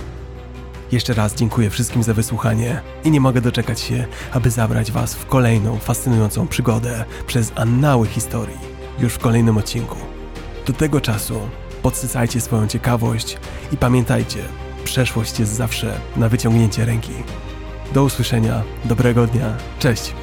[0.93, 5.27] Jeszcze raz dziękuję wszystkim za wysłuchanie i nie mogę doczekać się, aby zabrać Was w
[5.27, 9.97] kolejną fascynującą przygodę przez annały historii już w kolejnym odcinku.
[10.67, 11.41] Do tego czasu
[11.83, 13.39] podsycajcie swoją ciekawość
[13.73, 14.39] i pamiętajcie,
[14.85, 17.13] przeszłość jest zawsze na wyciągnięcie ręki.
[17.93, 20.15] Do usłyszenia, dobrego dnia, cześć!